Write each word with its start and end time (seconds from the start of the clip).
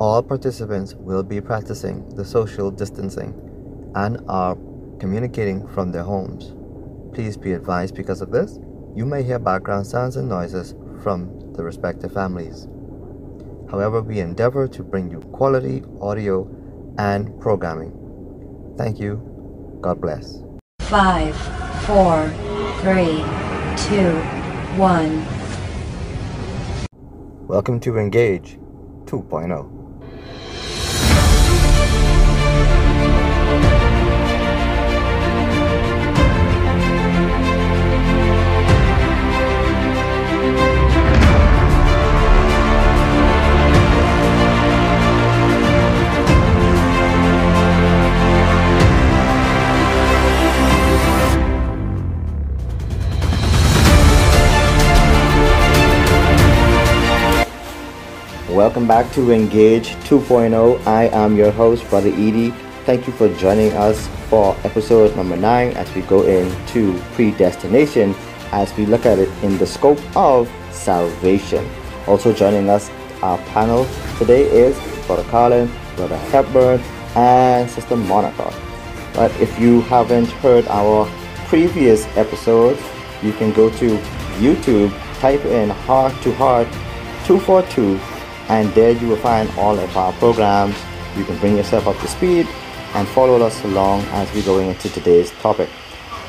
All 0.00 0.24
participants 0.24 0.94
will 0.94 1.22
be 1.22 1.40
practicing 1.40 2.08
the 2.16 2.24
social 2.24 2.68
distancing 2.68 3.32
and 3.94 4.18
are 4.26 4.56
communicating 4.98 5.68
from 5.68 5.92
their 5.92 6.02
homes. 6.02 6.52
Please 7.14 7.36
be 7.36 7.52
advised 7.52 7.94
because 7.94 8.20
of 8.20 8.32
this, 8.32 8.58
you 8.96 9.06
may 9.06 9.22
hear 9.22 9.38
background 9.38 9.86
sounds 9.86 10.16
and 10.16 10.28
noises 10.28 10.74
from 11.00 11.52
the 11.52 11.62
respective 11.62 12.12
families. 12.12 12.66
However, 13.70 14.02
we 14.02 14.18
endeavor 14.18 14.66
to 14.66 14.82
bring 14.82 15.12
you 15.12 15.20
quality 15.32 15.84
audio 16.00 16.50
and 16.98 17.40
programming. 17.40 18.74
Thank 18.76 18.98
you. 18.98 19.78
God 19.80 20.00
bless. 20.00 20.42
Five, 20.80 21.36
four, 21.86 22.30
three, 22.80 23.22
two, 23.86 24.18
one. 24.76 25.24
Welcome 27.46 27.78
to 27.80 27.96
Engage 27.96 28.58
2.0. 29.04 29.73
Welcome 58.64 58.88
back 58.88 59.12
to 59.12 59.30
Engage 59.30 59.90
2.0. 60.08 60.86
I 60.86 61.08
am 61.08 61.36
your 61.36 61.50
host, 61.50 61.86
Brother 61.90 62.08
Edie. 62.08 62.48
Thank 62.86 63.06
you 63.06 63.12
for 63.12 63.28
joining 63.34 63.70
us 63.74 64.08
for 64.30 64.56
episode 64.64 65.14
number 65.16 65.36
9 65.36 65.72
as 65.76 65.94
we 65.94 66.00
go 66.00 66.22
into 66.22 66.98
predestination 67.12 68.14
as 68.52 68.74
we 68.78 68.86
look 68.86 69.04
at 69.04 69.18
it 69.18 69.28
in 69.42 69.58
the 69.58 69.66
scope 69.66 70.00
of 70.16 70.50
salvation. 70.70 71.68
Also 72.06 72.32
joining 72.32 72.70
us, 72.70 72.90
our 73.22 73.36
panel 73.52 73.86
today 74.16 74.44
is 74.44 74.74
Brother 75.06 75.24
Colin, 75.24 75.70
Brother 75.96 76.16
Hepburn, 76.32 76.80
and 77.16 77.68
Sister 77.68 77.96
Monica. 77.96 78.50
But 79.12 79.30
if 79.42 79.60
you 79.60 79.82
haven't 79.82 80.30
heard 80.40 80.66
our 80.68 81.04
previous 81.48 82.06
episodes, 82.16 82.80
you 83.22 83.34
can 83.34 83.52
go 83.52 83.68
to 83.68 83.98
YouTube, 84.40 84.90
type 85.20 85.44
in 85.44 85.68
Heart 85.68 86.14
to 86.22 86.32
Heart 86.36 86.68
242 87.26 88.13
and 88.48 88.72
there 88.74 88.92
you 88.92 89.08
will 89.08 89.16
find 89.16 89.50
all 89.56 89.78
of 89.78 89.96
our 89.96 90.12
programs. 90.14 90.76
You 91.16 91.24
can 91.24 91.38
bring 91.38 91.56
yourself 91.56 91.86
up 91.86 91.98
to 91.98 92.08
speed 92.08 92.46
and 92.94 93.08
follow 93.08 93.40
us 93.42 93.62
along 93.64 94.02
as 94.12 94.32
we're 94.34 94.44
going 94.44 94.70
into 94.70 94.88
today's 94.88 95.30
topic. 95.32 95.68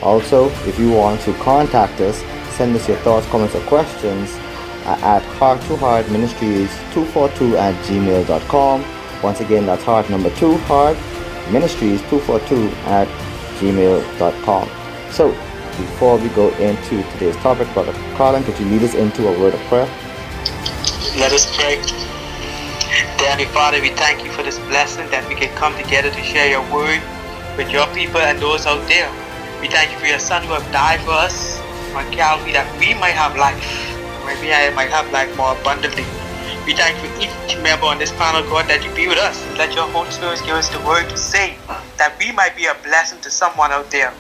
Also, 0.02 0.50
if 0.68 0.78
you 0.80 0.92
want 0.92 1.22
to 1.22 1.34
contact 1.36 2.00
us, 2.02 2.24
send 2.56 2.76
us 2.76 2.88
your 2.88 2.98
thoughts, 2.98 3.28
comments, 3.28 3.56
or 3.56 3.62
questions 3.62 4.32
at 4.86 5.24
heart 5.24 5.60
to 5.64 5.76
heart 5.78 6.10
ministries 6.12 6.70
242 6.94 7.58
at 7.58 7.74
gmail.com. 7.86 8.86
Once 9.24 9.40
again, 9.42 9.66
that's 9.66 9.84
heart 9.84 10.10
number 10.10 10.30
two, 10.36 10.58
heart 10.70 10.98
ministries 11.52 12.02
242 12.10 12.70
at 12.86 13.08
gmail.com. 13.60 14.70
So, 15.12 15.32
before 15.78 16.18
we 16.18 16.30
go 16.30 16.50
into 16.56 17.04
today's 17.12 17.36
topic, 17.38 17.72
Brother 17.74 17.94
Colin, 18.16 18.44
could 18.44 18.58
you 18.60 18.66
lead 18.66 18.84
us 18.84 18.94
into 18.94 19.28
a 19.28 19.40
word 19.40 19.54
of 19.54 19.60
prayer? 19.62 19.90
Let 21.16 21.32
us 21.32 21.48
pray. 21.56 21.80
Heavenly 23.24 23.46
Father, 23.56 23.80
we 23.80 23.90
thank 23.96 24.26
you 24.26 24.32
for 24.32 24.44
this 24.44 24.60
blessing 24.68 25.10
that 25.12 25.24
we 25.32 25.36
can 25.36 25.48
come 25.56 25.72
together 25.80 26.12
to 26.12 26.22
share 26.22 26.52
your 26.52 26.60
word 26.68 27.00
with 27.56 27.72
your 27.72 27.88
people 27.96 28.20
and 28.20 28.36
those 28.36 28.68
out 28.68 28.84
there. 28.92 29.08
We 29.64 29.72
thank 29.72 29.96
you 29.96 29.98
for 29.98 30.08
your 30.12 30.20
Son 30.20 30.44
who 30.44 30.52
have 30.52 30.68
died 30.76 31.00
for 31.08 31.16
us 31.16 31.56
on 31.96 32.04
Calvary 32.12 32.52
that 32.52 32.68
we 32.84 32.94
might 33.00 33.16
have 33.16 33.40
life, 33.40 33.64
Maybe 34.28 34.52
I 34.52 34.70
might 34.76 34.92
have 34.92 35.08
life 35.16 35.32
more 35.38 35.56
abundantly. 35.56 36.04
We 36.68 36.76
thank 36.76 37.00
you 37.00 37.08
for 37.08 37.16
each 37.24 37.56
member 37.64 37.88
on 37.88 37.98
this 37.98 38.12
panel, 38.20 38.44
God, 38.52 38.68
that 38.68 38.84
you 38.84 38.92
be 38.92 39.08
with 39.08 39.18
us. 39.18 39.40
Let 39.56 39.74
your 39.74 39.88
Holy 39.96 40.12
Spirit 40.12 40.44
give 40.44 40.60
us 40.60 40.68
the 40.68 40.84
word 40.84 41.08
to 41.08 41.18
say 41.18 41.56
that 41.96 42.20
we 42.20 42.34
might 42.34 42.60
be 42.60 42.68
a 42.68 42.76
blessing 42.84 43.22
to 43.22 43.32
someone 43.32 43.72
out 43.72 43.90
there. 43.90 44.12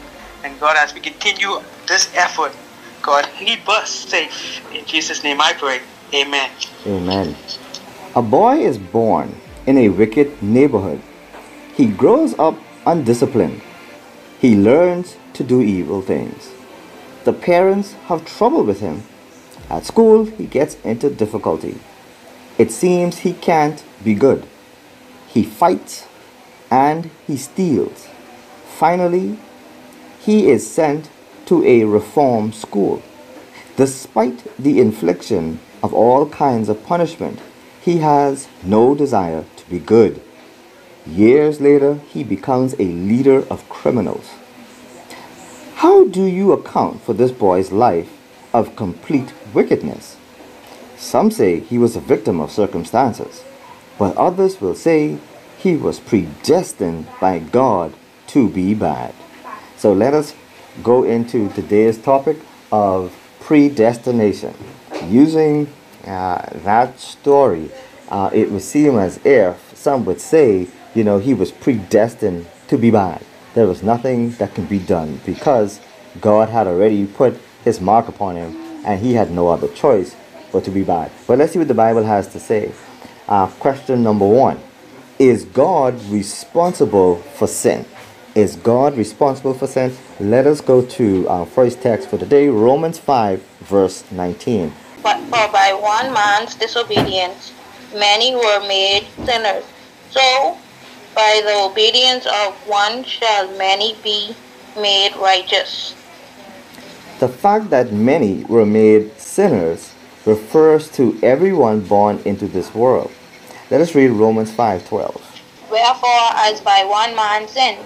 And 0.47 0.57
God, 0.63 0.77
as 0.79 0.93
we 0.95 1.01
continue 1.01 1.59
this 1.91 2.07
effort, 2.15 2.55
God, 3.03 3.27
keep 3.35 3.67
us 3.67 3.91
safe. 3.91 4.63
In 4.71 4.85
Jesus' 4.85 5.23
name 5.27 5.41
I 5.41 5.51
pray. 5.59 5.81
Amen. 6.13 6.49
Amen. 6.85 7.35
A 8.15 8.21
boy 8.21 8.59
is 8.59 8.77
born 8.77 9.35
in 9.65 9.77
a 9.77 9.89
wicked 9.89 10.41
neighborhood. 10.41 11.01
He 11.75 11.87
grows 11.87 12.37
up 12.39 12.57
undisciplined. 12.85 13.61
He 14.39 14.55
learns 14.55 15.17
to 15.33 15.43
do 15.43 15.61
evil 15.61 16.01
things. 16.01 16.51
The 17.23 17.33
parents 17.33 17.93
have 18.07 18.25
trouble 18.25 18.63
with 18.63 18.79
him. 18.79 19.03
At 19.69 19.85
school, 19.85 20.25
he 20.25 20.45
gets 20.45 20.75
into 20.83 21.09
difficulty. 21.09 21.79
It 22.57 22.71
seems 22.71 23.19
he 23.19 23.33
can't 23.33 23.83
be 24.03 24.13
good. 24.13 24.45
He 25.27 25.43
fights 25.43 26.07
and 26.69 27.09
he 27.25 27.35
steals. 27.35 28.07
Finally, 28.77 29.37
he 30.19 30.47
is 30.49 30.69
sent 30.69 31.09
to 31.47 31.65
a 31.65 31.83
reform 31.83 32.51
school. 32.53 33.01
Despite 33.75 34.43
the 34.57 34.79
infliction 34.79 35.59
of 35.85 35.93
all 35.93 36.27
kinds 36.27 36.67
of 36.67 36.83
punishment, 36.83 37.39
he 37.79 37.99
has 37.99 38.47
no 38.63 38.95
desire 38.95 39.45
to 39.55 39.69
be 39.69 39.77
good. 39.77 40.19
Years 41.05 41.61
later, 41.61 41.99
he 42.11 42.23
becomes 42.23 42.73
a 42.79 42.95
leader 43.11 43.45
of 43.51 43.69
criminals. 43.69 44.31
How 45.75 46.07
do 46.07 46.25
you 46.25 46.53
account 46.53 47.01
for 47.03 47.13
this 47.13 47.31
boy's 47.31 47.71
life 47.71 48.11
of 48.51 48.75
complete 48.75 49.31
wickedness? 49.53 50.17
Some 50.97 51.29
say 51.29 51.59
he 51.59 51.77
was 51.77 51.95
a 51.95 52.07
victim 52.13 52.39
of 52.39 52.49
circumstances, 52.49 53.43
but 53.99 54.17
others 54.17 54.59
will 54.59 54.73
say 54.73 55.19
he 55.59 55.77
was 55.77 55.99
predestined 55.99 57.05
by 57.21 57.37
God 57.37 57.93
to 58.33 58.49
be 58.49 58.73
bad. 58.73 59.13
So 59.77 59.93
let 59.93 60.15
us 60.15 60.33
go 60.81 61.03
into 61.03 61.49
today's 61.49 61.99
topic 61.99 62.37
of 62.71 63.15
predestination 63.39 64.55
using 65.03 65.67
uh, 66.05 66.45
that 66.63 66.99
story, 66.99 67.69
uh, 68.09 68.29
it 68.33 68.51
would 68.51 68.61
seem 68.61 68.97
as 68.97 69.19
if 69.25 69.75
some 69.75 70.05
would 70.05 70.21
say, 70.21 70.67
you 70.93 71.03
know, 71.03 71.19
he 71.19 71.33
was 71.33 71.51
predestined 71.51 72.47
to 72.67 72.77
be 72.77 72.91
bad. 72.91 73.23
There 73.53 73.67
was 73.67 73.83
nothing 73.83 74.31
that 74.31 74.53
can 74.53 74.65
be 74.65 74.79
done 74.79 75.21
because 75.25 75.79
God 76.21 76.49
had 76.49 76.67
already 76.67 77.05
put 77.05 77.39
his 77.63 77.81
mark 77.81 78.07
upon 78.07 78.35
him 78.35 78.55
and 78.85 79.01
he 79.01 79.13
had 79.13 79.31
no 79.31 79.47
other 79.47 79.67
choice 79.69 80.15
but 80.51 80.63
to 80.65 80.71
be 80.71 80.83
bad. 80.83 81.11
But 81.27 81.37
let's 81.37 81.53
see 81.53 81.59
what 81.59 81.67
the 81.67 81.73
Bible 81.73 82.03
has 82.03 82.27
to 82.29 82.39
say. 82.39 82.71
Uh, 83.27 83.47
question 83.47 84.03
number 84.03 84.27
one 84.27 84.59
Is 85.19 85.45
God 85.45 86.01
responsible 86.05 87.17
for 87.17 87.47
sin? 87.47 87.85
Is 88.35 88.57
God 88.57 88.97
responsible 88.97 89.53
for 89.53 89.67
sin? 89.67 89.95
Let 90.19 90.45
us 90.45 90.59
go 90.59 90.85
to 90.85 91.27
our 91.29 91.45
first 91.45 91.81
text 91.81 92.09
for 92.09 92.17
today, 92.17 92.49
Romans 92.49 92.99
5, 92.99 93.41
verse 93.61 94.03
19. 94.11 94.73
But 95.05 95.21
for 95.29 95.47
by 95.53 95.71
one 95.71 96.11
man's 96.11 96.55
disobedience 96.55 97.53
many 97.93 98.33
were 98.33 98.59
made 98.67 99.05
sinners. 99.23 99.63
So 100.09 100.57
by 101.13 101.41
the 101.45 101.53
obedience 101.69 102.25
of 102.25 102.55
one 102.65 103.03
shall 103.03 103.47
many 103.55 103.95
be 104.03 104.35
made 104.75 105.15
righteous. 105.17 105.93
The 107.19 107.27
fact 107.29 107.69
that 107.69 107.93
many 107.93 108.45
were 108.45 108.65
made 108.65 109.19
sinners 109.19 109.93
refers 110.25 110.89
to 110.97 111.19
everyone 111.21 111.81
born 111.81 112.19
into 112.25 112.47
this 112.47 112.73
world. 112.73 113.11
Let 113.69 113.81
us 113.81 113.93
read 113.93 114.09
Romans 114.09 114.51
5:12. 114.51 115.21
Wherefore 115.69 116.25
as 116.33 116.61
by 116.61 116.83
one 116.83 117.15
man 117.15 117.47
sin 117.47 117.77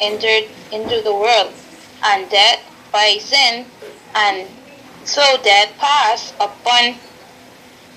entered 0.00 0.52
into 0.70 1.00
the 1.00 1.14
world, 1.14 1.54
and 2.04 2.28
death 2.28 2.60
by 2.92 3.16
sin, 3.20 3.64
and 4.14 4.46
so 5.08 5.22
death 5.42 5.72
passed 5.78 6.34
upon 6.34 6.94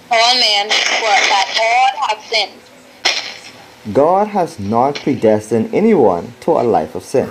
all 0.09 0.35
men, 0.35 0.69
for 0.69 1.15
that 1.29 1.47
all 1.61 2.07
have 2.07 2.23
sinned. 2.23 3.93
God 3.93 4.29
has 4.29 4.59
not 4.59 4.95
predestined 4.95 5.73
anyone 5.73 6.33
to 6.41 6.51
a 6.51 6.63
life 6.63 6.95
of 6.95 7.03
sin. 7.03 7.29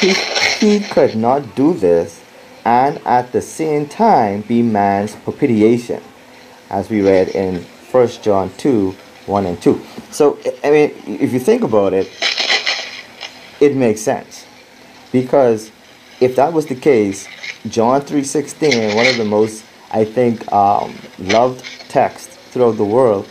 He, 0.00 0.14
he 0.58 0.80
could 0.80 1.14
not 1.14 1.54
do 1.54 1.74
this 1.74 2.22
and 2.64 2.98
at 3.06 3.30
the 3.30 3.40
same 3.40 3.86
time 3.86 4.40
be 4.40 4.62
man's 4.62 5.14
propitiation, 5.14 6.02
as 6.68 6.90
we 6.90 7.02
read 7.02 7.28
in 7.28 7.62
1 7.92 8.08
John 8.22 8.50
2 8.56 8.96
1 9.26 9.46
and 9.46 9.62
2. 9.62 9.80
So, 10.10 10.38
I 10.62 10.70
mean, 10.70 10.94
if 11.06 11.32
you 11.32 11.38
think 11.38 11.62
about 11.62 11.92
it, 11.94 12.10
it 13.60 13.74
makes 13.76 14.00
sense. 14.00 14.44
Because 15.12 15.70
if 16.20 16.36
that 16.36 16.52
was 16.52 16.66
the 16.66 16.74
case, 16.74 17.26
John 17.68 18.00
3.16, 18.00 18.94
one 18.94 19.06
of 19.06 19.16
the 19.16 19.24
most, 19.24 19.64
I 19.90 20.04
think, 20.04 20.50
um, 20.52 20.94
loved 21.18 21.64
texts 21.88 22.36
throughout 22.50 22.76
the 22.76 22.84
world, 22.84 23.28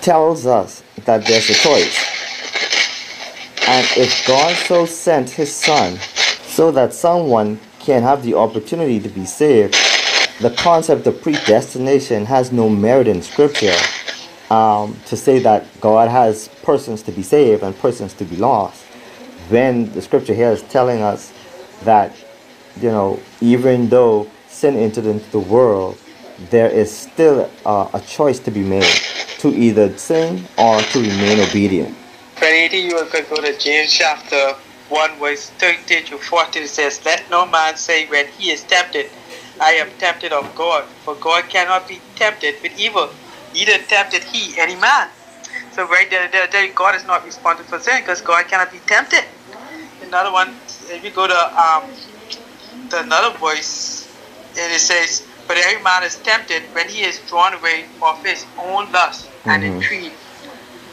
tells 0.00 0.46
us 0.46 0.82
that 1.04 1.26
there's 1.26 1.48
a 1.50 1.54
choice. 1.54 2.14
And 3.66 3.86
if 3.96 4.26
God 4.26 4.54
so 4.56 4.84
sent 4.84 5.30
his 5.30 5.54
son 5.54 5.98
so 6.46 6.70
that 6.72 6.92
someone 6.92 7.58
can 7.80 8.02
have 8.02 8.22
the 8.22 8.34
opportunity 8.34 9.00
to 9.00 9.08
be 9.08 9.24
saved, 9.24 9.74
the 10.40 10.50
concept 10.58 11.06
of 11.06 11.20
predestination 11.22 12.26
has 12.26 12.52
no 12.52 12.68
merit 12.68 13.08
in 13.08 13.22
scripture 13.22 13.76
um, 14.50 14.96
to 15.06 15.16
say 15.16 15.38
that 15.40 15.64
God 15.80 16.10
has 16.10 16.48
persons 16.62 17.02
to 17.02 17.12
be 17.12 17.22
saved 17.22 17.62
and 17.62 17.76
persons 17.78 18.12
to 18.14 18.24
be 18.24 18.36
lost. 18.36 18.83
When 19.48 19.92
the 19.92 20.00
scripture 20.00 20.32
here 20.32 20.50
is 20.50 20.62
telling 20.62 21.02
us 21.02 21.32
that, 21.82 22.16
you 22.80 22.90
know, 22.90 23.20
even 23.42 23.90
though 23.90 24.30
sin 24.48 24.76
entered 24.76 25.04
into 25.04 25.30
the 25.30 25.38
world, 25.38 25.98
there 26.50 26.70
is 26.70 26.90
still 26.90 27.50
uh, 27.66 27.90
a 27.92 28.00
choice 28.00 28.38
to 28.40 28.50
be 28.50 28.62
made 28.62 28.90
to 29.38 29.48
either 29.48 29.96
sin 29.98 30.42
or 30.56 30.80
to 30.80 31.00
remain 31.00 31.40
obedient. 31.40 31.94
Brother 32.38 32.76
you 32.76 33.04
could 33.10 33.28
go 33.28 33.36
to 33.36 33.56
James 33.58 33.92
chapter 33.92 34.54
1 34.88 35.18
verse 35.18 35.50
13 35.58 36.04
to 36.06 36.18
14. 36.18 36.62
It 36.62 36.68
says, 36.68 37.04
Let 37.04 37.28
no 37.30 37.44
man 37.46 37.76
say 37.76 38.06
when 38.06 38.26
he 38.38 38.50
is 38.50 38.62
tempted, 38.64 39.10
I 39.60 39.72
am 39.72 39.90
tempted 39.98 40.32
of 40.32 40.54
God. 40.56 40.84
For 41.04 41.14
God 41.16 41.48
cannot 41.50 41.86
be 41.86 42.00
tempted 42.16 42.56
with 42.62 42.78
evil, 42.78 43.10
neither 43.52 43.78
tempted 43.84 44.24
he 44.24 44.58
any 44.58 44.76
man. 44.76 45.10
So 45.72 45.86
right 45.88 46.08
there, 46.10 46.28
there, 46.28 46.46
there 46.46 46.72
God 46.72 46.94
is 46.94 47.04
not 47.04 47.24
responsible 47.24 47.68
for 47.68 47.78
sin 47.78 48.00
because 48.00 48.20
God 48.20 48.46
cannot 48.48 48.72
be 48.72 48.78
tempted. 48.86 49.24
Another 50.14 50.32
one, 50.32 50.54
if 50.92 51.02
you 51.04 51.10
go 51.10 51.26
to 51.26 51.34
um, 51.34 51.90
the 52.90 53.00
another 53.02 53.36
voice, 53.38 54.08
and 54.60 54.72
it 54.72 54.78
says, 54.80 55.26
But 55.48 55.58
every 55.58 55.82
man 55.82 56.04
is 56.04 56.16
tempted 56.18 56.62
when 56.72 56.88
he 56.88 57.02
is 57.02 57.18
drawn 57.28 57.52
away 57.54 57.86
of 58.00 58.22
his 58.24 58.46
own 58.56 58.92
lust 58.92 59.30
and 59.46 59.64
Mhm. 59.64 59.74
intrigue. 59.74 60.18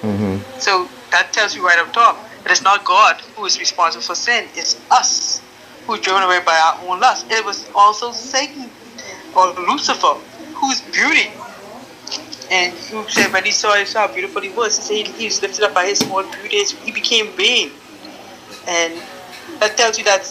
hmm 0.01 0.38
So 0.59 0.89
that 1.12 1.33
tells 1.33 1.56
you 1.56 1.65
right 1.68 1.79
up 1.79 1.94
top. 1.94 2.25
It 2.45 2.51
is 2.51 2.63
not 2.63 2.83
God 2.85 3.21
who 3.35 3.45
is 3.45 3.59
responsible 3.59 4.03
for 4.03 4.15
sin. 4.15 4.50
It's 4.56 4.75
us 4.89 5.44
who 5.85 5.94
are 5.95 6.00
driven 6.00 6.24
away 6.24 6.39
by 6.41 6.57
our 6.57 6.77
own 6.89 7.00
lust. 7.00 7.27
It 7.29 7.45
was 7.45 7.69
also 7.75 8.12
Satan 8.13 8.71
or 9.35 9.53
Lucifer 9.69 10.15
whose 10.62 10.81
beauty. 10.81 11.29
And 12.51 12.74
who 12.91 13.07
said 13.09 13.31
when 13.33 13.45
he 13.45 13.51
saw, 13.51 13.75
he 13.75 13.85
saw 13.85 14.07
how 14.07 14.13
beautiful 14.13 14.41
he 14.41 14.50
was, 14.50 14.77
he 14.77 14.83
said 14.83 15.07
he 15.15 15.25
was 15.25 15.41
lifted 15.44 15.63
up 15.65 15.75
by 15.75 15.85
his 15.88 16.03
own 16.09 16.29
beauty. 16.31 16.63
He 16.83 16.91
became 16.91 17.35
vain. 17.38 17.74
And 18.67 19.03
that 19.62 19.78
tells 19.78 19.98
you 19.98 20.04
that 20.04 20.22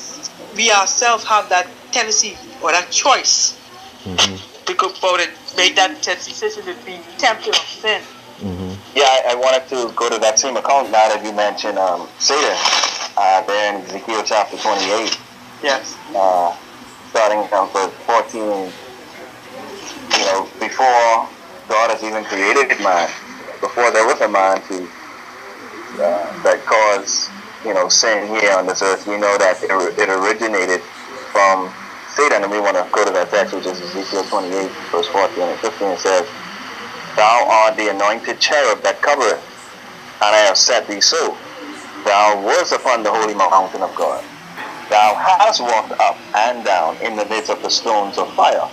we 0.55 0.71
ourselves 0.73 1.25
have 1.25 1.49
that 1.51 1.71
tendency 1.93 2.37
or 2.61 2.73
that 2.73 2.91
choice 2.91 3.57
to 4.67 4.75
go 4.75 4.89
forward 4.91 5.21
and 5.23 5.33
make 5.57 5.77
that 5.77 6.03
decision 6.03 6.65
to 6.65 6.77
be 6.85 7.01
tempted 7.19 7.55
of 7.55 7.63
sin. 7.63 8.03
hmm 8.39 8.75
Yeah, 8.95 9.05
I, 9.05 9.23
I 9.31 9.35
wanted 9.37 9.69
to 9.69 9.93
go 9.95 10.11
to 10.11 10.19
that 10.19 10.39
same 10.39 10.57
account 10.57 10.91
now 10.91 11.09
that 11.09 11.25
you 11.25 11.33
mentioned 11.33 11.79
um, 11.79 12.09
Satan 12.19 12.57
uh, 13.17 13.43
there 13.47 13.75
in 13.77 13.83
Ezekiel 13.87 14.23
chapter 14.25 14.57
28, 14.59 15.19
Yes. 15.63 15.97
uh, 16.15 16.57
starting 17.09 17.47
from 17.49 17.73
verse 17.73 17.95
14. 18.07 18.73
You 20.19 20.27
know, 20.27 20.51
before 20.61 21.31
God 21.69 21.91
has 21.91 22.03
even 22.03 22.25
created 22.25 22.81
man, 22.81 23.09
before 23.61 23.91
there 23.93 24.07
was 24.07 24.21
a 24.21 24.29
man 24.29 24.63
to 24.63 24.91
uh, 26.03 26.43
that 26.43 26.65
caused 26.67 27.31
you 27.65 27.75
know 27.75 27.89
sin 27.89 28.29
here 28.29 28.55
on 28.57 28.67
this 28.67 28.83
earth, 28.83 29.07
we 29.07 29.19
know 29.19 29.37
that 29.39 29.63
it, 29.63 29.71
it 29.99 30.09
originated 30.11 30.83
from 31.33 31.73
Satan, 32.17 32.43
and 32.45 32.53
we 32.53 32.61
want 32.61 32.77
to 32.77 32.87
go 32.93 33.05
to 33.05 33.13
that 33.13 33.31
text, 33.31 33.55
which 33.55 33.67
is 33.67 33.81
Ezekiel 33.81 34.25
28, 34.25 34.71
verse 34.91 35.09
14 35.09 35.43
and 35.45 35.59
15. 35.61 35.89
It 35.89 35.99
says. 36.01 36.27
Thou 37.17 37.47
art 37.51 37.77
the 37.77 37.91
anointed 37.91 38.41
cherub 38.41 38.83
that 38.83 39.03
covereth, 39.03 39.45
and 40.07 40.35
I 40.35 40.39
have 40.49 40.57
set 40.57 40.89
thee 40.89 41.01
so. 41.01 41.37
Thou 42.05 42.43
wast 42.43 42.73
upon 42.73 43.03
the 43.03 43.13
holy 43.13 43.35
mountain 43.35 43.83
of 43.83 43.95
God. 43.95 44.25
Thou 44.89 45.15
hast 45.17 45.61
walked 45.61 45.93
up 46.01 46.17
and 46.35 46.65
down 46.65 46.97
in 47.03 47.17
the 47.17 47.27
midst 47.27 47.51
of 47.51 47.63
the 47.63 47.71
stones 47.71 48.19
of 48.19 48.33
fire. 48.35 48.69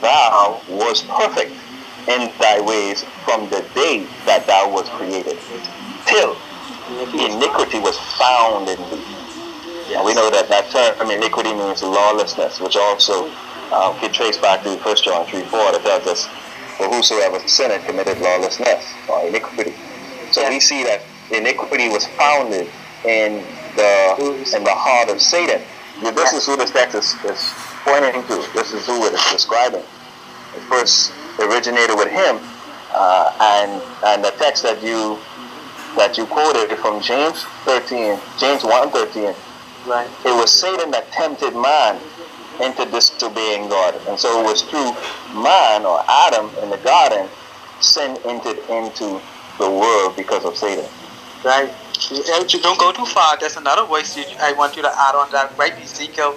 Thou 0.00 0.62
wast 0.68 1.08
perfect 1.08 1.52
in 2.08 2.32
thy 2.40 2.60
ways 2.60 3.04
from 3.24 3.50
the 3.50 3.62
day 3.74 4.06
that 4.26 4.46
thou 4.46 4.70
wast 4.72 4.90
created, 4.92 5.38
till 6.06 6.36
iniquity 6.88 7.78
was 7.78 7.98
found 8.18 8.68
in 8.68 8.78
thee. 8.90 9.94
And 9.94 10.04
we 10.04 10.14
know 10.14 10.30
that 10.30 10.48
that 10.48 10.70
term 10.70 10.96
from 10.96 11.10
iniquity 11.10 11.54
means 11.54 11.82
lawlessness, 11.82 12.60
which 12.60 12.76
also 12.76 13.30
uh, 13.70 13.98
can 14.00 14.12
trace 14.12 14.36
back 14.36 14.62
to 14.64 14.76
1 14.76 14.96
John 15.02 15.26
3 15.26 15.42
4 15.42 15.72
that 15.72 15.82
tells 15.82 16.06
us, 16.06 16.26
For 16.76 16.88
whosoever 16.88 17.38
sinned 17.48 17.84
committed 17.84 18.18
lawlessness 18.18 18.92
or 19.08 19.26
iniquity. 19.26 19.74
So 20.32 20.48
we 20.48 20.60
see 20.60 20.82
that 20.84 21.02
iniquity 21.30 21.88
was 21.88 22.06
founded 22.18 22.68
in 23.04 23.42
the 23.76 24.52
in 24.54 24.64
the 24.64 24.74
heart 24.74 25.08
of 25.10 25.20
Satan. 25.20 25.62
This 26.02 26.32
is 26.32 26.46
who 26.46 26.56
this 26.56 26.70
text 26.70 26.94
is, 26.94 27.14
is 27.24 27.40
pointing 27.84 28.22
to. 28.26 28.36
This 28.52 28.72
is 28.72 28.86
who 28.86 29.06
it 29.06 29.14
is 29.14 29.24
describing. 29.30 29.80
It 29.80 30.62
first 30.68 31.12
originated 31.38 31.96
with 31.96 32.08
him, 32.08 32.40
uh, 32.92 33.32
and 33.40 33.82
and 34.04 34.24
the 34.24 34.32
text 34.32 34.62
that 34.62 34.82
you 34.82 35.18
that 35.96 36.16
you 36.18 36.26
quoted 36.26 36.76
from 36.78 37.00
James 37.00 37.44
13, 37.64 38.18
James 38.38 38.64
1 38.64 38.90
13, 38.90 39.34
Right. 39.86 40.08
it 40.24 40.34
was 40.34 40.50
Satan 40.52 40.90
that 40.90 41.10
tempted 41.12 41.54
man 41.54 42.00
into 42.60 42.84
disobeying 42.86 43.68
God. 43.68 43.94
And 44.08 44.18
so 44.18 44.40
it 44.40 44.44
was 44.44 44.62
through 44.62 44.92
man 45.40 45.84
or 45.86 46.02
Adam 46.08 46.50
in 46.62 46.70
the 46.70 46.78
garden, 46.78 47.28
sin 47.80 48.16
entered 48.24 48.58
into 48.70 49.20
the 49.58 49.70
world 49.70 50.16
because 50.16 50.44
of 50.44 50.56
Satan. 50.56 50.84
Right. 51.44 51.72
You 52.10 52.60
don't 52.60 52.78
go 52.78 52.92
too 52.92 53.06
far. 53.06 53.36
There's 53.38 53.56
another 53.56 53.86
verse 53.86 54.16
you, 54.16 54.24
I 54.40 54.52
want 54.52 54.76
you 54.76 54.82
to 54.82 54.88
add 54.88 55.14
on 55.14 55.30
that. 55.32 55.56
Right, 55.58 55.72
Ezekiel 55.80 56.36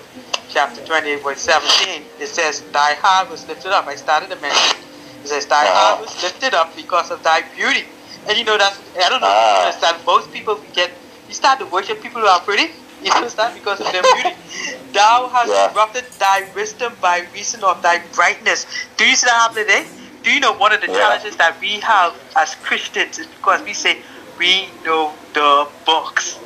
chapter 0.49 0.81
28, 0.85 1.23
verse 1.23 1.41
17. 1.41 2.03
It 2.19 2.27
says, 2.27 2.61
Thy 2.71 2.93
heart 2.95 3.29
was 3.29 3.47
lifted 3.47 3.71
up. 3.71 3.87
I 3.87 3.95
started 3.95 4.29
to 4.29 4.35
mention. 4.41 4.77
It 5.23 5.27
says, 5.27 5.45
Thy 5.45 5.65
Uh-huh. 5.65 5.73
heart 5.95 6.01
was 6.01 6.23
lifted 6.23 6.53
up 6.53 6.75
because 6.75 7.11
of 7.11 7.23
thy 7.23 7.41
beauty. 7.55 7.85
And 8.27 8.37
you 8.37 8.43
know 8.43 8.57
that's 8.57 8.79
I 8.95 9.09
don't 9.09 9.21
know 9.21 9.27
if 9.27 9.33
Ah. 9.33 9.59
you 9.59 9.65
understand. 9.67 9.97
Most 10.05 10.31
people 10.31 10.61
get 10.73 10.91
you 11.27 11.33
start 11.33 11.59
to 11.59 11.65
worship 11.65 12.01
people 12.01 12.21
who 12.21 12.27
are 12.27 12.41
pretty. 12.41 12.67
You 13.01 13.13
understand 13.13 13.53
because 13.55 13.79
of 13.79 13.89
their 13.93 14.03
beauty. 14.03 14.35
Thou 14.93 15.29
hast 15.33 15.49
Yeah. 15.53 15.69
corrupted 15.71 16.05
thy 16.19 16.51
wisdom 16.53 16.97
by 16.99 17.19
reason 17.33 17.63
of 17.63 17.81
thy 17.81 17.99
brightness. 18.13 18.65
Do 18.97 19.05
you 19.05 19.15
see 19.15 19.25
that 19.25 19.39
happen 19.43 19.63
today? 19.65 19.87
Do 20.23 20.31
you 20.33 20.41
know 20.41 20.51
one 20.53 20.73
of 20.73 20.81
the 20.81 20.87
Yeah. 20.87 20.99
challenges 20.99 21.37
that 21.37 21.61
we 21.61 21.79
have 21.79 22.11
as 22.35 22.55
Christians 22.55 23.17
is 23.17 23.27
because 23.27 23.61
we 23.63 23.73
say 23.73 24.01
we 24.37 24.51
know 24.83 25.15
the 25.33 25.49
books, 25.85 26.39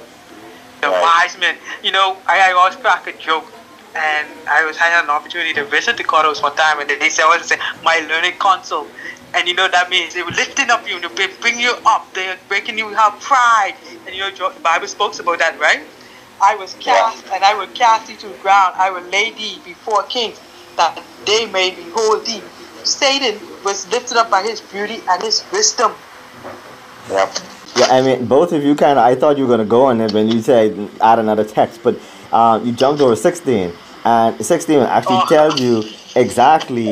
the 0.81 0.89
Right. 0.89 1.01
wise 1.01 1.37
men. 1.39 1.57
You 1.81 1.91
know, 1.91 2.21
I, 2.27 2.49
I 2.49 2.51
always 2.53 2.75
crack 2.75 3.07
a 3.07 3.13
joke, 3.13 3.51
and 3.95 4.27
I 4.47 4.63
was 4.65 4.77
I 4.77 4.89
had 4.93 5.03
an 5.05 5.09
opportunity 5.09 5.53
to 5.55 5.65
visit 5.65 5.97
the 5.97 6.03
Coros 6.03 6.43
one 6.43 6.55
time, 6.55 6.79
and 6.79 6.87
they 6.87 7.09
said, 7.09 7.23
I 7.23 7.25
always 7.33 7.47
say 7.47 7.57
my 7.81 7.97
learning 8.07 8.37
console. 8.37 8.91
And 9.35 9.47
you 9.47 9.55
know 9.55 9.67
that 9.67 9.89
means 9.89 10.13
they 10.13 10.23
were 10.23 10.31
lifting 10.31 10.69
up 10.69 10.87
you, 10.87 10.99
they 10.99 11.27
bring 11.41 11.59
you 11.59 11.73
up, 11.85 12.13
they're 12.13 12.37
making 12.49 12.77
you 12.77 12.89
have 12.89 13.19
pride. 13.19 13.75
And 14.05 14.15
you 14.15 14.21
know 14.21 14.31
the 14.53 14.59
Bible 14.59 14.87
speaks 14.87 15.19
about 15.19 15.39
that, 15.39 15.59
right? 15.59 15.81
I 16.41 16.55
was 16.55 16.73
cast, 16.75 17.25
and 17.33 17.43
I 17.43 17.53
will 17.55 17.67
cast 17.67 18.07
thee 18.07 18.15
to 18.17 18.27
the 18.27 18.37
ground. 18.37 18.75
I 18.77 18.89
will 18.91 19.01
lay 19.03 19.31
thee 19.31 19.59
before 19.63 20.03
kings, 20.03 20.39
that 20.77 21.01
they 21.25 21.45
may 21.47 21.71
behold 21.73 22.25
thee. 22.25 22.41
Satan 22.83 23.39
was 23.63 23.87
lifted 23.91 24.17
up 24.17 24.29
by 24.29 24.43
his 24.43 24.59
beauty 24.59 25.01
and 25.09 25.23
his 25.23 25.43
wisdom. 25.51 25.93
Yep. 27.09 27.31
Yeah, 27.75 27.85
I 27.89 28.01
mean, 28.01 28.25
both 28.25 28.51
of 28.51 28.63
you 28.63 28.75
kind 28.75 28.99
of. 28.99 29.05
I 29.05 29.15
thought 29.15 29.37
you 29.37 29.45
were 29.47 29.49
gonna 29.49 29.65
go 29.65 29.85
on 29.85 30.01
it 30.01 30.11
when 30.11 30.27
you 30.27 30.41
said 30.41 30.89
add 31.01 31.17
another 31.19 31.43
text, 31.43 31.81
but 31.81 31.95
uh, 32.31 32.59
you 32.63 32.71
jumped 32.71 33.01
over 33.01 33.15
sixteen, 33.15 33.71
and 34.05 34.45
sixteen 34.45 34.79
actually 34.79 35.21
Oh. 35.23 35.25
tells 35.27 35.59
you 35.59 35.89
exactly 36.15 36.91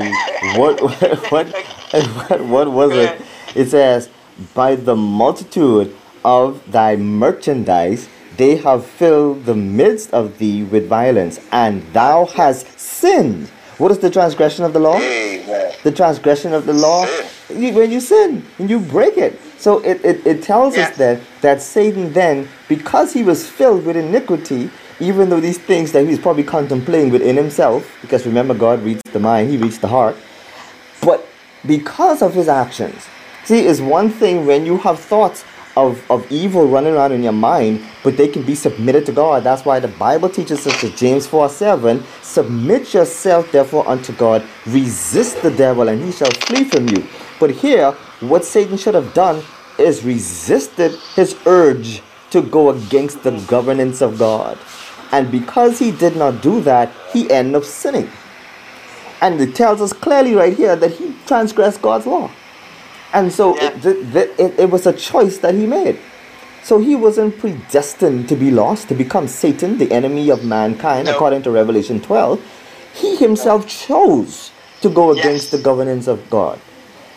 what 0.56 0.82
what 1.32 1.32
what 1.32 1.66
what 2.28 2.72
was 2.72 2.92
it? 2.92 3.22
It 3.56 3.70
says, 3.70 4.10
"By 4.54 4.76
the 4.76 4.96
multitude 4.96 5.96
of 6.24 6.62
thy 6.72 6.96
merchandise, 6.96 8.08
they 8.38 8.56
have 8.58 8.86
filled 8.86 9.46
the 9.46 9.56
midst 9.56 10.14
of 10.14 10.38
thee 10.38 10.64
with 10.64 10.88
violence, 10.88 11.40
and 11.52 11.82
thou 11.94 12.26
hast 12.26 12.80
sinned." 12.80 13.50
What 13.78 13.92
is 13.92 14.00
the 14.00 14.10
transgression 14.10 14.64
of 14.64 14.74
the 14.74 14.80
law? 14.80 15.00
The 15.00 15.92
transgression 15.96 16.54
of 16.54 16.66
the 16.66 16.74
law 16.74 17.08
you, 17.56 17.74
when 17.74 17.92
you 17.92 18.00
sin 18.00 18.46
and 18.60 18.70
you 18.70 18.80
break 18.80 19.18
it 19.18 19.40
so 19.58 19.80
it, 19.80 20.04
it, 20.04 20.26
it 20.26 20.44
tells 20.44 20.78
us 20.78 20.96
that 20.98 21.22
that 21.42 21.62
satan 21.62 22.12
then 22.14 22.48
because 22.68 23.14
he 23.14 23.24
was 23.24 23.48
filled 23.48 23.86
with 23.86 23.98
iniquity 23.98 24.70
even 25.00 25.30
though 25.30 25.40
these 25.40 25.58
things 25.58 25.92
that 25.92 26.02
he 26.02 26.08
was 26.08 26.20
probably 26.20 26.44
contemplating 26.44 27.12
within 27.12 27.36
himself 27.36 27.98
because 28.02 28.26
remember 28.26 28.54
god 28.54 28.82
reads 28.84 29.02
the 29.12 29.20
mind 29.20 29.50
he 29.50 29.58
reads 29.58 29.80
the 29.80 29.88
heart 29.88 30.16
but 31.02 31.26
because 31.66 32.22
of 32.22 32.34
his 32.34 32.48
actions 32.48 33.08
see 33.46 33.60
it's 33.60 33.80
one 33.80 34.10
thing 34.10 34.46
when 34.46 34.66
you 34.66 34.78
have 34.78 35.00
thoughts 35.00 35.44
of, 35.78 36.04
of 36.12 36.30
evil 36.30 36.68
running 36.68 36.94
around 36.94 37.14
in 37.14 37.24
your 37.24 37.32
mind 37.32 37.82
but 38.04 38.18
they 38.18 38.28
can 38.28 38.44
be 38.44 38.56
submitted 38.56 39.06
to 39.06 39.12
god 39.12 39.44
that's 39.44 39.64
why 39.64 39.80
the 39.80 39.88
bible 39.88 40.30
teaches 40.30 40.68
us 40.68 40.84
in 40.84 40.96
james 40.96 41.26
4 41.28 41.48
7 41.50 42.04
submit 42.22 42.94
yourself 42.94 43.52
therefore 43.52 43.88
unto 43.88 44.12
god 44.14 44.44
resist 44.66 45.42
the 45.42 45.52
devil 45.52 45.88
and 45.88 46.04
he 46.04 46.12
shall 46.12 46.32
flee 46.32 46.66
from 46.66 46.88
you 46.90 47.08
but 47.40 47.50
here 47.50 47.96
what 48.22 48.46
Satan 48.46 48.78
should 48.78 48.94
have 48.94 49.16
done 49.16 49.44
is 49.80 50.04
resisted 50.04 50.92
his 51.16 51.36
urge 51.48 52.04
to 52.30 52.42
go 52.42 52.70
against 52.70 53.24
the 53.24 53.32
governance 53.48 54.02
of 54.02 54.20
God. 54.20 54.60
And 55.12 55.32
because 55.32 55.80
he 55.80 55.92
did 55.92 56.16
not 56.16 56.42
do 56.42 56.62
that, 56.62 56.92
he 57.12 57.30
ended 57.32 57.56
up 57.56 57.64
sinning. 57.64 58.10
And 59.22 59.40
it 59.40 59.56
tells 59.56 59.82
us 59.82 59.94
clearly 59.94 60.34
right 60.34 60.56
here 60.56 60.76
that 60.76 60.92
he 60.92 61.16
transgressed 61.28 61.82
God's 61.82 62.08
law. 62.08 62.30
And 63.14 63.32
so 63.32 63.56
Yeah. 63.56 63.68
it, 63.68 63.82
th- 63.84 64.14
th- 64.14 64.30
it, 64.40 64.60
it 64.60 64.70
was 64.70 64.88
a 64.88 64.94
choice 64.94 65.38
that 65.40 65.54
he 65.54 65.66
made. 65.68 66.00
So 66.64 66.78
he 66.80 66.96
wasn't 66.96 67.38
predestined 67.40 68.30
to 68.30 68.36
be 68.36 68.52
lost, 68.52 68.88
to 68.90 68.96
become 68.96 69.28
Satan, 69.28 69.78
the 69.78 69.92
enemy 69.92 70.30
of 70.30 70.44
mankind, 70.46 71.08
No. 71.08 71.16
according 71.16 71.42
to 71.44 71.52
Revelation 71.52 72.00
12. 72.02 72.40
He 72.94 73.16
himself 73.16 73.68
chose 73.68 74.52
to 74.82 74.90
go 74.90 75.12
against 75.12 75.52
the 75.52 75.58
governance 75.58 76.08
of 76.08 76.30
God. 76.30 76.60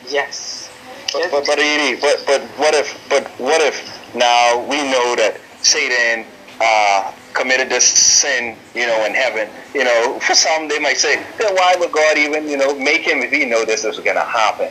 Yes. 0.09 0.71
But, 1.13 1.31
but, 1.31 1.47
but, 1.47 1.59
Edie, 1.59 2.01
but, 2.01 2.23
but 2.27 2.43
what 2.59 2.75
if, 2.75 2.99
but 3.09 3.29
what 3.39 3.61
if 3.63 4.15
now 4.15 4.59
we 4.69 4.77
know 4.91 5.15
that 5.17 5.41
Satan 5.63 6.27
uh, 6.61 7.13
committed 7.35 7.69
this 7.69 7.85
sin, 7.85 8.57
you 8.75 8.87
know, 8.87 9.05
in 9.05 9.15
heaven? 9.15 9.49
You 9.75 9.85
know, 9.85 10.19
for 10.21 10.35
some 10.35 10.69
they 10.69 10.79
might 10.79 10.97
say, 10.97 11.17
then 11.39 11.55
why 11.55 11.75
would 11.79 11.93
God 11.93 12.17
even, 12.17 12.49
you 12.49 12.57
know, 12.57 12.75
make 12.79 13.03
him 13.03 13.19
if 13.19 13.31
he 13.31 13.45
know 13.45 13.65
this 13.65 13.85
is 13.85 13.99
going 14.01 14.17
to 14.17 14.25
happen? 14.25 14.71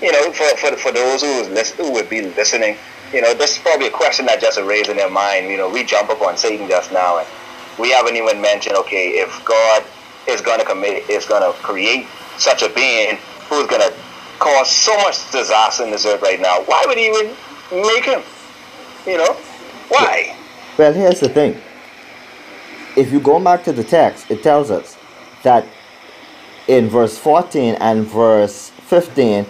You 0.00 0.12
know, 0.12 0.32
for, 0.32 0.56
for, 0.56 0.76
for 0.76 0.92
those 0.92 1.22
who, 1.22 1.28
is 1.40 1.48
listen, 1.48 1.84
who 1.84 1.92
would 1.92 2.08
be 2.08 2.22
listening, 2.22 2.76
you 3.12 3.20
know, 3.20 3.34
this 3.34 3.56
is 3.56 3.58
probably 3.58 3.88
a 3.88 3.90
question 3.90 4.26
that 4.26 4.40
just 4.40 4.60
raised 4.60 4.90
in 4.90 4.96
their 4.96 5.10
mind. 5.10 5.46
You 5.46 5.56
know, 5.56 5.68
we 5.68 5.84
jump 5.84 6.10
up 6.10 6.20
on 6.22 6.36
Satan 6.36 6.68
just 6.68 6.92
now, 6.92 7.18
and 7.18 7.28
we 7.78 7.90
haven't 7.90 8.16
even 8.16 8.40
mentioned, 8.40 8.76
okay, 8.76 9.10
if 9.20 9.44
God 9.44 9.84
is 10.28 10.40
going 10.40 10.58
to 10.58 10.64
commit, 10.64 11.08
is 11.08 11.26
going 11.26 11.42
to 11.42 11.56
create 11.60 12.06
such 12.38 12.62
a 12.62 12.68
being 12.70 13.18
who's 13.48 13.66
going 13.66 13.82
to 13.82 13.94
cause 14.38 14.70
so 14.70 14.96
much 14.98 15.30
disaster 15.30 15.84
in 15.84 15.90
this 15.90 16.04
earth 16.06 16.22
right 16.22 16.40
now, 16.40 16.62
why 16.64 16.84
would 16.86 16.98
he 16.98 17.06
even 17.06 17.36
make 17.70 18.04
him? 18.04 18.22
You 19.06 19.18
know, 19.18 19.32
why? 19.88 20.36
Well, 20.76 20.92
here's 20.92 21.20
the 21.20 21.28
thing. 21.28 21.60
If 22.96 23.12
you 23.12 23.18
go 23.18 23.40
back 23.40 23.64
to 23.64 23.72
the 23.72 23.82
text, 23.82 24.30
it 24.30 24.44
tells 24.44 24.70
us 24.70 24.96
that 25.42 25.66
in 26.68 26.88
verse 26.88 27.18
14 27.18 27.74
and 27.80 28.06
verse 28.06 28.70
15, 28.86 29.46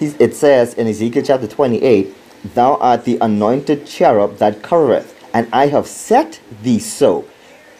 he's- 0.00 0.16
it 0.18 0.34
says 0.34 0.74
in 0.74 0.88
Ezekiel 0.88 1.22
chapter 1.24 1.46
28, 1.46 2.12
Thou 2.54 2.74
art 2.80 3.04
the 3.04 3.16
anointed 3.20 3.86
cherub 3.86 4.38
that 4.38 4.62
covereth, 4.62 5.14
and 5.32 5.46
I 5.52 5.68
have 5.68 5.86
set 5.86 6.40
thee 6.62 6.80
so. 6.80 7.24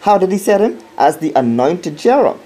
How 0.03 0.19
did 0.19 0.31
he 0.31 0.39
set 0.39 0.61
him? 0.61 0.79
As 0.97 1.17
the 1.17 1.33
anointed 1.35 1.99
cherub. 1.99 2.39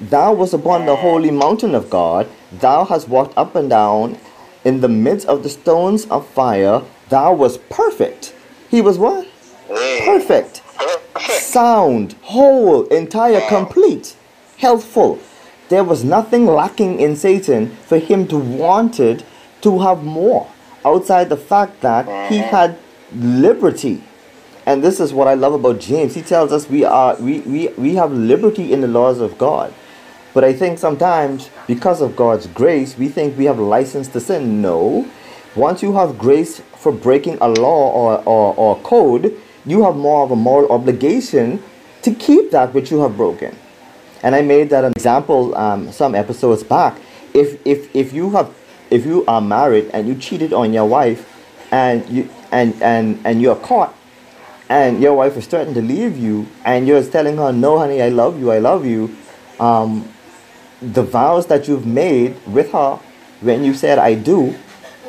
Thou 0.00 0.32
was 0.32 0.54
upon 0.54 0.86
the 0.86 0.96
holy 0.96 1.30
mountain 1.30 1.74
of 1.74 1.90
God. 1.90 2.26
Thou 2.50 2.84
hast 2.84 3.06
walked 3.06 3.36
up 3.36 3.54
and 3.54 3.68
down 3.68 4.16
in 4.64 4.80
the 4.80 4.88
midst 4.88 5.26
of 5.28 5.42
the 5.42 5.50
stones 5.50 6.06
of 6.10 6.26
fire. 6.26 6.80
Thou 7.10 7.34
was 7.34 7.58
perfect. 7.68 8.32
He 8.70 8.80
was 8.80 8.98
what? 8.98 9.26
Perfect 10.04 10.62
perfect. 11.26 11.46
sound, 11.46 12.12
whole, 12.22 12.86
entire, 12.86 13.40
complete, 13.48 14.16
healthful. 14.58 15.18
There 15.68 15.84
was 15.84 16.04
nothing 16.04 16.46
lacking 16.46 17.00
in 17.00 17.16
Satan 17.16 17.70
for 17.76 17.98
him 17.98 18.26
to 18.28 18.38
wanted 18.38 19.24
to 19.62 19.80
have 19.80 20.04
more 20.04 20.48
outside 20.84 21.28
the 21.28 21.36
fact 21.36 21.80
that 21.80 22.30
he 22.30 22.38
had 22.38 22.78
liberty. 23.14 24.02
And 24.66 24.82
this 24.82 25.00
is 25.00 25.12
what 25.12 25.28
I 25.28 25.34
love 25.34 25.54
about 25.54 25.80
James. 25.80 26.14
He 26.14 26.22
tells 26.22 26.52
us 26.52 26.68
we 26.68 26.84
are 26.84 27.16
we, 27.16 27.40
we, 27.40 27.68
we 27.68 27.94
have 27.96 28.12
liberty 28.12 28.72
in 28.72 28.80
the 28.80 28.88
laws 28.88 29.20
of 29.20 29.36
God. 29.38 29.74
But 30.32 30.44
I 30.44 30.52
think 30.52 30.78
sometimes 30.78 31.48
because 31.66 32.00
of 32.00 32.16
God's 32.16 32.46
grace, 32.48 32.98
we 32.98 33.08
think 33.08 33.38
we 33.38 33.44
have 33.44 33.58
license 33.58 34.08
to 34.08 34.20
sin. 34.20 34.60
No. 34.60 35.08
Once 35.54 35.82
you 35.82 35.92
have 35.94 36.18
grace 36.18 36.60
for 36.76 36.90
breaking 36.90 37.38
a 37.40 37.48
law 37.48 37.92
or, 37.92 38.18
or, 38.26 38.54
or 38.56 38.80
code, 38.80 39.40
you 39.66 39.82
have 39.84 39.96
more 39.96 40.24
of 40.24 40.30
a 40.30 40.36
moral 40.36 40.70
obligation 40.70 41.62
to 42.02 42.14
keep 42.14 42.50
that 42.50 42.74
which 42.74 42.90
you 42.90 43.00
have 43.00 43.16
broken. 43.16 43.56
And 44.22 44.34
I 44.34 44.42
made 44.42 44.70
that 44.70 44.84
an 44.84 44.92
example 44.92 45.54
um, 45.56 45.92
some 45.92 46.14
episodes 46.14 46.62
back. 46.62 46.98
If, 47.32 47.64
if, 47.66 47.94
if 47.94 48.12
you 48.12 48.30
have 48.30 48.54
if 48.90 49.04
you 49.04 49.24
are 49.26 49.40
married 49.40 49.90
and 49.92 50.06
you 50.06 50.14
cheated 50.14 50.52
on 50.52 50.72
your 50.72 50.86
wife 50.86 51.28
and 51.72 52.08
you 52.08 52.30
and, 52.52 52.80
and, 52.82 53.20
and 53.24 53.42
you're 53.42 53.56
caught 53.56 53.94
and 54.68 55.02
your 55.02 55.14
wife 55.14 55.36
is 55.36 55.46
threatening 55.46 55.74
to 55.74 55.82
leave 55.82 56.16
you 56.16 56.46
and 56.64 56.86
you're 56.86 57.02
telling 57.02 57.36
her 57.36 57.52
no 57.52 57.78
honey 57.78 58.00
i 58.00 58.08
love 58.08 58.38
you 58.38 58.52
i 58.52 58.58
love 58.58 58.86
you 58.86 59.14
um, 59.58 60.08
the 60.80 61.02
vows 61.02 61.46
that 61.46 61.66
you've 61.66 61.86
made 61.86 62.36
with 62.46 62.70
her 62.72 62.96
when 63.40 63.64
you 63.64 63.74
said 63.74 63.98
i 63.98 64.14
do 64.14 64.54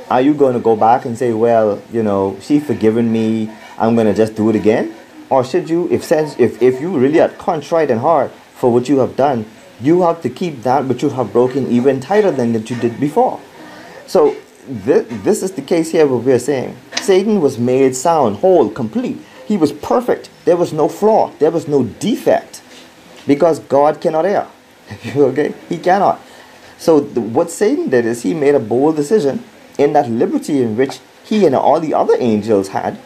are 0.10 0.22
you 0.22 0.34
going 0.34 0.54
to 0.54 0.60
go 0.60 0.76
back 0.76 1.06
and 1.06 1.18
say 1.18 1.32
well 1.34 1.82
you 1.92 2.02
know 2.02 2.38
she 2.42 2.60
forgiven 2.60 3.12
me 3.12 3.52
i'm 3.78 3.96
going 3.96 4.08
to 4.08 4.14
just 4.14 4.36
do 4.36 4.50
it 4.50 4.56
again 4.56 4.94
or 5.30 5.44
should 5.44 5.70
you 5.70 5.90
if 5.92 6.04
since 6.04 6.38
if, 6.40 6.62
if 6.62 6.80
you 6.80 6.98
really 6.98 7.20
are 7.20 7.30
contrite 7.30 7.90
and 7.90 8.00
hard 8.00 8.32
for 8.54 8.72
what 8.72 8.88
you 8.88 9.00
have 9.00 9.16
done 9.16 9.46
you 9.82 10.02
have 10.04 10.22
to 10.22 10.30
keep 10.30 10.64
that 10.64 10.86
which 10.86 11.02
you 11.02 11.10
have 11.10 11.32
broken 11.34 11.68
even 11.68 12.00
tighter 12.00 12.32
than 12.32 12.54
that 12.54 12.70
you 12.70 12.76
did 12.78 13.00
before 13.00 13.40
so 14.08 14.36
this, 14.68 15.06
this 15.24 15.44
is 15.44 15.52
the 15.52 15.62
case 15.62 15.92
here 15.92 16.08
what 16.08 16.24
we're 16.24 16.40
saying. 16.40 16.76
Satan 17.02 17.42
was 17.42 17.60
made 17.60 17.96
sound, 17.96 18.38
whole, 18.38 18.70
complete. 18.70 19.18
He 19.46 19.58
was 19.58 19.72
perfect. 19.72 20.30
There 20.46 20.58
was 20.58 20.74
no 20.74 20.88
flaw. 20.88 21.32
There 21.40 21.52
was 21.52 21.68
no 21.68 21.84
defect. 21.84 22.62
Because 23.28 23.60
God 23.60 24.02
cannot 24.02 24.26
err. 24.26 24.48
okay? 25.16 25.54
He 25.70 25.78
cannot. 25.78 26.20
So 26.78 27.02
what 27.02 27.52
Satan 27.52 27.90
did 27.90 28.06
is 28.06 28.24
he 28.24 28.34
made 28.34 28.56
a 28.56 28.60
bold 28.60 28.96
decision 28.96 29.44
in 29.78 29.94
that 29.94 30.10
liberty 30.10 30.62
in 30.62 30.76
which 30.78 31.00
he 31.24 31.46
and 31.46 31.56
all 31.56 31.80
the 31.80 31.94
other 31.94 32.16
angels 32.20 32.70
had 32.70 33.00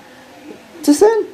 to 0.83 0.93
sin. 0.93 1.27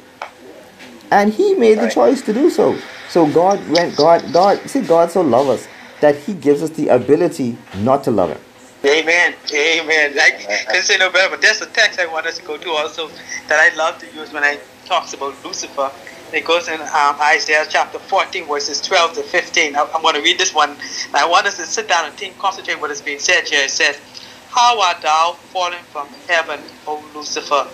And 1.10 1.32
he 1.32 1.54
made 1.54 1.78
the 1.78 1.88
choice 1.88 2.22
to 2.22 2.32
do 2.32 2.50
so. 2.50 2.76
So 3.08 3.26
God 3.26 3.66
went, 3.70 3.96
God, 3.96 4.32
God, 4.32 4.58
see, 4.68 4.82
God 4.82 5.10
so 5.10 5.22
loves 5.22 5.62
us 5.62 5.68
that 6.00 6.16
he 6.16 6.34
gives 6.34 6.62
us 6.62 6.70
the 6.70 6.88
ability 6.88 7.56
not 7.78 8.04
to 8.04 8.10
love 8.10 8.30
him. 8.30 8.40
Amen. 8.84 9.34
Amen. 9.52 10.18
I 10.18 10.30
can 10.72 10.82
say 10.82 10.96
no 10.98 11.10
better, 11.10 11.30
but 11.30 11.40
there's 11.40 11.60
a 11.60 11.66
text 11.66 11.98
I 11.98 12.06
want 12.06 12.26
us 12.26 12.38
to 12.38 12.44
go 12.44 12.56
to 12.56 12.70
also 12.70 13.08
that 13.48 13.58
I 13.58 13.74
love 13.76 13.98
to 13.98 14.06
use 14.14 14.32
when 14.32 14.44
I 14.44 14.58
talks 14.84 15.12
about 15.12 15.34
Lucifer. 15.44 15.90
It 16.32 16.44
goes 16.44 16.68
in 16.68 16.80
um, 16.80 17.16
Isaiah 17.20 17.64
chapter 17.68 17.98
14, 17.98 18.46
verses 18.46 18.80
12 18.80 19.14
to 19.14 19.22
15. 19.22 19.76
I, 19.76 19.88
I'm 19.94 20.02
going 20.02 20.14
to 20.14 20.22
read 20.22 20.38
this 20.38 20.54
one. 20.54 20.76
I 21.14 21.26
want 21.26 21.46
us 21.46 21.56
to 21.56 21.64
sit 21.64 21.88
down 21.88 22.06
and 22.06 22.14
think, 22.14 22.38
concentrate 22.38 22.80
what 22.80 22.90
is 22.90 23.02
being 23.02 23.18
said 23.18 23.48
here. 23.48 23.64
It 23.64 23.70
says, 23.70 24.00
How 24.48 24.80
art 24.80 25.02
thou 25.02 25.36
fallen 25.52 25.82
from 25.90 26.08
heaven, 26.28 26.60
O 26.86 27.04
Lucifer, 27.14 27.66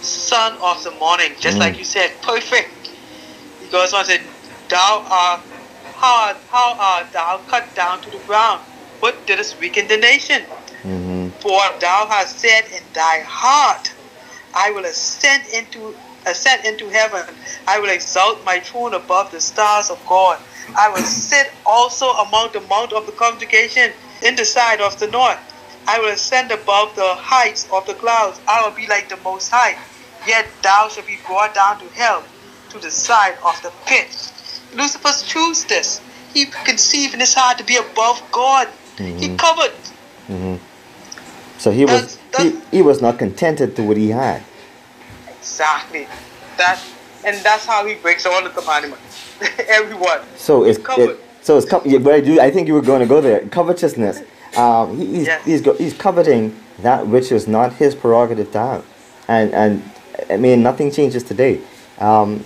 son 0.00 0.56
of 0.62 0.82
the 0.84 0.92
morning? 0.92 1.32
Just 1.40 1.56
Mm. 1.58 1.60
like 1.60 1.78
you 1.78 1.84
said, 1.84 2.12
perfect. 2.22 2.90
He 3.60 3.68
goes 3.68 3.92
on 3.92 4.00
and 4.00 4.08
said, 4.08 4.22
Thou 4.68 5.04
art, 5.10 5.40
how, 5.94 6.26
art- 6.28 6.42
how 6.50 6.76
art 6.78 7.12
thou 7.12 7.38
cut 7.48 7.74
down 7.74 8.00
to 8.02 8.10
the 8.10 8.18
ground? 8.20 8.62
What 9.00 9.26
didst 9.26 9.60
weaken 9.60 9.88
the 9.88 9.96
nation? 9.96 10.46
hmm 10.82 11.28
For 11.40 11.60
thou 11.80 12.06
hast 12.10 12.40
said 12.40 12.64
in 12.76 12.84
thy 12.94 13.20
heart, 13.26 13.92
I 14.54 14.70
will 14.72 14.84
ascend 14.84 15.44
into 15.54 15.96
ascend 16.26 16.64
into 16.66 16.88
heaven. 16.90 17.24
I 17.66 17.78
will 17.80 17.88
exalt 17.90 18.44
my 18.44 18.60
throne 18.60 18.94
above 18.94 19.30
the 19.30 19.40
stars 19.40 19.90
of 19.90 20.04
God. 20.06 20.38
I 20.76 20.90
will 20.90 21.02
sit 21.04 21.54
also 21.66 22.10
among 22.12 22.52
the 22.52 22.60
mount 22.60 22.92
of 22.92 23.06
the 23.06 23.12
congregation 23.12 23.92
in 24.22 24.36
the 24.36 24.44
side 24.44 24.80
of 24.82 24.98
the 24.98 25.06
north. 25.08 25.38
I 25.86 25.98
will 25.98 26.10
ascend 26.10 26.50
above 26.50 26.94
the 26.94 27.14
heights 27.16 27.68
of 27.72 27.86
the 27.86 27.94
clouds. 27.94 28.40
I 28.46 28.66
will 28.66 28.74
be 28.74 28.86
like 28.86 29.08
the 29.08 29.16
most 29.18 29.48
high. 29.48 29.76
Yet 30.26 30.46
thou 30.62 30.88
shalt 30.88 31.06
be 31.06 31.18
brought 31.26 31.54
down 31.54 31.78
to 31.80 31.86
hell, 31.94 32.24
to 32.70 32.78
the 32.78 32.90
side 32.90 33.36
of 33.44 33.60
the 33.62 33.72
pit. 33.86 34.08
Lucifer 34.74 35.12
chose 35.26 35.64
this. 35.64 36.00
He 36.32 36.46
conceived 36.64 37.14
in 37.14 37.20
his 37.20 37.34
heart 37.34 37.58
to 37.58 37.64
be 37.64 37.76
above 37.76 38.22
God. 38.30 38.68
He 38.96 39.04
mm-hmm. 39.04 39.36
covered. 39.36 39.72
Mm-hmm. 40.28 40.56
So 41.58 41.70
he 41.70 41.84
was 41.84 42.18
That's- 42.32 42.52
he, 42.70 42.76
he 42.78 42.82
was 42.82 43.02
not 43.02 43.18
contented 43.18 43.76
to 43.76 43.82
what 43.82 43.96
he 43.96 44.10
had. 44.10 44.42
Exactly. 45.28 46.06
That 46.56 46.80
and 47.24 47.36
that's 47.44 47.66
how 47.66 47.86
he 47.86 47.94
breaks 47.96 48.26
all 48.26 48.42
the 48.42 48.50
commandments. 48.50 49.36
Everyone. 49.68 50.20
So 50.36 50.64
it's 50.64 50.78
Covered. 50.78 51.10
it, 51.10 51.24
so 51.42 51.58
it's 51.58 51.68
co- 51.68 51.82
yeah, 51.84 51.98
but 51.98 52.14
I 52.14 52.20
do 52.20 52.40
I 52.40 52.50
think 52.50 52.68
you 52.68 52.74
were 52.74 52.82
going 52.82 53.00
to 53.00 53.06
go 53.06 53.20
there. 53.20 53.46
Covetousness. 53.48 54.22
Um, 54.56 54.98
he, 54.98 55.06
he's 55.06 55.26
Yes. 55.26 55.44
he's, 55.44 55.78
he's 55.78 55.94
coveting 55.94 56.54
that 56.80 57.06
which 57.06 57.30
is 57.32 57.46
not 57.46 57.74
his 57.74 57.94
prerogative 57.94 58.50
to 58.52 58.58
have, 58.58 58.84
and 59.28 59.52
and 59.54 59.82
I 60.28 60.36
mean 60.36 60.62
nothing 60.62 60.90
changes 60.90 61.22
today. 61.22 61.60
Um, 61.98 62.42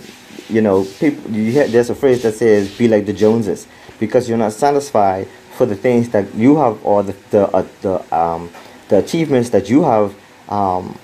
you 0.48 0.60
know, 0.60 0.84
people 1.00 1.30
you 1.30 1.50
hear 1.52 1.66
there's 1.66 1.90
a 1.90 1.94
phrase 1.94 2.22
that 2.22 2.34
says 2.34 2.76
"be 2.76 2.88
like 2.88 3.06
the 3.06 3.12
Joneses" 3.12 3.66
because 3.98 4.28
you're 4.28 4.38
not 4.38 4.52
satisfied 4.52 5.28
for 5.56 5.66
the 5.66 5.76
things 5.76 6.08
that 6.10 6.34
you 6.34 6.56
have 6.56 6.84
or 6.84 7.02
the 7.02 7.14
the 7.30 7.46
uh, 7.56 7.66
the 7.82 8.14
um, 8.16 8.50
the 8.88 8.98
achievements 8.98 9.50
that 9.50 9.70
you 9.70 9.82
have 9.84 10.14
um, 10.48 10.98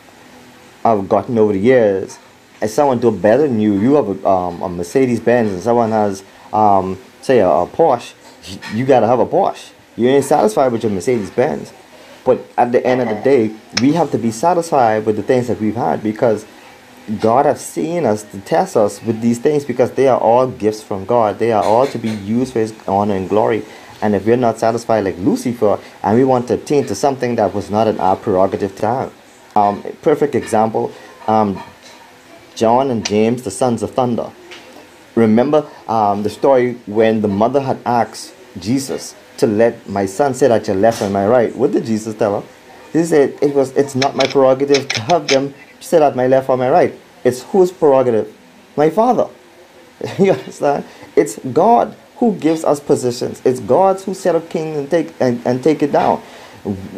I've 0.85 1.09
gotten 1.09 1.39
over 1.39 1.53
the 1.53 1.59
years, 1.59 2.19
If 2.63 2.71
someone 2.71 2.99
do 3.01 3.11
better 3.11 3.49
than 3.49 3.61
you, 3.61 3.75
you 3.81 3.95
have 3.95 4.09
a, 4.09 4.29
um, 4.29 4.63
a 4.63 4.69
Mercedes 4.69 5.21
Benz, 5.21 5.51
and 5.53 5.63
someone 5.63 5.91
has, 5.91 6.23
um, 6.53 6.99
say, 7.23 7.39
a, 7.39 7.49
a 7.49 7.67
Porsche, 7.67 8.13
you 8.75 8.85
gotta 8.85 9.07
have 9.07 9.19
a 9.19 9.27
Porsche. 9.27 9.71
You 10.01 10.09
ain't 10.09 10.25
satisfied 10.25 10.73
with 10.73 10.83
your 10.83 10.93
Mercedes 10.93 11.29
Benz. 11.29 11.75
But 12.25 12.41
at 12.57 12.73
the 12.73 12.85
end 12.87 13.03
of 13.03 13.09
the 13.09 13.23
day, 13.23 13.55
we 13.83 13.93
have 13.93 14.11
to 14.13 14.19
be 14.19 14.31
satisfied 14.31 15.05
with 15.05 15.17
the 15.17 15.23
things 15.23 15.49
that 15.49 15.61
we've 15.61 15.77
had 15.77 16.03
because 16.03 16.47
God 17.21 17.45
has 17.45 17.61
seen 17.61 18.07
us 18.07 18.23
to 18.23 18.41
test 18.41 18.79
us 18.79 19.03
with 19.03 19.21
these 19.21 19.39
things 19.39 19.67
because 19.67 19.93
they 19.93 20.09
are 20.09 20.19
all 20.19 20.47
gifts 20.47 20.83
from 20.83 21.05
God. 21.05 21.39
They 21.39 21.53
are 21.53 21.63
all 21.63 21.87
to 21.89 21.99
be 21.99 22.09
used 22.09 22.55
for 22.55 22.61
His 22.61 22.73
honor 22.89 23.15
and 23.15 23.29
glory. 23.29 23.63
And 24.01 24.15
if 24.15 24.25
we're 24.25 24.37
not 24.37 24.59
satisfied 24.59 25.05
like 25.05 25.19
Lucifer 25.19 25.79
and 26.03 26.17
we 26.17 26.25
want 26.25 26.49
to 26.49 26.55
attain 26.55 26.87
to 26.87 26.95
something 26.95 27.37
that 27.37 27.53
was 27.53 27.71
not 27.71 27.87
in 27.87 28.01
our 28.01 28.17
prerogative 28.17 28.75
to 28.77 28.87
have. 28.87 29.13
Um, 29.55 29.83
perfect 30.01 30.35
example, 30.35 30.93
um, 31.27 31.63
John 32.55 32.91
and 32.91 33.05
James, 33.05 33.43
the 33.43 33.51
sons 33.51 33.83
of 33.83 33.91
thunder. 33.91 34.31
Remember 35.15 35.69
um, 35.89 36.23
the 36.23 36.31
story 36.31 36.75
when 36.87 37.21
the 37.21 37.29
mother 37.29 37.61
had 37.61 37.79
asked 37.85 38.35
Jesus 38.59 39.15
to 39.41 39.47
let 39.47 39.89
my 39.89 40.07
son 40.07 40.35
sit 40.35 40.51
at 40.51 40.67
your 40.67 40.77
left 40.77 41.03
and 41.03 41.13
my 41.13 41.27
right. 41.27 41.55
What 41.55 41.73
did 41.73 41.85
Jesus 41.85 42.15
tell 42.15 42.41
her? 42.41 42.49
He 42.93 43.05
said, 43.05 43.39
it 43.41 43.55
was, 43.55 43.77
it's 43.77 43.95
not 43.95 44.17
my 44.17 44.27
prerogative 44.27 44.89
to 44.89 45.01
have 45.03 45.29
them 45.29 45.55
sit 45.81 46.03
at 46.03 46.17
my 46.17 46.27
left 46.27 46.49
or 46.49 46.57
my 46.57 46.71
right. 46.71 46.95
It's 47.25 47.43
whose 47.43 47.71
prerogative? 47.71 48.35
My 48.77 48.91
father. 48.91 49.29
you 50.19 50.33
understand? 50.33 50.85
It's 51.17 51.39
God 51.53 51.97
who 52.17 52.35
gives 52.37 52.65
us 52.65 52.81
positions. 52.81 53.41
It's 53.45 53.61
God 53.61 54.01
who 54.01 54.15
set 54.15 54.35
up 54.35 54.49
kings 54.51 54.77
and 54.77 54.91
take 54.91 55.15
and, 55.21 55.45
and 55.47 55.63
take 55.63 55.83
it 55.83 55.93
down. 55.93 56.19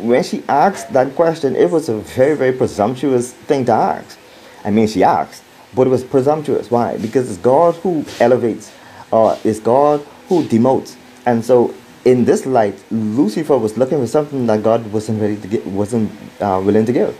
When 0.01 0.23
she 0.25 0.43
asked 0.49 0.93
that 0.93 1.15
question, 1.15 1.55
it 1.55 1.71
was 1.71 1.89
a 1.89 1.99
very, 1.99 2.37
very 2.37 2.53
presumptuous 2.53 3.33
thing 3.33 3.65
to 3.67 3.73
ask. 3.73 4.19
I 4.65 4.71
mean, 4.71 4.89
she 4.89 5.05
asked, 5.05 5.45
but 5.75 5.87
it 5.87 5.91
was 5.91 6.03
presumptuous. 6.03 6.71
Why? 6.71 6.97
Because 6.99 7.31
it's 7.31 7.39
God 7.39 7.75
who 7.77 8.05
elevates, 8.19 8.73
uh, 9.13 9.39
it's 9.45 9.61
God 9.61 10.01
who 10.29 10.43
demotes. 10.45 10.97
And 11.27 11.45
so, 11.45 11.73
in 12.05 12.25
this 12.25 12.47
light, 12.47 12.83
Lucifer 12.91 13.57
was 13.57 13.79
looking 13.79 13.99
for 14.01 14.07
something 14.07 14.47
that 14.47 14.63
God 14.63 14.91
wasn't 14.93 15.21
ready 15.21 15.37
to 15.37 15.49
get, 15.49 15.67
wasn't 15.67 16.11
uh, 16.41 16.61
willing 16.65 16.85
to 16.87 16.93
give. 16.93 17.19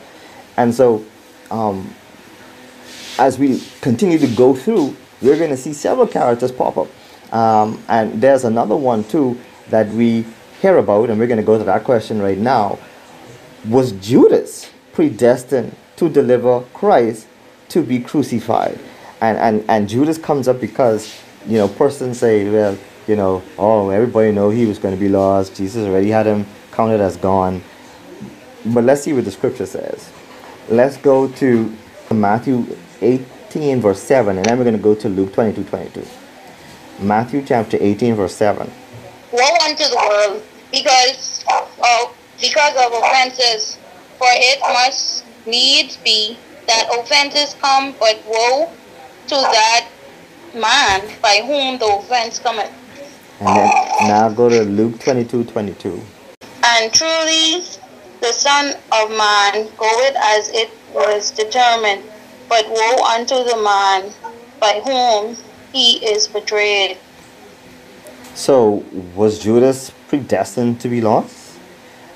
And 0.57 0.75
so, 0.75 1.05
um, 1.51 1.95
as 3.19 3.39
we 3.39 3.62
continue 3.81 4.19
to 4.19 4.27
go 4.29 4.55
through, 4.55 4.97
we're 5.21 5.39
going 5.39 5.51
to 5.51 5.57
see 5.57 5.73
several 5.73 6.07
characters 6.07 6.51
pop 6.51 6.77
up. 6.77 6.89
Um, 7.33 7.83
and 7.89 8.21
there's 8.21 8.45
another 8.45 8.77
one 8.77 9.05
too 9.05 9.39
that 9.71 9.89
we 9.89 10.27
hear 10.61 10.79
about, 10.79 11.11
and 11.11 11.19
we're 11.19 11.29
going 11.29 11.41
to 11.41 11.47
go 11.47 11.57
to 11.57 11.65
that 11.65 11.85
question 11.85 12.21
right 12.21 12.39
now. 12.39 12.79
Was 13.69 13.93
Judas 13.93 14.71
predestined 14.93 15.75
to 15.97 16.09
deliver 16.09 16.61
Christ 16.75 17.29
to 17.69 17.83
be 17.83 18.01
crucified? 18.01 18.79
And, 19.21 19.39
and, 19.39 19.65
and 19.69 19.89
Judas 19.89 20.19
comes 20.19 20.49
up 20.49 20.61
because, 20.61 21.17
you 21.47 21.59
know, 21.59 21.69
persons 21.69 22.19
say, 22.19 22.51
well, 22.51 22.77
you 23.06 23.16
know, 23.16 23.42
oh, 23.59 23.90
everybody 23.90 24.32
know 24.32 24.50
he 24.50 24.66
was 24.66 24.78
going 24.78 24.94
to 24.94 25.00
be 25.00 25.09
lost. 25.09 25.56
Jesus 25.56 25.87
already 25.87 26.11
had 26.11 26.26
him 26.26 26.47
counted 26.71 27.00
as 27.00 27.16
gone. 27.16 27.62
But 28.66 28.85
let's 28.85 29.02
see 29.02 29.12
what 29.12 29.25
the 29.25 29.30
scripture 29.30 29.66
says. 29.66 30.11
Let's 30.68 30.97
go 30.97 31.28
to 31.28 31.73
Matthew 32.12 32.66
18, 33.00 33.80
verse 33.80 34.00
7, 34.00 34.37
and 34.37 34.47
then 34.47 34.59
we're 34.59 34.64
going 34.64 34.76
to 34.76 34.82
go 34.82 34.94
to 34.94 35.09
Luke 35.09 35.32
22, 35.32 35.64
22. 35.64 36.06
Matthew 37.00 37.42
chapter 37.44 37.76
18, 37.80 38.14
verse 38.14 38.35
7. 38.37 38.71
Woe 39.32 39.56
unto 39.64 39.85
the 39.85 39.97
world 39.97 40.42
because 40.71 41.44
of, 41.49 42.16
because 42.40 42.76
of 42.76 42.92
offenses, 43.02 43.78
for 44.18 44.28
it 44.30 44.61
must 44.61 45.25
needs 45.47 45.97
be 45.99 46.37
that 46.66 46.88
offenses 46.97 47.56
come, 47.61 47.94
but 47.99 48.23
woe 48.26 48.71
to 49.26 49.35
that 49.35 49.88
man 50.54 51.00
by 51.21 51.40
whom 51.44 51.78
the 51.78 51.87
offense 51.87 52.38
cometh. 52.38 52.71
And 53.44 53.56
then 53.56 53.70
now 54.02 54.28
go 54.28 54.49
to 54.49 54.62
Luke 54.62 55.00
22, 55.00 55.42
22. 55.46 56.00
And 56.62 56.92
truly 56.94 57.64
the 58.20 58.32
Son 58.32 58.72
of 58.92 59.11
Man 59.11 59.68
goeth 59.76 60.14
as 60.16 60.49
it 60.50 60.70
was 60.94 61.32
determined, 61.32 62.04
but 62.49 62.68
woe 62.68 63.04
unto 63.04 63.34
the 63.34 63.61
man 63.61 64.12
by 64.61 64.81
whom 64.85 65.37
he 65.72 65.96
is 66.07 66.28
betrayed. 66.28 66.98
So, 68.37 68.85
was 69.16 69.40
Judas 69.40 69.90
predestined 70.07 70.81
to 70.83 70.88
be 70.88 71.00
lost? 71.00 71.59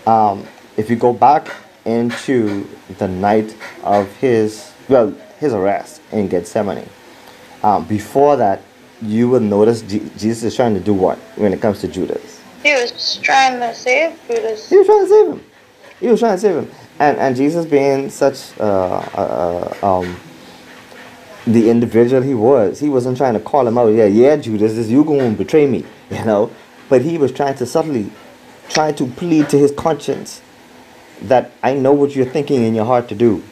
Um, 0.06 0.46
if 0.76 0.88
you 0.88 0.94
go 0.94 1.12
back 1.12 1.52
into 1.84 2.68
the 2.98 3.08
night 3.08 3.56
of 3.82 4.14
his, 4.18 4.72
well, 4.88 5.12
his 5.40 5.52
arrest 5.52 6.02
in 6.12 6.28
Gethsemane, 6.28 6.88
um, 7.64 7.84
before 7.84 8.36
that, 8.36 8.62
you 9.02 9.28
will 9.28 9.40
notice 9.40 9.82
G- 9.82 10.10
Jesus 10.16 10.42
is 10.44 10.56
trying 10.56 10.74
to 10.74 10.80
do 10.80 10.94
what 10.94 11.18
when 11.36 11.52
it 11.52 11.60
comes 11.60 11.80
to 11.80 11.88
Judas? 11.88 12.42
He 12.62 12.72
was 12.72 13.18
trying 13.22 13.60
to 13.60 13.74
save 13.74 14.18
Judas. 14.26 14.68
He 14.68 14.76
was 14.76 14.86
trying 14.86 15.04
to 15.04 15.08
save 15.08 15.26
him. 15.28 15.44
He 16.00 16.06
was 16.08 16.20
trying 16.20 16.34
to 16.36 16.40
save 16.40 16.56
him. 16.56 16.70
And, 16.98 17.18
and 17.18 17.36
Jesus 17.36 17.66
being 17.66 18.10
such 18.10 18.58
uh, 18.58 18.64
uh, 19.14 20.00
um, 20.00 20.16
the 21.46 21.70
individual 21.70 22.22
he 22.22 22.34
was, 22.34 22.80
he 22.80 22.88
wasn't 22.88 23.16
trying 23.16 23.34
to 23.34 23.40
call 23.40 23.66
him 23.66 23.78
out. 23.78 23.88
Yeah, 23.88 24.06
yeah, 24.06 24.36
Judas, 24.36 24.72
is 24.72 24.90
you 24.90 25.04
going 25.04 25.32
to 25.32 25.36
betray 25.38 25.66
me, 25.66 25.84
you 26.10 26.24
know? 26.24 26.50
But 26.88 27.02
he 27.02 27.18
was 27.18 27.32
trying 27.32 27.54
to 27.56 27.66
subtly 27.66 28.10
try 28.68 28.92
to 28.92 29.06
plead 29.06 29.48
to 29.50 29.58
his 29.58 29.72
conscience 29.72 30.40
that 31.22 31.52
I 31.62 31.74
know 31.74 31.92
what 31.92 32.14
you're 32.16 32.26
thinking 32.26 32.62
in 32.62 32.74
your 32.74 32.84
heart 32.84 33.08
to 33.08 33.14
do. 33.14 33.42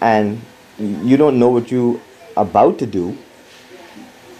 And 0.00 0.40
you 0.78 1.16
don't 1.16 1.38
know 1.38 1.48
what 1.48 1.70
you're 1.70 2.00
about 2.36 2.78
to 2.80 2.86
do. 2.86 3.16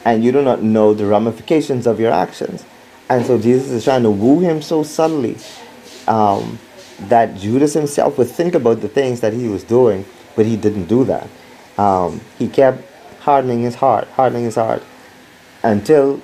And 0.06 0.22
you 0.22 0.30
do 0.30 0.40
not 0.40 0.62
know 0.62 0.94
the 0.94 1.04
ramifications 1.04 1.84
of 1.84 1.98
your 1.98 2.12
actions. 2.12 2.64
And 3.08 3.26
so 3.26 3.40
Jesus 3.40 3.72
is 3.72 3.82
trying 3.82 4.04
to 4.04 4.10
woo 4.10 4.38
him 4.38 4.62
so 4.62 4.84
subtly 4.84 5.36
um, 6.06 6.60
that 7.00 7.36
Judas 7.36 7.74
himself 7.74 8.16
would 8.16 8.28
think 8.28 8.54
about 8.54 8.82
the 8.82 8.88
things 8.88 9.20
that 9.20 9.32
he 9.32 9.48
was 9.48 9.64
doing, 9.64 10.04
but 10.36 10.46
he 10.46 10.56
didn't 10.56 10.86
do 10.86 11.02
that. 11.06 11.28
Um, 11.76 12.20
he 12.38 12.46
kept 12.46 12.84
hardening 13.18 13.62
his 13.62 13.74
heart, 13.74 14.06
hardening 14.10 14.44
his 14.44 14.54
heart, 14.54 14.84
until 15.64 16.22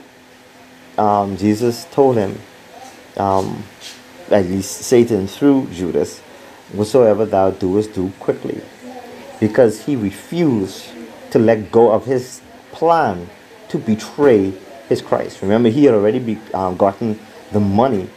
um, 0.97 1.37
Jesus 1.37 1.85
told 1.87 2.17
him, 2.17 2.39
um, 3.17 3.65
at 4.31 4.47
least 4.47 4.83
Satan 4.83 5.27
through 5.27 5.67
Judas, 5.73 6.21
whatsoever 6.73 7.27
thou 7.27 7.51
doest, 7.51 7.95
do 7.95 8.13
quickly. 8.21 8.61
Because 9.41 9.87
he 9.87 9.97
refused 9.97 10.87
to 11.33 11.41
let 11.41 11.73
go 11.73 11.91
of 11.91 12.07
his 12.07 12.41
plan 12.71 13.29
to 13.73 13.79
betray 13.79 14.53
his 14.89 15.03
Christ. 15.03 15.43
Remember, 15.43 15.71
he 15.71 15.85
had 15.85 15.95
already 15.95 16.19
be, 16.19 16.39
um, 16.53 16.77
gotten 16.77 17.19
the 17.53 17.61
money 17.61 18.09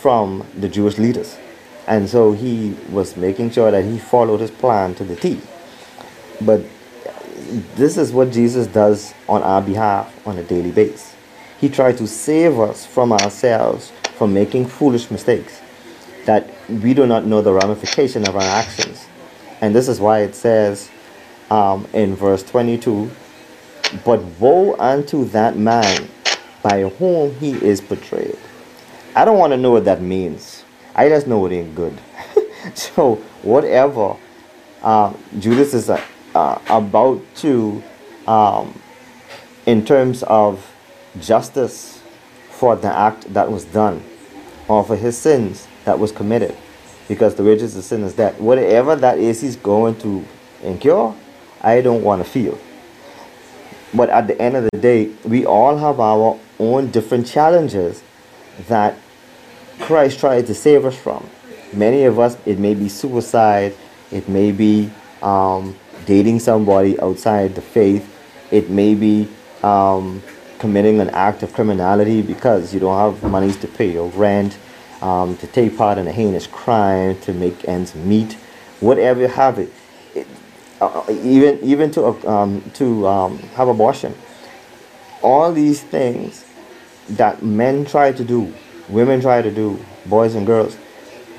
from 0.00 0.46
the 0.56 0.68
Jewish 0.68 0.98
leaders. 0.98 1.36
And 1.86 2.08
so 2.08 2.32
he 2.32 2.76
was 2.90 3.16
making 3.16 3.50
sure 3.50 3.70
that 3.70 3.84
he 3.84 3.98
followed 3.98 4.40
his 4.40 4.50
plan 4.52 4.94
to 4.94 5.04
the 5.04 5.16
T. 5.16 5.40
But 6.40 6.62
this 7.74 7.96
is 7.96 8.12
what 8.12 8.30
Jesus 8.30 8.66
does 8.68 9.12
on 9.28 9.42
our 9.42 9.60
behalf 9.60 10.26
on 10.26 10.38
a 10.38 10.42
daily 10.42 10.70
basis. 10.70 11.14
He 11.60 11.68
tries 11.68 11.98
to 11.98 12.06
save 12.06 12.58
us 12.60 12.86
from 12.86 13.12
ourselves 13.12 13.92
from 14.16 14.32
making 14.32 14.66
foolish 14.66 15.10
mistakes 15.10 15.60
that 16.24 16.48
we 16.68 16.94
do 16.94 17.06
not 17.06 17.26
know 17.26 17.42
the 17.42 17.52
ramification 17.52 18.26
of 18.28 18.36
our 18.36 18.42
actions. 18.42 19.06
And 19.60 19.74
this 19.74 19.88
is 19.88 20.00
why 20.00 20.20
it 20.20 20.34
says 20.34 20.88
um, 21.50 21.86
in 21.92 22.14
verse 22.14 22.42
22 22.44 23.10
But 24.04 24.22
woe 24.40 24.76
unto 24.76 25.24
that 25.26 25.56
man 25.56 26.08
by 26.62 26.82
whom 26.82 27.34
he 27.36 27.52
is 27.52 27.80
betrayed. 27.80 28.38
I 29.14 29.24
don't 29.24 29.38
want 29.38 29.52
to 29.52 29.56
know 29.56 29.70
what 29.70 29.84
that 29.84 30.02
means. 30.02 30.64
I 30.94 31.08
just 31.08 31.26
know 31.26 31.44
it 31.46 31.52
ain't 31.52 31.74
good. 31.74 31.96
so, 32.74 33.16
whatever 33.42 34.16
uh, 34.82 35.12
Judas 35.38 35.74
is 35.74 35.90
uh, 35.90 36.02
uh, 36.34 36.58
about 36.68 37.22
to, 37.36 37.82
um, 38.26 38.80
in 39.66 39.84
terms 39.84 40.22
of 40.24 40.72
justice 41.20 42.02
for 42.50 42.76
the 42.76 42.92
act 42.96 43.32
that 43.34 43.50
was 43.50 43.64
done 43.66 44.02
or 44.68 44.84
for 44.84 44.96
his 44.96 45.16
sins 45.16 45.68
that 45.84 45.98
was 45.98 46.10
committed, 46.10 46.56
because 47.08 47.34
the 47.34 47.42
wages 47.44 47.76
of 47.76 47.84
sin 47.84 48.02
is 48.02 48.14
death. 48.14 48.40
Whatever 48.40 48.96
that 48.96 49.18
is, 49.18 49.40
he's 49.40 49.56
going 49.56 49.96
to 50.00 50.24
incur. 50.62 51.14
I 51.60 51.80
don't 51.80 52.02
want 52.02 52.24
to 52.24 52.28
feel. 52.28 52.58
But 53.94 54.10
at 54.10 54.26
the 54.26 54.40
end 54.40 54.56
of 54.56 54.64
the 54.72 54.78
day, 54.78 55.10
we 55.24 55.46
all 55.46 55.76
have 55.76 56.00
our 56.00 56.38
own 56.58 56.90
different 56.90 57.26
challenges 57.26 58.02
that 58.68 58.96
Christ 59.80 60.18
tried 60.18 60.46
to 60.48 60.54
save 60.54 60.84
us 60.84 60.96
from. 60.96 61.28
Many 61.72 62.04
of 62.04 62.18
us, 62.18 62.36
it 62.46 62.58
may 62.58 62.74
be 62.74 62.88
suicide, 62.88 63.74
it 64.10 64.28
may 64.28 64.52
be 64.52 64.90
um, 65.22 65.76
dating 66.06 66.40
somebody 66.40 66.98
outside 67.00 67.54
the 67.54 67.62
faith, 67.62 68.10
it 68.50 68.70
may 68.70 68.94
be 68.94 69.28
um, 69.62 70.22
committing 70.58 71.00
an 71.00 71.10
act 71.10 71.42
of 71.42 71.52
criminality 71.52 72.22
because 72.22 72.72
you 72.72 72.80
don't 72.80 72.96
have 72.96 73.30
monies 73.30 73.56
to 73.58 73.68
pay 73.68 73.92
your 73.92 74.08
rent, 74.10 74.56
um, 75.02 75.36
to 75.38 75.46
take 75.48 75.76
part 75.76 75.98
in 75.98 76.06
a 76.06 76.12
heinous 76.12 76.46
crime, 76.46 77.18
to 77.20 77.32
make 77.32 77.68
ends 77.68 77.94
meet, 77.94 78.34
whatever 78.80 79.20
you 79.20 79.28
have 79.28 79.58
it. 79.58 79.72
Uh, 80.80 81.04
even 81.08 81.58
even 81.62 81.90
to 81.92 82.06
um, 82.28 82.70
to 82.74 83.06
um, 83.06 83.38
have 83.56 83.68
abortion. 83.68 84.14
All 85.22 85.52
these 85.52 85.82
things 85.82 86.44
that 87.10 87.42
men 87.42 87.84
try 87.84 88.12
to 88.12 88.24
do, 88.24 88.52
women 88.88 89.20
try 89.20 89.42
to 89.42 89.50
do, 89.50 89.82
boys 90.06 90.34
and 90.34 90.46
girls, 90.46 90.76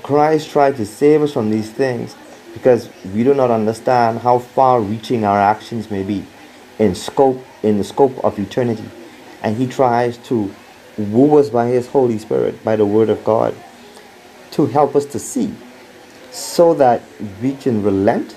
Christ 0.03 0.49
tried 0.49 0.77
to 0.77 0.85
save 0.85 1.21
us 1.21 1.33
from 1.33 1.49
these 1.49 1.69
things 1.69 2.15
because 2.53 2.89
we 3.13 3.23
do 3.23 3.33
not 3.33 3.51
understand 3.51 4.19
how 4.19 4.39
far 4.39 4.79
reaching 4.79 5.25
our 5.25 5.39
actions 5.39 5.91
may 5.91 6.03
be 6.03 6.25
in 6.79 6.95
scope 6.95 7.43
in 7.63 7.77
the 7.77 7.83
scope 7.83 8.23
of 8.23 8.39
eternity. 8.39 8.89
And 9.43 9.57
he 9.57 9.67
tries 9.67 10.17
to 10.29 10.53
woo 10.97 11.37
us 11.37 11.49
by 11.49 11.67
his 11.67 11.87
Holy 11.87 12.17
Spirit, 12.17 12.63
by 12.63 12.75
the 12.75 12.85
word 12.85 13.09
of 13.09 13.23
God, 13.23 13.55
to 14.51 14.65
help 14.67 14.95
us 14.95 15.05
to 15.07 15.19
see 15.19 15.53
so 16.31 16.73
that 16.75 17.01
we 17.41 17.53
can 17.53 17.83
relent, 17.83 18.35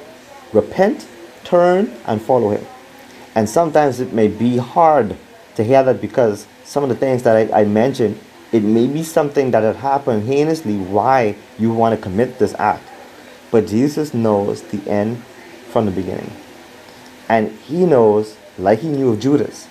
repent, 0.53 1.07
turn 1.45 1.93
and 2.07 2.21
follow 2.21 2.51
him. 2.51 2.65
And 3.35 3.49
sometimes 3.49 4.01
it 4.01 4.13
may 4.13 4.29
be 4.29 4.57
hard 4.57 5.17
to 5.55 5.65
hear 5.65 5.83
that 5.83 6.01
because 6.01 6.47
some 6.65 6.83
of 6.83 6.89
the 6.89 6.97
things 6.97 7.23
that 7.23 7.53
I, 7.53 7.63
I 7.63 7.65
mentioned, 7.65 8.19
it 8.53 8.63
may 8.63 8.87
be 8.87 9.03
something 9.03 9.51
that 9.51 9.63
had 9.63 9.77
happened 9.77 10.27
heinously 10.27 10.77
why 10.77 11.37
you 11.59 11.73
want 11.73 11.95
to 11.95 12.03
commit 12.03 12.39
this 12.39 12.55
act. 12.59 12.87
But 13.51 13.67
Jesus 13.67 14.13
knows 14.15 14.63
the 14.63 14.89
end 14.91 15.23
from 15.71 15.87
the 15.87 15.91
beginning. 15.91 16.33
And 17.29 17.53
he 17.61 17.85
knows, 17.85 18.37
like 18.59 18.81
he 18.81 18.89
knew 18.89 19.11
of 19.11 19.21
Judas, 19.21 19.69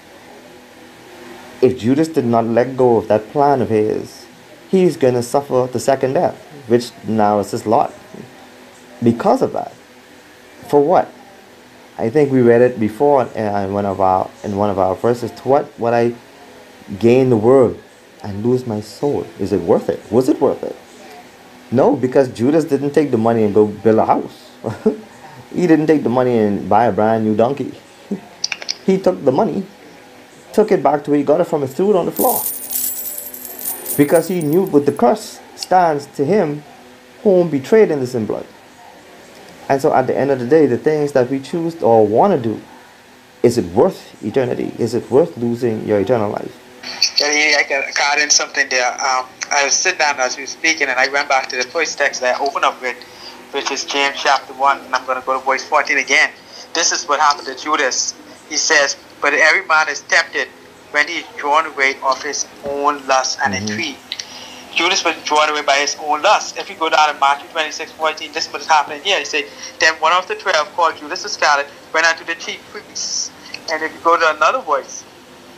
if 1.62 1.80
Judas 1.80 2.08
did 2.08 2.26
not 2.26 2.46
let 2.46 2.78
go 2.78 2.98
of 2.98 3.08
that 3.08 3.30
plan 3.30 3.62
of 3.62 3.70
his, 3.70 4.28
he's 4.70 4.98
going 4.98 5.16
to 5.16 5.24
suffer 5.24 5.68
the 5.72 5.80
second 5.80 6.14
death, 6.14 6.36
which 6.68 6.92
now 7.08 7.40
is 7.40 7.52
his 7.52 7.66
lot. 7.66 7.94
Because 9.02 9.42
of 9.42 9.54
that. 9.54 9.74
For 10.70 10.82
what? 10.84 11.12
I 11.98 12.10
think 12.10 12.32
we 12.32 12.42
read 12.42 12.62
it 12.62 12.80
before 12.80 13.22
uh, 13.22 13.66
in 13.66 13.74
one 13.74 13.86
of 13.86 14.00
our 14.00 14.30
in 14.44 14.56
one 14.56 14.70
of 14.70 14.78
our 14.78 14.96
verses. 14.96 15.32
To 15.32 15.48
what 15.48 15.80
would 15.80 15.94
I 15.94 16.14
gain 17.00 17.30
the 17.30 17.38
world 17.38 17.82
and 18.24 18.46
lose 18.46 18.68
my 18.68 18.82
soul? 18.82 19.26
Is 19.40 19.52
it 19.52 19.62
worth 19.62 19.90
it? 19.90 20.00
Was 20.12 20.30
it 20.30 20.40
worth 20.40 20.64
it? 20.64 20.76
No, 21.72 21.96
because 21.96 22.30
Judas 22.30 22.66
didn't 22.66 22.92
take 22.92 23.12
the 23.12 23.18
money 23.18 23.44
and 23.44 23.54
go 23.54 23.68
build 23.68 23.98
a 24.00 24.06
house. 24.06 24.52
he 25.54 25.68
didn't 25.68 25.88
take 25.88 26.04
the 26.04 26.10
money 26.10 26.38
and 26.38 26.70
buy 26.70 26.86
a 26.86 26.92
brand 26.92 27.26
new 27.26 27.36
donkey. 27.36 27.74
he 28.86 28.98
took 29.00 29.24
the 29.26 29.32
money, 29.32 29.66
took 30.54 30.72
it 30.72 30.84
back 30.84 31.04
to 31.04 31.12
where 31.12 31.18
he 31.18 31.26
got 31.26 31.42
it 31.42 31.46
from 31.46 31.64
and 31.64 31.72
threw 31.72 31.90
it 31.90 31.96
on 31.96 32.06
the 32.06 32.12
floor. 32.12 32.40
Because 33.98 34.28
he 34.28 34.42
knew 34.42 34.64
with 34.64 34.86
the 34.86 34.92
curse 34.92 35.40
stands 35.56 36.06
to 36.18 36.24
him 36.24 36.64
whom 37.24 37.50
betrayed 37.50 37.92
in 37.92 38.00
the 38.00 38.18
in 38.18 38.26
blood. 38.26 38.46
And 39.70 39.82
so 39.82 39.94
at 39.94 40.08
the 40.08 40.18
end 40.18 40.32
of 40.32 40.40
the 40.40 40.48
day, 40.48 40.66
the 40.66 40.78
things 40.78 41.12
that 41.12 41.30
we 41.30 41.40
choose 41.40 41.82
or 41.82 42.06
want 42.08 42.34
to 42.34 42.50
do, 42.50 42.62
is 43.44 43.58
it 43.58 43.66
worth 43.74 44.24
eternity? 44.24 44.72
Is 44.78 44.94
it 44.94 45.10
worth 45.12 45.38
losing 45.38 45.86
your 45.86 46.00
eternal 46.00 46.32
life? 46.32 46.64
Yeah, 47.20 47.58
I 47.60 47.92
got 47.96 48.20
in 48.20 48.30
something 48.30 48.68
there. 48.70 48.92
Um, 48.94 49.28
I 49.52 49.66
was 49.66 49.74
sitting 49.74 50.00
down 50.00 50.20
as 50.20 50.38
we 50.38 50.44
were 50.44 50.48
speaking, 50.48 50.88
and 50.88 51.00
I 51.00 51.10
went 51.10 51.30
back 51.30 51.48
to 51.50 51.58
the 51.58 51.64
first 51.64 51.98
text 51.98 52.22
that 52.22 52.40
I 52.40 52.44
opened 52.44 52.66
up 52.66 52.82
with, 52.82 52.98
which 53.52 53.72
is 53.72 53.86
James 53.86 54.18
chapter 54.18 54.54
1, 54.54 54.80
and 54.86 54.96
I'm 54.96 55.06
going 55.06 55.20
to 55.20 55.26
go 55.26 55.40
to 55.40 55.46
verse 55.46 55.64
14 55.66 55.98
again. 55.98 56.32
This 56.74 56.92
is 56.92 57.08
what 57.08 57.20
happened 57.20 57.48
to 57.48 57.56
Judas. 57.56 58.16
He 58.50 58.58
says, 58.58 58.96
But 59.22 59.34
every 59.34 59.66
man 59.68 59.90
is 59.90 60.02
tempted 60.02 60.48
when 60.92 61.08
he 61.08 61.20
is 61.20 61.26
drawn 61.38 61.66
away 61.66 61.96
of 62.04 62.22
his 62.24 62.48
own 62.66 63.06
lust 63.08 63.40
and 63.44 63.54
mm-hmm. 63.54 63.68
intrigue. 63.68 64.07
Judas 64.78 65.04
was 65.04 65.16
drawn 65.24 65.50
away 65.50 65.64
by 65.64 65.78
his 65.78 65.98
own 66.00 66.22
lust. 66.22 66.58
If 66.60 66.70
you 66.70 66.76
go 66.78 66.90
down 66.90 67.12
to 67.14 67.20
Matthew 67.20 67.50
26, 67.50 67.94
14, 67.94 68.32
this 68.32 68.46
is 68.48 68.54
what 68.54 68.62
is 68.62 68.68
happening 68.68 69.02
here. 69.04 69.20
He 69.20 69.26
said, 69.26 69.46
Then 69.80 69.96
one 69.96 70.14
of 70.14 70.28
the 70.28 70.36
twelve, 70.36 70.72
called 70.74 70.98
Judas 70.98 71.26
Iscariot, 71.26 71.68
went 71.94 72.06
unto 72.06 72.26
the 72.26 72.36
chief 72.36 72.62
priests. 72.70 73.32
And 73.72 73.84
if 73.84 73.94
you 73.94 74.00
go 74.00 74.20
to 74.20 74.36
another 74.38 74.62
voice, 74.62 75.08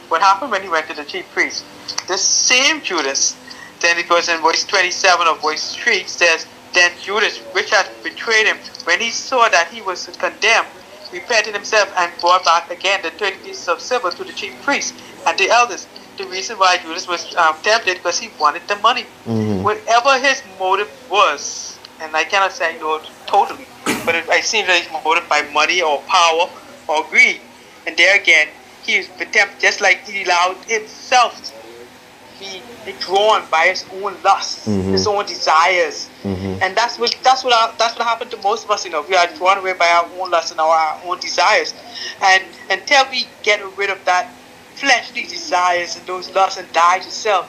what 0.08 0.22
happened 0.22 0.52
when 0.52 0.64
he 0.64 0.70
went 0.70 0.88
to 0.88 0.96
the 0.96 1.06
chief 1.06 1.30
priests? 1.32 1.66
This 2.08 2.26
same 2.26 2.82
Judas, 2.82 3.38
then 3.82 3.98
it 4.00 4.08
goes 4.08 4.30
in 4.30 4.42
verse 4.42 4.66
27 4.66 5.28
of 5.28 5.42
verse 5.44 5.76
3, 5.76 6.06
says, 6.08 6.48
Then 6.74 6.92
Judas, 7.02 7.40
which 7.52 7.72
had 7.72 7.92
betrayed 8.04 8.48
him, 8.48 8.58
when 8.86 9.02
he 9.02 9.12
saw 9.12 9.50
that 9.50 9.70
he 9.70 9.82
was 9.82 10.08
condemned, 10.18 10.70
repented 11.12 11.56
himself 11.56 11.92
and 11.98 12.14
brought 12.22 12.46
back 12.46 12.72
again 12.72 13.02
the 13.04 13.12
30 13.12 13.40
pieces 13.40 13.68
of 13.68 13.82
silver 13.82 14.12
to 14.12 14.24
the 14.24 14.34
chief 14.34 14.62
priests 14.62 15.02
and 15.28 15.38
the 15.38 15.50
elders 15.50 15.88
the 16.20 16.28
reason 16.28 16.58
why 16.58 16.78
Judas 16.78 17.08
was 17.08 17.36
um, 17.36 17.56
tempted 17.64 17.98
because 17.98 18.20
he 18.20 18.30
wanted 18.40 18.68
the 18.68 18.76
money. 18.78 19.06
Mm-hmm. 19.26 19.64
Whatever 19.64 20.20
his 20.20 20.44
motive 20.60 20.92
was, 21.10 21.80
and 22.02 22.16
I 22.16 22.26
cannot 22.26 22.52
say 22.52 22.78
no 22.78 23.02
totally, 23.26 23.66
but 24.06 24.16
it, 24.16 24.26
it 24.28 24.44
seems 24.44 24.68
like 24.68 24.84
he's 24.84 25.04
motive 25.04 25.28
by 25.28 25.42
money 25.54 25.82
or 25.82 26.02
power 26.04 26.50
or 26.88 27.04
greed. 27.10 27.42
And 27.88 27.96
there 27.98 28.20
again, 28.20 28.50
he 28.84 28.98
was 28.98 29.08
tempted 29.08 29.60
just 29.60 29.82
like 29.82 30.06
he 30.06 30.24
allowed 30.24 30.58
himself 30.68 31.34
to 32.40 32.46
be 32.86 32.94
drawn 33.00 33.44
by 33.50 33.68
his 33.68 33.86
own 33.94 34.16
lust, 34.24 34.68
mm-hmm. 34.68 34.92
his 34.92 35.08
own 35.08 35.26
desires, 35.26 36.10
mm-hmm. 36.24 36.62
and 36.62 36.76
that's 36.76 37.00
what 37.00 37.16
that's 37.24 37.44
what 37.44 37.54
our, 37.54 37.74
that's 37.78 37.98
what 37.98 38.08
happened 38.08 38.32
to 38.32 38.38
most 38.44 38.66
of 38.66 38.72
us. 38.72 38.84
You 38.86 38.92
know, 38.92 39.06
we 39.08 39.16
are 39.16 39.28
drawn 39.38 39.58
away 39.58 39.74
by 39.74 39.88
our 39.88 40.10
own 40.20 40.32
lust 40.32 40.52
and 40.52 40.60
our, 40.60 40.70
our 40.70 41.02
own 41.06 41.20
desires, 41.20 41.74
and 42.22 42.44
until 42.70 43.04
we 43.10 43.28
get 43.44 43.60
rid 43.78 43.90
of 43.90 44.04
that 44.06 44.30
fleshly 44.80 45.24
desires 45.24 45.98
and 45.98 46.06
those 46.08 46.34
lusts 46.34 46.58
and 46.58 46.72
die 46.72 47.00
to 47.00 47.12
self, 47.12 47.48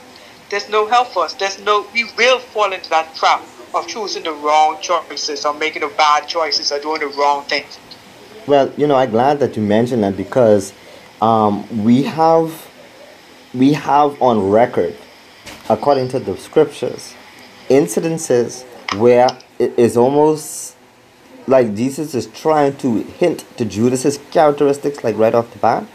there's 0.51 0.69
no 0.69 0.87
help 0.87 1.09
for 1.09 1.25
us. 1.25 1.35
There's 1.35 1.63
no, 1.65 1.87
we 1.95 2.05
will 2.19 2.41
fall 2.41 2.73
into 2.73 2.91
that 2.91 3.15
trap 3.15 3.43
of 3.73 3.87
choosing 3.87 4.25
the 4.25 4.33
wrong 4.33 4.79
choices 4.81 5.45
or 5.45 5.55
making 5.55 5.83
the 5.83 5.93
bad 5.97 6.27
choices 6.27 6.73
or 6.73 6.81
doing 6.81 7.01
the 7.01 7.07
wrong 7.07 7.45
things. 7.45 7.79
Well, 8.49 8.73
you 8.77 8.87
know, 8.89 8.97
I'm 8.97 9.11
glad 9.11 9.39
that 9.41 9.57
you 9.57 9.63
mentioned 9.63 10.03
that 10.03 10.17
because 10.17 10.73
um, 11.23 11.85
we 11.85 12.03
have 12.03 12.69
we 13.55 13.75
have 13.75 14.21
on 14.23 14.51
record, 14.51 14.97
according 15.69 16.09
to 16.09 16.19
the 16.19 16.37
scriptures, 16.37 17.15
incidences 17.69 18.65
where 18.99 19.29
it 19.59 19.79
is 19.79 19.97
almost 19.97 20.77
like 21.47 21.75
Jesus 21.75 22.15
is 22.15 22.27
trying 22.27 22.77
to 22.79 23.03
hint 23.03 23.45
to 23.57 23.65
Judas's 23.65 24.19
characteristics, 24.31 25.05
like 25.05 25.17
right 25.17 25.35
off 25.35 25.53
the 25.53 25.59
bat 25.59 25.87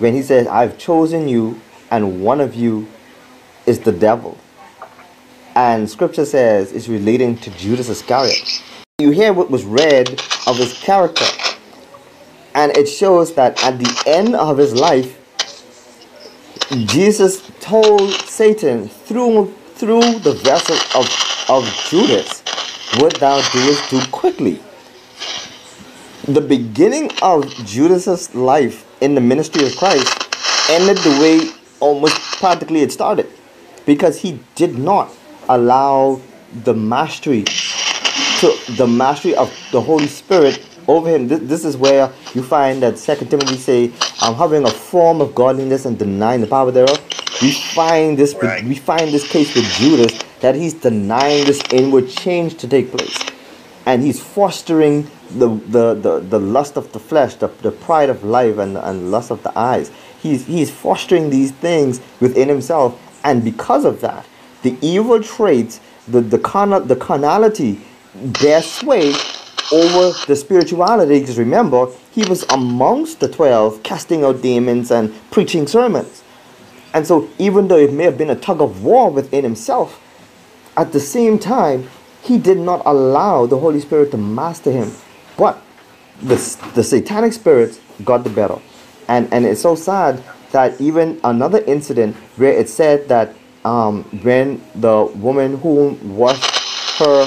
when 0.00 0.14
he 0.14 0.22
says, 0.22 0.46
I've 0.46 0.78
chosen 0.78 1.28
you, 1.28 1.60
and 1.90 2.22
one 2.22 2.40
of 2.40 2.54
you 2.54 2.88
is 3.66 3.80
the 3.80 3.92
devil. 3.92 4.38
And 5.54 5.88
scripture 5.88 6.24
says 6.24 6.72
it's 6.72 6.88
relating 6.88 7.36
to 7.38 7.50
Judas 7.50 7.88
Iscariot. 7.88 8.62
You 8.98 9.10
hear 9.10 9.32
what 9.32 9.50
was 9.50 9.64
read 9.64 10.08
of 10.46 10.56
his 10.56 10.72
character, 10.72 11.26
and 12.54 12.76
it 12.76 12.86
shows 12.86 13.34
that 13.34 13.62
at 13.62 13.78
the 13.78 14.02
end 14.06 14.34
of 14.34 14.56
his 14.56 14.74
life, 14.74 15.16
Jesus 16.70 17.50
told 17.60 18.12
Satan 18.12 18.88
through 18.88 19.54
through 19.74 20.18
the 20.18 20.32
vessel 20.32 20.76
of, 20.94 21.08
of 21.48 21.64
Judas, 21.88 22.42
what 23.00 23.18
thou 23.18 23.40
doest 23.50 23.88
do 23.88 24.02
quickly. 24.10 24.60
The 26.28 26.42
beginning 26.42 27.10
of 27.22 27.48
Judas's 27.64 28.34
life 28.34 28.84
in 29.00 29.14
the 29.14 29.20
ministry 29.20 29.66
of 29.66 29.76
Christ 29.76 30.08
ended 30.70 30.98
the 30.98 31.18
way 31.20 31.50
almost 31.80 32.16
practically 32.38 32.80
it 32.82 32.92
started 32.92 33.28
because 33.86 34.20
he 34.20 34.38
did 34.54 34.78
not 34.78 35.10
allow 35.48 36.20
the 36.64 36.74
mastery 36.74 37.44
to 38.40 38.54
the 38.76 38.86
mastery 38.86 39.34
of 39.34 39.52
the 39.72 39.80
Holy 39.80 40.06
Spirit 40.06 40.64
over 40.88 41.08
him. 41.08 41.28
This, 41.28 41.40
this 41.42 41.64
is 41.64 41.76
where 41.76 42.12
you 42.34 42.42
find 42.42 42.82
that 42.82 42.98
Second 42.98 43.28
Timothy 43.30 43.56
say, 43.56 43.92
"I'm 44.20 44.34
having 44.34 44.64
a 44.64 44.70
form 44.70 45.20
of 45.20 45.34
godliness 45.34 45.84
and 45.84 45.98
denying 45.98 46.40
the 46.40 46.46
power 46.46 46.70
thereof." 46.70 47.00
We 47.42 47.52
find 47.52 48.18
this 48.18 48.34
right. 48.34 48.64
we 48.64 48.74
find 48.74 49.10
this 49.10 49.26
case 49.26 49.54
with 49.54 49.64
Judas 49.74 50.12
that 50.40 50.54
he's 50.54 50.74
denying 50.74 51.44
this 51.44 51.62
inward 51.72 52.08
change 52.08 52.56
to 52.58 52.68
take 52.68 52.90
place, 52.90 53.16
and 53.90 54.04
he's 54.04 54.20
fostering 54.22 55.02
the, 55.30 55.48
the, 55.66 55.94
the, 55.94 56.20
the 56.20 56.38
lust 56.38 56.76
of 56.76 56.92
the 56.92 57.00
flesh, 57.00 57.34
the, 57.34 57.48
the 57.62 57.72
pride 57.72 58.08
of 58.08 58.22
life, 58.22 58.56
and, 58.58 58.78
and 58.78 59.10
lust 59.10 59.32
of 59.32 59.42
the 59.42 59.58
eyes. 59.58 59.90
He's, 60.22 60.46
he's 60.46 60.70
fostering 60.70 61.28
these 61.28 61.50
things 61.50 62.00
within 62.20 62.48
himself, 62.48 63.00
and 63.24 63.42
because 63.42 63.84
of 63.84 64.00
that, 64.02 64.24
the 64.62 64.76
evil 64.80 65.20
traits, 65.20 65.80
the, 66.06 66.20
the, 66.20 66.38
carnal, 66.38 66.80
the 66.80 66.94
carnality 66.94 67.80
bear 68.40 68.62
sway 68.62 69.12
over 69.72 70.16
the 70.28 70.36
spirituality. 70.36 71.18
Because 71.18 71.36
remember, 71.36 71.88
he 72.12 72.22
was 72.28 72.44
amongst 72.50 73.18
the 73.18 73.28
12, 73.28 73.82
casting 73.82 74.22
out 74.22 74.40
demons 74.40 74.92
and 74.92 75.12
preaching 75.32 75.66
sermons. 75.66 76.22
And 76.94 77.04
so, 77.04 77.28
even 77.40 77.66
though 77.66 77.78
it 77.78 77.92
may 77.92 78.04
have 78.04 78.16
been 78.16 78.30
a 78.30 78.36
tug 78.36 78.60
of 78.60 78.84
war 78.84 79.10
within 79.10 79.42
himself, 79.42 80.00
at 80.76 80.92
the 80.92 81.00
same 81.00 81.40
time, 81.40 81.88
he 82.22 82.38
did 82.38 82.58
not 82.58 82.82
allow 82.84 83.46
the 83.46 83.58
Holy 83.58 83.80
Spirit 83.80 84.10
to 84.10 84.16
master 84.16 84.70
him 84.70 84.90
but 85.40 85.58
the, 86.20 86.36
the 86.74 86.84
satanic 86.84 87.32
spirits 87.32 87.80
got 88.04 88.24
the 88.24 88.28
better. 88.30 88.58
And, 89.08 89.32
and 89.32 89.46
it's 89.46 89.62
so 89.62 89.74
sad 89.74 90.22
that 90.52 90.78
even 90.78 91.18
another 91.24 91.64
incident 91.64 92.14
where 92.36 92.52
it 92.52 92.68
said 92.68 93.08
that 93.08 93.34
um, 93.64 94.04
when 94.22 94.62
the 94.74 95.10
woman 95.16 95.56
who 95.60 95.98
washed 96.02 96.98
her, 96.98 97.26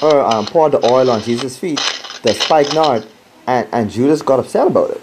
her 0.00 0.20
um, 0.22 0.46
poured 0.46 0.72
the 0.72 0.84
oil 0.84 1.08
on 1.08 1.22
Jesus' 1.22 1.56
feet, 1.56 1.78
the 2.24 2.34
spikenard, 2.34 3.06
and, 3.46 3.68
and 3.70 3.88
Judas 3.88 4.20
got 4.20 4.40
upset 4.40 4.66
about 4.66 4.90
it. 4.90 5.00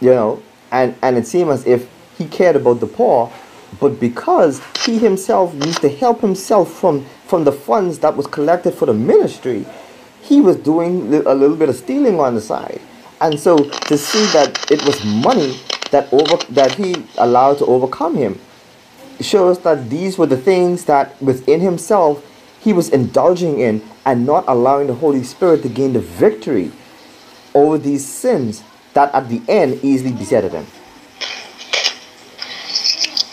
You 0.00 0.10
know, 0.10 0.42
and, 0.70 0.94
and 1.02 1.18
it 1.18 1.26
seemed 1.26 1.50
as 1.50 1.66
if 1.66 1.90
he 2.16 2.24
cared 2.26 2.56
about 2.56 2.80
the 2.80 2.86
poor, 2.86 3.30
but 3.78 4.00
because 4.00 4.62
he 4.82 4.98
himself 4.98 5.54
used 5.54 5.82
to 5.82 5.90
help 5.90 6.22
himself 6.22 6.72
from 6.72 7.04
from 7.32 7.44
the 7.44 7.50
funds 7.50 8.00
that 8.00 8.14
was 8.14 8.26
collected 8.26 8.74
for 8.74 8.84
the 8.84 8.92
ministry, 8.92 9.64
he 10.20 10.42
was 10.42 10.54
doing 10.54 11.14
a 11.14 11.34
little 11.34 11.56
bit 11.56 11.70
of 11.70 11.74
stealing 11.74 12.20
on 12.20 12.34
the 12.34 12.40
side. 12.42 12.78
And 13.22 13.40
so 13.40 13.56
to 13.56 13.96
see 13.96 14.26
that 14.34 14.70
it 14.70 14.84
was 14.84 15.02
money 15.02 15.58
that 15.92 16.12
over 16.12 16.36
that 16.52 16.74
he 16.74 16.94
allowed 17.16 17.56
to 17.60 17.64
overcome 17.64 18.16
him 18.16 18.38
shows 19.22 19.58
that 19.60 19.88
these 19.88 20.18
were 20.18 20.26
the 20.26 20.36
things 20.36 20.84
that 20.84 21.22
within 21.22 21.60
himself 21.60 22.22
he 22.60 22.74
was 22.74 22.90
indulging 22.90 23.60
in 23.60 23.82
and 24.04 24.26
not 24.26 24.44
allowing 24.46 24.88
the 24.88 24.94
Holy 24.94 25.24
Spirit 25.24 25.62
to 25.62 25.70
gain 25.70 25.94
the 25.94 26.00
victory 26.00 26.70
over 27.54 27.78
these 27.78 28.06
sins 28.06 28.62
that 28.92 29.10
at 29.14 29.30
the 29.30 29.40
end 29.48 29.82
easily 29.82 30.10
besetted 30.10 30.50
him. 30.50 30.66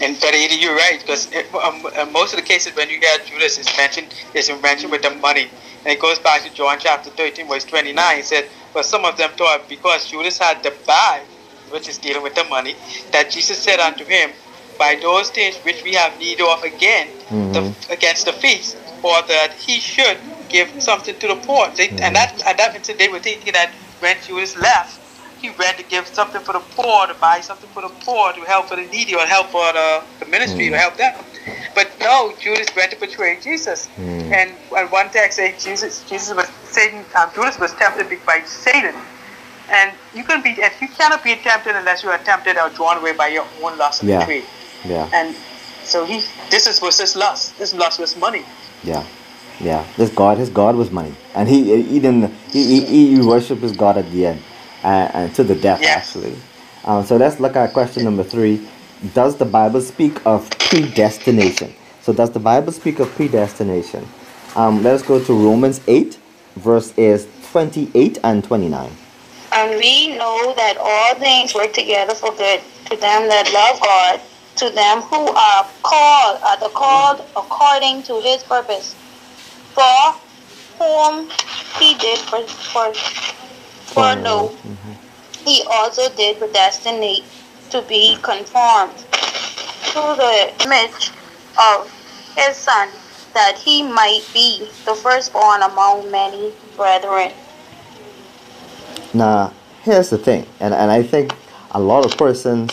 And 0.02 0.18
but 0.20 0.34
you're 0.34 0.76
right 0.76 1.00
because 1.00 1.28
um, 1.54 1.86
uh, 1.86 2.06
most 2.12 2.34
of 2.34 2.40
the 2.40 2.46
cases 2.46 2.76
when 2.76 2.90
you 2.90 3.00
get 3.00 3.26
Judas 3.26 3.58
is 3.58 3.68
mentioned 3.78 4.14
is 4.34 4.50
mentioned 4.62 4.92
with 4.92 5.02
the 5.02 5.12
money, 5.16 5.50
and 5.84 5.88
it 5.88 6.00
goes 6.00 6.20
back 6.20 6.42
to 6.44 6.54
John 6.54 6.78
chapter 6.80 7.10
13 7.10 7.48
verse 7.48 7.66
29. 7.66 8.16
He 8.18 8.24
said, 8.24 8.48
"But 8.74 8.86
some 8.86 9.04
of 9.04 9.18
them 9.18 9.32
thought 9.38 9.68
because 9.68 10.08
Judas 10.08 10.38
had 10.38 10.64
the 10.64 10.74
bag, 10.88 11.24
which 11.70 11.90
is 11.90 11.98
dealing 11.98 12.24
with 12.24 12.36
the 12.36 12.46
money, 12.46 12.76
that 13.12 13.30
Jesus 13.30 13.58
said 13.58 13.80
unto 13.80 14.06
him, 14.06 14.32
By 14.78 14.96
those 14.96 15.30
things 15.32 15.58
which 15.58 15.84
we 15.84 15.94
have 15.96 16.18
need 16.18 16.40
of 16.40 16.64
again 16.64 17.08
mm-hmm. 17.28 17.52
the, 17.52 17.94
against 17.94 18.26
the 18.26 18.34
feast, 18.34 18.78
or 19.04 19.22
that 19.24 19.52
he 19.54 19.80
should 19.80 20.18
give 20.48 20.70
something 20.82 21.18
to 21.20 21.28
the 21.28 21.36
poor." 21.36 21.68
They, 21.76 21.90
mm-hmm. 21.90 22.04
And 22.04 22.16
that 22.16 22.42
at 22.46 22.56
that 22.58 22.74
instant 22.74 23.00
they 23.00 23.10
were 23.10 23.20
thinking 23.20 23.52
that 23.52 23.72
when 24.00 24.16
Judas 24.26 24.56
left, 24.56 25.02
he 25.41 25.49
ran 25.52 25.75
to 25.75 25.84
give 25.84 26.08
something 26.08 26.41
for 26.41 26.54
the 26.54 26.60
poor, 26.60 27.08
to 27.08 27.13
buy 27.15 27.41
something 27.41 27.69
for 27.69 27.82
the 27.82 27.89
poor, 28.06 28.34
to 28.34 28.41
help 28.41 28.67
for 28.67 28.75
the 28.75 28.86
needy, 28.88 29.15
or 29.15 29.25
help 29.25 29.47
for 29.47 29.71
the, 29.73 30.04
the 30.19 30.25
ministry, 30.25 30.67
mm. 30.67 30.71
to 30.71 30.78
help 30.78 30.95
them. 30.97 31.13
But 31.75 31.91
no, 31.99 32.34
Judas 32.39 32.67
went 32.75 32.91
to 32.91 32.99
betray 32.99 33.39
Jesus. 33.41 33.88
Mm. 33.97 34.32
And, 34.32 34.52
and 34.75 34.91
one 34.91 35.10
text 35.10 35.38
says 35.38 35.63
Jesus, 35.63 36.04
Jesus 36.10 36.36
was 36.36 36.49
Satan, 36.65 37.06
um, 37.15 37.30
Judas 37.34 37.58
was 37.60 37.73
tempted 37.73 38.08
by 38.25 38.41
Satan. 38.43 38.95
And 39.71 39.93
you 40.13 40.23
can 40.23 40.41
be, 40.41 40.49
and 40.62 40.73
you 40.82 40.88
cannot 40.88 41.23
be 41.23 41.36
tempted 41.36 41.75
unless 41.75 42.04
you 42.04 42.10
are 42.10 42.17
tempted 42.17 42.58
or 42.58 42.69
drawn 42.69 42.97
away 42.97 43.13
by 43.13 43.28
your 43.28 43.45
own 43.62 43.78
lust 43.78 44.02
of 44.02 44.10
yeah. 44.10 44.25
trade. 44.25 44.45
Yeah. 44.84 45.10
And 45.13 45.36
so 45.84 46.06
he, 46.06 46.23
this 46.49 46.67
is 46.67 46.82
was 46.82 46.99
his 46.99 47.15
lust. 47.15 47.56
His 47.58 47.73
lust 47.73 47.99
was 47.99 48.17
money. 48.17 48.43
Yeah. 48.84 49.06
Yeah, 49.62 49.86
this 49.97 50.10
God, 50.10 50.38
his 50.38 50.49
God 50.49 50.78
was 50.78 50.89
money, 50.89 51.13
and 51.36 51.49
he 51.49 51.84
he 51.84 51.99
didn't 51.99 52.34
he, 52.49 52.80
he, 52.80 53.15
he 53.15 53.21
worshipped 53.21 53.62
his 53.62 53.75
God 53.75 53.97
at 53.97 54.10
the 54.10 54.28
end 54.28 54.41
and, 54.84 55.15
and 55.15 55.36
to 55.36 55.44
the 55.44 55.56
death, 55.56 55.82
actually. 55.84 56.36
Um, 56.86 57.06
so 57.06 57.18
let's 57.18 57.39
look 57.39 57.56
at 57.56 57.74
question 57.74 58.04
number 58.04 58.24
three. 58.24 58.65
Does 59.13 59.38
the 59.38 59.46
Bible 59.46 59.82
speak 59.82 60.26
of 60.26 60.50
predestination? 60.50 61.74
So 62.02 62.13
does 62.13 62.32
the 62.32 62.39
Bible 62.39 62.72
speak 62.72 63.00
of 63.00 63.10
predestination? 63.12 64.08
Um, 64.56 64.84
let 64.84 64.96
us 64.96 65.04
go 65.04 65.24
to 65.24 65.34
Romans 65.34 65.82
8, 65.88 66.18
verses 66.58 67.28
28 67.52 68.20
and 68.24 68.44
29. 68.44 68.89
And 69.52 69.78
we 69.78 70.18
know 70.18 70.54
that 70.56 70.78
all 70.80 71.15
things 71.15 71.54
work 71.54 71.74
together 71.74 72.13
for 72.13 72.32
good 72.36 72.62
to 72.89 72.96
them 72.98 73.28
that 73.30 73.52
love 73.54 73.80
God, 73.82 74.22
to 74.58 74.70
them 74.74 75.02
who 75.02 75.28
are 75.30 75.70
called, 75.84 76.42
are 76.44 76.60
the 76.60 76.70
called 76.70 77.22
according 77.36 78.04
to 78.04 78.20
his 78.22 78.44
purpose. 78.44 78.96
For 79.74 80.15
whom 80.80 81.30
he 81.80 81.96
did 81.96 82.20
for, 82.20 82.42
for 82.48 82.94
for 83.93 84.15
no, 84.15 84.49
mm-hmm. 84.49 85.45
he 85.45 85.63
also 85.69 86.10
did 86.15 86.39
predestinate 86.39 87.23
to 87.69 87.82
be 87.84 88.17
conformed 88.21 88.97
to 88.97 90.02
the 90.17 90.54
image 90.65 91.12
of 91.60 91.89
his 92.36 92.56
son, 92.56 92.89
that 93.34 93.58
he 93.58 93.84
might 93.84 94.21
be 94.34 94.67
the 94.86 94.95
firstborn 94.95 95.62
among 95.62 96.10
many 96.12 96.52
brethren. 96.75 97.32
Now, 99.13 99.54
here's 99.84 100.10
the 100.10 100.17
thing, 100.17 100.45
and, 100.60 100.73
and 100.73 100.91
I 100.91 101.04
think 101.04 101.34
a 101.71 101.80
lot 101.80 102.06
of 102.06 102.17
persons 102.17 102.71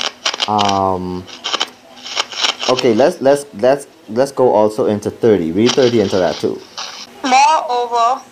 um 0.48 1.24
okay 2.70 2.94
let's 2.94 3.20
let's 3.20 3.46
let's 3.54 3.86
let's 4.08 4.32
go 4.32 4.52
also 4.52 4.86
into 4.86 5.10
30 5.10 5.52
read 5.52 5.72
30 5.72 6.00
into 6.00 6.18
that 6.18 6.36
too 6.36 6.60
moreover 7.24 8.22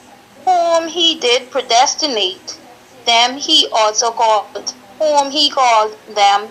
whom 0.44 0.88
he 0.88 1.18
did 1.18 1.50
predestinate 1.50 2.58
them 3.06 3.36
he 3.36 3.68
also 3.72 4.10
called. 4.10 4.74
Whom 4.98 5.30
he 5.30 5.50
called 5.50 5.96
them 6.14 6.48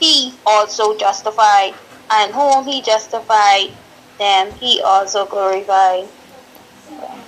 he 0.00 0.34
also 0.44 0.96
justified. 0.96 1.74
And 2.10 2.32
whom 2.34 2.64
he 2.64 2.82
justified 2.82 3.70
them 4.18 4.50
he 4.52 4.80
also 4.80 5.26
glorified. 5.26 6.08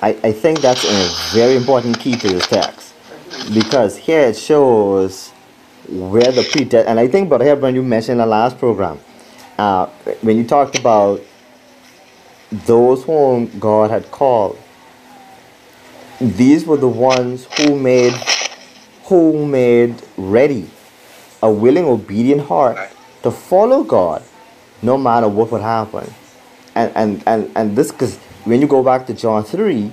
I, 0.03 0.11
I 0.23 0.33
think 0.33 0.61
that's 0.61 0.85
a 0.85 1.35
very 1.35 1.57
important 1.57 1.99
key 1.99 2.17
to 2.17 2.29
this 2.29 2.47
text. 2.47 2.95
Because 3.53 3.97
here 3.97 4.21
it 4.21 4.37
shows 4.37 5.31
where 5.89 6.33
the 6.33 6.43
pretest 6.51 6.89
and 6.89 6.99
I 6.99 7.09
think 7.09 7.29
but 7.29 7.43
here 7.43 7.57
when 7.57 7.75
you 7.75 7.83
mentioned 7.83 8.21
the 8.21 8.27
last 8.27 8.59
program, 8.59 8.99
uh, 9.59 9.87
when 10.23 10.37
you 10.37 10.45
talked 10.45 10.79
about 10.79 11.21
those 12.51 13.05
whom 13.05 13.59
God 13.59 13.91
had 13.91 14.11
called, 14.11 14.59
these 16.21 16.65
were 16.65 16.77
the 16.77 16.89
ones 16.89 17.47
who 17.57 17.79
made 17.79 18.15
who 19.05 19.47
made 19.47 19.95
ready 20.17 20.71
a 21.43 21.51
willing, 21.51 21.85
obedient 21.85 22.43
heart 22.43 22.79
to 23.23 23.31
follow 23.31 23.85
God 23.85 24.23
no 24.83 24.97
matter 24.97 25.29
what 25.29 25.51
would 25.53 25.63
happen. 25.63 26.13
And, 26.75 26.93
and, 26.97 27.23
and, 27.27 27.51
and 27.55 27.77
this, 27.77 27.93
because 27.93 28.17
when 28.45 28.61
you 28.61 28.67
go 28.67 28.83
back 28.83 29.07
to 29.07 29.15
John 29.15 29.45
3, 29.45 29.93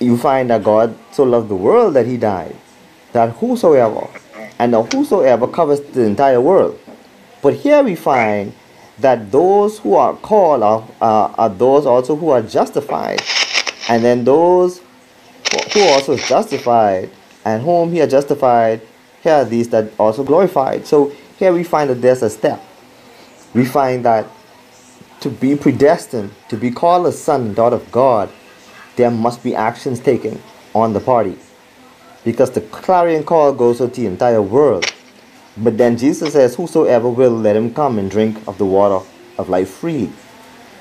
you 0.00 0.16
find 0.16 0.50
that 0.50 0.64
God 0.64 0.96
so 1.12 1.24
loved 1.24 1.48
the 1.48 1.56
world 1.56 1.94
that 1.94 2.06
he 2.06 2.16
died, 2.16 2.56
that 3.12 3.30
whosoever, 3.36 4.08
and 4.58 4.72
the 4.72 4.82
whosoever 4.82 5.46
covers 5.46 5.80
the 5.80 6.04
entire 6.04 6.40
world. 6.40 6.78
But 7.42 7.54
here 7.54 7.82
we 7.82 7.94
find 7.94 8.52
that 8.98 9.30
those 9.30 9.78
who 9.78 9.94
are 9.94 10.14
called 10.16 10.62
are, 10.62 10.86
uh, 11.00 11.32
are 11.36 11.48
those 11.48 11.86
also 11.86 12.16
who 12.16 12.30
are 12.30 12.42
justified. 12.42 13.22
And 13.88 14.04
then 14.04 14.24
those 14.24 14.80
who 15.72 15.80
also 15.80 16.16
justified 16.16 17.10
and 17.44 17.62
whom 17.62 17.92
he 17.92 17.98
had 17.98 18.10
justified, 18.10 18.80
here 19.22 19.34
are 19.34 19.44
these 19.44 19.68
that 19.70 19.92
also 19.98 20.24
glorified. 20.24 20.86
So 20.86 21.12
here 21.38 21.52
we 21.52 21.64
find 21.64 21.90
that 21.90 22.02
there's 22.02 22.22
a 22.22 22.30
step. 22.30 22.62
We 23.54 23.64
find 23.64 24.04
that 24.04 24.26
to 25.20 25.28
be 25.28 25.56
predestined, 25.56 26.32
to 26.48 26.56
be 26.56 26.70
called 26.70 27.06
a 27.06 27.12
son 27.12 27.42
and 27.42 27.56
daughter 27.56 27.76
of 27.76 27.92
God, 27.92 28.30
there 28.96 29.10
must 29.10 29.42
be 29.42 29.54
actions 29.54 30.00
taken 30.00 30.40
on 30.74 30.92
the 30.92 31.00
party. 31.00 31.38
Because 32.24 32.50
the 32.50 32.60
clarion 32.60 33.24
call 33.24 33.52
goes 33.52 33.78
to 33.78 33.86
the 33.86 34.06
entire 34.06 34.42
world. 34.42 34.86
But 35.56 35.78
then 35.78 35.96
Jesus 35.96 36.32
says, 36.32 36.54
Whosoever 36.54 37.08
will, 37.08 37.32
let 37.32 37.56
him 37.56 37.74
come 37.74 37.98
and 37.98 38.10
drink 38.10 38.36
of 38.46 38.58
the 38.58 38.66
water 38.66 39.04
of 39.38 39.48
life 39.48 39.70
freely. 39.70 40.12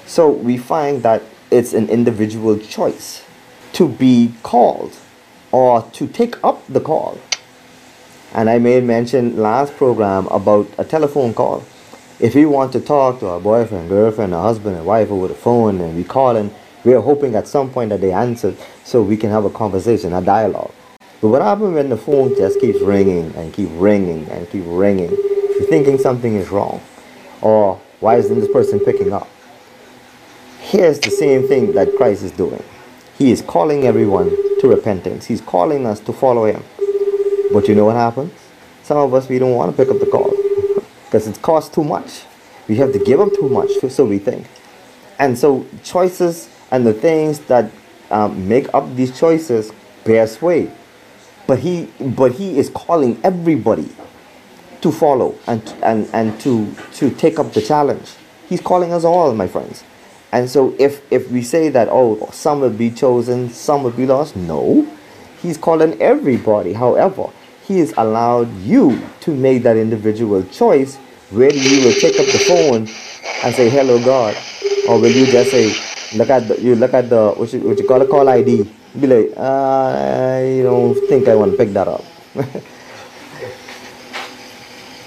So 0.05 0.29
we 0.29 0.57
find 0.57 1.03
that 1.03 1.21
it's 1.51 1.73
an 1.73 1.89
individual 1.89 2.57
choice 2.57 3.23
to 3.73 3.87
be 3.87 4.33
called 4.43 4.95
or 5.51 5.83
to 5.93 6.07
take 6.07 6.41
up 6.43 6.65
the 6.67 6.79
call. 6.79 7.17
And 8.33 8.49
I 8.49 8.59
made 8.59 8.83
mention 8.83 9.37
last 9.37 9.75
program 9.75 10.27
about 10.27 10.69
a 10.77 10.83
telephone 10.83 11.33
call. 11.33 11.63
If 12.19 12.35
we 12.35 12.45
want 12.45 12.73
to 12.73 12.79
talk 12.79 13.19
to 13.21 13.27
our 13.27 13.39
boyfriend, 13.39 13.89
girlfriend, 13.89 14.33
a 14.33 14.41
husband, 14.41 14.75
and 14.75 14.85
wife 14.85 15.09
over 15.09 15.27
the 15.27 15.33
phone, 15.33 15.79
and 15.81 15.95
we 15.95 16.03
call 16.03 16.35
and 16.35 16.53
we're 16.83 17.01
hoping 17.01 17.35
at 17.35 17.47
some 17.47 17.69
point 17.71 17.89
that 17.89 18.01
they 18.01 18.11
answer 18.11 18.55
so 18.83 19.01
we 19.01 19.17
can 19.17 19.29
have 19.29 19.45
a 19.45 19.49
conversation, 19.49 20.13
a 20.13 20.21
dialogue. 20.21 20.71
But 21.21 21.29
what 21.29 21.41
happens 21.41 21.73
when 21.73 21.89
the 21.89 21.97
phone 21.97 22.35
just 22.35 22.59
keeps 22.61 22.79
ringing 22.81 23.33
and 23.35 23.53
keep 23.53 23.69
ringing 23.73 24.27
and 24.29 24.49
keep 24.49 24.63
ringing? 24.65 25.09
You're 25.11 25.67
thinking 25.67 25.97
something 25.97 26.35
is 26.35 26.49
wrong. 26.49 26.81
Or 27.41 27.81
why 27.99 28.17
isn't 28.17 28.39
this 28.39 28.49
person 28.49 28.79
picking 28.79 29.11
up? 29.11 29.27
Here's 30.59 30.99
the 30.99 31.09
same 31.09 31.47
thing 31.47 31.73
that 31.73 31.95
Christ 31.97 32.23
is 32.23 32.31
doing. 32.31 32.63
He 33.17 33.31
is 33.31 33.41
calling 33.41 33.83
everyone 33.85 34.29
to 34.59 34.67
repentance. 34.67 35.25
He's 35.25 35.41
calling 35.41 35.85
us 35.85 35.99
to 36.01 36.13
follow 36.13 36.45
Him. 36.45 36.63
But 37.51 37.67
you 37.67 37.75
know 37.75 37.85
what 37.85 37.95
happens? 37.95 38.33
Some 38.83 38.97
of 38.97 39.13
us, 39.13 39.27
we 39.29 39.39
don't 39.39 39.55
want 39.55 39.75
to 39.75 39.77
pick 39.77 39.93
up 39.93 39.99
the 39.99 40.05
call 40.05 40.31
because 41.05 41.27
it 41.27 41.41
costs 41.41 41.73
too 41.73 41.83
much. 41.83 42.23
We 42.67 42.75
have 42.75 42.93
to 42.93 42.99
give 42.99 43.19
up 43.19 43.33
too 43.33 43.49
much, 43.49 43.71
so 43.89 44.05
we 44.05 44.19
think. 44.19 44.47
And 45.17 45.37
so, 45.37 45.65
choices 45.83 46.49
and 46.71 46.85
the 46.85 46.93
things 46.93 47.39
that 47.41 47.71
um, 48.11 48.47
make 48.47 48.73
up 48.73 48.95
these 48.95 49.17
choices 49.17 49.71
bear 50.03 50.27
sway. 50.27 50.71
But 51.47 51.59
he, 51.59 51.89
but 51.99 52.33
he 52.33 52.59
is 52.59 52.69
calling 52.69 53.19
everybody 53.23 53.89
to 54.81 54.91
follow 54.91 55.35
and, 55.47 55.61
and, 55.81 56.09
and 56.13 56.39
to, 56.41 56.73
to 56.93 57.09
take 57.09 57.39
up 57.39 57.53
the 57.53 57.61
challenge. 57.61 58.13
He's 58.47 58.61
calling 58.61 58.93
us 58.93 59.03
all, 59.03 59.33
my 59.33 59.47
friends. 59.47 59.83
And 60.31 60.49
so 60.49 60.75
if 60.77 61.01
if 61.11 61.31
we 61.31 61.41
say 61.41 61.69
that 61.69 61.87
oh 61.89 62.29
some 62.31 62.61
will 62.61 62.69
be 62.69 62.91
chosen, 62.91 63.49
some 63.49 63.83
will 63.83 63.91
be 63.91 64.05
lost, 64.05 64.35
no. 64.35 64.87
He's 65.41 65.57
calling 65.57 65.99
everybody. 66.01 66.73
However, 66.73 67.29
he 67.65 67.79
has 67.79 67.93
allowed 67.97 68.53
you 68.57 69.01
to 69.21 69.31
make 69.31 69.63
that 69.63 69.77
individual 69.77 70.43
choice 70.43 70.97
whether 71.31 71.55
you 71.55 71.85
will 71.85 71.93
pick 71.93 72.19
up 72.19 72.25
the 72.25 72.39
phone 72.47 72.87
and 73.43 73.55
say 73.55 73.69
hello 73.69 74.03
God 74.03 74.35
or 74.87 74.99
will 74.99 75.11
you 75.11 75.25
just 75.27 75.51
say 75.51 75.69
look 76.17 76.29
at 76.29 76.47
the, 76.47 76.59
you 76.61 76.75
look 76.75 76.93
at 76.93 77.09
the 77.09 77.31
what 77.35 77.53
you, 77.53 77.59
what 77.61 77.77
you 77.77 77.87
call 77.87 78.01
a 78.01 78.07
call 78.07 78.27
ID. 78.27 78.69
Be 78.99 79.07
like, 79.07 79.37
uh, 79.37 79.93
I 79.93 80.61
don't 80.63 80.95
think 81.07 81.27
I 81.27 81.35
want 81.35 81.51
to 81.51 81.57
pick 81.57 81.69
that 81.73 81.87
up. 81.87 82.03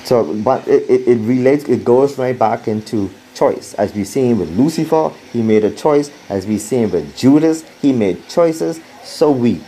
so, 0.05 0.33
but 0.43 0.67
it, 0.69 0.89
it, 0.89 1.09
it 1.09 1.19
relates. 1.27 1.65
It 1.65 1.85
goes 1.85 2.17
right 2.17 2.39
back 2.39 2.69
into 2.69 3.11
choice. 3.35 3.75
As 3.75 3.95
we 3.95 4.05
seen 4.05 4.39
with 4.39 4.51
Lucifer, 4.57 5.11
he 5.33 5.43
made 5.43 5.65
a 5.65 5.71
choice. 5.71 6.11
As 6.29 6.47
we 6.47 6.59
seen 6.59 6.91
with 6.91 7.17
Judas, 7.17 7.65
he 7.81 7.93
made 7.93 8.29
choices. 8.29 8.81
So 9.03 9.31
we, 9.31 9.61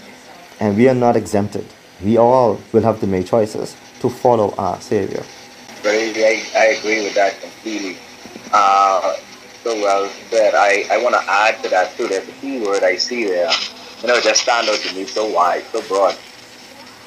and 0.60 0.76
we 0.76 0.88
are 0.88 0.94
not 0.94 1.16
exempted. 1.16 1.66
We 2.02 2.16
all 2.16 2.60
will 2.72 2.82
have 2.82 3.00
to 3.00 3.06
make 3.06 3.26
choices 3.26 3.76
to 4.00 4.10
follow 4.10 4.54
our 4.58 4.80
Savior. 4.80 5.22
Very, 5.82 6.12
I, 6.24 6.44
I 6.56 6.64
agree 6.78 7.02
with 7.02 7.14
that 7.14 7.40
completely. 7.40 7.98
Uh, 8.52 9.16
so 9.64 9.74
well 9.80 10.08
said. 10.30 10.54
I, 10.54 10.84
I 10.90 11.02
want 11.02 11.14
to 11.14 11.22
add 11.30 11.62
to 11.64 11.70
that 11.70 11.96
too. 11.96 12.06
There's 12.06 12.28
a 12.28 12.32
key 12.32 12.60
word 12.60 12.84
I 12.84 12.96
see 12.96 13.24
there. 13.24 13.50
You 14.02 14.08
know, 14.08 14.20
just 14.20 14.42
stand 14.42 14.68
out 14.68 14.78
to 14.78 14.94
me 14.94 15.04
so 15.06 15.26
wide, 15.26 15.64
so 15.72 15.80
broad. 15.88 16.16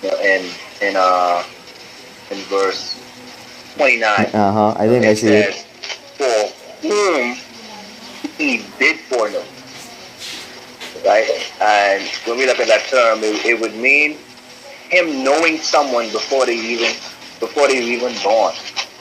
You 0.01 0.11
know, 0.11 0.19
in 0.19 0.51
in 0.81 0.95
uh 0.97 1.43
in 2.31 2.37
verse 2.49 2.99
29. 3.75 4.25
Uh 4.25 4.51
huh. 4.51 4.75
I 4.77 4.87
think 4.87 5.05
I 5.05 5.13
see 5.13 5.27
it. 5.27 5.66
For 6.17 6.87
whom 6.87 7.37
he 8.37 8.63
did 8.79 8.99
foreknow. 9.01 9.43
Right? 11.05 11.51
And 11.61 12.03
when 12.25 12.37
we 12.37 12.45
look 12.45 12.59
at 12.59 12.67
that 12.67 12.85
term, 12.89 13.19
it, 13.23 13.45
it 13.45 13.59
would 13.59 13.75
mean 13.75 14.17
him 14.89 15.23
knowing 15.23 15.57
someone 15.57 16.11
before 16.11 16.45
they 16.45 16.55
even 16.55 16.93
before 17.39 17.67
they 17.67 17.75
were 17.75 17.89
even 17.89 18.15
born. 18.23 18.53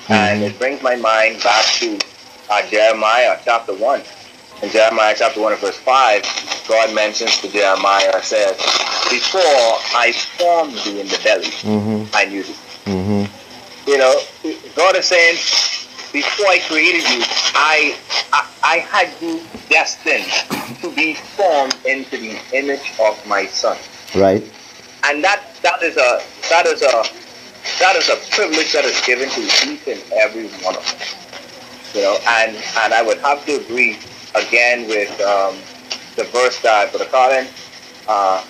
And 0.09 0.42
it 0.42 0.59
brings 0.59 0.83
my 0.83 0.94
mind 0.96 1.42
back 1.42 1.64
to 1.81 1.98
uh, 2.50 2.62
Jeremiah 2.68 3.38
chapter 3.44 3.74
1. 3.74 4.02
In 4.62 4.70
Jeremiah 4.70 5.14
chapter 5.16 5.40
1 5.40 5.52
and 5.52 5.61
verse 5.61 5.76
5, 5.79 6.64
God 6.68 6.94
mentions 6.94 7.38
to 7.40 7.48
Jeremiah, 7.50 8.22
says, 8.22 8.57
Before 9.11 9.42
I 9.94 10.12
formed 10.38 10.74
thee 10.85 11.00
in 11.00 11.09
the 11.09 11.20
belly, 11.24 11.46
Mhm. 11.46 12.09
I 12.14 12.24
knew 12.26 12.42
thee. 12.42 12.57
Mhm. 12.85 13.29
You 13.87 13.98
know, 13.98 14.20
God 14.74 14.96
is 14.96 15.07
saying, 15.07 15.37
before 16.12 16.47
I 16.47 16.59
created 16.69 17.03
you, 17.11 17.23
I, 17.55 17.97
I 18.33 18.49
I 18.62 18.77
had 18.79 19.11
you 19.21 19.40
destined 19.69 20.27
to 20.81 20.95
be 20.95 21.14
formed 21.14 21.77
into 21.85 22.16
the 22.16 22.38
image 22.53 22.92
of 23.01 23.14
my 23.27 23.47
son. 23.47 23.79
Right. 24.14 24.42
And 25.05 25.23
that 25.23 25.42
that 25.62 25.83
is 25.83 25.97
a 25.97 26.23
that 26.51 26.66
is 26.66 26.83
a 26.83 27.05
that 27.79 27.97
is 27.97 28.09
a 28.09 28.16
privilege 28.35 28.73
that 28.73 28.85
is 28.85 29.01
given 29.03 29.29
to 29.31 29.40
each 29.40 29.87
and 29.87 30.03
every 30.12 30.49
one 30.64 30.77
of 30.77 30.83
us. 30.83 31.14
You 31.95 32.03
know, 32.03 32.19
and 32.27 32.57
and 32.57 32.95
I 32.95 33.03
would 33.03 33.19
have 33.19 33.45
to 33.47 33.61
agree 33.61 33.99
again 34.35 34.88
with 34.88 35.11
um, 35.21 35.57
the 36.16 36.25
verse 36.25 36.61
that 36.61 36.90
Brother 36.90 37.11
Colin 37.11 37.47
uh, 38.09 38.45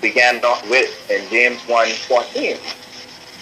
began 0.00 0.44
off 0.44 0.68
with 0.68 1.10
in 1.10 1.28
James 1.30 1.60
1 1.68 1.88
14. 1.88 2.56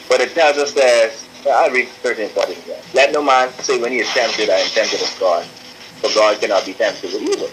But 0.09 0.21
it 0.21 0.35
tells 0.35 0.59
us 0.59 0.73
that, 0.75 1.13
I 1.49 1.69
read 1.69 1.89
13 1.89 2.25
and 2.25 2.33
14 2.33 2.57
again. 2.63 2.83
Let 2.95 3.13
no 3.13 3.23
man 3.23 3.51
say 3.61 3.81
when 3.81 3.93
he 3.93 3.99
is 3.99 4.09
tempted, 4.09 4.51
I 4.51 4.59
am 4.59 4.71
tempted 4.71 5.01
of 5.01 5.17
God. 5.19 5.45
For 6.01 6.09
God 6.15 6.41
cannot 6.41 6.67
be 6.67 6.75
tempted 6.75 7.13
with 7.13 7.23
evil. 7.23 7.51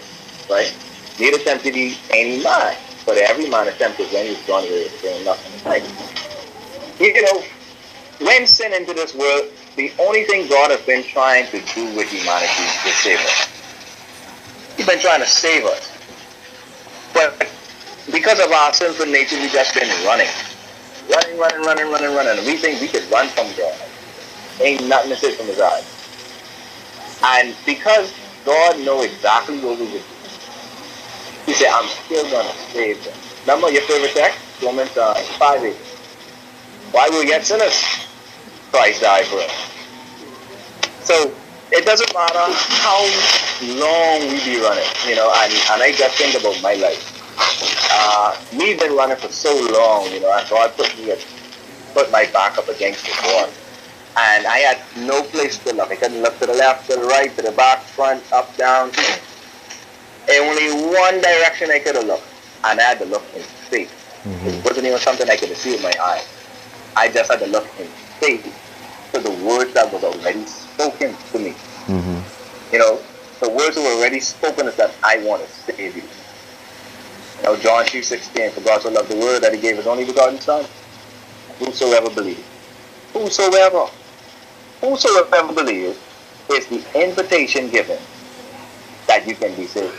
Right? 0.50 0.74
Neither 1.18 1.38
tempted 1.38 1.74
he 1.74 1.96
any 2.10 2.42
man. 2.42 2.76
But 3.06 3.18
every 3.18 3.48
man 3.48 3.68
is 3.68 3.78
tempted 3.78 4.12
when 4.12 4.26
he 4.26 4.32
is 4.32 4.46
drawn 4.46 4.64
away 4.64 4.88
doing 5.00 5.24
nothing. 5.24 5.52
Right? 5.64 5.82
You 7.00 7.22
know, 7.22 7.42
when 8.20 8.46
sin 8.46 8.72
entered 8.72 8.96
this 8.96 9.14
world, 9.14 9.50
the 9.76 9.92
only 10.00 10.24
thing 10.24 10.48
God 10.48 10.70
has 10.70 10.80
been 10.82 11.04
trying 11.04 11.46
to 11.46 11.60
do 11.74 11.96
with 11.96 12.10
humanity 12.10 12.62
is 12.64 12.82
to 12.82 12.90
save 12.90 13.18
us. 13.20 13.48
He's 14.76 14.86
been 14.86 14.98
trying 14.98 15.20
to 15.20 15.26
save 15.26 15.64
us. 15.64 15.92
But 17.14 17.48
because 18.12 18.40
of 18.40 18.50
our 18.50 18.72
sinful 18.74 19.06
nature, 19.06 19.36
we've 19.36 19.52
just 19.52 19.74
been 19.74 19.88
running. 20.04 20.28
Running, 21.08 21.38
running, 21.38 21.62
running, 21.62 21.90
running, 21.90 22.14
running. 22.14 22.44
We 22.44 22.56
think 22.56 22.80
we 22.80 22.88
could 22.88 23.10
run 23.10 23.28
from 23.28 23.46
God. 23.56 23.80
Ain't 24.60 24.86
nothing 24.88 25.10
to 25.10 25.16
sit 25.16 25.36
from 25.36 25.46
his 25.46 25.60
eyes. 25.60 25.86
And 27.22 27.56
because 27.64 28.12
God 28.44 28.78
know 28.80 29.02
exactly 29.02 29.58
what 29.60 29.78
we 29.78 29.86
would 29.86 29.92
do, 29.92 30.18
he 31.46 31.54
said, 31.54 31.68
I'm 31.72 31.88
still 31.88 32.28
going 32.30 32.46
to 32.46 32.52
save 32.72 33.02
them. 33.04 33.14
Remember 33.42 33.70
your 33.70 33.82
favorite 33.82 34.12
text? 34.12 34.38
Romans 34.62 34.94
uh, 34.96 35.14
5 35.14 35.64
8. 35.64 35.76
Why 36.92 37.08
will 37.08 37.20
we 37.20 37.26
get 37.26 37.44
sinners? 37.44 37.82
Christ 38.70 39.00
died 39.00 39.24
for 39.26 39.36
us. 39.36 39.68
So 41.00 41.32
it 41.72 41.86
doesn't 41.86 42.12
matter 42.12 42.52
how 42.84 43.00
long 43.62 44.20
we 44.28 44.44
be 44.44 44.60
running, 44.60 44.84
you 45.06 45.16
know, 45.16 45.32
and, 45.36 45.52
and 45.72 45.82
I 45.82 45.92
just 45.92 46.18
think 46.18 46.38
about 46.38 46.60
my 46.62 46.74
life. 46.74 47.17
Uh, 47.90 48.36
we've 48.58 48.78
been 48.78 48.94
running 48.96 49.16
for 49.16 49.28
so 49.28 49.52
long, 49.72 50.10
you 50.12 50.20
know, 50.20 50.32
and 50.36 50.48
God 50.48 50.76
put 50.76 50.96
me 50.98 51.10
at, 51.12 51.24
put 51.94 52.10
my 52.10 52.26
back 52.26 52.58
up 52.58 52.68
against 52.68 53.04
the 53.04 53.12
wall. 53.24 53.48
And 54.16 54.46
I 54.46 54.58
had 54.58 54.78
no 55.06 55.22
place 55.22 55.58
to 55.58 55.72
look. 55.74 55.90
I 55.90 55.96
couldn't 55.96 56.22
look 56.22 56.38
to 56.40 56.46
the 56.46 56.54
left, 56.54 56.90
to 56.90 56.96
the 56.96 57.06
right, 57.06 57.34
to 57.36 57.42
the 57.42 57.52
back, 57.52 57.80
front, 57.82 58.22
up, 58.32 58.56
down. 58.56 58.90
Only 60.30 60.86
one 60.92 61.20
direction 61.20 61.70
I 61.70 61.78
could 61.78 61.94
have 61.96 62.04
looked. 62.04 62.26
And 62.64 62.80
I 62.80 62.82
had 62.82 62.98
to 62.98 63.04
look 63.06 63.24
in 63.34 63.42
faith. 63.42 63.92
It 64.46 64.64
wasn't 64.64 64.86
even 64.86 64.98
something 64.98 65.28
I 65.30 65.36
could 65.36 65.56
see 65.56 65.72
with 65.72 65.82
my 65.82 65.92
eye. 66.00 66.22
I 66.96 67.08
just 67.08 67.30
had 67.30 67.40
to 67.40 67.46
look 67.46 67.66
in 67.78 67.86
faith 68.20 68.44
to 69.14 69.20
the 69.20 69.30
words 69.46 69.72
that 69.74 69.92
was 69.92 70.02
already 70.04 70.44
spoken 70.46 71.16
to 71.32 71.38
me. 71.38 71.54
Mhm. 71.86 72.22
You 72.72 72.78
know, 72.80 73.00
the 73.40 73.48
words 73.48 73.76
that 73.76 73.82
were 73.82 73.96
already 74.00 74.20
spoken 74.20 74.66
is 74.66 74.74
that 74.76 74.90
I 75.02 75.18
want 75.18 75.46
to 75.46 75.72
save 75.72 75.96
you. 75.96 76.02
Know, 77.48 77.56
John 77.56 77.86
3 77.86 78.02
16, 78.02 78.50
for 78.50 78.60
God 78.60 78.82
so 78.82 78.90
loved 78.90 79.08
the 79.08 79.16
world 79.16 79.42
that 79.42 79.54
he 79.54 79.58
gave 79.60 79.78
his 79.78 79.86
only 79.86 80.04
begotten 80.04 80.38
son. 80.38 80.66
Whosoever 81.58 82.10
believes. 82.10 82.44
Whosoever. 83.14 83.86
Whosoever 84.82 85.54
believes 85.54 85.98
is 86.50 86.66
the 86.66 86.84
invitation 87.02 87.70
given 87.70 87.98
that 89.06 89.26
you 89.26 89.34
can 89.34 89.54
be 89.54 89.64
saved. 89.64 89.94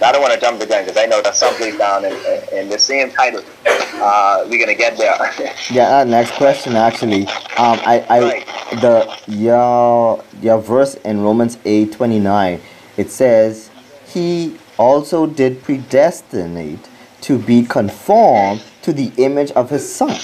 Now, 0.00 0.08
I 0.08 0.12
don't 0.12 0.22
want 0.22 0.34
to 0.34 0.40
jump 0.40 0.58
the 0.58 0.66
gun 0.66 0.84
because 0.84 0.96
I 0.96 1.06
know 1.06 1.22
that's 1.22 1.38
someplace 1.38 1.78
down 1.78 2.04
in, 2.04 2.12
in 2.52 2.68
the 2.68 2.80
same 2.80 3.12
title. 3.12 3.44
Uh, 3.64 4.44
we're 4.50 4.58
going 4.58 4.66
to 4.66 4.74
get 4.74 4.98
there. 4.98 5.16
Yeah, 5.70 5.98
uh, 5.98 6.04
next 6.04 6.32
question 6.32 6.74
actually. 6.74 7.28
Um, 7.58 7.78
I, 7.86 8.04
I, 8.08 8.20
Right. 8.20 8.46
the 8.80 9.16
your 9.28 10.24
your 10.42 10.58
verse 10.58 10.94
in 11.04 11.20
Romans 11.20 11.58
eight 11.64 11.92
twenty 11.92 12.18
nine, 12.18 12.60
it 12.96 13.10
says, 13.12 13.70
"He 14.06 14.56
also 14.78 15.26
did 15.26 15.62
predestinate 15.62 16.87
to 17.22 17.38
be 17.38 17.64
conformed 17.64 18.62
to 18.82 18.92
the 18.92 19.12
image 19.16 19.50
of 19.52 19.70
His 19.70 19.90
Son." 19.92 20.16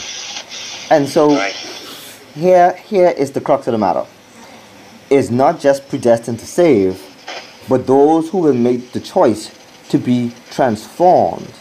And 0.91 1.09
so 1.09 1.35
right. 1.35 1.55
here, 2.35 2.73
here 2.73 3.09
is 3.09 3.33
the 3.33 3.41
crux 3.41 3.67
of 3.67 3.73
the 3.73 3.79
matter. 3.79 4.05
Is 5.11 5.31
not 5.31 5.61
just 5.61 5.89
predestined 5.89 6.39
to 6.41 6.47
save, 6.47 7.03
but 7.69 7.87
those 7.87 8.31
who 8.31 8.39
will 8.39 8.55
make 8.55 8.93
the 8.93 9.01
choice 9.01 9.51
to 9.89 9.99
be 9.99 10.33
transformed, 10.51 11.53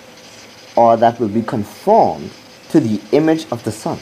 or 0.75 0.97
that 0.97 1.19
will 1.19 1.29
be 1.29 1.41
conformed 1.41 2.31
to 2.69 2.79
the 2.79 2.99
image 3.11 3.45
of 3.51 3.63
the 3.63 3.71
Son. 3.71 3.99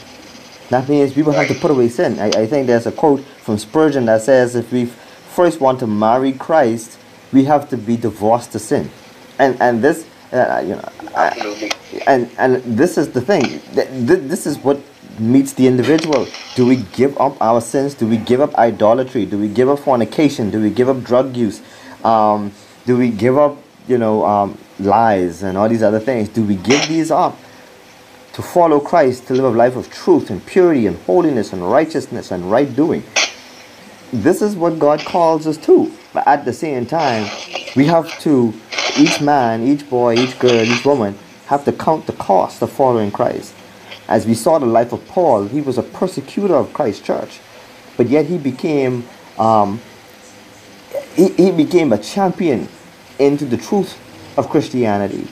That 0.70 0.88
means 0.88 1.14
we 1.14 1.22
will 1.22 1.32
have 1.34 1.48
to 1.48 1.54
put 1.54 1.70
away 1.70 1.88
sin. 1.88 2.18
I, 2.18 2.28
I 2.28 2.46
think 2.46 2.66
there's 2.66 2.86
a 2.86 2.92
quote 2.92 3.20
from 3.42 3.58
Spurgeon 3.58 4.06
that 4.06 4.22
says 4.22 4.54
if 4.54 4.72
we 4.72 4.86
first 4.86 5.60
want 5.60 5.80
to 5.80 5.86
marry 5.86 6.32
Christ, 6.32 6.98
we 7.32 7.44
have 7.44 7.68
to 7.70 7.76
be 7.76 7.96
divorced 7.96 8.52
to 8.52 8.58
sin. 8.58 8.90
And 9.38 9.60
and 9.60 9.82
this, 9.82 10.06
uh, 10.32 10.60
you 10.66 10.74
know, 10.76 10.88
Absolutely. 11.14 11.70
and 12.06 12.30
and 12.38 12.56
this 12.64 12.98
is 12.98 13.10
the 13.12 13.20
thing. 13.20 13.42
Th- 13.74 13.88
th- 13.88 14.24
This 14.32 14.46
is 14.46 14.58
what 14.58 14.80
meets 15.18 15.52
the 15.54 15.66
individual. 15.66 16.26
Do 16.54 16.66
we 16.66 16.76
give 16.94 17.18
up 17.20 17.40
our 17.40 17.60
sins? 17.60 17.94
Do 17.94 18.06
we 18.06 18.16
give 18.16 18.40
up 18.40 18.54
idolatry? 18.56 19.26
Do 19.26 19.38
we 19.38 19.48
give 19.48 19.68
up 19.68 19.78
fornication? 19.80 20.50
Do 20.50 20.60
we 20.60 20.70
give 20.70 20.88
up 20.88 21.02
drug 21.04 21.36
use? 21.36 21.60
Um, 22.04 22.52
do 22.86 22.96
we 22.96 23.10
give 23.10 23.36
up, 23.38 23.56
you 23.88 23.98
know, 23.98 24.24
um, 24.26 24.58
lies 24.80 25.42
and 25.42 25.58
all 25.58 25.68
these 25.68 25.82
other 25.82 26.00
things? 26.00 26.28
Do 26.30 26.42
we 26.44 26.56
give 26.56 26.88
these 26.88 27.10
up 27.10 27.36
to 28.32 28.42
follow 28.42 28.80
Christ, 28.80 29.26
to 29.28 29.34
live 29.34 29.44
a 29.44 29.50
life 29.50 29.76
of 29.76 29.90
truth 29.90 30.30
and 30.30 30.44
purity 30.46 30.86
and 30.86 30.96
holiness 31.04 31.52
and 31.52 31.70
righteousness 31.70 32.30
and 32.30 32.50
right 32.50 32.74
doing? 32.74 33.02
This 34.12 34.42
is 34.42 34.54
what 34.54 34.78
God 34.78 35.00
calls 35.00 35.46
us 35.46 35.56
to. 35.58 35.90
But 36.12 36.26
at 36.28 36.44
the 36.44 36.52
same 36.52 36.84
time, 36.84 37.30
we 37.74 37.86
have 37.86 38.18
to, 38.20 38.52
each 38.98 39.22
man, 39.22 39.62
each 39.62 39.88
boy, 39.88 40.16
each 40.16 40.38
girl, 40.38 40.62
each 40.62 40.84
woman, 40.84 41.18
have 41.46 41.64
to 41.64 41.72
count 41.72 42.06
the 42.06 42.12
cost 42.12 42.60
of 42.60 42.70
following 42.70 43.10
Christ. 43.10 43.54
As 44.08 44.26
we 44.26 44.34
saw 44.34 44.58
the 44.58 44.66
life 44.66 44.92
of 44.92 45.06
Paul, 45.08 45.44
he 45.44 45.62
was 45.62 45.78
a 45.78 45.82
persecutor 45.82 46.54
of 46.54 46.74
Christ's 46.74 47.06
church, 47.06 47.40
but 47.96 48.10
yet 48.10 48.26
he 48.26 48.36
became, 48.36 49.04
um, 49.38 49.80
he, 51.14 51.28
he 51.30 51.50
became 51.50 51.92
a 51.94 51.98
champion 51.98 52.68
into 53.18 53.46
the 53.46 53.56
truth 53.56 53.98
of 54.36 54.50
Christianity. 54.50 55.26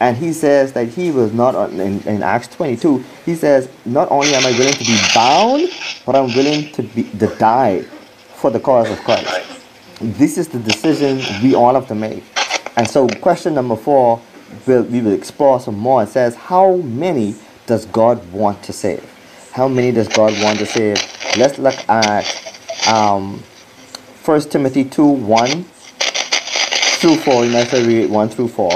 And 0.00 0.16
he 0.16 0.32
says 0.32 0.72
that 0.72 0.88
he 0.88 1.10
was 1.10 1.34
not, 1.34 1.70
in, 1.72 2.00
in 2.02 2.22
Acts 2.22 2.48
22, 2.48 3.04
he 3.26 3.34
says, 3.34 3.68
not 3.84 4.10
only 4.10 4.34
am 4.34 4.46
I 4.46 4.52
willing 4.52 4.74
to 4.74 4.84
be 4.84 4.98
bound, 5.14 5.68
but 6.06 6.16
I'm 6.16 6.34
willing 6.34 6.72
to, 6.72 6.82
be, 6.82 7.04
to 7.18 7.26
die 7.36 7.84
for 8.36 8.50
the 8.50 8.60
cause 8.60 8.90
of 8.90 8.98
Christ. 9.00 9.62
This 10.00 10.36
is 10.36 10.48
the 10.48 10.58
decision 10.58 11.18
we 11.42 11.54
all 11.54 11.74
have 11.74 11.88
to 11.88 11.94
make. 11.94 12.22
And 12.76 12.86
so, 12.88 13.08
question 13.08 13.54
number 13.54 13.76
four, 13.76 14.20
we'll, 14.66 14.82
we 14.84 15.00
will 15.00 15.12
explore 15.14 15.58
some 15.58 15.78
more. 15.78 16.02
It 16.02 16.10
says, 16.10 16.34
How 16.34 16.76
many 16.76 17.34
does 17.66 17.86
God 17.86 18.30
want 18.32 18.62
to 18.64 18.72
save? 18.72 19.04
How 19.52 19.68
many 19.68 19.90
does 19.90 20.08
God 20.08 20.34
want 20.42 20.58
to 20.58 20.66
save? 20.66 20.98
Let's 21.38 21.58
look 21.58 21.76
at 21.88 22.26
um, 22.86 23.42
1 24.24 24.40
Timothy 24.42 24.84
2 24.84 25.04
1 25.04 25.64
through 25.64 27.16
4. 27.16 27.44
You 27.46 27.52
might 27.52 27.68
say 27.68 27.86
read 27.86 28.10
1 28.10 28.28
through 28.28 28.48
4. 28.48 28.70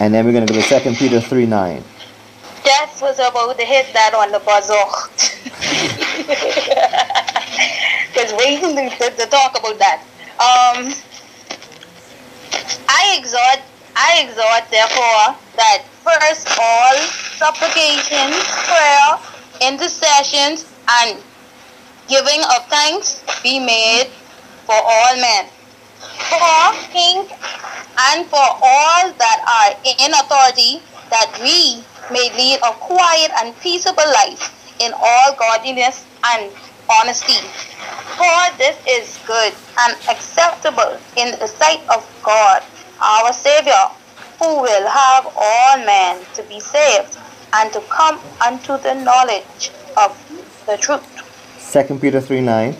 And 0.00 0.12
then 0.12 0.26
we're 0.26 0.32
going 0.32 0.46
to 0.46 0.52
go 0.52 0.60
to 0.60 0.80
2 0.80 0.94
Peter 0.96 1.20
3 1.20 1.46
9. 1.46 1.84
Death 2.62 3.00
was 3.00 3.18
about 3.18 3.58
to 3.58 3.64
hit 3.64 3.92
that 3.94 4.12
on 4.14 4.32
the 4.32 4.38
buzzer. 4.40 4.74
Waiting 8.30 8.76
to, 8.76 9.10
to 9.10 9.26
talk 9.26 9.58
about 9.58 9.78
that. 9.82 9.98
Um, 10.38 10.94
I 12.86 13.18
exhort, 13.18 13.58
I 13.98 14.22
exhort, 14.22 14.70
therefore, 14.70 15.34
that 15.58 15.82
first 16.06 16.46
all 16.54 16.94
supplications, 17.34 18.38
prayer, 18.62 19.18
intercessions, 19.58 20.70
and 21.02 21.18
giving 22.06 22.40
of 22.54 22.62
thanks 22.70 23.24
be 23.42 23.58
made 23.58 24.06
for 24.66 24.78
all 24.78 25.16
men, 25.16 25.46
for 26.30 26.70
kings, 26.94 27.26
and 28.12 28.26
for 28.26 28.46
all 28.62 29.02
that 29.18 29.38
are 29.42 29.74
in 29.98 30.14
authority, 30.14 30.78
that 31.10 31.26
we 31.42 31.82
may 32.14 32.30
lead 32.38 32.58
a 32.62 32.72
quiet 32.78 33.32
and 33.42 33.58
peaceable 33.60 34.06
life 34.14 34.54
in 34.80 34.92
all 34.94 35.34
godliness 35.34 36.06
and 36.34 36.50
honesty. 37.00 37.40
For 38.16 38.40
this 38.58 38.76
is 38.88 39.18
good 39.26 39.52
and 39.80 39.96
acceptable 40.08 40.98
in 41.16 41.38
the 41.38 41.46
sight 41.46 41.80
of 41.88 42.04
God, 42.22 42.62
our 43.00 43.32
Savior, 43.32 43.84
who 44.38 44.60
will 44.60 44.86
have 44.88 45.26
all 45.36 45.76
men 45.78 46.24
to 46.34 46.42
be 46.44 46.60
saved 46.60 47.18
and 47.54 47.72
to 47.72 47.80
come 47.88 48.20
unto 48.44 48.78
the 48.78 48.94
knowledge 48.94 49.70
of 49.96 50.10
the 50.66 50.76
truth. 50.76 51.04
2 51.72 51.98
Peter 51.98 52.20
3 52.20 52.40
9. 52.40 52.76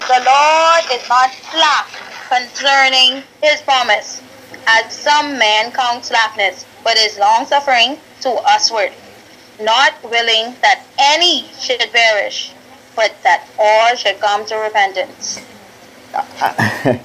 The 0.00 0.22
Lord 0.24 0.84
is 0.92 1.08
not 1.08 1.30
slack 1.50 1.88
concerning 2.28 3.22
his 3.42 3.60
promise, 3.62 4.22
as 4.66 4.92
some 4.92 5.38
men 5.38 5.72
count 5.72 6.04
slackness, 6.04 6.66
but 6.82 6.96
is 6.96 7.18
long 7.18 7.46
suffering 7.46 7.98
to 8.20 8.30
usward, 8.52 8.92
not 9.60 9.94
willing 10.02 10.54
that 10.62 10.84
any 10.98 11.44
should 11.58 11.80
perish, 11.92 12.52
but 12.96 13.14
that 13.22 13.48
all 13.58 13.94
should 13.96 14.18
come 14.20 14.44
to 14.46 14.56
repentance. 14.56 15.44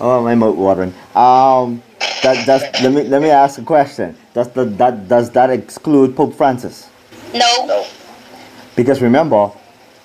oh, 0.00 0.22
my 0.22 0.34
mouth 0.34 0.56
watering. 0.56 0.94
Um, 1.14 1.82
that 2.22 2.46
does. 2.46 2.62
Let 2.82 2.92
me 2.92 3.02
let 3.04 3.20
me 3.20 3.30
ask 3.30 3.58
a 3.58 3.64
question. 3.64 4.16
Does 4.34 4.50
the, 4.52 4.64
that 4.64 5.08
does 5.08 5.30
that 5.30 5.50
exclude 5.50 6.14
Pope 6.16 6.34
Francis? 6.34 6.88
No, 7.34 7.66
No. 7.66 7.84
Because 8.76 9.02
remember, 9.02 9.50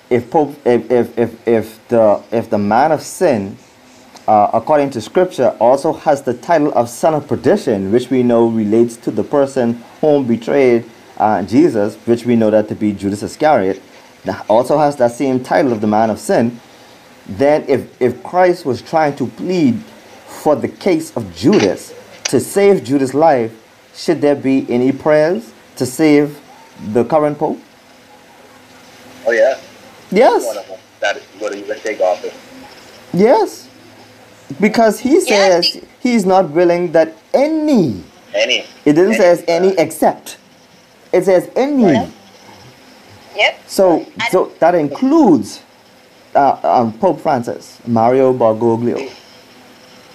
if 0.09 0.29
Pope, 0.29 0.55
if 0.65 0.89
if 0.91 1.17
if, 1.17 1.47
if 1.47 1.87
the 1.87 2.23
if 2.31 2.49
the 2.49 2.57
man 2.57 2.91
of 2.91 3.01
sin, 3.01 3.57
uh, 4.27 4.49
according 4.53 4.89
to 4.91 5.01
Scripture, 5.01 5.55
also 5.59 5.93
has 5.93 6.23
the 6.23 6.33
title 6.33 6.73
of 6.73 6.89
son 6.89 7.13
of 7.13 7.27
perdition, 7.27 7.91
which 7.91 8.09
we 8.09 8.23
know 8.23 8.47
relates 8.47 8.97
to 8.97 9.11
the 9.11 9.23
person 9.23 9.83
whom 10.01 10.27
betrayed 10.27 10.85
uh, 11.17 11.43
Jesus, 11.43 11.95
which 12.05 12.25
we 12.25 12.35
know 12.35 12.49
that 12.49 12.67
to 12.69 12.75
be 12.75 12.91
Judas 12.93 13.23
Iscariot, 13.23 13.81
that 14.27 14.45
also 14.49 14.77
has 14.77 14.95
that 14.97 15.11
same 15.11 15.43
title 15.43 15.71
of 15.71 15.81
the 15.81 15.87
man 15.87 16.09
of 16.09 16.19
sin. 16.19 16.59
Then, 17.27 17.65
if 17.67 18.01
if 18.01 18.21
Christ 18.23 18.65
was 18.65 18.81
trying 18.81 19.15
to 19.17 19.27
plead 19.27 19.81
for 20.27 20.55
the 20.55 20.67
case 20.67 21.15
of 21.17 21.35
Judas 21.35 21.93
to 22.25 22.39
save 22.39 22.83
Judas' 22.83 23.13
life, 23.13 23.51
should 23.95 24.21
there 24.21 24.35
be 24.35 24.65
any 24.69 24.91
prayers 24.91 25.51
to 25.77 25.85
save 25.85 26.39
the 26.93 27.03
current 27.05 27.37
pope? 27.39 27.59
Oh 29.25 29.31
yeah. 29.31 29.59
Yes. 30.11 30.45
One 30.45 30.57
of 30.57 30.67
them. 30.67 30.79
That 30.99 31.17
is 31.17 31.23
what 31.39 31.57
you 31.57 31.65
would 31.65 31.81
take 31.81 31.99
office. 31.99 32.33
Yes. 33.13 33.69
Because 34.61 34.99
he 34.99 35.19
says 35.19 35.75
Yes. 35.75 35.85
he's 35.99 36.25
not 36.25 36.49
willing 36.51 36.91
that 36.93 37.13
any, 37.33 38.03
Any. 38.33 38.59
it 38.85 38.93
didn't 38.93 39.15
any, 39.19 39.35
say 39.35 39.43
any 39.47 39.69
except, 39.77 40.37
it 41.11 41.25
says 41.25 41.49
any. 41.55 41.83
Right. 41.83 42.11
Yep, 43.37 43.59
So, 43.67 44.05
so 44.31 44.51
that 44.59 44.75
includes 44.75 45.61
uh, 46.35 46.59
um, 46.63 46.93
Pope 46.99 47.19
Francis, 47.21 47.79
Mario 47.87 48.33
Bergoglio. 48.33 49.09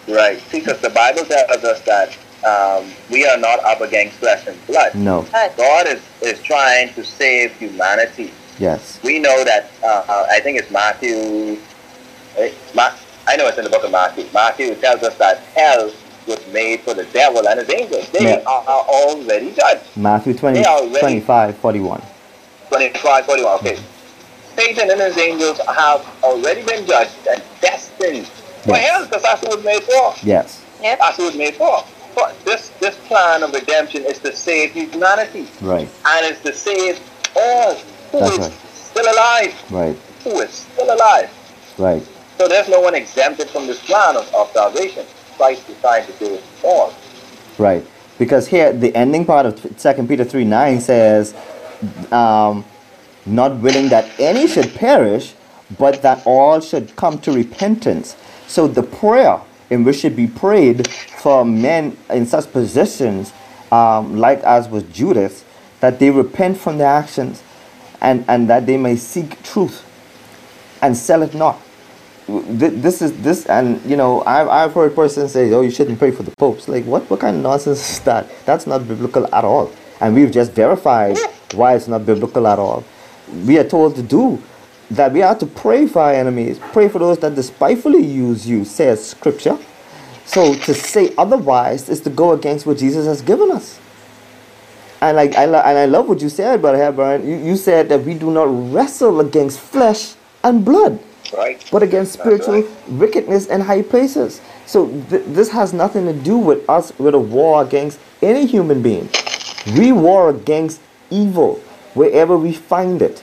Right. 0.08 0.42
Because 0.50 0.80
the 0.80 0.90
Bible 0.90 1.24
tells 1.24 1.64
us 1.64 1.80
that 1.82 2.10
um, 2.44 2.90
we 3.10 3.24
are 3.26 3.38
not 3.38 3.62
up 3.64 3.80
against 3.80 4.16
flesh 4.16 4.46
and 4.46 4.66
blood. 4.66 4.94
No. 4.94 5.22
God 5.56 5.86
is, 5.86 6.02
is 6.20 6.42
trying 6.42 6.92
to 6.94 7.04
save 7.04 7.52
humanity. 7.56 8.32
Yes. 8.58 9.00
We 9.02 9.18
know 9.18 9.44
that, 9.44 9.70
uh, 9.82 10.04
uh, 10.08 10.26
I 10.30 10.40
think 10.40 10.58
it's 10.58 10.70
Matthew, 10.70 11.58
eh, 12.36 12.52
Ma- 12.74 12.92
I 13.26 13.36
know 13.36 13.46
it's 13.46 13.58
in 13.58 13.64
the 13.64 13.70
book 13.70 13.84
of 13.84 13.92
Matthew. 13.92 14.26
Matthew 14.34 14.74
tells 14.76 15.02
us 15.04 15.16
that 15.18 15.38
hell 15.54 15.90
was 16.26 16.44
made 16.52 16.80
for 16.80 16.94
the 16.94 17.04
devil 17.06 17.46
and 17.48 17.58
his 17.60 17.70
angels. 17.70 18.08
They 18.10 18.24
Yeah. 18.24 18.42
are, 18.46 18.62
are 18.66 18.84
already 18.86 19.52
judged. 19.52 19.84
Matthew 19.96 20.34
20, 20.34 20.64
already- 20.66 20.98
25, 21.00 21.56
41. 21.58 22.02
25, 22.82 23.26
41, 23.26 23.54
okay. 23.58 23.78
Satan 24.56 24.90
and 24.90 25.00
his 25.00 25.18
angels 25.18 25.58
have 25.66 26.06
already 26.22 26.62
been 26.62 26.86
judged 26.86 27.16
and 27.30 27.42
destined 27.60 28.26
for 28.26 28.70
Yes. 28.76 28.90
hell 28.90 29.04
because 29.04 29.22
that's 29.22 29.42
what 29.42 29.52
it 29.52 29.56
was 29.56 29.64
made 29.64 29.82
for. 29.82 30.14
Yes. 30.22 30.62
yep, 30.82 30.98
That's 30.98 31.18
what 31.18 31.24
it 31.24 31.28
was 31.28 31.36
made 31.36 31.54
for. 31.56 31.84
But 32.14 32.34
this, 32.44 32.68
this 32.80 32.96
plan 33.08 33.42
of 33.42 33.52
redemption 33.52 34.04
is 34.04 34.18
to 34.20 34.34
save 34.34 34.72
humanity. 34.72 35.48
Right. 35.60 35.88
And 36.06 36.26
it's 36.26 36.40
to 36.42 36.52
save 36.54 36.98
all 37.36 37.74
who 38.10 38.20
That's 38.20 38.32
is 38.32 38.38
right. 38.38 38.52
still 38.74 39.12
alive. 39.12 39.62
Right. 39.70 39.96
Who 40.24 40.40
is 40.40 40.50
still 40.50 40.94
alive. 40.94 41.30
Right. 41.78 42.06
So 42.38 42.48
there's 42.48 42.68
no 42.68 42.80
one 42.80 42.94
exempted 42.94 43.48
from 43.50 43.66
this 43.66 43.84
plan 43.84 44.16
of, 44.16 44.32
of 44.34 44.50
salvation. 44.52 45.04
Christ 45.36 45.68
is 45.68 45.78
trying 45.80 46.06
to 46.06 46.12
do 46.14 46.34
it 46.34 46.44
all. 46.64 46.92
Right. 47.58 47.84
Because 48.18 48.46
here, 48.48 48.72
the 48.72 48.94
ending 48.94 49.24
part 49.24 49.46
of 49.46 49.76
2 49.78 50.06
Peter 50.06 50.24
3 50.24 50.44
9 50.44 50.80
says, 50.80 51.34
um, 52.12 52.64
not 53.26 53.56
willing 53.58 53.88
that 53.88 54.08
any 54.18 54.46
should 54.46 54.74
perish, 54.74 55.34
but 55.78 56.02
that 56.02 56.22
all 56.26 56.60
should 56.60 56.94
come 56.96 57.18
to 57.20 57.32
repentance. 57.32 58.16
So 58.46 58.66
the 58.66 58.82
prayer 58.82 59.40
in 59.70 59.84
which 59.84 60.00
should 60.00 60.16
be 60.16 60.26
prayed 60.26 60.86
for 60.88 61.44
men 61.44 61.96
in 62.10 62.26
such 62.26 62.50
positions, 62.52 63.32
um, 63.70 64.18
like 64.18 64.40
as 64.40 64.68
was 64.68 64.82
Judas, 64.84 65.44
that 65.80 65.98
they 65.98 66.10
repent 66.10 66.58
from 66.58 66.78
their 66.78 66.88
actions 66.88 67.42
and, 68.00 68.24
and 68.28 68.50
that 68.50 68.66
they 68.66 68.76
may 68.76 68.96
seek 68.96 69.42
truth 69.42 69.84
and 70.82 70.96
sell 70.96 71.22
it 71.22 71.34
not. 71.34 71.58
This 72.28 73.02
is 73.02 73.20
this, 73.22 73.46
and 73.46 73.84
you 73.84 73.96
know, 73.96 74.22
I've, 74.24 74.48
I've 74.48 74.72
heard 74.72 74.94
persons 74.94 75.32
say, 75.32 75.52
"Oh, 75.52 75.60
you 75.60 75.72
shouldn't 75.72 75.98
pray 75.98 76.12
for 76.12 76.22
the 76.22 76.30
popes." 76.36 76.68
Like, 76.68 76.84
what 76.84 77.10
what 77.10 77.18
kind 77.18 77.36
of 77.36 77.42
nonsense 77.42 77.90
is 77.90 78.00
that? 78.00 78.30
That's 78.46 78.64
not 78.64 78.86
biblical 78.86 79.26
at 79.34 79.44
all. 79.44 79.72
And 80.00 80.14
we've 80.14 80.30
just 80.30 80.52
verified 80.52 81.18
why 81.54 81.74
it's 81.74 81.88
not 81.88 82.04
biblical 82.06 82.46
at 82.46 82.58
all. 82.58 82.84
We 83.46 83.58
are 83.58 83.64
told 83.68 83.96
to 83.96 84.02
do 84.02 84.42
that. 84.90 85.12
We 85.12 85.22
are 85.22 85.34
to 85.36 85.46
pray 85.46 85.86
for 85.86 86.00
our 86.02 86.12
enemies, 86.12 86.58
pray 86.72 86.88
for 86.88 86.98
those 86.98 87.18
that 87.18 87.34
despitefully 87.34 88.04
use 88.04 88.46
you, 88.48 88.64
says 88.64 89.04
Scripture. 89.04 89.58
So 90.24 90.54
to 90.54 90.74
say 90.74 91.12
otherwise 91.18 91.88
is 91.88 92.00
to 92.02 92.10
go 92.10 92.32
against 92.32 92.66
what 92.66 92.78
Jesus 92.78 93.06
has 93.06 93.22
given 93.22 93.50
us. 93.50 93.78
And 95.00 95.16
like 95.16 95.34
I 95.34 95.46
lo- 95.46 95.62
and 95.64 95.76
I 95.78 95.86
love 95.86 96.08
what 96.08 96.20
you 96.22 96.28
said, 96.28 96.60
Brother 96.60 96.78
Hebron. 96.78 97.26
You, 97.26 97.36
you 97.36 97.56
said 97.56 97.88
that 97.88 98.04
we 98.04 98.14
do 98.14 98.30
not 98.30 98.46
wrestle 98.72 99.20
against 99.20 99.58
flesh 99.58 100.14
and 100.44 100.64
blood, 100.64 101.00
Right? 101.36 101.62
but 101.72 101.82
against 101.82 102.12
spiritual 102.12 102.62
right. 102.62 102.88
wickedness 102.88 103.46
in 103.48 103.60
high 103.62 103.82
places. 103.82 104.40
So 104.66 104.86
th- 105.10 105.24
this 105.26 105.50
has 105.50 105.72
nothing 105.72 106.06
to 106.06 106.12
do 106.12 106.38
with 106.38 106.68
us 106.70 106.96
with 107.00 107.14
a 107.14 107.18
war 107.18 107.62
against 107.62 107.98
any 108.22 108.46
human 108.46 108.80
being. 108.80 109.08
We 109.76 109.90
war 109.90 110.30
against 110.30 110.80
evil 111.12 111.56
wherever 111.94 112.36
we 112.36 112.52
find 112.52 113.02
it, 113.02 113.22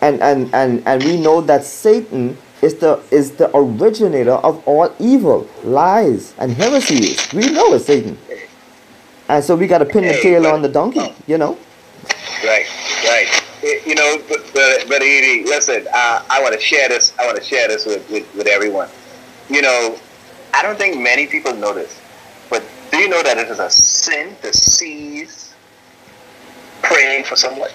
and 0.00 0.22
and 0.22 0.54
and 0.54 0.82
and 0.86 1.02
we 1.02 1.16
know 1.20 1.40
that 1.40 1.64
Satan 1.64 2.36
is 2.62 2.76
the 2.76 3.02
is 3.10 3.32
the 3.32 3.50
originator 3.56 4.38
of 4.46 4.62
all 4.66 4.94
evil, 4.98 5.48
lies, 5.64 6.34
and 6.38 6.52
heresies. 6.52 7.32
We 7.32 7.50
know 7.50 7.74
it's 7.74 7.86
Satan, 7.86 8.16
and 9.28 9.42
so 9.44 9.56
we 9.56 9.66
got 9.66 9.78
to 9.78 9.84
pin 9.86 10.04
the 10.04 10.14
tail 10.20 10.46
on 10.46 10.62
the 10.62 10.68
donkey. 10.68 11.12
You 11.26 11.38
know. 11.38 11.58
Right, 12.44 12.66
right. 13.04 13.28
Eh, 13.62 13.80
You 13.86 13.94
know, 13.94 14.18
but, 14.28 14.84
but, 14.88 15.02
Edie, 15.02 15.44
listen, 15.44 15.86
uh, 15.92 16.22
I 16.28 16.42
want 16.42 16.54
to 16.54 16.60
share 16.60 16.88
this. 16.88 17.14
I 17.18 17.24
want 17.24 17.38
to 17.38 17.42
share 17.42 17.68
this 17.68 17.86
with, 17.86 18.08
with, 18.10 18.26
with 18.34 18.46
everyone. 18.46 18.88
You 19.48 19.62
know, 19.62 19.98
I 20.52 20.62
don't 20.62 20.76
think 20.76 21.00
many 21.00 21.26
people 21.26 21.54
know 21.54 21.72
this, 21.72 21.98
but 22.50 22.62
do 22.90 22.98
you 22.98 23.08
know 23.08 23.22
that 23.22 23.38
it 23.38 23.48
is 23.48 23.58
a 23.58 23.70
sin 23.70 24.36
to 24.42 24.52
cease 24.52 25.53
praying 26.84 27.24
for 27.24 27.36
someone? 27.36 27.70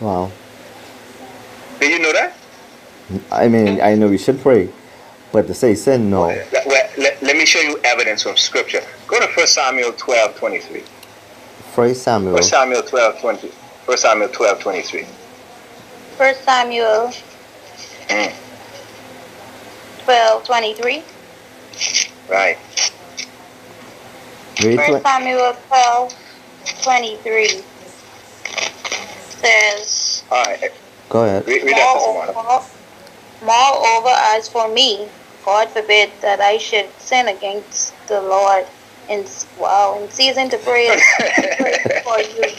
Wow. 0.00 0.30
Do 1.80 1.86
you 1.88 1.98
know 1.98 2.12
that? 2.12 2.34
I 3.32 3.48
mean, 3.48 3.80
I 3.80 3.94
know 3.94 4.08
we 4.08 4.18
should 4.18 4.40
pray, 4.40 4.68
but 5.32 5.46
to 5.46 5.54
say 5.54 5.74
sin, 5.74 6.10
no. 6.10 6.22
Well, 6.28 6.46
let, 6.52 6.98
let, 6.98 7.22
let 7.22 7.36
me 7.36 7.46
show 7.46 7.60
you 7.60 7.78
evidence 7.84 8.22
from 8.22 8.36
Scripture. 8.36 8.82
Go 9.06 9.18
to 9.18 9.26
1 9.32 9.46
Samuel 9.46 9.92
12, 9.92 10.36
23. 10.36 10.82
First 11.74 12.02
Samuel. 12.02 12.34
1 12.34 12.42
Samuel 12.42 12.82
12, 12.82 13.20
20. 13.20 13.48
1 13.48 13.98
Samuel 13.98 14.28
12, 14.28 14.60
23. 14.60 15.06
First 16.16 16.44
Samuel 16.44 17.12
Mm, 18.10 18.32
12, 20.04 20.44
23. 20.44 21.02
right. 22.28 22.58
Read 24.64 24.76
First 24.76 25.02
Samuel 25.04 25.56
12, 25.68 26.14
23 26.82 27.62
says, 29.40 30.24
All 30.30 30.44
right. 30.44 30.72
Go 31.08 31.24
ahead. 31.24 31.46
Read, 31.46 31.62
read 31.64 31.76
that, 31.76 31.94
Sister 31.94 32.12
Monica. 32.12 32.32
Moreover, 32.34 32.66
moreover, 33.42 34.14
as 34.36 34.48
for 34.48 34.68
me, 34.68 35.08
God 35.44 35.68
forbid 35.70 36.10
that 36.22 36.40
I 36.40 36.58
should 36.58 36.88
sin 36.98 37.28
against 37.28 37.94
the 38.06 38.20
Lord 38.20 38.66
in 39.08 39.24
wow 39.58 39.98
in 40.00 40.08
season 40.10 40.48
to 40.50 40.58
pray 40.58 40.86
pray 41.58 41.78
for 42.04 42.18
you. 42.20 42.44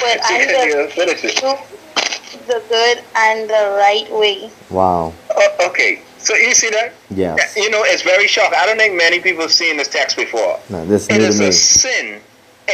But 0.00 0.18
I 0.24 0.46
will 0.46 0.86
Yeah, 0.86 0.86
finish 0.90 1.24
it. 1.24 1.36
do 1.40 1.54
the 2.46 2.62
good 2.68 3.02
and 3.16 3.48
the 3.48 3.74
right 3.78 4.10
way. 4.12 4.50
Wow. 4.70 5.12
Oh, 5.36 5.68
okay. 5.68 6.00
So 6.18 6.34
you 6.34 6.54
see 6.54 6.70
that? 6.70 6.92
Yeah. 7.10 7.36
You 7.56 7.70
know, 7.70 7.82
it's 7.84 8.02
very 8.02 8.26
shocking. 8.26 8.58
I 8.60 8.66
don't 8.66 8.78
think 8.78 8.94
many 8.96 9.20
people 9.20 9.42
have 9.42 9.52
seen 9.52 9.76
this 9.76 9.88
text 9.88 10.16
before. 10.16 10.58
No, 10.70 10.84
this 10.86 11.02
is 11.02 11.08
new 11.10 11.18
to 11.18 11.26
is 11.28 11.40
me. 11.40 11.46
a 11.48 11.52
sin 11.52 12.20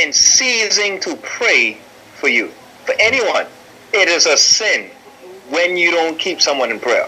in 0.02 0.12
ceasing 0.12 1.00
to 1.00 1.16
pray 1.16 1.74
for 2.14 2.28
you. 2.28 2.50
For 2.88 2.94
anyone, 3.00 3.44
it 3.92 4.08
is 4.08 4.24
a 4.24 4.34
sin 4.38 4.88
when 5.50 5.76
you 5.76 5.90
don't 5.90 6.18
keep 6.18 6.40
someone 6.40 6.70
in 6.70 6.80
prayer 6.80 7.06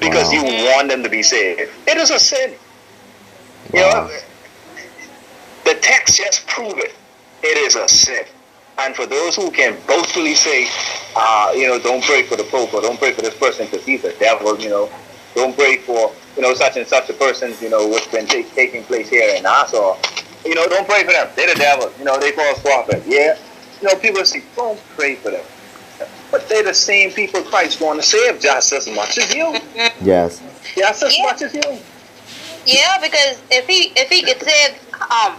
because 0.00 0.32
Wow. 0.32 0.42
you 0.42 0.64
want 0.74 0.88
them 0.88 1.04
to 1.04 1.08
be 1.08 1.22
saved. 1.22 1.70
It 1.86 1.96
is 1.98 2.10
a 2.10 2.18
sin. 2.18 2.56
You 3.72 3.80
know, 3.82 4.10
the 5.64 5.74
text 5.74 6.16
just 6.16 6.44
prove 6.48 6.78
it. 6.78 6.96
It 7.44 7.56
is 7.58 7.76
a 7.76 7.88
sin. 7.88 8.24
And 8.78 8.96
for 8.96 9.06
those 9.06 9.36
who 9.36 9.52
can 9.52 9.76
boastfully 9.86 10.34
say, 10.34 10.66
uh, 11.14 11.52
you 11.54 11.68
know, 11.68 11.78
don't 11.78 12.02
pray 12.02 12.24
for 12.24 12.34
the 12.34 12.42
Pope 12.50 12.74
or 12.74 12.82
don't 12.82 12.98
pray 12.98 13.12
for 13.12 13.22
this 13.22 13.36
person 13.36 13.66
because 13.66 13.86
he's 13.86 14.02
a 14.02 14.18
devil, 14.18 14.58
you 14.58 14.68
know, 14.68 14.90
don't 15.36 15.54
pray 15.56 15.76
for, 15.78 16.10
you 16.34 16.42
know, 16.42 16.54
such 16.54 16.76
and 16.76 16.88
such 16.88 17.08
a 17.08 17.12
person, 17.12 17.54
you 17.60 17.70
know, 17.70 17.86
what's 17.86 18.08
been 18.08 18.26
ta- 18.26 18.42
taking 18.56 18.82
place 18.82 19.08
here 19.08 19.32
in 19.36 19.44
Nassau. 19.44 19.96
You 20.44 20.56
know, 20.56 20.66
don't 20.68 20.88
pray 20.88 21.04
for 21.04 21.12
them. 21.12 21.28
They're 21.36 21.54
the 21.54 21.60
devil. 21.60 21.92
You 22.00 22.04
know, 22.04 22.18
they 22.18 22.32
false 22.32 22.60
prophet. 22.62 23.04
Yeah. 23.06 23.38
You 23.84 23.90
know, 23.90 23.96
people 23.96 24.24
say, 24.24 24.42
don't 24.56 24.80
pray 24.96 25.16
for 25.16 25.30
them. 25.30 25.44
But 26.30 26.48
they're 26.48 26.62
the 26.62 26.72
same 26.72 27.10
people 27.12 27.42
Christ 27.42 27.82
want 27.82 28.00
to 28.00 28.06
save 28.06 28.40
just 28.40 28.72
as 28.72 28.88
much 28.88 29.18
as 29.18 29.34
you. 29.34 29.54
Yes. 30.00 30.40
Just 30.74 31.02
as 31.02 31.14
Yeah. 31.14 31.24
much 31.24 31.42
as 31.42 31.52
you. 31.52 31.78
Yeah, 32.64 32.96
because 32.98 33.42
if 33.50 33.66
he 33.66 33.92
if 33.94 34.08
he 34.08 34.22
could 34.22 34.40
save 34.42 34.72
um 35.10 35.34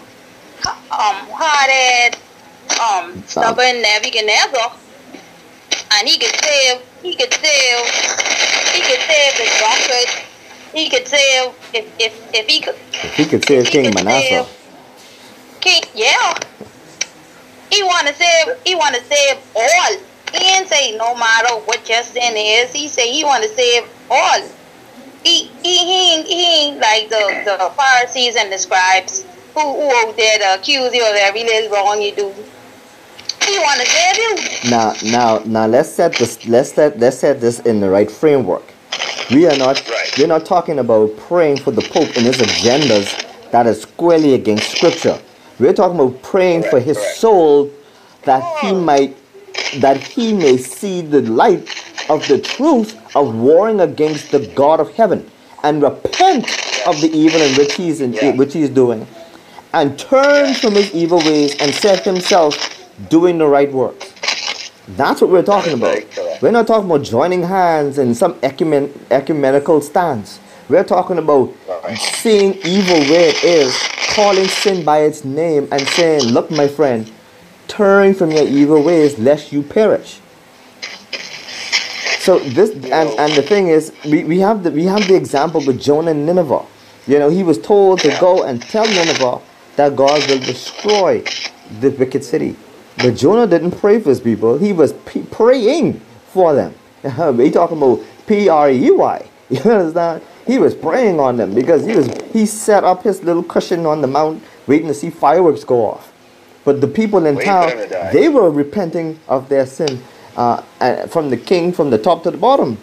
um 0.92 1.18
hard-head 1.34 2.18
um 2.80 3.24
stubborn 3.26 3.82
Nebuchadnezzar, 3.82 4.74
and 5.98 6.08
he 6.08 6.20
could 6.20 6.36
save 6.46 6.82
he 7.02 7.16
could 7.16 7.34
save 7.34 7.86
he 8.76 8.82
could 8.82 9.02
save 9.10 9.34
the 9.42 9.50
drunkard. 9.58 10.10
He 10.72 10.88
could 10.92 11.08
save 11.08 11.52
if 11.74 11.86
if 11.98 12.14
if 12.32 12.46
he 12.46 12.60
could 12.62 12.76
He 13.18 13.26
could 13.26 13.44
save 13.48 13.66
He 13.66 13.72
King 13.72 13.86
could 13.86 14.04
Manasseh. 14.06 14.46
save- 14.46 15.62
King 15.62 15.84
yeah. 15.96 16.38
He 17.76 17.84
wanna 17.84 18.14
save 18.14 18.48
he 18.64 18.74
wanna 18.74 19.04
save 19.04 19.38
all. 19.54 19.98
He 20.34 20.56
ain't 20.56 20.70
say 20.70 20.96
no 20.96 21.14
matter 21.14 21.56
what 21.66 21.88
your 21.90 22.04
sin 22.04 22.34
is. 22.38 22.72
He 22.72 22.88
say 22.88 23.12
he 23.12 23.26
wanna 23.26 23.50
save 23.50 23.84
all. 24.10 24.42
He 25.26 25.52
he 25.62 25.78
he 25.80 26.24
he 26.24 26.68
ain't 26.68 26.80
like 26.80 27.10
the, 27.10 27.44
the 27.44 27.72
Pharisees 27.76 28.38
and 28.38 28.50
the 28.50 28.58
scribes 28.58 29.26
who 29.54 29.60
who 29.60 30.08
out 30.08 30.16
there 30.16 30.40
to 30.40 30.54
accuse 30.56 30.94
you 30.94 31.04
of 31.04 31.16
every 31.16 31.44
little 31.44 31.70
wrong 31.72 32.02
you 32.02 32.16
do. 32.16 32.34
He 33.46 33.60
wanna 33.60 33.86
save 33.86 34.18
you. 34.18 34.70
Now, 34.70 34.94
now, 35.04 35.40
now, 35.46 35.68
let's 35.68 35.90
set 35.90 36.16
this. 36.16 36.48
Let's 36.48 36.72
set. 36.72 36.98
Let's 36.98 37.20
set 37.20 37.42
this 37.42 37.60
in 37.60 37.82
the 37.82 37.90
right 37.90 38.10
framework. 38.10 38.64
We 39.32 39.48
are 39.48 39.58
not. 39.58 39.86
Right. 39.90 40.18
We're 40.18 40.28
not 40.28 40.46
talking 40.46 40.80
about 40.80 41.18
praying 41.18 41.58
for 41.58 41.72
the 41.72 41.82
Pope 41.82 42.16
and 42.16 42.26
his 42.26 42.38
agendas 42.38 43.52
that 43.52 43.68
is 43.68 43.82
squarely 43.82 44.34
against 44.34 44.72
Scripture. 44.72 45.20
We're 45.60 45.74
talking 45.74 46.00
about 46.00 46.22
praying 46.22 46.64
for 46.64 46.80
his 46.80 46.98
correct. 46.98 47.18
soul, 47.18 47.72
that 48.24 48.44
he 48.60 48.74
might, 48.74 49.16
that 49.80 49.98
he 49.98 50.34
may 50.34 50.58
see 50.58 51.02
the 51.02 51.22
light 51.22 51.70
of 52.10 52.28
the 52.28 52.40
truth 52.40 52.96
of 53.16 53.34
warring 53.36 53.80
against 53.80 54.32
the 54.32 54.40
God 54.56 54.80
of 54.80 54.92
heaven, 54.96 55.30
and 55.64 55.82
repent 55.82 56.46
of 56.86 57.00
the 57.02 57.10
evil 57.14 57.42
in 57.42 57.56
which 57.56 57.74
he's 57.76 58.02
in, 58.02 58.14
Yeah. 58.14 58.36
which 58.36 58.54
he's 58.54 58.70
doing, 58.70 59.08
and 59.74 59.98
turn 59.98 60.54
from 60.56 60.74
his 60.76 60.94
evil 60.94 61.20
ways 61.20 61.56
and 61.60 61.74
set 61.74 62.04
himself 62.04 62.54
doing 63.10 63.38
the 63.38 63.48
right 63.48 63.72
works. 63.72 64.12
That's 64.90 65.22
what 65.22 65.32
we're 65.32 65.42
talking 65.44 65.74
about. 65.74 66.00
We're 66.42 66.52
not 66.52 66.68
talking 66.68 66.86
about 66.90 67.04
joining 67.04 67.44
hands 67.44 67.98
in 67.98 68.14
some 68.14 68.34
ecumen- 68.44 68.92
ecumenical 69.10 69.82
stance. 69.82 70.40
We're 70.70 70.84
talking 70.84 71.18
about. 71.18 71.52
Seeing 71.96 72.54
evil 72.66 73.00
where 73.10 73.30
it 73.30 73.44
is, 73.44 73.78
calling 74.16 74.48
sin 74.48 74.84
by 74.86 75.00
its 75.00 75.26
name, 75.26 75.68
and 75.72 75.82
saying, 75.90 76.24
Look, 76.24 76.50
my 76.52 76.68
friend, 76.68 77.12
turn 77.68 78.14
from 78.14 78.32
your 78.32 78.48
evil 78.48 78.84
ways 78.84 79.20
lest 79.20 79.52
you 79.52 79.62
perish. 79.62 80.20
So 82.20 82.40
this 82.40 82.72
and, 82.72 83.10
and 83.20 83.34
the 83.34 83.44
thing 83.44 83.68
is 83.68 83.94
we, 84.04 84.24
we 84.24 84.40
have 84.40 84.64
the 84.64 84.72
we 84.72 84.86
have 84.86 85.08
the 85.08 85.16
example 85.16 85.64
with 85.64 85.80
Jonah 85.80 86.12
and 86.12 86.26
Nineveh. 86.26 86.66
You 87.06 87.20
know, 87.20 87.30
he 87.30 87.44
was 87.44 87.60
told 87.60 88.00
to 88.00 88.18
go 88.20 88.44
and 88.44 88.60
tell 88.62 88.86
Nineveh 88.88 89.42
that 89.76 89.96
God 89.96 90.28
will 90.28 90.40
destroy 90.40 91.24
the 91.80 91.92
wicked 91.92 92.24
city. 92.24 92.56
But 92.98 93.16
Jonah 93.16 93.46
didn't 93.46 93.78
pray 93.80 94.00
for 94.00 94.10
his 94.10 94.20
people. 94.20 94.58
He 94.58 94.74
was 94.74 94.94
praying 95.32 96.02
for 96.30 96.56
them. 96.56 96.74
we 97.38 97.52
talking 97.52 97.78
about 97.78 98.02
P 98.26 98.50
R 98.50 98.72
E 98.72 98.92
Y. 98.92 99.30
You 99.50 99.60
understand? 99.60 100.24
He 100.46 100.60
was 100.60 100.76
praying 100.76 101.20
on 101.20 101.38
them 101.38 101.54
because 101.56 101.86
he 101.86 101.96
was 101.96 102.08
he 102.32 102.46
set 102.46 102.84
up 102.84 103.04
his 103.04 103.24
little 103.24 103.44
cushion 103.44 103.86
on 103.86 104.02
the 104.02 104.08
mount 104.08 104.44
waiting 104.68 104.88
to 104.88 104.94
see 104.94 105.10
fireworks 105.10 105.64
go 105.64 105.86
off. 105.86 106.12
But 106.64 106.82
the 106.82 106.88
people 106.88 107.26
in 107.26 107.38
town, 107.40 107.70
for 107.70 107.76
them 107.78 107.88
to 107.90 107.94
die. 107.94 108.12
they 108.12 108.30
were 108.30 108.50
repenting 108.50 109.20
of 109.28 109.50
their 109.50 109.66
sin 109.66 110.02
uh, 110.36 110.62
from 111.08 111.30
the 111.30 111.38
king 111.38 111.72
from 111.72 111.90
the 111.90 111.98
top 111.98 112.24
to 112.24 112.32
the 112.32 112.38
bottom. 112.38 112.78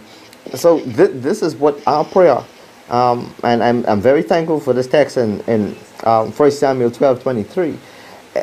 So 0.54 0.80
th- 0.80 1.10
this 1.14 1.42
is 1.42 1.54
what 1.54 1.80
our 1.86 2.04
prayer, 2.04 2.42
um, 2.88 3.32
and 3.44 3.62
I'm, 3.62 3.84
I'm 3.86 4.00
very 4.00 4.22
thankful 4.22 4.60
for 4.60 4.72
this 4.72 4.86
text 4.86 5.16
in, 5.16 5.40
in 5.42 5.76
um, 6.04 6.32
1 6.32 6.50
Samuel 6.50 6.90
12 6.90 7.22
23. 7.22 7.78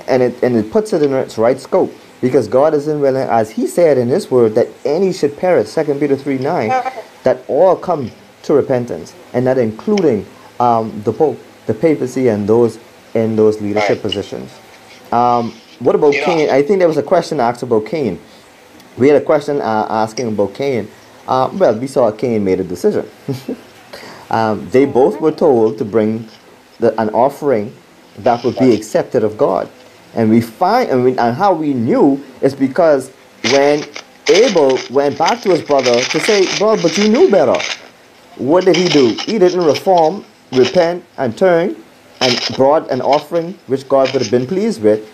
And 0.07 0.21
it, 0.21 0.43
and 0.43 0.55
it 0.55 0.71
puts 0.71 0.93
it 0.93 1.01
in 1.01 1.11
its 1.13 1.37
right 1.37 1.59
scope 1.59 1.91
because 2.21 2.47
God 2.47 2.73
isn't 2.73 2.99
willing, 2.99 3.27
as 3.27 3.49
He 3.49 3.65
said 3.65 3.97
in 3.97 4.07
His 4.07 4.29
word, 4.29 4.55
that 4.55 4.67
any 4.85 5.11
should 5.11 5.35
perish, 5.37 5.73
2 5.73 5.95
Peter 5.95 6.15
3 6.15 6.37
9, 6.37 6.69
that 7.23 7.43
all 7.47 7.75
come 7.75 8.11
to 8.49 8.55
repentance, 8.55 9.13
and 9.33 9.45
that 9.45 9.57
including 9.59 10.25
um, 10.59 11.01
the 11.03 11.13
Pope, 11.13 11.39
the 11.67 11.73
papacy, 11.73 12.27
and 12.29 12.49
those 12.49 12.79
in 13.13 13.35
those 13.35 13.61
leadership 13.61 13.89
Right. 13.89 14.01
positions. 14.01 14.51
Um, 15.11 15.53
what 15.79 15.95
about 15.95 16.13
know- 16.13 16.25
Cain? 16.25 16.49
I 16.49 16.61
think 16.63 16.79
there 16.79 16.87
was 16.87 16.97
a 16.97 17.03
question 17.03 17.39
asked 17.39 17.63
about 17.63 17.85
Cain. 17.85 18.19
We 18.97 19.07
had 19.07 19.21
a 19.21 19.25
question 19.25 19.61
uh, 19.61 19.85
asking 19.89 20.27
about 20.27 20.53
Cain. 20.55 20.87
Uh, 21.27 21.49
well, 21.53 21.75
we 21.77 21.87
saw 21.87 22.11
Cain 22.11 22.43
made 22.43 22.59
a 22.59 22.63
decision. 22.63 23.05
um, 24.31 24.67
they 24.71 24.85
both 24.85 25.21
were 25.21 25.31
told 25.31 25.77
to 25.77 25.85
bring 25.85 26.27
the, 26.79 26.99
an 26.99 27.09
offering 27.11 27.71
that 28.17 28.43
would 28.43 28.57
be 28.57 28.73
accepted 28.73 29.23
of 29.23 29.37
God. 29.37 29.69
And 30.15 30.29
we 30.29 30.41
find, 30.41 30.89
and, 30.89 31.03
we, 31.03 31.11
and 31.17 31.35
how 31.35 31.53
we 31.53 31.73
knew 31.73 32.23
is 32.41 32.55
because 32.55 33.11
when 33.51 33.83
Abel 34.27 34.77
went 34.89 35.17
back 35.17 35.41
to 35.43 35.49
his 35.51 35.61
brother 35.61 36.01
to 36.01 36.19
say, 36.19 36.45
Bro, 36.57 36.81
but 36.81 36.97
you 36.97 37.07
knew 37.09 37.29
better. 37.29 37.55
What 38.39 38.65
did 38.65 38.75
he 38.75 38.87
do? 38.87 39.09
He 39.25 39.37
didn't 39.37 39.63
reform, 39.63 40.25
repent, 40.51 41.03
and 41.17 41.37
turn 41.37 41.75
and 42.21 42.39
brought 42.55 42.89
an 42.89 43.01
offering 43.01 43.53
which 43.67 43.87
God 43.87 44.11
would 44.13 44.21
have 44.21 44.31
been 44.31 44.47
pleased 44.47 44.81
with. 44.81 45.07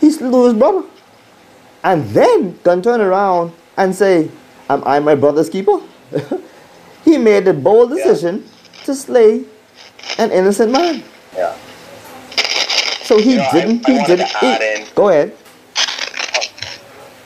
He 0.00 0.10
slew 0.10 0.44
his 0.46 0.54
brother. 0.54 0.86
And 1.84 2.04
then 2.10 2.58
can 2.62 2.82
turn 2.82 3.00
around 3.00 3.52
and 3.76 3.94
say, 3.94 4.30
Am 4.68 4.82
I 4.84 4.98
my 5.00 5.14
brother's 5.14 5.48
keeper? 5.50 5.80
he 7.04 7.18
made 7.18 7.44
the 7.44 7.52
bold 7.54 7.90
Yeah. 7.90 7.96
decision 8.04 8.44
to 8.84 8.94
slay 8.94 9.44
an 10.18 10.30
innocent 10.30 10.70
man. 10.72 11.02
Yeah. 11.34 11.54
So 13.02 13.18
he 13.18 13.32
You 13.32 13.36
know, 13.38 13.48
didn't, 13.52 13.88
I 13.88 13.92
he 13.92 13.98
wanted 13.98 14.16
didn't. 14.40 14.86
he- 14.88 14.94
go 14.94 15.08
ahead. 15.08 15.32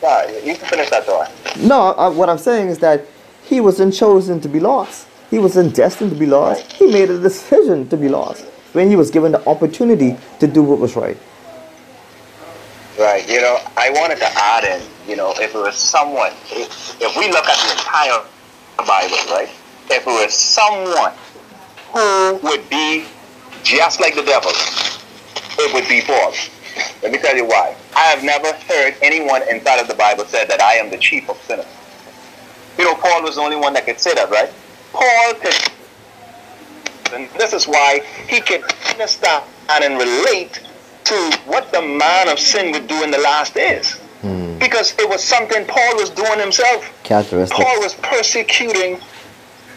Yeah, 0.03 0.29
you 0.45 0.55
can 0.57 0.69
finish 0.69 0.91
that 0.91 1.05
thought. 1.05 1.31
No, 1.59 1.95
uh, 1.99 2.11
what 2.11 2.29
I'm 2.29 2.39
saying 2.39 2.69
is 2.69 2.79
that 2.79 3.05
he 3.45 3.61
wasn't 3.61 3.95
chosen 3.95 4.41
to 4.41 4.49
be 4.49 4.61
lost. 4.61 5.07
He 5.31 5.39
wasn't 5.39 5.75
destined 5.75 6.11
to 6.11 6.17
be 6.17 6.27
lost. 6.27 6.73
He 6.73 6.87
made 6.87 7.11
a 7.11 7.19
decision 7.19 7.89
to 7.89 7.97
be 7.97 8.09
lost 8.09 8.45
when 8.73 8.89
he 8.89 8.97
was 8.97 9.11
given 9.11 9.33
the 9.33 9.49
opportunity 9.49 10.17
to 10.39 10.47
do 10.47 10.63
what 10.63 10.79
was 10.79 10.97
right. 10.97 11.17
Right. 12.99 13.29
You 13.29 13.41
know, 13.41 13.59
I 13.77 13.91
wanted 13.91 14.19
to 14.19 14.27
add 14.27 14.65
in, 14.65 14.83
you 15.09 15.17
know, 15.17 15.33
if 15.37 15.55
it 15.55 15.59
was 15.59 15.77
someone, 15.77 16.33
if, 16.47 17.01
if 17.01 17.17
we 17.17 17.29
look 17.31 17.47
at 17.47 17.59
the 17.59 17.73
entire 17.73 18.25
Bible, 18.79 19.17
right? 19.33 19.49
If 19.91 20.03
it 20.03 20.07
was 20.07 20.33
someone 20.33 21.13
who 21.93 22.39
would 22.47 22.69
be 22.71 23.07
just 23.63 24.01
like 24.01 24.15
the 24.15 24.23
devil, 24.23 24.51
it 25.59 25.75
would 25.75 25.89
be 25.89 26.03
Paul. 26.03 26.33
Let 27.03 27.13
me 27.13 27.19
tell 27.19 27.37
you 27.37 27.47
why. 27.47 27.75
I 27.97 28.05
have 28.05 28.23
never 28.23 28.53
heard 28.53 28.97
anyone 29.03 29.43
inside 29.49 29.81
of 29.81 29.89
the 29.89 29.95
Bible 29.95 30.25
said 30.27 30.49
that 30.49 30.61
I 30.61 30.75
am 30.75 30.91
the 30.91 30.99
chief 30.99 31.29
of 31.29 31.41
sinners. 31.43 31.67
You 32.79 32.85
know, 32.85 32.95
Paul 32.95 33.23
was 33.23 33.37
the 33.37 33.41
only 33.41 33.57
one 33.57 33.73
that 33.75 33.87
could 33.87 33.99
say 33.99 34.15
that, 34.15 34.31
right? 34.31 34.53
And 37.13 37.29
this 37.39 37.53
is 37.53 37.67
why 37.67 38.01
he 38.29 38.41
could 38.41 38.63
understand 38.91 39.45
and 39.69 39.99
relate 39.99 40.61
to 41.05 41.15
what 41.47 41.71
the 41.73 41.83
man 41.83 42.29
of 42.29 42.39
sin 42.39 42.73
would 42.73 42.87
do 42.89 43.03
in 43.03 43.11
the 43.11 43.19
last 43.19 43.55
days. 43.55 43.95
Hmm. 44.23 44.59
Because 44.59 44.95
it 44.99 45.09
was 45.09 45.23
something 45.23 45.65
Paul 45.67 45.97
was 45.97 46.11
doing 46.11 46.39
himself. 46.39 46.91
Characteristics. 47.05 47.59
Paul 47.63 47.81
was 47.81 47.95
persecuting 47.95 48.99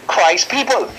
Christ's 0.08 0.50
people. 0.50 0.90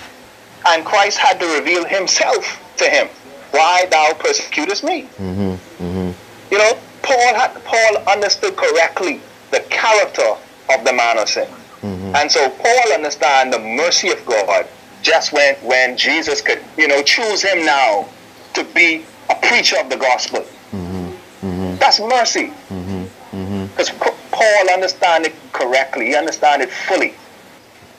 And 0.67 0.85
Christ 0.85 1.17
had 1.17 1.39
to 1.39 1.47
reveal 1.59 1.85
himself 1.85 2.61
to 2.77 2.85
him. 2.85 3.07
Why 3.51 3.85
thou 3.89 4.13
persecutest 4.13 4.83
me? 4.83 5.01
hmm 5.17 5.55
hmm 5.55 6.11
You 6.51 6.57
know, 6.57 6.77
Paul 7.01 7.35
had, 7.35 7.53
Paul 7.65 7.97
understood 8.07 8.55
correctly 8.55 9.19
the 9.51 9.59
character 9.69 10.35
of 10.73 10.85
the 10.85 10.93
man 10.93 11.17
of 11.17 11.27
sin. 11.27 11.47
Hmm 11.81 12.15
And 12.15 12.31
so 12.31 12.49
Paul 12.49 12.93
understand 12.93 13.51
the 13.53 13.59
mercy 13.59 14.09
of 14.09 14.23
God 14.25 14.67
just 15.01 15.33
when, 15.33 15.55
when 15.57 15.97
Jesus 15.97 16.41
could, 16.41 16.61
you 16.77 16.87
know, 16.87 17.01
choose 17.01 17.41
him 17.41 17.65
now 17.65 18.07
to 18.53 18.63
be 18.63 19.03
a 19.29 19.35
preacher 19.47 19.77
of 19.79 19.89
the 19.89 19.97
gospel. 19.97 20.41
hmm 20.71 21.09
hmm 21.41 21.75
That's 21.79 21.99
mercy. 21.99 22.47
hmm 22.69 23.03
hmm 23.31 23.65
Because 23.65 23.89
Paul 24.31 24.69
understand 24.71 25.25
it 25.25 25.33
correctly. 25.53 26.07
He 26.07 26.15
understand 26.15 26.61
it 26.61 26.69
fully. 26.71 27.13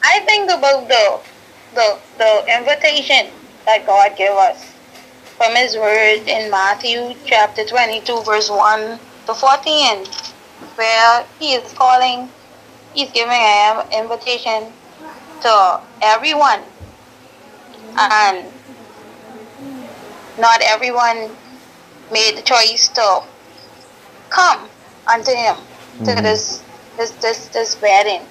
I 0.04 0.20
think 0.20 0.50
about 0.50 0.88
the 0.88 1.20
the 1.74 1.98
the 2.18 2.32
invitation 2.58 3.30
that 3.66 3.86
God 3.86 4.16
gave 4.16 4.30
us 4.30 4.72
from 5.36 5.54
His 5.56 5.76
Word 5.76 6.26
in 6.28 6.50
Matthew 6.50 7.14
chapter 7.24 7.64
22, 7.64 8.22
verse 8.22 8.50
1 8.50 8.98
to 9.26 9.34
14, 9.34 10.04
where 10.76 11.24
He 11.38 11.54
is 11.54 11.72
calling, 11.72 12.28
He's 12.94 13.10
giving 13.12 13.32
an 13.34 13.84
invitation 13.92 14.72
to 15.42 15.80
everyone, 16.02 16.60
and 17.98 18.52
not 20.38 20.60
everyone 20.62 21.36
made 22.10 22.36
the 22.36 22.42
choice 22.42 22.88
to 22.90 23.22
come 24.30 24.70
unto 25.12 25.32
Him 25.32 25.56
to 26.04 26.10
Mhm. 26.12 26.22
this 26.22 26.62
this 26.96 27.10
this 27.22 27.48
this 27.48 27.80
wedding. 27.80 28.26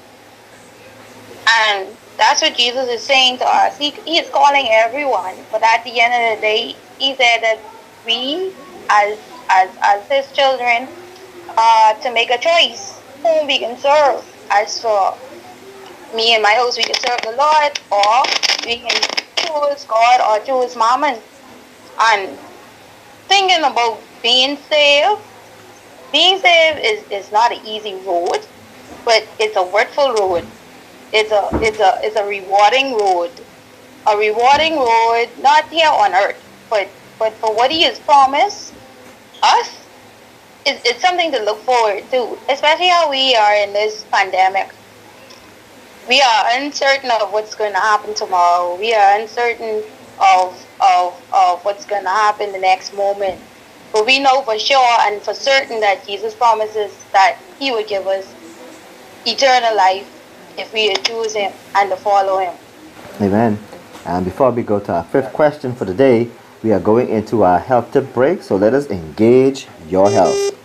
And 1.47 1.97
that's 2.17 2.41
what 2.41 2.55
Jesus 2.55 2.87
is 2.89 3.05
saying 3.05 3.39
to 3.39 3.47
us. 3.47 3.77
He, 3.77 3.91
he 4.05 4.19
is 4.19 4.29
calling 4.29 4.67
everyone, 4.71 5.45
but 5.51 5.63
at 5.63 5.83
the 5.83 5.99
end 5.99 6.13
of 6.13 6.35
the 6.35 6.41
day, 6.41 6.75
he 6.99 7.15
said 7.15 7.39
that 7.41 7.59
we, 8.05 8.53
as 8.89 9.17
as 9.49 9.69
as 9.83 10.01
his 10.09 10.31
children, 10.31 10.89
uh, 11.57 11.93
to 11.95 12.11
make 12.13 12.29
a 12.31 12.37
choice 12.37 13.01
whom 13.23 13.47
we 13.47 13.59
can 13.59 13.77
serve. 13.77 14.23
As 14.51 14.81
for 14.81 15.17
me 16.13 16.33
and 16.35 16.43
my 16.43 16.53
house, 16.55 16.77
we 16.77 16.83
can 16.83 16.95
serve 16.95 17.21
the 17.23 17.37
Lord, 17.37 17.79
or 17.91 18.23
we 18.65 18.81
can 18.81 19.01
choose 19.37 19.85
God 19.85 20.21
or 20.21 20.45
choose 20.45 20.75
Mammon. 20.77 21.21
And 21.99 22.39
thinking 23.29 23.59
about 23.65 24.03
being 24.23 24.57
saved, 24.57 25.21
being 26.11 26.39
saved 26.39 26.79
is, 26.83 27.05
is 27.11 27.31
not 27.31 27.53
an 27.53 27.65
easy 27.65 27.95
road, 27.95 28.39
but 29.05 29.23
it's 29.39 29.57
a 29.57 29.63
worthful 29.63 30.13
road. 30.13 30.45
It's 31.13 31.31
a 31.31 31.49
it's 31.61 31.79
a 31.79 31.93
it's 32.03 32.17
a 32.17 32.25
rewarding 32.25 32.97
road. 32.97 33.41
A 34.07 34.17
rewarding 34.17 34.77
road, 34.77 35.33
not 35.37 35.69
here 35.69 35.89
on 35.89 36.13
earth, 36.15 36.43
but 36.69 36.91
but 37.19 37.39
for 37.39 37.55
what 37.55 37.71
he 37.71 37.83
has 37.83 37.99
promised 37.99 38.75
us, 39.43 39.80
it's, 40.65 40.81
it's 40.85 41.01
something 41.01 41.31
to 41.31 41.43
look 41.43 41.59
forward 41.59 42.03
to, 42.11 42.37
especially 42.49 42.87
how 42.87 43.09
we 43.09 43.35
are 43.35 43.55
in 43.55 43.73
this 43.73 44.03
pandemic. 44.11 44.71
We 46.07 46.21
are 46.21 46.45
uncertain 46.53 47.11
of 47.21 47.31
what's 47.31 47.55
going 47.55 47.73
to 47.73 47.79
happen 47.79 48.13
tomorrow. 48.13 48.75
We 48.77 48.93
are 48.93 49.19
uncertain 49.19 49.83
of, 50.19 50.65
of, 50.81 51.21
of 51.33 51.63
what's 51.63 51.85
going 51.85 52.03
to 52.03 52.09
happen 52.09 52.51
the 52.51 52.59
next 52.59 52.93
moment. 52.93 53.39
But 53.91 54.05
we 54.05 54.19
know 54.19 54.41
for 54.41 54.57
sure 54.57 54.97
and 55.01 55.21
for 55.21 55.33
certain 55.33 55.79
that 55.81 56.05
Jesus 56.05 56.33
promises 56.33 56.91
that 57.11 57.37
he 57.59 57.71
would 57.71 57.87
give 57.87 58.07
us 58.07 58.33
eternal 59.25 59.75
life 59.75 60.07
if 60.57 60.73
we 60.73 60.93
choose 60.95 61.33
him 61.33 61.51
and 61.75 61.89
to 61.89 61.97
follow 61.97 62.39
him. 62.39 62.53
Amen. 63.19 63.59
And 64.05 64.25
before 64.25 64.51
we 64.51 64.63
go 64.63 64.79
to 64.79 64.93
our 64.93 65.03
fifth 65.03 65.33
question 65.33 65.75
for 65.75 65.85
the 65.85 65.93
day, 65.93 66.29
we 66.63 66.71
are 66.71 66.79
going 66.79 67.09
into 67.09 67.43
our 67.43 67.59
health 67.59 67.91
tip 67.91 68.13
break. 68.13 68.41
So 68.41 68.55
let 68.55 68.73
us 68.73 68.89
engage 68.89 69.67
your 69.91 70.09
health. 70.09 70.55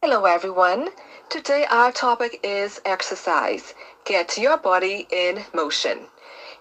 Hello, 0.00 0.24
everyone. 0.24 0.90
Today, 1.28 1.66
our 1.68 1.90
topic 1.90 2.38
is 2.44 2.80
exercise. 2.84 3.74
Get 4.04 4.38
your 4.38 4.56
body 4.56 5.08
in 5.10 5.44
motion. 5.52 6.06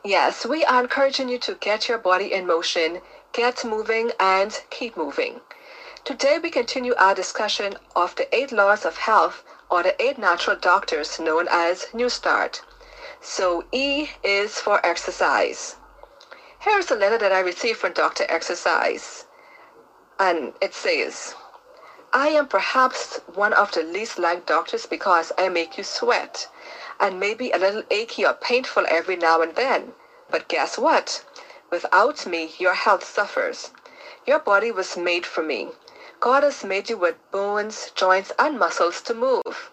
Yes, 0.04 0.44
we 0.44 0.66
are 0.66 0.82
encouraging 0.82 1.30
you 1.30 1.38
to 1.40 1.54
get 1.62 1.88
your 1.88 2.00
body 2.00 2.34
in 2.34 2.48
motion, 2.48 3.00
get 3.32 3.64
moving, 3.64 4.10
and 4.20 4.60
keep 4.72 4.98
moving. 4.98 5.40
Today, 6.04 6.40
we 6.42 6.50
continue 6.50 6.96
our 6.98 7.14
discussion 7.14 7.76
of 7.96 8.16
the 8.16 8.28
eight 8.36 8.52
laws 8.52 8.86
of 8.86 8.98
health 8.98 9.44
or 9.70 9.84
the 9.84 10.02
eight 10.02 10.18
natural 10.18 10.58
doctors 10.58 11.20
known 11.20 11.48
as 11.52 11.86
New 11.94 12.10
Start. 12.10 12.62
So, 13.30 13.66
E 13.74 14.08
is 14.24 14.58
for 14.58 14.80
exercise. 14.86 15.76
Here's 16.60 16.90
a 16.90 16.96
letter 16.96 17.18
that 17.18 17.34
I 17.34 17.42
received 17.42 17.78
from 17.78 17.92
Dr. 17.92 18.26
Exercise, 18.30 19.26
and 20.18 20.54
it 20.62 20.74
says, 20.74 21.36
I 22.14 22.30
am 22.30 22.48
perhaps 22.48 23.20
one 23.26 23.52
of 23.52 23.74
the 23.74 23.84
least 23.84 24.18
liked 24.18 24.48
doctors 24.48 24.86
because 24.86 25.34
I 25.38 25.50
make 25.50 25.78
you 25.78 25.84
sweat 25.84 26.48
and 27.02 27.20
maybe 27.20 27.52
a 27.52 27.58
little 27.58 27.84
achy 27.92 28.26
or 28.26 28.34
painful 28.34 28.86
every 28.88 29.18
now 29.18 29.42
and 29.42 29.54
then. 29.56 29.92
But 30.32 30.48
guess 30.48 30.78
what? 30.78 31.22
Without 31.70 32.26
me, 32.26 32.54
your 32.58 32.76
health 32.76 33.04
suffers. 33.04 33.72
Your 34.26 34.40
body 34.40 34.72
was 34.72 34.96
made 34.96 35.26
for 35.26 35.44
me. 35.44 35.74
God 36.22 36.44
has 36.44 36.64
made 36.64 36.90
you 36.90 36.98
with 36.98 37.18
bones, 37.32 37.92
joints, 37.94 38.32
and 38.40 38.58
muscles 38.58 39.02
to 39.02 39.14
move. 39.14 39.70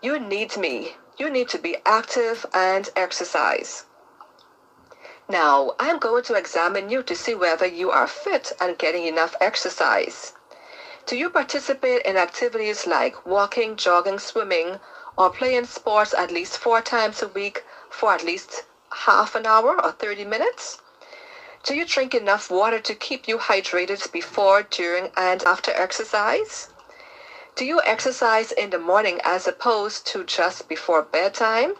You 0.00 0.18
need 0.18 0.56
me. 0.56 0.96
You 1.18 1.30
need 1.30 1.48
to 1.48 1.58
be 1.58 1.78
active 1.86 2.44
and 2.52 2.90
exercise. 2.94 3.86
Now, 5.28 5.74
I'm 5.80 5.98
going 5.98 6.22
to 6.24 6.34
examine 6.34 6.90
you 6.90 7.02
to 7.04 7.16
see 7.16 7.34
whether 7.34 7.66
you 7.66 7.90
are 7.90 8.06
fit 8.06 8.52
and 8.60 8.76
getting 8.78 9.06
enough 9.06 9.34
exercise. 9.40 10.34
Do 11.06 11.16
you 11.16 11.30
participate 11.30 12.02
in 12.02 12.16
activities 12.16 12.86
like 12.86 13.26
walking, 13.26 13.76
jogging, 13.76 14.18
swimming, 14.18 14.78
or 15.16 15.30
playing 15.30 15.64
sports 15.64 16.12
at 16.12 16.30
least 16.30 16.58
four 16.58 16.82
times 16.82 17.22
a 17.22 17.28
week 17.28 17.64
for 17.88 18.12
at 18.12 18.22
least 18.24 18.64
half 18.92 19.34
an 19.34 19.46
hour 19.46 19.82
or 19.82 19.92
30 19.92 20.24
minutes? 20.24 20.78
Do 21.64 21.74
you 21.74 21.86
drink 21.86 22.14
enough 22.14 22.50
water 22.50 22.78
to 22.80 22.94
keep 22.94 23.26
you 23.26 23.38
hydrated 23.38 24.12
before, 24.12 24.62
during, 24.62 25.10
and 25.16 25.42
after 25.44 25.72
exercise? 25.72 26.68
Do 27.56 27.64
you 27.64 27.80
exercise 27.86 28.52
in 28.52 28.68
the 28.68 28.78
morning 28.78 29.18
as 29.24 29.48
opposed 29.48 30.06
to 30.08 30.24
just 30.24 30.68
before 30.68 31.00
bedtime? 31.00 31.72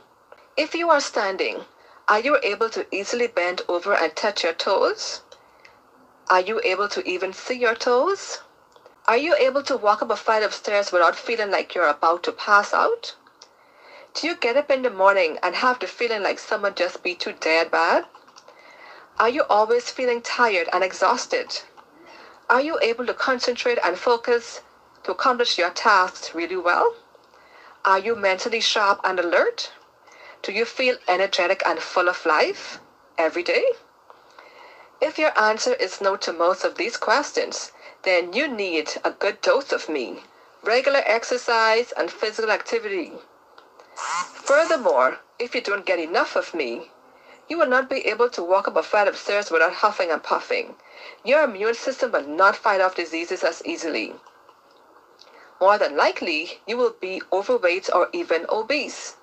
If 0.56 0.74
you 0.74 0.88
are 0.88 1.00
standing, 1.00 1.66
are 2.08 2.18
you 2.18 2.38
able 2.42 2.70
to 2.70 2.86
easily 2.90 3.26
bend 3.26 3.60
over 3.68 3.92
and 3.92 4.16
touch 4.16 4.42
your 4.42 4.54
toes? 4.54 5.20
Are 6.30 6.40
you 6.40 6.62
able 6.64 6.88
to 6.88 7.06
even 7.06 7.34
see 7.34 7.58
your 7.58 7.74
toes? 7.74 8.38
Are 9.06 9.18
you 9.18 9.36
able 9.38 9.62
to 9.64 9.76
walk 9.76 10.00
up 10.00 10.10
a 10.10 10.16
flight 10.16 10.42
of 10.42 10.54
stairs 10.54 10.92
without 10.92 11.14
feeling 11.14 11.50
like 11.50 11.74
you're 11.74 11.86
about 11.86 12.22
to 12.22 12.32
pass 12.32 12.72
out? 12.72 13.14
Do 14.14 14.26
you 14.26 14.34
get 14.34 14.56
up 14.56 14.70
in 14.70 14.80
the 14.80 14.88
morning 14.88 15.36
and 15.42 15.54
have 15.56 15.78
the 15.78 15.86
feeling 15.86 16.22
like 16.22 16.38
someone 16.38 16.74
just 16.74 17.02
beat 17.02 17.26
you 17.26 17.34
dead 17.34 17.70
bad? 17.70 18.06
Are 19.18 19.28
you 19.28 19.42
always 19.50 19.90
feeling 19.90 20.22
tired 20.22 20.70
and 20.72 20.82
exhausted? 20.82 21.60
Are 22.48 22.62
you 22.62 22.78
able 22.80 23.04
to 23.04 23.12
concentrate 23.12 23.78
and 23.84 23.98
focus 23.98 24.62
to 25.06 25.12
accomplish 25.12 25.56
your 25.56 25.70
tasks 25.70 26.34
really 26.34 26.56
well? 26.56 26.96
Are 27.84 28.00
you 28.00 28.16
mentally 28.16 28.60
sharp 28.60 28.98
and 29.04 29.20
alert? 29.20 29.70
Do 30.42 30.50
you 30.50 30.64
feel 30.64 30.96
energetic 31.06 31.62
and 31.64 31.78
full 31.78 32.08
of 32.08 32.26
life 32.26 32.80
every 33.16 33.44
day? 33.44 33.66
If 35.00 35.16
your 35.16 35.30
answer 35.38 35.74
is 35.74 36.00
no 36.00 36.16
to 36.16 36.32
most 36.32 36.64
of 36.64 36.74
these 36.74 36.96
questions, 36.96 37.70
then 38.02 38.32
you 38.32 38.48
need 38.48 38.94
a 39.04 39.12
good 39.12 39.40
dose 39.42 39.70
of 39.70 39.88
me, 39.88 40.24
regular 40.64 41.02
exercise, 41.06 41.92
and 41.92 42.10
physical 42.10 42.50
activity. 42.50 43.12
Furthermore, 43.94 45.20
if 45.38 45.54
you 45.54 45.60
don't 45.60 45.86
get 45.86 46.00
enough 46.00 46.34
of 46.34 46.52
me, 46.52 46.90
you 47.48 47.56
will 47.56 47.68
not 47.68 47.88
be 47.88 48.08
able 48.08 48.28
to 48.30 48.42
walk 48.42 48.66
up 48.66 48.76
a 48.76 48.82
flight 48.82 49.06
of 49.06 49.16
stairs 49.16 49.52
without 49.52 49.74
huffing 49.74 50.10
and 50.10 50.24
puffing. 50.24 50.74
Your 51.24 51.44
immune 51.44 51.74
system 51.74 52.10
will 52.10 52.26
not 52.26 52.56
fight 52.56 52.80
off 52.80 52.96
diseases 52.96 53.44
as 53.44 53.62
easily. 53.64 54.16
More 55.60 55.78
than 55.78 55.96
likely, 55.96 56.60
you 56.66 56.76
will 56.76 56.94
be 57.00 57.22
overweight 57.32 57.88
or 57.92 58.08
even 58.12 58.46
obese. 58.48 59.16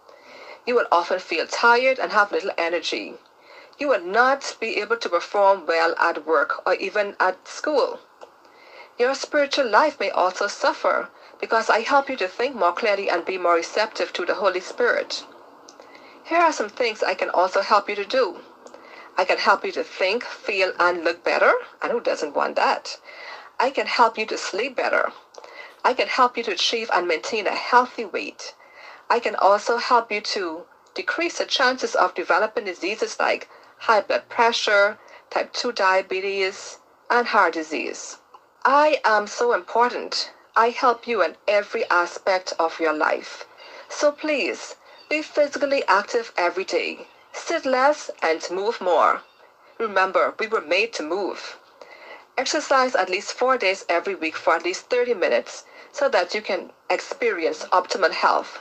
You 0.65 0.75
will 0.75 0.87
often 0.91 1.19
feel 1.19 1.45
tired 1.45 1.99
and 1.99 2.11
have 2.11 2.31
little 2.31 2.51
energy. 2.57 3.15
You 3.77 3.89
will 3.89 4.01
not 4.01 4.55
be 4.59 4.79
able 4.79 4.97
to 4.97 5.09
perform 5.09 5.65
well 5.65 5.93
at 5.99 6.25
work 6.25 6.65
or 6.65 6.73
even 6.75 7.15
at 7.19 7.47
school. 7.47 7.99
Your 8.97 9.15
spiritual 9.15 9.67
life 9.67 9.99
may 9.99 10.09
also 10.11 10.47
suffer 10.47 11.09
because 11.39 11.69
I 11.69 11.81
help 11.81 12.09
you 12.09 12.15
to 12.17 12.27
think 12.27 12.55
more 12.55 12.73
clearly 12.73 13.09
and 13.09 13.25
be 13.25 13.37
more 13.37 13.55
receptive 13.55 14.13
to 14.13 14.25
the 14.25 14.35
Holy 14.35 14.61
Spirit. 14.61 15.25
Here 16.23 16.39
are 16.39 16.53
some 16.53 16.69
things 16.69 17.03
I 17.03 17.15
can 17.15 17.29
also 17.29 17.61
help 17.61 17.89
you 17.89 17.95
to 17.95 18.05
do. 18.05 18.39
I 19.17 19.25
can 19.25 19.37
help 19.37 19.65
you 19.65 19.71
to 19.73 19.83
think, 19.83 20.23
feel, 20.23 20.73
and 20.79 21.03
look 21.03 21.23
better. 21.23 21.53
And 21.81 21.91
who 21.91 21.99
doesn't 21.99 22.33
want 22.33 22.55
that? 22.55 22.97
I 23.59 23.69
can 23.69 23.87
help 23.87 24.17
you 24.17 24.25
to 24.27 24.37
sleep 24.37 24.75
better. 24.75 25.11
I 25.85 25.93
can 25.93 26.07
help 26.07 26.37
you 26.37 26.43
to 26.43 26.51
achieve 26.51 26.89
and 26.93 27.07
maintain 27.07 27.45
a 27.45 27.51
healthy 27.51 28.05
weight. 28.05 28.55
I 29.09 29.19
can 29.19 29.35
also 29.35 29.77
help 29.77 30.11
you 30.13 30.21
to 30.21 30.65
decrease 30.93 31.39
the 31.39 31.45
chances 31.45 31.93
of 31.93 32.15
developing 32.15 32.63
diseases 32.63 33.19
like 33.19 33.49
high 33.79 33.99
blood 33.99 34.29
pressure, 34.29 34.97
type 35.29 35.51
2 35.51 35.73
diabetes, 35.73 36.79
and 37.09 37.27
heart 37.27 37.55
disease. 37.55 38.19
I 38.63 39.01
am 39.03 39.27
so 39.27 39.51
important. 39.51 40.31
I 40.55 40.69
help 40.69 41.05
you 41.05 41.21
in 41.21 41.35
every 41.49 41.83
aspect 41.89 42.53
of 42.57 42.79
your 42.79 42.93
life. 42.93 43.45
So 43.89 44.13
please, 44.13 44.77
be 45.09 45.21
physically 45.21 45.83
active 45.85 46.31
every 46.37 46.63
day. 46.63 47.07
Sit 47.33 47.65
less 47.65 48.09
and 48.21 48.41
move 48.49 48.79
more. 48.79 49.21
Remember, 49.77 50.33
we 50.39 50.47
were 50.47 50.61
made 50.61 50.93
to 50.93 51.03
move. 51.03 51.57
Exercise 52.37 52.95
at 52.95 53.09
least 53.09 53.33
four 53.33 53.57
days 53.57 53.85
every 53.89 54.15
week 54.15 54.37
for 54.37 54.55
at 54.55 54.63
least 54.63 54.89
30 54.89 55.13
minutes 55.13 55.65
so 55.93 56.09
that 56.09 56.35
you 56.35 56.41
can 56.41 56.71
experience 56.89 57.63
optimal 57.71 58.11
health. 58.11 58.59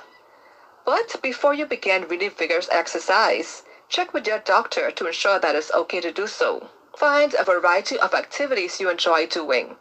But 0.85 1.17
before 1.23 1.55
you 1.55 1.67
begin 1.67 2.07
really 2.09 2.29
vigorous 2.29 2.69
exercise, 2.71 3.65
check 3.89 4.13
with 4.13 4.27
your 4.27 4.39
doctor 4.39 4.91
to 4.93 5.07
ensure 5.07 5.41
that 5.41 5.57
it's 5.57 5.73
okay 5.73 6.01
to 6.03 6.13
do 6.13 6.29
so. 6.29 6.69
Find 6.97 7.35
a 7.35 7.45
variety 7.45 7.99
of 7.99 8.15
activities 8.15 8.81
you 8.81 8.91
enjoy 8.91 9.27
doing. 9.27 9.77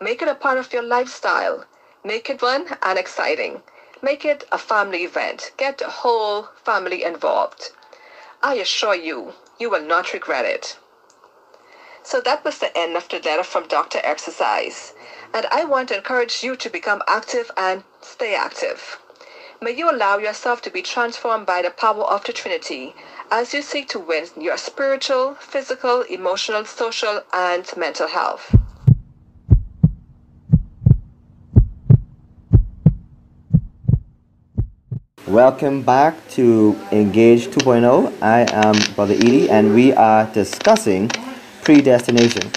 Make 0.00 0.22
it 0.22 0.28
a 0.28 0.34
part 0.34 0.58
of 0.58 0.72
your 0.72 0.82
lifestyle. 0.82 1.66
Make 2.02 2.30
it 2.30 2.40
fun 2.40 2.66
and 2.82 2.98
exciting. 2.98 3.62
Make 4.02 4.24
it 4.24 4.44
a 4.50 4.58
family 4.58 5.04
event. 5.04 5.52
Get 5.58 5.78
the 5.78 5.90
whole 5.90 6.48
family 6.64 7.04
involved. 7.04 7.70
I 8.42 8.54
assure 8.54 8.94
you, 8.94 9.34
you 9.58 9.70
will 9.70 9.84
not 9.84 10.14
regret 10.14 10.46
it. 10.46 10.78
So 12.02 12.20
that 12.22 12.44
was 12.44 12.58
the 12.58 12.76
end 12.76 12.96
of 12.96 13.08
the 13.08 13.20
letter 13.20 13.44
from 13.44 13.68
Dr. 13.68 14.00
Exercise. 14.04 14.93
And 15.34 15.46
I 15.50 15.64
want 15.64 15.88
to 15.88 15.96
encourage 15.96 16.44
you 16.44 16.54
to 16.54 16.70
become 16.70 17.02
active 17.08 17.50
and 17.56 17.82
stay 18.00 18.36
active. 18.36 19.00
May 19.60 19.72
you 19.72 19.90
allow 19.90 20.16
yourself 20.16 20.62
to 20.62 20.70
be 20.70 20.80
transformed 20.80 21.44
by 21.44 21.60
the 21.60 21.70
power 21.70 22.04
of 22.04 22.22
the 22.22 22.32
Trinity 22.32 22.94
as 23.32 23.52
you 23.52 23.60
seek 23.60 23.88
to 23.88 23.98
win 23.98 24.26
your 24.40 24.56
spiritual, 24.56 25.34
physical, 25.40 26.02
emotional, 26.02 26.64
social, 26.64 27.22
and 27.32 27.68
mental 27.76 28.06
health. 28.06 28.54
Welcome 35.26 35.82
back 35.82 36.14
to 36.30 36.78
Engage 36.92 37.48
2.0. 37.48 38.12
I 38.22 38.46
am 38.52 38.94
Brother 38.94 39.14
Edie, 39.14 39.50
and 39.50 39.74
we 39.74 39.92
are 39.94 40.26
discussing 40.32 41.08
predestination. 41.62 42.52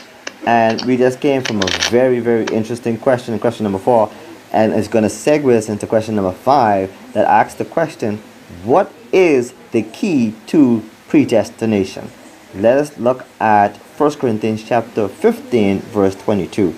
And 0.48 0.82
we 0.86 0.96
just 0.96 1.20
came 1.20 1.44
from 1.44 1.62
a 1.62 1.68
very, 1.90 2.22
very 2.22 2.46
interesting 2.46 2.98
question, 2.98 3.38
question 3.38 3.66
number 3.66 3.80
four, 3.80 4.10
and 4.54 4.72
it's 4.72 4.88
going 4.88 5.04
to 5.04 5.10
segue 5.10 5.54
us 5.54 5.68
into 5.68 5.86
question 5.86 6.16
number 6.16 6.32
five 6.32 6.90
that 7.12 7.28
asks 7.28 7.56
the 7.56 7.66
question 7.66 8.20
What 8.64 8.90
is 9.12 9.54
the 9.74 9.82
key 9.82 10.36
to 10.46 10.90
predestination? 11.10 12.10
Let 12.56 12.78
us 12.78 12.98
look 12.98 13.26
at 13.42 13.76
1 13.76 14.12
Corinthians 14.14 14.64
chapter 14.64 15.10
15, 15.10 15.80
verse 15.80 16.16
22. 16.16 16.72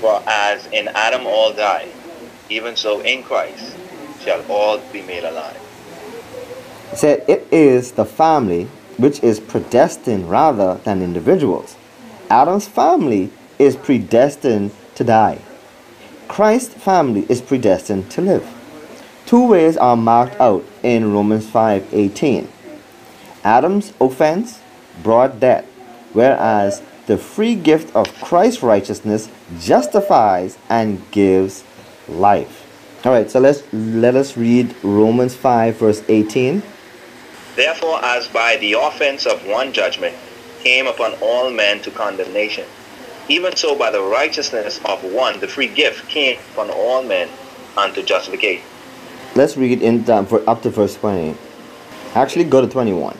For 0.00 0.22
as 0.26 0.64
in 0.68 0.88
Adam 0.88 1.26
all 1.26 1.52
die, 1.52 1.88
even 2.48 2.74
so 2.74 3.02
in 3.02 3.22
Christ 3.22 3.76
shall 4.22 4.42
all 4.50 4.78
be 4.94 5.02
made 5.02 5.24
alive. 5.24 5.60
It 6.90 6.96
said 6.96 7.24
it 7.28 7.46
is 7.52 7.92
the 7.92 8.06
family 8.06 8.64
which 8.96 9.22
is 9.22 9.40
predestined 9.40 10.30
rather 10.30 10.76
than 10.84 11.02
individuals. 11.02 11.76
Adam's 12.30 12.66
family 12.66 13.30
is 13.58 13.76
predestined 13.76 14.70
to 14.94 15.04
die. 15.04 15.38
Christ's 16.28 16.74
family 16.74 17.26
is 17.28 17.40
predestined 17.40 18.10
to 18.12 18.20
live. 18.20 18.46
Two 19.26 19.46
ways 19.46 19.76
are 19.76 19.96
marked 19.96 20.40
out 20.40 20.64
in 20.82 21.12
Romans 21.12 21.46
5:18. 21.46 22.48
Adam's 23.44 23.92
offense 24.00 24.58
brought 25.02 25.40
death, 25.40 25.64
whereas 26.12 26.82
the 27.06 27.18
free 27.18 27.54
gift 27.54 27.94
of 27.94 28.12
Christ's 28.20 28.62
righteousness 28.62 29.28
justifies 29.60 30.56
and 30.68 31.02
gives 31.10 31.62
life. 32.08 32.62
All 33.04 33.12
right, 33.12 33.30
so 33.30 33.38
let's 33.38 33.62
let 33.72 34.14
us 34.14 34.36
read 34.36 34.74
Romans 34.82 35.34
5 35.34 35.76
verse 35.76 36.02
18. 36.08 36.62
Therefore, 37.54 38.02
as 38.02 38.28
by 38.28 38.56
the 38.56 38.72
offense 38.72 39.26
of 39.26 39.46
one 39.46 39.72
judgment 39.72 40.16
came 40.64 40.86
upon 40.86 41.12
all 41.20 41.50
men 41.50 41.80
to 41.82 41.90
condemnation, 41.90 42.64
even 43.28 43.54
so 43.54 43.76
by 43.76 43.90
the 43.90 44.00
righteousness 44.00 44.80
of 44.86 45.04
one 45.12 45.38
the 45.40 45.46
free 45.46 45.68
gift 45.68 46.08
came 46.08 46.38
upon 46.52 46.70
all 46.70 47.02
men 47.02 47.28
unto 47.76 48.02
justification. 48.02 48.64
Let's 49.36 49.56
read 49.56 49.82
in 49.82 50.08
uh, 50.08 50.24
for 50.24 50.48
up 50.48 50.62
to 50.62 50.70
verse 50.70 50.96
20. 50.96 51.36
Actually, 52.14 52.44
go 52.44 52.60
to 52.60 52.66
21. 52.66 53.16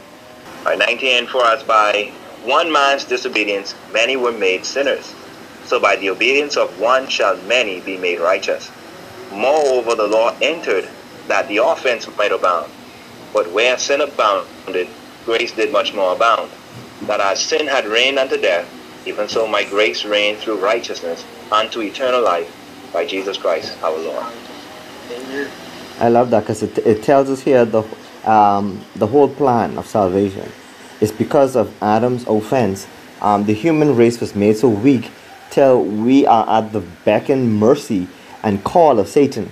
By 0.64 0.76
19, 0.76 1.26
for 1.26 1.44
as 1.44 1.62
by 1.64 2.10
one 2.44 2.72
man's 2.72 3.04
disobedience 3.04 3.74
many 3.92 4.16
were 4.16 4.32
made 4.32 4.64
sinners, 4.64 5.12
so 5.66 5.78
by 5.78 5.96
the 5.96 6.08
obedience 6.08 6.56
of 6.56 6.80
one 6.80 7.08
shall 7.08 7.36
many 7.42 7.80
be 7.80 7.98
made 7.98 8.20
righteous. 8.20 8.70
Moreover, 9.32 9.94
the 9.94 10.06
law 10.06 10.34
entered 10.40 10.88
that 11.28 11.48
the 11.48 11.58
offense 11.58 12.08
might 12.16 12.32
abound. 12.32 12.70
But 13.34 13.50
where 13.52 13.76
sin 13.76 14.00
abounded, 14.00 14.88
grace 15.26 15.52
did 15.52 15.72
much 15.72 15.92
more 15.92 16.14
abound. 16.14 16.50
That 17.02 17.20
as 17.20 17.40
sin 17.40 17.66
had 17.66 17.86
reigned 17.86 18.18
unto 18.18 18.40
death, 18.40 18.68
even 19.06 19.28
so 19.28 19.46
my 19.46 19.64
grace 19.64 20.04
reigned 20.04 20.38
through 20.38 20.58
righteousness 20.58 21.24
unto 21.52 21.80
eternal 21.80 22.22
life 22.22 22.50
by 22.92 23.06
Jesus 23.06 23.36
Christ 23.36 23.76
our 23.82 23.98
Lord. 23.98 24.24
I 26.00 26.08
love 26.08 26.30
that 26.30 26.40
because 26.40 26.62
it, 26.62 26.78
it 26.78 27.02
tells 27.02 27.28
us 27.28 27.40
here 27.40 27.64
the, 27.64 27.82
um, 28.24 28.84
the 28.96 29.06
whole 29.06 29.28
plan 29.28 29.76
of 29.76 29.86
salvation. 29.86 30.50
It's 31.00 31.12
because 31.12 31.56
of 31.56 31.74
Adam's 31.82 32.26
offense. 32.26 32.86
Um, 33.20 33.44
the 33.44 33.52
human 33.52 33.94
race 33.96 34.20
was 34.20 34.34
made 34.34 34.56
so 34.56 34.68
weak 34.68 35.10
till 35.50 35.84
we 35.84 36.26
are 36.26 36.48
at 36.48 36.72
the 36.72 36.80
beck 37.04 37.28
and 37.28 37.54
mercy 37.58 38.08
and 38.42 38.62
call 38.64 38.98
of 38.98 39.08
Satan, 39.08 39.50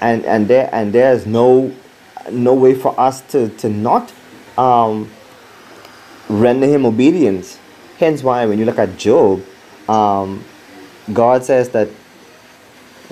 and 0.00 0.24
and 0.24 0.48
there 0.48 0.68
and 0.72 0.92
there 0.92 1.12
is 1.12 1.26
no 1.26 1.72
no 2.30 2.54
way 2.54 2.74
for 2.74 2.98
us 2.98 3.20
to 3.32 3.48
to 3.50 3.68
not 3.68 4.12
um, 4.58 5.10
render 6.28 6.66
him 6.66 6.84
obedience. 6.84 7.58
Hence 7.98 8.22
why 8.22 8.46
when 8.46 8.58
you 8.58 8.64
look 8.64 8.78
at 8.78 8.96
Job, 8.96 9.42
um, 9.88 10.44
God 11.12 11.44
says 11.44 11.70
that 11.70 11.88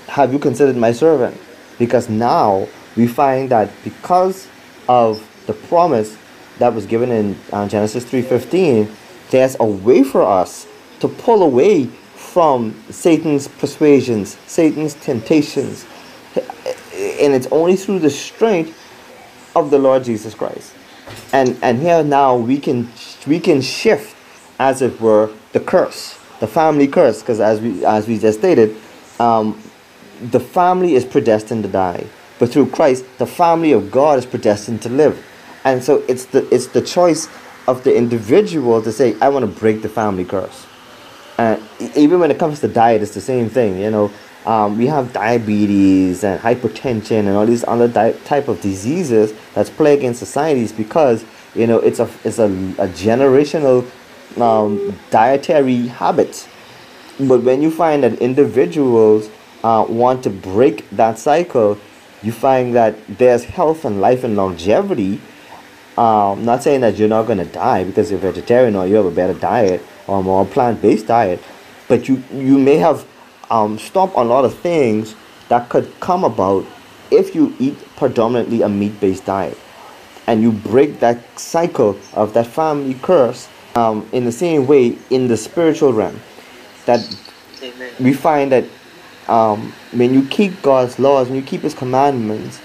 have 0.08 0.32
you 0.32 0.38
considered 0.38 0.76
my 0.76 0.92
servant? 0.92 1.40
Because 1.78 2.08
now 2.08 2.68
we 2.96 3.06
find 3.06 3.50
that 3.50 3.70
because 3.82 4.48
of 4.88 5.26
the 5.46 5.52
promise 5.52 6.16
that 6.58 6.74
was 6.74 6.86
given 6.86 7.10
in 7.10 7.36
uh, 7.52 7.66
Genesis 7.68 8.04
3:15, 8.04 8.88
there's 9.30 9.56
a 9.58 9.64
way 9.64 10.02
for 10.02 10.22
us 10.22 10.66
to 11.00 11.08
pull 11.08 11.42
away 11.42 11.86
from 12.14 12.74
Satan's 12.90 13.48
persuasions, 13.48 14.36
Satan's 14.46 14.94
temptations. 14.94 15.84
And 16.36 17.32
it's 17.32 17.46
only 17.50 17.76
through 17.76 18.00
the 18.00 18.10
strength 18.10 18.78
of 19.56 19.70
the 19.70 19.78
Lord 19.78 20.04
Jesus 20.04 20.34
Christ. 20.34 20.72
And 21.32 21.58
and 21.62 21.80
here 21.80 22.02
now 22.02 22.36
we 22.36 22.58
can 22.58 22.88
we 23.26 23.40
can 23.40 23.60
shift 23.60 24.16
as 24.58 24.82
it 24.82 25.00
were 25.00 25.30
the 25.52 25.60
curse, 25.60 26.18
the 26.40 26.46
family 26.46 26.88
curse, 26.88 27.20
because 27.20 27.40
as 27.40 27.60
we 27.60 27.84
as 27.84 28.06
we 28.06 28.18
just 28.18 28.38
stated, 28.38 28.76
um, 29.18 29.60
the 30.20 30.40
family 30.40 30.94
is 30.94 31.04
predestined 31.04 31.62
to 31.64 31.68
die. 31.68 32.06
But 32.38 32.50
through 32.50 32.70
Christ, 32.70 33.04
the 33.18 33.26
family 33.26 33.72
of 33.72 33.90
God 33.90 34.18
is 34.18 34.26
predestined 34.26 34.82
to 34.82 34.88
live. 34.88 35.24
And 35.64 35.82
so 35.82 36.04
it's 36.08 36.26
the 36.26 36.46
it's 36.54 36.68
the 36.68 36.82
choice 36.82 37.28
of 37.66 37.84
the 37.84 37.96
individual 37.96 38.82
to 38.82 38.92
say, 38.92 39.16
I 39.20 39.28
want 39.28 39.44
to 39.44 39.60
break 39.60 39.82
the 39.82 39.88
family 39.88 40.24
curse. 40.24 40.66
And 41.38 41.62
even 41.96 42.20
when 42.20 42.30
it 42.30 42.38
comes 42.38 42.60
to 42.60 42.68
diet, 42.68 43.02
it's 43.02 43.14
the 43.14 43.20
same 43.20 43.48
thing. 43.48 43.78
You 43.78 43.90
know, 43.90 44.12
um, 44.46 44.76
we 44.76 44.86
have 44.86 45.12
diabetes 45.12 46.22
and 46.22 46.38
hypertension 46.40 47.20
and 47.20 47.30
all 47.30 47.46
these 47.46 47.64
other 47.64 47.88
di- 47.88 48.12
type 48.24 48.48
of 48.48 48.60
diseases 48.60 49.32
that's 49.54 49.70
plaguing 49.70 50.14
societies 50.14 50.72
because 50.72 51.24
you 51.54 51.66
know 51.66 51.78
it's 51.78 52.00
a 52.00 52.10
it's 52.24 52.38
a, 52.38 52.46
a 52.46 52.88
generational 52.88 53.88
um, 54.40 54.98
dietary 55.10 55.86
habit. 55.86 56.48
But 57.18 57.42
when 57.42 57.62
you 57.62 57.70
find 57.70 58.02
that 58.02 58.14
individuals 58.18 59.30
uh, 59.62 59.86
want 59.88 60.24
to 60.24 60.30
break 60.30 60.88
that 60.90 61.18
cycle, 61.18 61.78
you 62.22 62.32
find 62.32 62.74
that 62.74 62.96
there's 63.06 63.44
health 63.44 63.84
and 63.84 64.00
life 64.00 64.24
and 64.24 64.36
longevity. 64.36 65.20
Um, 65.96 66.44
not 66.44 66.64
saying 66.64 66.80
that 66.80 66.96
you're 66.96 67.08
not 67.08 67.26
going 67.26 67.38
to 67.38 67.44
die 67.44 67.84
because 67.84 68.10
you're 68.10 68.18
vegetarian 68.18 68.74
or 68.74 68.84
you 68.84 68.96
have 68.96 69.06
a 69.06 69.12
better 69.12 69.34
diet 69.34 69.80
or 70.08 70.18
a 70.18 70.22
more 70.24 70.44
plant-based 70.44 71.06
diet, 71.06 71.40
but 71.86 72.08
you 72.08 72.22
you 72.32 72.58
may 72.58 72.78
have 72.78 73.06
um, 73.48 73.78
stopped 73.78 74.16
a 74.16 74.24
lot 74.24 74.44
of 74.44 74.58
things 74.58 75.14
that 75.48 75.68
could 75.68 75.88
come 76.00 76.24
about 76.24 76.66
if 77.12 77.34
you 77.34 77.54
eat 77.60 77.78
predominantly 77.94 78.62
a 78.62 78.68
meat-based 78.68 79.24
diet 79.24 79.56
and 80.26 80.42
you 80.42 80.52
break 80.52 81.00
that 81.00 81.18
cycle 81.38 81.98
of 82.14 82.32
that 82.34 82.46
family 82.46 82.94
curse 82.94 83.48
um, 83.74 84.08
in 84.12 84.24
the 84.24 84.32
same 84.32 84.66
way 84.66 84.96
in 85.10 85.28
the 85.28 85.36
spiritual 85.36 85.92
realm 85.92 86.18
that 86.86 87.00
Amen. 87.62 87.92
we 88.00 88.12
find 88.12 88.52
that 88.52 88.64
um, 89.28 89.72
when 89.92 90.12
you 90.12 90.26
keep 90.26 90.60
God's 90.62 90.98
laws, 90.98 91.28
when 91.28 91.36
you 91.36 91.42
keep 91.42 91.62
His 91.62 91.74
commandments, 91.74 92.60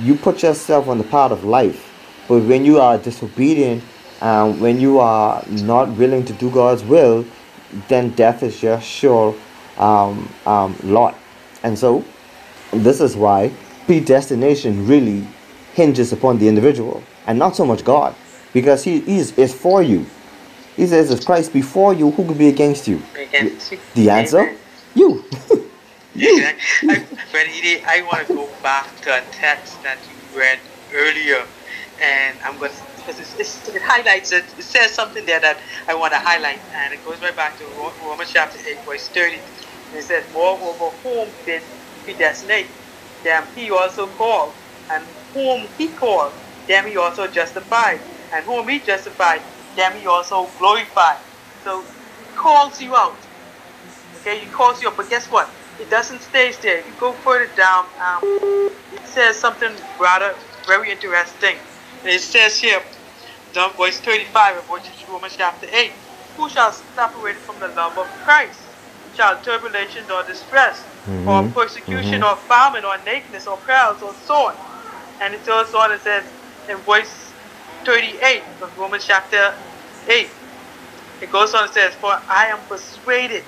you 0.00 0.14
put 0.14 0.42
yourself 0.42 0.88
on 0.88 0.98
the 0.98 1.04
path 1.04 1.30
of 1.30 1.44
life. 1.44 1.88
But 2.28 2.42
when 2.44 2.64
you 2.64 2.80
are 2.80 2.98
disobedient, 2.98 3.82
um, 4.20 4.60
when 4.60 4.80
you 4.80 4.98
are 4.98 5.44
not 5.48 5.88
willing 5.90 6.24
to 6.26 6.32
do 6.34 6.50
God's 6.50 6.84
will, 6.84 7.26
then 7.88 8.10
death 8.10 8.42
is 8.42 8.62
your 8.62 8.80
sure 8.80 9.34
um, 9.78 10.32
um, 10.46 10.76
lot. 10.82 11.16
And 11.62 11.78
so, 11.78 12.04
this 12.72 13.00
is 13.00 13.16
why 13.16 13.52
predestination 13.86 14.86
really 14.86 15.26
hinges 15.74 16.12
upon 16.12 16.38
the 16.38 16.48
individual 16.48 17.02
and 17.26 17.38
not 17.38 17.56
so 17.56 17.64
much 17.64 17.84
God, 17.84 18.14
because 18.52 18.84
He 18.84 18.98
is, 19.18 19.36
is 19.38 19.54
for 19.54 19.82
you. 19.82 20.06
He 20.76 20.86
says, 20.86 21.10
if 21.10 21.24
Christ 21.24 21.52
before 21.52 21.94
you, 21.94 22.10
who 22.10 22.26
could 22.26 22.38
be 22.38 22.48
against 22.48 22.88
you? 22.88 23.02
Against 23.14 23.72
you. 23.72 23.78
The 23.94 24.10
answer? 24.10 24.40
Amen. 24.40 24.58
You. 24.94 25.24
Exactly. 26.14 26.90
I, 26.90 27.06
but 27.32 27.46
Edie, 27.48 27.82
I 27.86 28.02
want 28.02 28.26
to 28.26 28.34
go 28.34 28.48
back 28.62 29.00
to 29.02 29.16
a 29.16 29.22
text 29.32 29.82
that 29.82 29.98
you 30.06 30.38
read 30.38 30.58
earlier, 30.92 31.46
and 32.02 32.38
I'm 32.44 32.58
going 32.58 32.70
to 32.70 32.76
because 32.96 33.18
it's, 33.18 33.34
it's, 33.40 33.68
it 33.68 33.82
highlights 33.82 34.30
it. 34.32 34.44
It 34.58 34.62
says 34.62 34.92
something 34.92 35.24
there 35.24 35.40
that 35.40 35.58
I 35.88 35.94
want 35.94 36.12
to 36.12 36.18
highlight, 36.18 36.60
and 36.74 36.94
it 36.94 37.02
goes 37.04 37.20
right 37.20 37.34
back 37.34 37.58
to 37.58 37.64
Romans 38.04 38.30
chapter 38.32 38.58
eight, 38.68 38.84
verse 38.84 39.08
thirty. 39.08 39.36
And 39.36 39.98
it 39.98 40.04
says, 40.04 40.24
"Moreover, 40.32 40.94
whom 41.02 41.28
did 41.46 41.62
he 41.62 42.12
predestinate, 42.12 42.66
them 43.24 43.44
he 43.54 43.70
also 43.70 44.06
called, 44.06 44.52
and 44.90 45.04
whom 45.32 45.68
he 45.78 45.88
called, 45.94 46.34
them 46.68 46.86
he 46.86 46.96
also 46.96 47.26
justified, 47.28 48.00
and 48.32 48.44
whom 48.44 48.68
he 48.68 48.80
justified, 48.80 49.42
them 49.76 49.96
he 49.96 50.06
also 50.06 50.52
glorified." 50.58 51.18
So, 51.64 51.86
he 52.18 52.26
calls 52.36 52.80
you 52.80 52.96
out. 52.96 53.26
Okay, 54.16 54.40
he 54.40 54.46
calls 54.46 54.82
you 54.82 54.88
up, 54.88 54.96
but 54.96 55.10
guess 55.10 55.30
what? 55.30 55.54
It 55.78 55.90
doesn't 55.90 56.22
stay 56.22 56.52
there. 56.62 56.78
If 56.80 56.86
you 56.88 56.94
go 56.98 57.14
further 57.14 57.52
down, 57.56 57.86
um, 58.06 58.20
it 58.92 59.06
says 59.06 59.38
something 59.40 59.78
rather 60.00 60.36
very 60.66 60.90
interesting. 60.92 61.56
It 62.04 62.20
says 62.20 62.58
here, 62.58 62.82
verse 63.78 64.00
35 64.00 64.58
of 64.58 64.64
which 64.68 64.88
is 64.90 65.04
Romans 65.08 65.34
chapter 65.36 65.66
8, 65.72 65.92
Who 66.36 66.48
shall 66.50 66.72
separate 66.72 67.38
from 67.46 67.58
the 67.60 67.68
love 67.68 67.98
of 67.98 68.06
Christ? 68.24 68.60
Shall 69.14 69.40
tribulation 69.42 70.10
or 70.10 70.24
distress, 70.24 70.84
or 71.06 71.42
Mhm, 71.42 71.54
persecution, 71.54 72.22
mhm. 72.22 72.32
or 72.32 72.36
famine, 72.48 72.84
or 72.84 72.98
nakedness, 73.04 73.46
or 73.46 73.58
perils, 73.58 74.02
or 74.02 74.14
sword? 74.14 74.56
And 75.22 75.34
it 75.34 75.46
goes 75.46 75.74
on 75.74 75.92
and 75.92 76.02
says 76.02 76.24
in 76.68 76.82
verse 76.84 77.34
38 77.86 78.44
of 78.62 78.76
Romans 78.76 79.06
chapter 79.06 79.54
8, 80.08 80.30
it 81.20 81.30
goes 81.30 81.54
on 81.54 81.64
and 81.64 81.72
says, 81.72 81.94
For 81.96 82.14
I 82.30 82.48
am 82.48 82.64
persuaded 82.68 83.44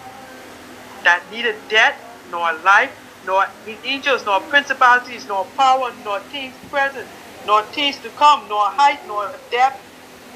that 1.04 1.30
neither 1.30 1.60
death, 1.68 1.94
nor 2.26 2.60
life, 2.64 2.92
nor 3.24 3.44
angels, 3.84 4.24
nor 4.26 4.42
principalities, 4.42 5.26
nor 5.28 5.46
power, 5.58 5.94
nor 6.04 6.22
things 6.30 6.56
present, 6.70 7.08
nor 7.44 7.64
things 7.74 8.00
to 8.00 8.10
come, 8.12 8.48
nor 8.48 8.62
height, 8.70 9.00
nor 9.06 9.32
depth, 9.50 9.76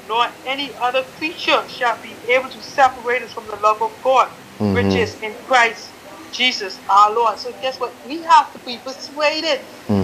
nor 0.07 0.25
any 0.45 0.75
other 0.83 1.03
creature 1.17 1.63
shall 1.69 1.99
be 2.01 2.19
able 2.29 2.49
to 2.49 2.61
separate 2.61 3.23
us 3.23 3.33
from 3.33 3.47
the 3.47 3.57
love 3.57 3.81
of 3.81 3.91
God, 4.03 4.29
which 4.59 4.87
Mhm. 4.87 4.99
is 4.99 5.15
in 5.21 5.37
Christ 5.47 5.95
Jesus 6.31 6.81
our 6.89 7.11
Lord. 7.13 7.39
So 7.39 7.53
guess 7.61 7.79
what? 7.79 7.95
We 8.05 8.23
have 8.23 8.51
to 8.53 8.59
be 8.65 8.79
persuaded. 8.79 9.61
Mm-hmm. 9.89 9.93
Mm-hmm. 9.93 9.98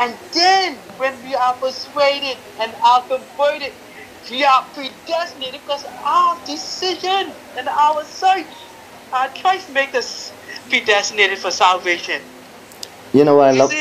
And 0.00 0.14
then 0.32 0.76
when 0.96 1.12
we 1.24 1.34
are 1.34 1.52
persuaded 1.54 2.38
and 2.58 2.72
are 2.82 3.02
converted, 3.02 3.72
we 4.30 4.44
are 4.44 4.64
predestinated 4.72 5.60
because 5.60 5.84
our 6.02 6.38
decision 6.46 7.32
and 7.58 7.68
our 7.68 8.02
search, 8.04 8.46
our 9.12 9.28
choice 9.28 9.68
make 9.68 9.94
us 9.94 10.32
predestinated 10.70 11.38
for 11.38 11.50
salvation. 11.50 12.22
You 13.12 13.24
know 13.24 13.36
what 13.36 13.48
I 13.48 13.50
love? 13.50 13.72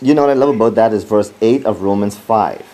You 0.00 0.14
know 0.14 0.22
what 0.22 0.30
I 0.30 0.34
love 0.34 0.54
about 0.54 0.76
that 0.76 0.94
is 0.94 1.04
verse 1.04 1.30
eight 1.42 1.66
of 1.66 1.82
Romans 1.82 2.16
five, 2.16 2.64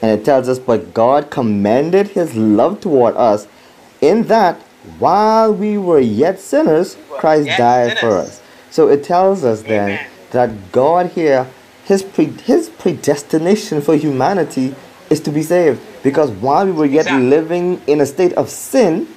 and 0.00 0.10
it 0.18 0.24
tells 0.24 0.48
us, 0.48 0.58
"But 0.58 0.94
God 0.94 1.30
commended 1.30 2.08
His 2.08 2.34
love 2.36 2.80
toward 2.80 3.16
us, 3.16 3.48
in 4.00 4.28
that 4.28 4.56
while 4.98 5.52
we 5.52 5.76
were 5.76 6.00
yet 6.00 6.40
sinners, 6.40 6.96
Christ 7.18 7.48
died 7.58 7.98
for 7.98 8.16
us." 8.16 8.40
So 8.70 8.88
it 8.88 9.04
tells 9.04 9.44
us 9.44 9.62
then 9.62 9.98
that 10.30 10.72
God 10.72 11.10
here, 11.16 11.46
His 11.90 12.02
pre- 12.04 12.32
His 12.50 12.68
predestination 12.68 13.82
for 13.82 13.94
humanity 13.96 14.74
is 15.10 15.18
to 15.26 15.30
be 15.32 15.42
saved, 15.42 15.80
because 16.04 16.30
while 16.30 16.64
we 16.64 16.72
were 16.80 16.86
yet 16.86 17.06
Exactly. 17.06 17.28
living 17.36 17.66
in 17.88 18.00
a 18.00 18.06
state 18.06 18.32
of 18.34 18.48
sin, 18.48 19.08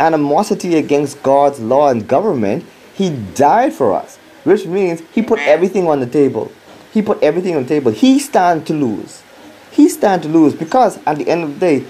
animosity 0.00 0.76
against 0.76 1.22
God's 1.22 1.60
law 1.60 1.88
and 1.92 2.08
government, 2.08 2.64
He 2.94 3.10
died 3.34 3.72
for 3.74 3.92
us, 3.94 4.16
which 4.44 4.64
means 4.66 5.02
He 5.12 5.20
put 5.22 5.38
everything 5.40 5.86
on 5.88 6.00
the 6.00 6.06
table. 6.06 6.50
He 6.94 7.02
put 7.02 7.22
everything 7.22 7.54
on 7.56 7.62
the 7.64 7.68
table. 7.68 7.92
He 7.92 8.18
stand 8.18 8.66
to 8.68 8.72
lose. 8.72 9.22
He 9.70 9.90
stand 9.90 10.22
to 10.22 10.28
lose 10.30 10.54
because 10.54 10.98
at 11.06 11.18
the 11.18 11.28
end 11.28 11.44
of 11.44 11.50
the 11.54 11.60
day, 11.60 11.84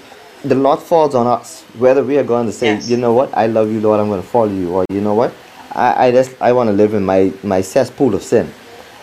the 0.45 0.57
Lord 0.57 0.81
falls 0.81 1.15
on 1.15 1.27
us. 1.29 1.63
Whether 1.79 2.03
we 2.03 2.19
are 2.19 2.25
going 2.25 2.47
to 2.47 2.53
say, 2.53 2.75
Yes. 2.75 2.91
you 2.91 2.97
know 2.97 3.13
what, 3.13 3.31
I 3.37 3.47
love 3.47 3.71
you, 3.71 3.81
Lord, 3.81 4.01
I'm 4.01 4.09
going 4.09 4.23
to 4.23 4.27
follow 4.29 4.51
you, 4.63 4.73
or 4.75 4.85
you 4.91 5.01
know 5.01 5.15
what, 5.15 5.33
I, 5.71 6.09
I 6.09 6.11
just 6.11 6.31
I 6.41 6.51
want 6.53 6.67
to 6.67 6.73
live 6.83 6.95
in 6.95 7.05
my 7.05 7.33
my 7.45 7.61
cesspool 7.63 8.15
of 8.19 8.23
sin, 8.25 8.47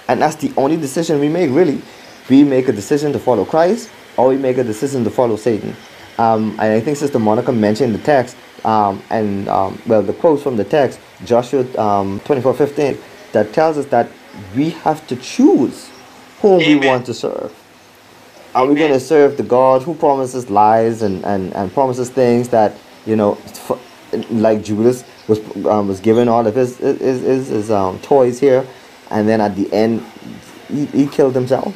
and 0.08 0.22
that's 0.22 0.36
the 0.36 0.54
only 0.58 0.78
decision 0.78 1.20
we 1.20 1.30
make. 1.30 1.52
Really, 1.52 1.82
we 2.30 2.44
make 2.44 2.68
a 2.68 2.72
decision 2.72 3.14
to 3.14 3.20
follow 3.20 3.46
Christ, 3.46 3.90
or 4.18 4.30
we 4.30 4.38
make 4.38 4.58
a 4.58 4.64
decision 4.64 5.04
to 5.04 5.10
follow 5.10 5.36
Satan. 5.36 5.76
Um, 6.18 6.52
and 6.52 6.74
I 6.74 6.80
think 6.80 6.98
Sister 6.98 7.20
Monica 7.20 7.52
mentioned 7.52 7.96
the 7.96 8.00
text, 8.00 8.38
um, 8.64 9.02
and 9.10 9.48
um, 9.50 9.82
well, 9.88 10.02
the 10.02 10.14
quotes 10.14 10.44
from 10.44 10.58
the 10.58 10.64
text, 10.64 11.00
Joshua 11.26 11.66
um, 11.80 12.20
24 12.22 12.54
15, 12.54 12.98
that 13.32 13.54
tells 13.54 13.78
us 13.78 13.86
that 13.88 14.10
we 14.56 14.72
have 14.72 15.06
to 15.08 15.16
choose 15.16 15.90
whom 16.42 16.60
we 16.60 16.76
want 16.76 17.06
to 17.08 17.14
serve. 17.14 17.54
Are 18.54 18.68
we 18.68 18.76
going 18.76 18.92
to 18.92 19.00
serve 19.00 19.38
the 19.38 19.44
God 19.44 19.82
who 19.82 19.96
promises 19.96 20.50
lies 20.50 21.02
and, 21.02 21.26
and, 21.26 21.56
and 21.56 21.74
promises 21.74 22.12
things 22.12 22.50
that, 22.50 22.78
you 23.06 23.16
know, 23.16 23.40
like 24.30 24.64
Judas 24.64 25.04
was 25.28 25.40
um, 25.66 25.88
was 25.88 26.00
given 26.00 26.28
all 26.28 26.46
of 26.46 26.54
his 26.54 26.78
his, 26.78 27.22
his, 27.22 27.48
his 27.48 27.72
um, 27.72 28.00
toys 28.00 28.40
here, 28.40 28.66
and 29.14 29.30
then 29.30 29.42
at 29.42 29.56
the 29.56 29.72
end 29.74 30.02
he, 30.70 30.88
he 30.88 31.08
killed 31.08 31.36
himself? 31.36 31.76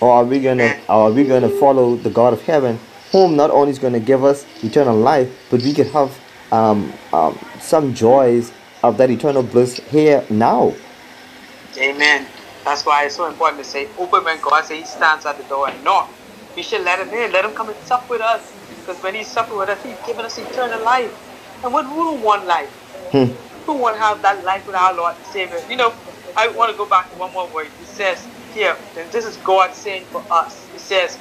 Or 0.00 0.10
are 0.12 0.24
we 0.24 0.40
gonna 0.40 0.80
are 0.88 1.10
we 1.12 1.24
gonna 1.24 1.50
follow 1.50 1.96
the 1.96 2.10
God 2.10 2.32
of 2.32 2.42
heaven, 2.42 2.80
whom 3.12 3.36
not 3.36 3.50
only 3.50 3.70
is 3.72 3.78
gonna 3.80 4.00
give 4.00 4.24
us 4.24 4.46
eternal 4.64 4.96
life, 4.96 5.30
but 5.50 5.62
we 5.62 5.74
could 5.74 5.88
have 5.88 6.18
um, 6.52 6.92
um, 7.12 7.38
some 7.60 7.94
joys 7.94 8.52
of 8.82 8.96
that 8.98 9.10
eternal 9.10 9.42
bliss 9.42 9.78
here 9.90 10.24
now. 10.30 10.74
Amen. 11.78 12.26
That's 12.64 12.84
why 12.86 13.04
it's 13.06 13.16
so 13.16 13.28
important 13.28 13.62
to 13.62 13.68
say, 13.68 13.88
open 13.98 14.24
when 14.24 14.40
God 14.40 14.64
says 14.64 14.78
He 14.78 14.84
stands 14.84 15.26
at 15.26 15.38
the 15.38 15.44
door 15.44 15.68
and 15.68 15.82
knock. 15.84 16.10
We 16.56 16.62
should 16.62 16.82
let 16.82 16.98
Him 17.00 17.14
in, 17.14 17.32
let 17.32 17.44
Him 17.44 17.52
come 17.52 17.68
and 17.70 17.78
sup 17.78 18.08
with 18.10 18.20
us. 18.20 18.54
Because 18.80 19.02
when 19.02 19.14
He 19.14 19.24
sup 19.24 19.50
with 19.50 19.68
us, 19.68 19.82
He's 19.82 19.98
given 20.06 20.24
us 20.24 20.38
eternal 20.38 20.82
life. 20.84 21.12
And 21.64 21.72
what 21.72 21.86
who 21.86 22.04
don't 22.04 22.22
want 22.22 22.46
life? 22.46 22.70
Hmm. 23.12 23.32
Who 23.66 23.74
want 23.78 23.96
to 23.96 24.02
have 24.02 24.22
that 24.22 24.44
life 24.44 24.66
with 24.66 24.76
our 24.76 24.94
Lord 24.94 25.16
and 25.16 25.26
Savior? 25.26 25.62
You 25.68 25.76
know, 25.76 25.94
I 26.36 26.48
want 26.48 26.70
to 26.72 26.76
go 26.78 26.86
back 26.88 27.10
to 27.10 27.16
one 27.16 27.32
more 27.32 27.52
word. 27.52 27.68
It 27.78 27.88
says 27.88 28.28
here, 28.48 28.78
and 28.96 29.10
this 29.12 29.26
is 29.26 29.38
God 29.38 29.74
saying 29.74 30.08
for 30.12 30.24
us. 30.30 30.70
It 30.74 30.80
says, 30.80 31.18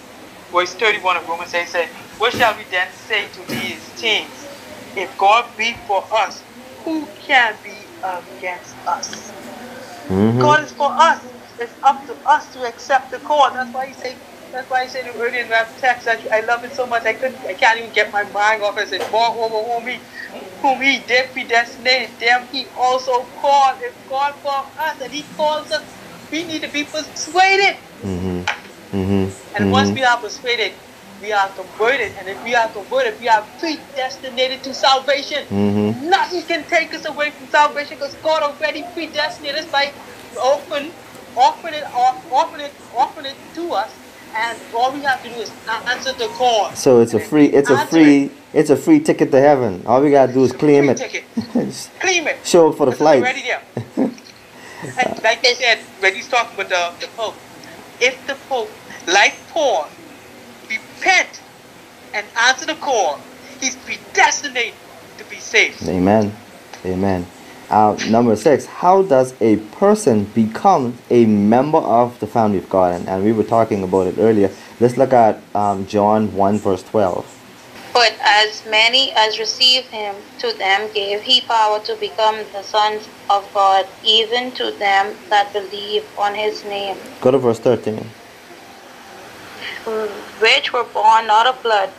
verse 0.53 0.75
31 0.75 1.17
of 1.17 1.27
Romans 1.27 1.53
8 1.53 1.67
says, 1.67 1.89
What 2.17 2.33
shall 2.33 2.57
we 2.57 2.65
then 2.71 2.93
say 2.93 3.29
to 3.29 3.45
these 3.49 3.91
things? 3.91 4.49
If 4.95 5.17
God 5.17 5.45
be 5.57 5.83
for 5.87 6.03
us, 6.13 6.45
who 6.85 7.13
can 7.25 7.59
be 7.63 7.93
against 8.03 8.77
us? 8.87 9.35
Mhm. 10.09 10.39
God 10.39 10.63
is 10.63 10.73
for 10.73 10.91
us. 10.99 11.33
It's 11.59 11.75
up 11.83 12.05
to 12.07 12.17
us 12.25 12.51
to 12.53 12.63
accept 12.63 13.11
the 13.11 13.19
call. 13.19 13.51
That's 13.53 13.73
why 13.73 13.87
he 13.87 13.93
said. 13.93 14.17
That's 14.51 14.69
why 14.69 14.83
he 14.83 14.89
said 14.89 15.05
it 15.05 15.15
earlier 15.15 15.41
in 15.41 15.49
that 15.49 15.69
text. 15.77 16.05
that 16.05 16.19
I 16.31 16.41
love 16.41 16.63
it 16.63 16.73
so 16.73 16.85
much. 16.85 17.03
I 17.05 17.13
couldn't. 17.13 17.37
I 17.45 17.53
can't 17.53 17.77
even 17.79 17.93
get 17.93 18.11
my 18.11 18.23
mind 18.31 18.63
off. 18.63 18.77
I 18.77 18.85
said, 18.85 19.05
"More 19.11 19.27
over 19.29 19.61
whom 19.71 19.87
he, 19.87 19.99
whom 20.61 20.81
he 20.81 20.99
did 20.99 21.31
predestinate, 21.33 22.19
them 22.19 22.47
he 22.51 22.65
also 22.77 23.25
called." 23.41 23.77
If 23.81 23.93
God 24.09 24.33
for 24.41 24.65
us 24.79 24.99
and 25.01 25.11
He 25.13 25.23
calls 25.37 25.71
us, 25.71 25.83
we 26.31 26.43
need 26.43 26.61
to 26.63 26.67
be 26.67 26.83
persuaded. 26.83 27.77
Mm-hmm. 28.03 28.41
Mm-hmm. 28.97 29.55
And 29.55 29.71
once 29.71 29.89
Mhm. 29.89 29.95
we 29.95 30.03
are 30.03 30.17
persuaded, 30.17 30.73
we 31.21 31.31
are 31.31 31.49
converted. 31.49 32.11
And 32.17 32.27
if 32.29 32.43
we 32.43 32.55
are 32.55 32.69
converted, 32.69 33.19
we 33.19 33.29
are 33.29 33.43
predestinated 33.59 34.63
to 34.63 34.73
salvation. 34.73 35.45
Mm-hmm. 35.45 36.09
Nothing 36.09 36.41
can 36.43 36.63
take 36.63 36.93
us 36.95 37.05
away 37.05 37.29
from 37.31 37.47
salvation 37.49 37.97
because 37.97 38.15
God 38.23 38.41
already 38.41 38.83
predestinated 38.95 39.65
us 39.65 39.71
by 39.71 39.91
open 40.41 40.91
offering 41.37 41.75
it, 41.75 41.83
off, 41.93 42.17
offering 42.31 42.61
it, 42.65 42.73
offering 42.97 43.27
it 43.27 43.35
to 43.55 43.71
us, 43.73 43.91
and 44.35 44.59
all 44.75 44.91
we 44.91 45.01
have 45.01 45.21
to 45.23 45.29
do 45.29 45.35
is 45.35 45.51
answer 45.67 46.13
the 46.13 46.27
call. 46.29 46.71
So 46.75 47.01
it's 47.01 47.13
a 47.13 47.19
free 47.19 47.47
it's 47.47 47.69
a 47.69 47.85
free 47.87 48.25
it. 48.25 48.31
it's 48.53 48.69
a 48.69 48.77
free 48.77 48.99
ticket 48.99 49.31
to 49.31 49.39
heaven. 49.39 49.83
All 49.85 50.01
we 50.01 50.11
gotta 50.11 50.33
do 50.33 50.43
is 50.43 50.51
claim 50.51 50.89
it. 50.89 50.99
Claim 51.99 52.27
it. 52.27 52.45
Show 52.45 52.69
up 52.69 52.77
for 52.77 52.85
the 52.85 52.91
flight. 52.91 53.19
already 53.19 53.41
there. 53.41 53.61
and 53.97 55.23
like 55.23 55.43
they 55.43 55.53
said, 55.53 55.79
when 55.99 56.15
he's 56.15 56.27
talking 56.27 56.57
with 56.57 56.69
the, 56.69 56.93
the 56.99 57.07
Pope, 57.15 57.35
if 57.99 58.15
the 58.27 58.35
Pope, 58.47 58.71
like 59.07 59.35
Paul, 59.49 59.87
repent 60.69 61.41
and 62.13 62.25
answer 62.37 62.65
the 62.65 62.75
call, 62.75 63.19
he's 63.59 63.75
predestined 63.75 64.55
to 64.55 65.23
be 65.29 65.35
saved. 65.37 65.87
Amen. 65.87 66.33
Amen. 66.85 67.25
Uh, 67.69 67.95
number 68.09 68.35
six, 68.35 68.65
how 68.65 69.03
does 69.03 69.39
a 69.41 69.57
person 69.57 70.23
become 70.33 70.97
a 71.11 71.25
member 71.25 71.77
of 71.77 72.19
the 72.19 72.25
family 72.25 72.57
of 72.57 72.67
God? 72.67 72.95
And, 72.95 73.07
and 73.07 73.23
we 73.23 73.31
were 73.31 73.43
talking 73.43 73.83
about 73.83 74.07
it 74.07 74.15
earlier. 74.17 74.49
Let's 74.79 74.97
look 74.97 75.13
at 75.13 75.39
um, 75.53 75.85
John 75.85 76.33
1, 76.33 76.57
verse 76.57 76.81
12. 76.83 77.35
But 77.93 78.15
as 78.21 78.65
many 78.65 79.11
as 79.15 79.37
received 79.37 79.87
him, 79.87 80.15
to 80.39 80.51
them 80.57 80.89
gave 80.93 81.21
he 81.21 81.41
power 81.41 81.79
to 81.81 81.95
become 81.97 82.37
the 82.53 82.63
sons 82.63 83.07
of 83.29 83.47
God, 83.53 83.87
even 84.03 84.51
to 84.53 84.71
them 84.71 85.15
that 85.29 85.53
believe 85.53 86.05
on 86.17 86.33
his 86.33 86.63
name, 86.63 86.97
Go 87.21 87.29
to 87.31 87.37
verse 87.37 87.59
13. 87.59 87.97
which 90.39 90.73
were 90.73 90.85
born 90.85 91.27
not 91.27 91.45
of 91.45 91.61
blood, 91.61 91.91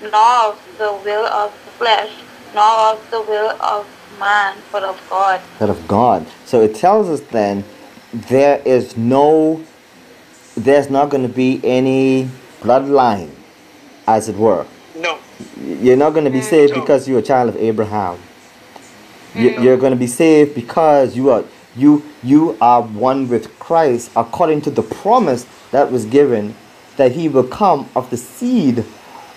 nor 0.00 0.52
of 0.52 0.58
the 0.78 0.92
will 1.04 1.26
of 1.26 1.52
the 1.52 1.70
flesh, 1.72 2.12
nor 2.54 2.92
of 2.92 3.10
the 3.10 3.20
will 3.20 3.50
of 3.60 3.86
man, 4.18 4.56
but 4.72 4.82
of 4.82 5.00
God. 5.10 5.40
That 5.58 5.70
of 5.70 5.86
God. 5.88 6.26
So 6.44 6.60
it 6.62 6.74
tells 6.74 7.08
us 7.08 7.20
then 7.30 7.64
there 8.12 8.60
is 8.64 8.96
no, 8.96 9.62
there's 10.56 10.90
not 10.90 11.10
going 11.10 11.22
to 11.26 11.32
be 11.32 11.60
any 11.62 12.28
bloodline, 12.60 13.30
as 14.06 14.28
it 14.28 14.36
were. 14.36 14.66
No. 14.96 15.18
You're 15.60 15.96
not 15.96 16.10
going 16.10 16.24
to 16.24 16.30
be 16.30 16.40
saved 16.42 16.74
because 16.74 17.08
you're 17.08 17.20
a 17.20 17.22
child 17.22 17.50
of 17.50 17.56
Abraham. 17.56 18.18
You- 19.34 19.60
You're 19.60 19.76
going 19.76 19.92
to 19.92 19.96
be 19.98 20.06
saved 20.08 20.54
because 20.54 21.16
you 21.16 21.30
are 21.30 21.44
you 21.76 22.02
you 22.24 22.56
are 22.60 22.82
one 22.82 23.28
with 23.28 23.56
Christ 23.60 24.10
according 24.16 24.62
to 24.62 24.70
the 24.70 24.82
promise 24.82 25.46
that 25.70 25.92
was 25.92 26.06
given 26.06 26.56
that 26.96 27.12
he 27.12 27.28
will 27.28 27.44
come 27.46 27.88
of 27.94 28.10
the 28.10 28.16
seed 28.16 28.84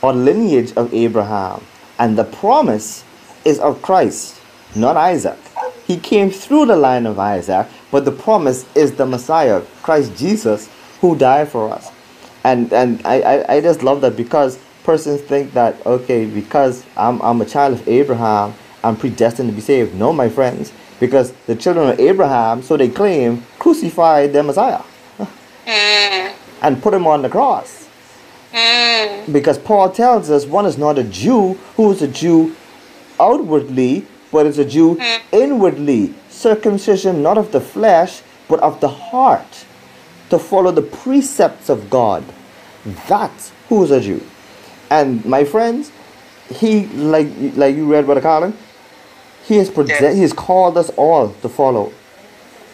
or 0.02 0.14
lineage 0.14 0.72
of 0.76 0.92
Abraham. 0.94 1.62
And 2.00 2.18
the 2.18 2.24
promise 2.24 3.04
is 3.46 3.60
of 3.60 3.82
Christ, 3.84 4.41
not 4.76 4.98
Isaac. 4.98 5.38
He 5.86 5.98
came 5.98 6.32
through 6.32 6.68
the 6.68 6.76
line 6.76 7.06
of 7.06 7.20
Isaac, 7.20 7.68
but 7.92 8.06
the 8.06 8.12
promise 8.12 8.66
is 8.76 8.94
the 8.94 9.06
Messiah, 9.06 9.62
Christ 9.84 10.16
Jesus, 10.18 10.70
who 11.02 11.16
died 11.16 11.50
for 11.50 11.70
us. 11.70 11.92
And 12.44 12.72
and 12.72 13.02
I, 13.06 13.22
I, 13.22 13.56
I 13.56 13.62
just 13.62 13.84
love 13.84 14.02
that 14.02 14.16
because 14.16 14.58
persons 14.84 15.22
think 15.22 15.54
that 15.54 15.86
okay 15.86 16.26
because 16.26 16.84
I'm, 16.98 17.22
I'm 17.22 17.40
a 17.42 17.46
child 17.46 17.74
of 17.74 17.88
Abraham 17.88 18.54
I'm 18.84 18.98
predestined 18.98 19.50
to 19.50 19.56
be 19.56 19.62
saved. 19.62 19.94
No 19.94 20.12
my 20.12 20.28
friends 20.30 20.74
because 21.00 21.34
the 21.46 21.56
children 21.56 21.90
of 21.90 22.00
Abraham 22.00 22.64
so 22.64 22.78
they 22.78 22.90
claim 22.90 23.44
crucified 23.60 24.34
their 24.34 24.44
Messiah. 24.44 24.82
Mm, 25.68 26.34
and 26.64 26.82
put 26.82 26.94
him 26.94 27.06
on 27.06 27.22
the 27.22 27.30
cross. 27.30 27.88
Mm, 28.52 29.32
because 29.32 29.60
Paul 29.60 29.92
tells 29.92 30.30
us 30.32 30.46
one 30.46 30.66
is 30.66 30.78
not 30.78 30.98
a 30.98 31.04
Jew 31.04 31.54
who 31.76 31.92
is 31.92 32.02
a 32.02 32.08
Jew 32.08 32.56
outwardly 33.20 34.08
but 34.32 34.46
is 34.46 34.58
a 34.60 34.66
Jew 34.66 35.00
inwardly 35.32 36.14
circumcision 36.30 37.22
not 37.22 37.38
of 37.38 37.52
the 37.52 37.62
flesh 37.62 38.22
but 38.48 38.60
of 38.62 38.80
the 38.82 38.88
heart 38.90 39.66
to 40.30 40.40
follow 40.40 40.72
the 40.72 40.82
precepts 40.82 41.70
of 41.70 41.90
God. 41.90 42.24
That's 43.08 43.52
who 43.70 43.84
is 43.84 43.92
a 43.92 44.00
Jew. 44.02 44.22
And 44.90 45.24
my 45.26 45.44
friends, 45.44 45.92
he 46.50 46.86
like 46.88 47.28
like 47.56 47.76
you 47.76 47.86
read 47.92 48.06
Brother 48.06 48.22
Colin, 48.22 48.58
he 49.46 49.58
has 49.58 49.70
present, 49.70 50.02
Yes. 50.02 50.16
he 50.16 50.22
has 50.22 50.34
called 50.34 50.78
us 50.78 50.90
all 50.98 51.30
to 51.42 51.50
follow. 51.50 51.94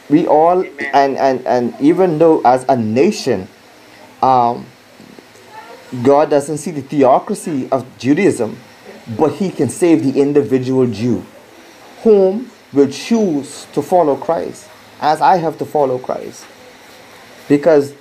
We 0.09 0.25
all 0.25 0.63
Amen. 0.63 0.91
and 0.93 1.17
and 1.17 1.45
and 1.47 1.75
even 1.81 2.17
though 2.17 2.41
as 2.45 2.65
a 2.69 2.75
nation, 2.77 3.47
um, 4.21 4.65
God 6.03 6.29
doesn't 6.29 6.57
see 6.57 6.71
the 6.71 6.81
theocracy 6.81 7.67
of 7.71 7.85
Judaism, 7.97 8.57
but 9.17 9.33
He 9.33 9.51
can 9.51 9.69
save 9.69 10.03
the 10.03 10.19
individual 10.19 10.87
Jew, 10.87 11.25
whom 12.03 12.51
will 12.73 12.89
choose 12.89 13.65
to 13.73 13.81
follow 13.81 14.15
Christ, 14.15 14.69
as 15.01 15.21
I 15.21 15.37
have 15.37 15.57
to 15.59 15.65
follow 15.65 15.97
Christ. 15.97 16.45
Because 17.47 17.93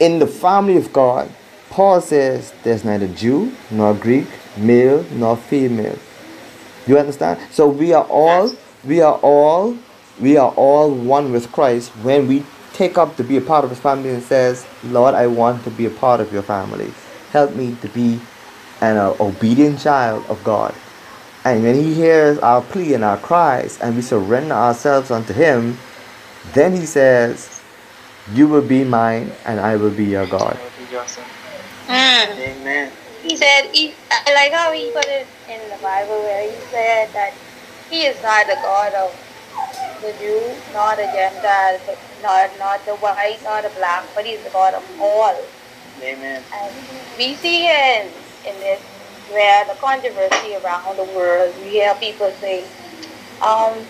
in 0.00 0.18
the 0.18 0.26
family 0.26 0.76
of 0.76 0.92
God, 0.92 1.30
Paul 1.70 2.00
says 2.00 2.52
there's 2.62 2.84
neither 2.84 3.08
Jew 3.08 3.52
nor 3.70 3.94
Greek, 3.94 4.26
male 4.56 5.04
nor 5.12 5.36
female. 5.36 5.98
You 6.86 6.98
understand? 6.98 7.40
So 7.50 7.68
we 7.68 7.92
are 7.92 8.04
all 8.04 8.52
we 8.84 9.00
are 9.00 9.18
all 9.22 9.76
we 10.20 10.36
are 10.36 10.52
all 10.52 10.94
one 10.94 11.32
with 11.32 11.50
Christ 11.50 11.90
when 12.02 12.28
we 12.28 12.44
take 12.74 12.98
up 12.98 13.16
to 13.16 13.24
be 13.24 13.36
a 13.36 13.40
part 13.40 13.64
of 13.64 13.70
his 13.70 13.80
family 13.80 14.10
and 14.10 14.22
says, 14.22 14.66
Lord, 14.84 15.14
I 15.14 15.26
want 15.26 15.64
to 15.64 15.70
be 15.70 15.86
a 15.86 15.90
part 15.90 16.20
of 16.20 16.32
your 16.32 16.42
family. 16.42 16.92
Help 17.30 17.54
me 17.54 17.76
to 17.80 17.88
be 17.88 18.20
an 18.80 18.96
uh, 18.96 19.14
obedient 19.20 19.80
child 19.80 20.24
of 20.28 20.42
God. 20.44 20.74
And 21.44 21.62
when 21.62 21.74
he 21.74 21.92
hears 21.92 22.38
our 22.38 22.62
plea 22.62 22.94
and 22.94 23.04
our 23.04 23.18
cries 23.18 23.78
and 23.80 23.94
we 23.96 24.02
surrender 24.02 24.54
ourselves 24.54 25.10
unto 25.10 25.34
him, 25.34 25.78
then 26.54 26.72
he 26.72 26.86
says, 26.86 27.60
You 28.32 28.48
will 28.48 28.62
be 28.62 28.82
mine 28.84 29.30
and 29.44 29.60
I 29.60 29.76
will 29.76 29.90
be 29.90 30.06
your 30.06 30.26
God. 30.26 30.58
mm. 31.86 32.38
Amen. 32.38 32.90
He 33.22 33.36
said, 33.36 33.68
he, 33.72 33.94
I 34.10 34.34
like 34.34 34.52
how 34.52 34.72
he 34.72 34.90
put 34.92 35.06
it 35.06 35.26
in 35.48 35.60
the 35.70 35.76
Bible 35.82 36.20
where 36.22 36.50
he 36.50 36.56
said 36.68 37.12
that 37.12 37.32
he 37.90 38.04
is 38.04 38.20
not 38.22 38.46
the 38.46 38.56
God 38.62 38.92
of 38.94 39.12
the 40.02 40.12
Jew, 40.20 40.40
nor 40.72 40.96
the 40.96 41.08
Gentile, 41.12 41.80
but 41.86 41.98
not, 42.22 42.50
not 42.58 42.84
the 42.84 42.96
white, 42.96 43.38
nor 43.44 43.62
the 43.62 43.70
black, 43.76 44.04
but 44.14 44.26
he's 44.26 44.42
the 44.44 44.50
God 44.50 44.74
of 44.74 44.84
all. 45.00 45.36
Amen. 46.02 46.42
And 46.52 46.74
we 47.16 47.34
see 47.34 47.66
in, 47.68 48.08
in 48.46 48.54
this 48.60 48.80
where 49.28 49.64
the 49.66 49.74
controversy 49.80 50.54
around 50.56 50.96
the 50.98 51.04
world, 51.04 51.54
we 51.60 51.70
hear 51.70 51.94
people 51.96 52.32
say, 52.40 52.64
um, 53.42 53.86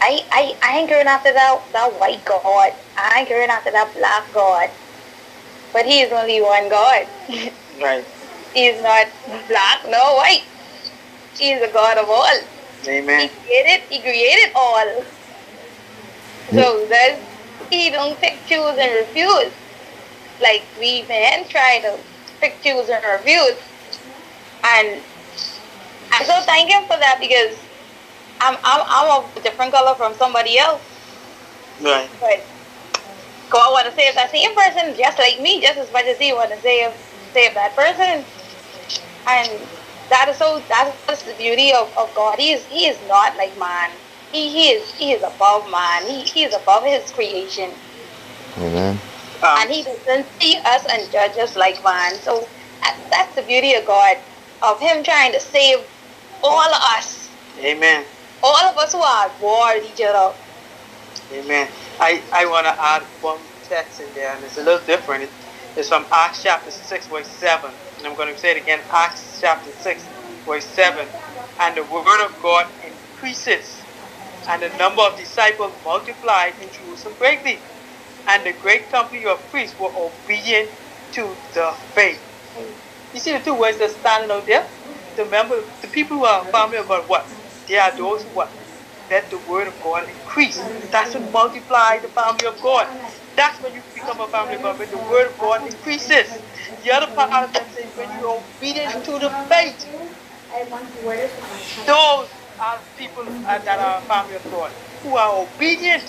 I, 0.00 0.20
I, 0.32 0.58
I 0.62 0.78
ain't 0.78 0.90
going 0.90 1.06
after 1.06 1.32
that, 1.32 1.62
that 1.72 1.98
white 2.00 2.24
God. 2.24 2.72
I 2.96 3.20
ain't 3.20 3.28
going 3.28 3.50
after 3.50 3.72
that 3.72 3.94
black 3.94 4.32
God. 4.32 4.70
But 5.72 5.86
he 5.86 6.00
is 6.00 6.12
only 6.12 6.40
one 6.40 6.68
God. 6.68 7.06
Right. 7.82 8.06
he 8.54 8.68
is 8.68 8.82
not 8.82 9.06
black 9.48 9.84
no 9.86 10.14
white. 10.16 10.44
He 11.36 11.52
is 11.52 11.66
the 11.66 11.72
God 11.72 11.98
of 11.98 12.08
all. 12.08 12.26
Amen. 12.88 13.28
He 13.28 13.28
created, 13.28 13.80
he 13.90 14.00
created 14.00 14.52
all. 14.56 15.04
So 16.52 16.86
that 16.88 17.20
he 17.70 17.90
don't 17.90 18.18
pick, 18.20 18.46
choose, 18.46 18.78
and 18.78 19.06
refuse. 19.06 19.52
Like 20.40 20.64
we 20.78 21.02
men 21.08 21.48
try 21.48 21.80
to 21.82 21.98
pick, 22.40 22.62
choose, 22.62 22.88
and 22.88 23.04
refuse. 23.04 23.58
And 24.64 25.04
I 26.12 26.24
so 26.24 26.40
thank 26.46 26.70
him 26.70 26.84
for 26.84 26.98
that 26.98 27.18
because 27.20 27.68
I'm 28.40 28.56
I'm 28.64 28.82
I'm 28.88 29.24
of 29.24 29.36
a 29.36 29.42
different 29.42 29.72
color 29.72 29.96
from 29.96 30.14
somebody 30.14 30.58
else. 30.58 30.82
Right. 31.80 32.10
But 32.20 32.48
God 33.50 33.72
want 33.72 33.86
to 33.88 33.94
save 34.00 34.14
that 34.16 34.30
same 34.30 34.54
person 34.56 34.94
just 34.96 35.18
like 35.18 35.40
me, 35.40 35.62
just 35.62 35.78
as 35.78 35.92
much 35.92 36.06
as 36.06 36.18
He 36.18 36.32
want 36.32 36.50
to 36.52 36.60
save 36.60 36.92
save 37.34 37.54
that 37.54 37.76
person. 37.76 38.26
And 39.28 39.70
that 40.10 40.28
is 40.30 40.38
so 40.38 40.66
that's 40.70 41.24
the 41.24 41.34
beauty 41.36 41.72
of, 41.74 41.92
of 41.98 42.14
God. 42.14 42.36
He 42.38 42.52
is 42.52 42.66
He 42.66 42.86
is 42.86 43.00
not 43.02 43.36
like 43.36 43.56
man. 43.56 43.98
He, 44.32 44.50
he 44.52 44.68
is 44.70 44.92
He 44.98 45.12
is 45.12 45.22
above 45.24 45.70
man. 45.70 46.06
He, 46.06 46.24
he 46.24 46.44
is 46.44 46.54
above 46.54 46.84
His 46.84 47.10
creation, 47.12 47.78
Amen. 48.58 49.00
Um, 49.42 49.58
and 49.60 49.70
He 49.70 49.84
doesn't 49.84 50.28
see 50.40 50.58
us 50.66 50.82
and 50.92 51.10
judge 51.12 51.38
us 51.38 51.56
like 51.56 51.78
man. 51.84 52.16
So 52.20 52.50
that's 53.10 53.34
the 53.36 53.42
beauty 53.42 53.74
of 53.74 53.86
God, 53.86 54.16
of 54.62 54.80
Him 54.80 55.04
trying 55.04 55.32
to 55.32 55.40
save 55.40 55.78
all 56.42 56.60
of 56.74 56.82
us, 56.98 57.36
amen. 57.58 58.06
all 58.42 58.64
of 58.66 58.76
us 58.78 58.92
who 58.92 59.00
are 59.00 59.26
at 59.26 59.40
war 59.40 59.74
with 59.76 59.84
each 59.90 60.00
other. 60.06 60.34
Amen. 61.32 61.68
I, 62.00 62.24
I 62.34 62.46
want 62.46 62.66
to 62.66 62.76
add 62.84 63.02
one 63.20 63.40
text 63.62 64.00
in 64.00 64.14
there, 64.14 64.34
and 64.36 64.44
it's 64.44 64.58
a 64.58 64.62
little 64.62 64.84
different. 64.86 65.30
It's 65.76 65.88
from 65.88 66.06
Acts 66.12 66.42
chapter 66.42 66.70
6, 66.70 67.08
verse 67.08 67.28
7. 67.28 67.72
And 67.98 68.06
I'm 68.06 68.16
going 68.16 68.32
to 68.32 68.38
say 68.40 68.52
it 68.52 68.58
again 68.62 68.80
Acts 68.92 69.38
chapter 69.40 69.72
6, 69.72 70.10
verse 70.46 70.66
7. 70.66 71.08
And 71.60 71.76
the 71.76 71.84
word 71.84 72.26
of 72.26 72.32
God 72.42 72.66
increases, 72.86 73.86
and 74.50 74.62
the 74.62 74.70
number 74.78 75.02
of 75.02 75.16
disciples 75.18 75.74
multiplied 75.84 76.54
in 76.62 76.70
Jerusalem 76.72 77.16
greatly. 77.18 77.62
And 78.28 78.46
the 78.46 78.54
great 78.54 78.90
company 78.90 79.26
of 79.26 79.50
priests 79.50 79.78
were 79.78 79.90
obedient 79.96 80.70
to 81.12 81.38
the 81.54 81.72
faith. 81.94 82.22
You 83.12 83.20
see 83.20 83.32
the 83.32 83.40
two 83.40 83.58
words 83.58 83.78
that's 83.78 83.96
standing 83.96 84.30
out 84.30 84.46
there? 84.46 84.68
The 85.16 85.26
member, 85.26 85.62
the 85.82 85.88
people 85.88 86.18
who 86.18 86.24
are 86.26 86.46
family 86.52 86.78
of 86.78 86.88
God, 86.88 87.08
what? 87.08 87.26
They 87.68 87.78
are 87.78 87.94
those 87.96 88.24
who 88.24 88.30
what? 88.30 88.52
let 89.10 89.30
the 89.30 89.38
word 89.38 89.68
of 89.68 89.80
God 89.80 90.08
increase. 90.10 90.70
That's 90.92 91.14
what 91.14 91.30
multiply 91.32 91.98
the 92.00 92.08
family 92.08 92.46
of 92.46 92.60
God. 92.60 92.88
That's 93.36 93.60
when 93.62 93.74
you 93.74 93.82
become 93.94 94.20
a 94.20 94.28
family 94.28 94.56
of 94.56 94.62
God, 94.62 94.78
when 94.78 94.90
the 94.90 94.98
word 94.98 95.28
of 95.32 95.38
God 95.38 95.66
increases. 95.66 96.28
The 96.84 96.92
other 96.92 97.08
part 97.14 97.30
of 97.32 97.52
that 97.54 97.72
says 97.74 97.92
when 97.96 98.12
you're 98.12 98.44
obedient 98.56 99.04
to 99.04 99.18
the 99.18 99.30
faith. 99.48 99.86
Those 101.86 102.28
are 102.58 102.80
people 102.96 103.26
that 103.46 103.80
are 103.80 104.02
family 104.08 104.36
of 104.36 104.48
God, 104.50 104.72
who 105.02 105.16
are 105.16 105.46
obedient 105.48 106.04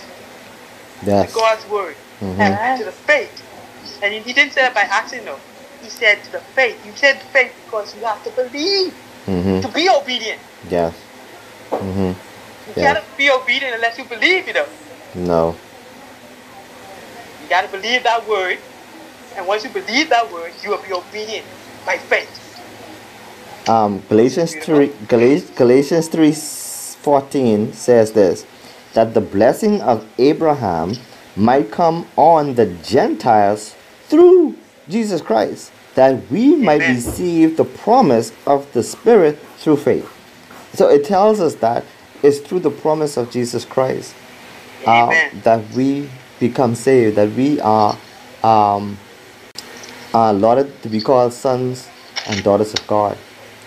Yes. 1.03 1.27
to 1.27 1.33
God's 1.33 1.65
word 1.67 1.97
Mhm. 2.21 2.39
and 2.39 2.79
to 2.79 2.85
the 2.85 2.91
faith. 2.91 3.43
And 4.01 4.13
he 4.13 4.33
didn't 4.33 4.53
say 4.53 4.61
that 4.61 4.73
by 4.73 4.81
accident, 4.81 5.25
no. 5.27 5.35
He 5.83 5.89
said 5.89 6.23
to 6.25 6.31
the 6.33 6.39
faith. 6.39 6.77
You 6.85 6.91
said 6.95 7.21
faith 7.33 7.51
because 7.65 7.95
you 7.95 8.03
have 8.05 8.23
to 8.23 8.29
believe 8.31 8.93
Mm-hmm. 9.27 9.59
to 9.61 9.67
be 9.69 9.89
obedient. 9.89 10.39
Yes. 10.69 10.93
Mm-hmm. 11.71 11.99
You 12.07 12.73
Yeah. 12.75 12.83
cannot 12.93 13.03
be 13.17 13.29
obedient 13.29 13.75
unless 13.75 13.97
you 13.97 14.05
believe, 14.05 14.47
you 14.47 14.53
know. 14.53 14.65
No. 15.15 15.55
You 17.43 17.49
got 17.49 17.61
to 17.61 17.67
believe 17.67 18.03
that 18.03 18.27
word. 18.27 18.57
And 19.35 19.45
once 19.47 19.63
you 19.63 19.69
believe 19.69 20.09
that 20.09 20.31
word, 20.31 20.51
you 20.63 20.69
will 20.71 20.81
be 20.81 20.93
obedient 20.93 21.45
by 21.85 21.97
faith. 21.97 22.29
Um, 23.69 24.01
Galatians 24.09 24.55
three 24.55 24.91
Galatians, 25.07 25.51
Galatians 25.55 26.07
three 26.07 26.31
fourteen 26.31 27.73
says 27.73 28.13
this 28.13 28.45
that 28.93 29.13
the 29.13 29.21
blessing 29.21 29.81
of 29.81 30.05
Abraham 30.17 30.95
might 31.37 31.71
come 31.71 32.07
on 32.15 32.55
the 32.55 32.65
Gentiles 32.83 33.75
through 34.07 34.55
Jesus 34.89 35.21
Christ, 35.21 35.71
that 35.95 36.29
we 36.31 36.55
might 36.55 36.81
receive 36.95 37.57
the 37.57 37.65
promise 37.65 38.31
of 38.45 38.71
the 38.73 38.83
Spirit 38.83 39.37
through 39.57 39.77
faith. 39.77 40.09
So 40.73 40.89
it 40.89 41.05
tells 41.05 41.39
us 41.39 41.55
that 41.55 41.83
it's 42.23 42.39
through 42.39 42.59
the 42.61 42.71
promise 42.71 43.17
of 43.17 43.29
Jesus 43.31 43.65
Christ 43.65 44.15
uh, 44.85 45.07
that 45.43 45.69
we 45.71 46.09
become 46.39 46.75
saved, 46.75 47.15
that 47.17 47.31
we 47.31 47.59
are 47.61 47.97
um, 48.43 48.97
are 50.13 50.31
allotted 50.31 50.81
to 50.83 50.89
be 50.89 51.01
called 51.01 51.33
sons 51.33 51.87
and 52.27 52.43
daughters 52.43 52.73
of 52.73 52.85
God. 52.87 53.17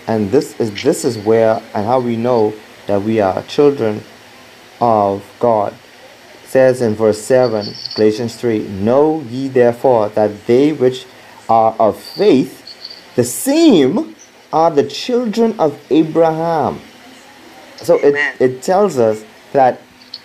And 0.07 0.31
this 0.31 0.59
is 0.59 0.83
this 0.83 1.05
is 1.05 1.17
where 1.19 1.61
and 1.73 1.85
how 1.85 1.99
we 1.99 2.15
know 2.15 2.53
that 2.87 3.01
we 3.01 3.19
are 3.21 3.41
children 3.43 4.01
of 4.79 5.23
God. 5.39 5.73
Says 6.51 6.81
in 6.81 6.95
verse 6.95 7.21
7, 7.21 7.65
Galatians 7.95 8.35
3, 8.35 8.67
Know 8.67 9.21
ye 9.21 9.47
therefore 9.47 10.09
that 10.09 10.47
they 10.47 10.73
which 10.73 11.05
are 11.47 11.73
of 11.79 11.97
faith, 11.97 13.15
the 13.15 13.23
same 13.23 14.17
are 14.51 14.69
the 14.69 14.83
children 14.83 15.57
of 15.57 15.81
Abraham. 15.89 16.81
So 17.77 17.97
it, 17.99 18.35
it 18.41 18.61
tells 18.61 18.97
us 18.97 19.23
that 19.53 19.79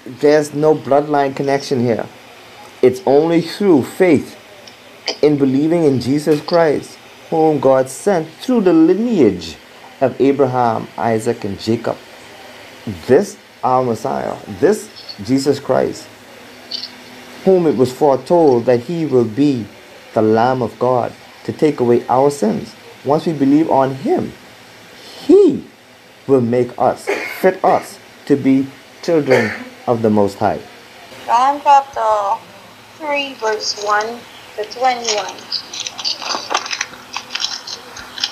there's 0.05 0.53
no 0.53 0.75
bloodline 0.75 1.37
connection 1.37 1.79
here. 1.79 2.09
It's 2.83 3.01
only 3.07 3.41
through 3.41 3.85
faith 3.85 4.37
in 5.23 5.39
believing 5.39 5.85
in 5.85 6.01
Jesus 6.01 6.41
Christ, 6.41 6.99
whom 7.31 7.61
God 7.61 7.89
sent 7.89 8.27
through 8.41 8.63
the 8.63 8.73
lineage 8.73 9.57
of 10.01 10.21
Abraham, 10.21 10.89
Isaac, 10.99 11.45
and 11.45 11.57
Jacob. 11.61 11.97
This 13.07 13.39
our 13.63 13.85
Messiah, 13.85 14.37
this 14.59 14.91
Jesus 15.23 15.61
Christ, 15.61 16.09
whom 17.47 17.65
it 17.65 17.77
was 17.77 17.93
foretold 17.93 18.65
that 18.65 18.81
he 18.81 19.07
will 19.07 19.25
be 19.25 19.65
the 20.15 20.21
Lamb 20.21 20.61
of 20.63 20.77
God 20.81 21.13
to 21.45 21.53
take 21.53 21.79
away 21.79 22.05
our 22.09 22.29
sins. 22.29 22.75
Once 23.05 23.25
we 23.25 23.33
believe 23.33 23.71
on 23.71 23.95
him, 23.95 24.33
he 25.25 25.65
will 26.27 26.41
make 26.41 26.77
us, 26.77 27.07
fit 27.39 27.65
us 27.65 28.01
to 28.27 28.35
be 28.35 28.67
children 29.01 29.53
of 29.87 30.03
the 30.03 30.11
Most 30.11 30.39
High. 30.39 30.59
John 31.25 31.61
chapter 31.63 32.43
3, 32.99 33.35
verse 33.35 33.81
1 33.85 34.19
to 34.57 34.65
21 34.65 35.27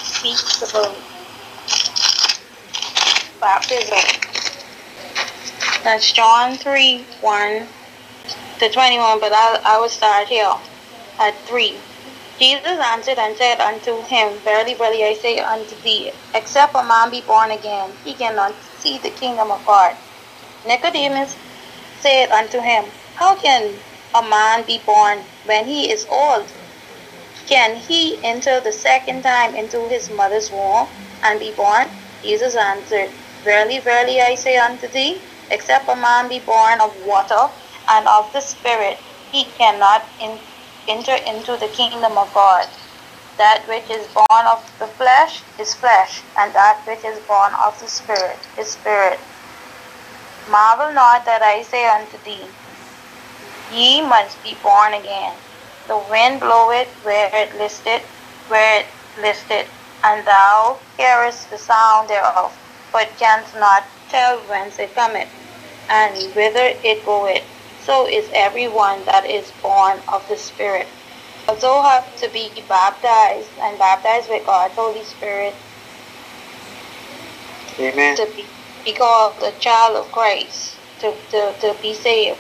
speaks 0.03 0.69
about 0.69 0.97
baptism. 3.41 4.01
That's 5.85 6.13
John 6.13 6.57
3, 6.57 7.05
1 7.21 7.67
to 8.59 8.71
21, 8.71 9.21
but 9.21 9.33
I, 9.35 9.59
I 9.65 9.79
will 9.81 9.89
start 9.89 10.29
here 10.29 10.53
at 11.19 11.47
3. 11.47 11.83
Jesus 12.39 12.79
answered 12.85 13.19
and 13.19 13.37
said 13.37 13.61
unto 13.61 14.03
him, 14.03 14.41
Verily, 14.45 14.75
verily, 14.75 15.05
I 15.05 15.15
say 15.15 15.39
unto 15.39 15.81
thee, 15.83 16.13
except 16.35 16.77
a 16.77 16.85
man 16.85 17.11
be 17.11 17.23
born 17.23 17.51
again, 17.51 17.99
he 18.05 18.15
cannot 18.17 18.63
see 18.65 18.99
the 18.99 19.11
kingdom 19.11 19.51
of 19.51 19.65
God. 19.67 19.97
Nicodemus 20.65 21.37
said 21.97 22.31
unto 22.31 22.61
him, 22.61 22.93
How 23.15 23.37
can 23.37 23.83
a 24.15 24.23
man 24.23 24.65
be 24.67 24.83
born 24.87 25.27
when 25.45 25.67
he 25.67 25.91
is 25.91 26.07
old? 26.11 26.53
Can 27.49 27.77
he 27.77 28.23
enter 28.25 28.61
the 28.61 28.73
second 28.73 29.23
time 29.23 29.57
into 29.57 29.89
his 29.89 30.11
mother's 30.11 30.51
womb 30.53 30.89
and 31.23 31.41
be 31.41 31.53
born? 31.57 31.89
Jesus 32.23 32.57
answered, 32.57 33.11
Verily, 33.45 33.81
verily, 33.81 34.21
I 34.21 34.37
say 34.37 34.57
unto 34.57 34.89
thee, 34.89 35.25
except 35.51 35.91
a 35.91 35.97
man 35.97 36.29
be 36.29 36.41
born 36.41 36.81
of 36.81 36.93
water 36.97 37.49
and 37.89 38.07
of 38.09 38.33
the 38.33 38.41
Spirit, 38.41 38.99
he 39.31 39.45
cannot 39.45 40.03
in, 40.21 40.39
enter 40.89 41.15
into 41.27 41.57
the 41.57 41.69
kingdom 41.69 42.19
of 42.19 42.33
God. 42.35 42.67
That 43.39 43.65
which 43.69 43.91
is 43.91 44.07
born 44.09 44.47
of 44.47 44.65
the 44.79 44.87
flesh 44.89 45.43
is 45.59 45.75
flesh, 45.75 46.23
and 46.39 46.55
that 46.55 46.83
which 46.87 47.05
is 47.05 47.19
born 47.21 47.53
of 47.55 47.79
the 47.81 47.89
Spirit 47.89 48.47
is 48.59 48.73
spirit. 48.73 49.21
Marvel 50.49 50.93
not 50.93 51.25
that 51.27 51.43
I 51.43 51.63
say 51.63 51.87
unto 51.89 52.17
thee, 52.25 52.49
Ye 53.71 54.01
must 54.03 54.43
be 54.43 54.55
born 54.63 54.95
again. 54.95 55.35
The 55.89 55.99
wind 55.99 56.41
bloweth 56.41 56.89
where 57.03 57.31
it 57.35 57.55
listeth, 57.57 58.03
where 58.49 58.81
it 58.81 58.87
listeth, 59.19 59.69
and 60.03 60.27
thou 60.27 60.79
hearest 60.97 61.51
the 61.51 61.59
sound 61.59 62.09
thereof, 62.09 62.53
but 62.93 63.17
canst 63.19 63.55
not 63.57 63.85
tell 64.09 64.39
whence 64.49 64.79
it 64.79 64.95
cometh, 64.95 65.29
and 65.89 66.17
whither 66.35 66.73
it 66.85 67.05
goeth. 67.05 67.43
So 67.85 68.09
is 68.09 68.29
every 68.33 68.69
one 68.69 69.05
that 69.05 69.27
is 69.27 69.53
born 69.63 69.99
of 70.09 70.27
the 70.29 70.37
Spirit. 70.37 70.87
Also 71.47 71.83
have 71.83 72.17
to 72.17 72.31
be 72.31 72.51
baptized 72.67 73.51
and 73.61 73.79
baptized 73.79 74.31
with 74.31 74.47
God's 74.47 74.75
Holy 74.75 75.05
Spirit 75.05 75.55
Amen. 77.79 78.17
to 78.17 78.27
be, 78.35 78.47
be 78.85 78.93
called 78.93 79.39
the 79.41 79.53
child 79.61 79.97
of 79.97 80.11
Christ, 80.11 80.77
to, 81.01 81.15
to, 81.31 81.55
to 81.61 81.77
be 81.83 81.93
saved. 81.93 82.39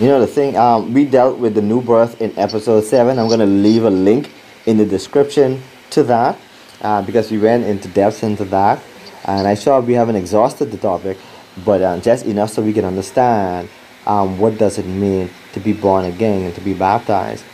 You 0.00 0.06
know 0.06 0.18
the 0.18 0.26
thing, 0.26 0.56
um, 0.56 0.92
we 0.92 1.04
dealt 1.04 1.38
with 1.38 1.54
the 1.54 1.62
new 1.62 1.80
birth 1.80 2.20
in 2.20 2.36
episode 2.38 2.82
seven. 2.82 3.18
I'm 3.18 3.28
gonna 3.28 3.46
leave 3.46 3.84
a 3.84 3.90
link 3.90 4.32
in 4.66 4.78
the 4.78 4.86
description 4.86 5.62
to 5.90 6.02
that 6.04 6.38
uh, 6.80 7.02
because 7.02 7.30
we 7.30 7.38
went 7.38 7.64
into 7.64 7.86
depth 7.88 8.24
into 8.24 8.44
that, 8.46 8.82
and 9.26 9.46
I 9.46 9.54
saw 9.54 9.78
we 9.78 9.92
haven't 9.92 10.16
exhausted 10.16 10.72
the 10.72 10.78
topic, 10.78 11.18
but 11.64 11.82
um, 11.82 12.00
just 12.00 12.26
enough 12.26 12.50
so 12.50 12.62
we 12.62 12.72
can 12.72 12.84
understand 12.84 13.68
um, 14.06 14.38
what 14.38 14.58
does 14.58 14.78
it 14.78 14.86
mean 14.86 15.30
to 15.52 15.60
be 15.60 15.72
born 15.72 16.04
again 16.04 16.44
and 16.44 16.54
to 16.54 16.60
be 16.60 16.74
baptized. 16.74 17.44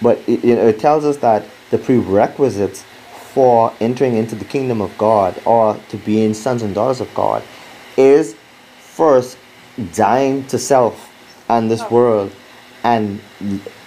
But 0.00 0.18
it, 0.28 0.44
you 0.44 0.56
know, 0.56 0.66
it 0.66 0.78
tells 0.78 1.04
us 1.04 1.16
that 1.18 1.44
the 1.70 1.78
prerequisites 1.78 2.84
for 3.32 3.72
entering 3.80 4.16
into 4.16 4.34
the 4.34 4.44
kingdom 4.44 4.80
of 4.80 4.96
God 4.96 5.40
or 5.44 5.78
to 5.88 5.96
being 5.98 6.32
sons 6.32 6.62
and 6.62 6.74
daughters 6.74 7.00
of 7.00 7.12
God 7.14 7.42
is 7.96 8.36
first 8.78 9.36
dying 9.92 10.46
to 10.46 10.58
self 10.58 11.12
and 11.48 11.70
this 11.70 11.82
world 11.90 12.32
and 12.82 13.20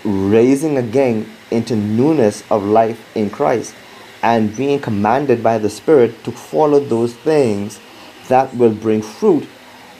raising 0.04 0.78
again 0.78 1.30
into 1.52 1.76
newness 1.76 2.44
of 2.52 2.64
life 2.64 3.04
in 3.16 3.30
Christ 3.30 3.74
and 4.22 4.56
being 4.56 4.80
commanded 4.80 5.42
by 5.42 5.58
the 5.58 5.70
Spirit 5.70 6.24
to 6.26 6.32
follow 6.32 6.80
those 6.80 7.16
things 7.16 7.80
that 8.28 8.54
will 8.56 8.74
bring 8.74 9.02
fruit 9.02 9.48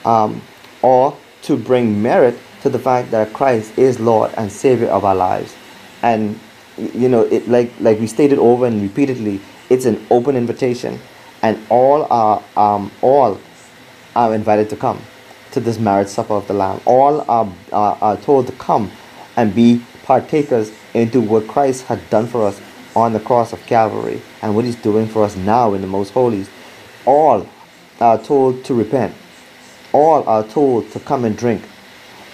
um, 0.04 0.42
or 0.82 1.16
to 1.42 1.56
bring 1.56 2.02
merit 2.02 2.38
to 2.62 2.68
the 2.68 2.78
fact 2.78 3.10
that 3.10 3.32
Christ 3.32 3.76
is 3.78 3.98
Lord 3.98 4.32
and 4.36 4.50
Savior 4.50 4.88
of 4.88 5.04
our 5.04 5.14
lives. 5.14 5.54
And 6.02 6.38
you 6.76 7.08
know, 7.08 7.22
it 7.22 7.48
like 7.48 7.72
like 7.80 7.98
we 7.98 8.06
stated 8.06 8.38
over 8.38 8.66
and 8.66 8.80
repeatedly, 8.80 9.40
it's 9.68 9.84
an 9.84 10.04
open 10.10 10.36
invitation, 10.36 10.98
and 11.42 11.58
all 11.68 12.06
are 12.10 12.42
um, 12.56 12.90
all 13.02 13.38
are 14.16 14.34
invited 14.34 14.68
to 14.70 14.76
come 14.76 15.00
to 15.52 15.60
this 15.60 15.78
marriage 15.78 16.08
supper 16.08 16.34
of 16.34 16.46
the 16.46 16.54
Lamb. 16.54 16.80
All 16.84 17.20
are, 17.28 17.52
are, 17.72 17.98
are 18.00 18.16
told 18.18 18.46
to 18.46 18.52
come 18.52 18.90
and 19.36 19.54
be 19.54 19.82
partakers 20.04 20.72
into 20.94 21.20
what 21.20 21.46
Christ 21.48 21.84
had 21.84 22.08
done 22.10 22.26
for 22.26 22.46
us 22.46 22.60
on 22.94 23.12
the 23.12 23.20
cross 23.20 23.52
of 23.52 23.64
Calvary 23.66 24.22
and 24.42 24.54
what 24.54 24.64
He's 24.64 24.76
doing 24.76 25.06
for 25.06 25.24
us 25.24 25.36
now 25.36 25.74
in 25.74 25.80
the 25.80 25.86
most 25.86 26.10
holies. 26.10 26.50
All 27.06 27.48
are 28.00 28.18
told 28.18 28.64
to 28.64 28.74
repent. 28.74 29.14
All 29.92 30.26
are 30.28 30.44
told 30.44 30.90
to 30.92 31.00
come 31.00 31.24
and 31.24 31.36
drink. 31.36 31.62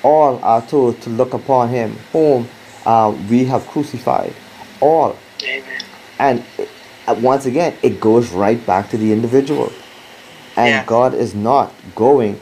All 0.03 0.39
are 0.43 0.63
told 0.63 1.01
to 1.03 1.11
look 1.11 1.35
upon 1.35 1.71
Him 1.71 1.93
whom 2.13 2.49
uh, 2.85 3.17
we 3.31 3.45
have 3.47 3.67
crucified. 3.67 4.35
All. 4.81 5.17
Amen. 5.43 5.81
And 6.19 6.45
uh, 7.07 7.15
once 7.21 7.47
again, 7.47 7.77
it 7.83 8.01
goes 8.01 8.31
right 8.33 8.65
back 8.67 8.91
to 8.91 8.97
the 8.97 9.13
individual. 9.13 9.73
And 10.57 10.69
Yes. 10.69 10.87
God 10.87 11.15
is 11.15 11.35
not 11.35 11.73
going 11.95 12.41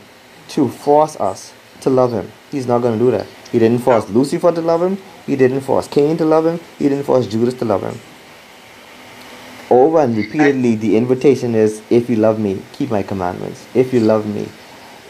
to 0.50 0.68
force 0.68 1.16
us 1.16 1.52
to 1.80 1.90
love 1.90 2.12
Him. 2.12 2.30
He's 2.50 2.66
not 2.66 2.80
going 2.80 2.98
to 2.98 3.04
do 3.04 3.10
that. 3.10 3.26
He 3.50 3.58
didn't 3.58 3.80
force 3.80 4.08
Lucifer 4.08 4.52
to 4.52 4.60
love 4.60 4.82
Him. 4.82 4.98
He 5.26 5.36
didn't 5.36 5.60
force 5.62 5.88
Cain 5.88 6.16
to 6.18 6.24
love 6.24 6.46
Him. 6.46 6.60
He 6.78 6.88
didn't 6.88 7.04
force 7.04 7.26
Judas 7.26 7.54
to 7.54 7.64
love 7.64 7.82
Him. 7.82 7.98
Over 9.70 10.00
and 10.00 10.16
repeatedly, 10.16 10.76
the 10.76 10.96
invitation 10.96 11.54
is 11.54 11.82
if 11.90 12.10
you 12.10 12.16
love 12.16 12.38
me, 12.38 12.62
keep 12.72 12.90
my 12.90 13.02
commandments. 13.02 13.66
If 13.74 13.92
you 13.92 14.00
love 14.00 14.26
me, 14.26 14.48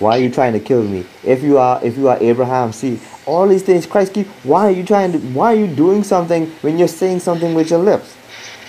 why 0.01 0.19
are 0.19 0.21
you 0.21 0.31
trying 0.31 0.53
to 0.55 0.61
kill 0.61 0.83
me? 0.83 1.07
If 1.25 1.43
you 1.43 1.59
are 1.59 1.83
if 1.85 1.97
you 1.97 2.09
are 2.09 2.19
Abraham, 2.21 2.73
see 2.73 2.99
all 3.27 3.47
these 3.49 3.62
things 3.62 3.87
Christ 3.87 4.12
keep. 4.15 4.27
Why 4.45 4.66
are 4.69 4.71
you 4.71 4.85
trying 4.85 5.12
to? 5.12 5.19
Why 5.19 5.53
are 5.55 5.57
you 5.57 5.66
doing 5.69 6.03
something 6.05 6.47
when 6.62 6.79
you're 6.79 6.89
saying 6.89 7.21
something 7.21 7.55
with 7.55 7.71
your 7.71 7.79
lips? 7.81 8.16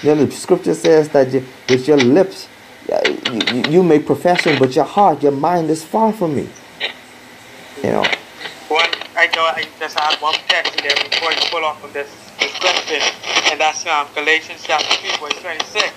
You 0.04 0.14
know, 0.16 0.26
the 0.26 0.32
scripture 0.32 0.74
says 0.76 1.10
that 1.10 1.32
you, 1.34 1.44
with 1.70 1.88
your 1.88 1.98
lips, 1.98 2.48
you, 2.88 3.64
you- 3.70 3.84
make 3.84 4.06
profession, 4.06 4.58
but 4.60 4.76
your 4.76 4.86
heart, 4.86 5.24
your 5.24 5.32
mind 5.32 5.70
is 5.70 5.84
far 5.84 6.14
from 6.14 6.36
me. 6.36 6.48
You 7.84 7.92
know, 7.92 8.04
One, 8.70 8.90
I 9.16 9.28
I 9.58 9.66
just 9.80 9.98
add 9.98 10.16
one 10.22 10.36
text 10.48 10.78
there 10.78 10.96
before 11.10 11.32
you 11.32 11.40
pull 11.50 11.66
off 11.66 11.82
from 11.82 11.92
this, 11.94 12.10
this 12.40 12.54
question, 12.60 13.02
and 13.52 13.60
that's 13.60 13.86
um, 13.88 14.08
Galatians 14.14 14.64
chapter 14.64 14.94
3, 14.96 15.10
verse 15.18 15.42
26. 15.42 15.94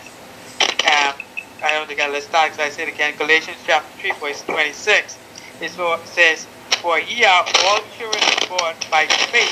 Um, 0.87 1.15
I 1.62 1.72
don't 1.72 1.89
think 1.89 2.01
I 2.01 2.09
let's 2.09 2.26
start 2.26 2.52
because 2.52 2.66
I 2.66 2.70
said 2.70 2.89
again, 2.89 3.14
Galatians 3.18 3.56
chapter 3.66 3.90
3, 4.01 4.12
verse 4.20 4.43
26. 4.43 5.18
It 5.60 5.70
says, 6.05 6.47
For 6.80 7.01
ye 7.01 7.24
are 7.24 7.44
all 7.64 7.80
children 7.98 8.22
of 8.22 8.48
God 8.48 8.76
by 8.90 9.06
faith 9.06 9.51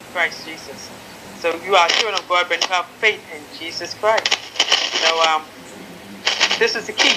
in 0.00 0.12
Christ 0.12 0.46
Jesus. 0.46 0.90
So 1.40 1.54
you 1.64 1.74
are 1.76 1.88
children 1.88 2.14
of 2.14 2.26
God, 2.28 2.46
but 2.48 2.62
you 2.66 2.74
have 2.74 2.86
faith 3.00 3.22
in 3.34 3.42
Jesus 3.58 3.92
Christ. 3.94 4.32
So 5.04 5.22
um, 5.28 5.42
this 6.58 6.74
is 6.74 6.86
the 6.86 6.92
key. 6.92 7.14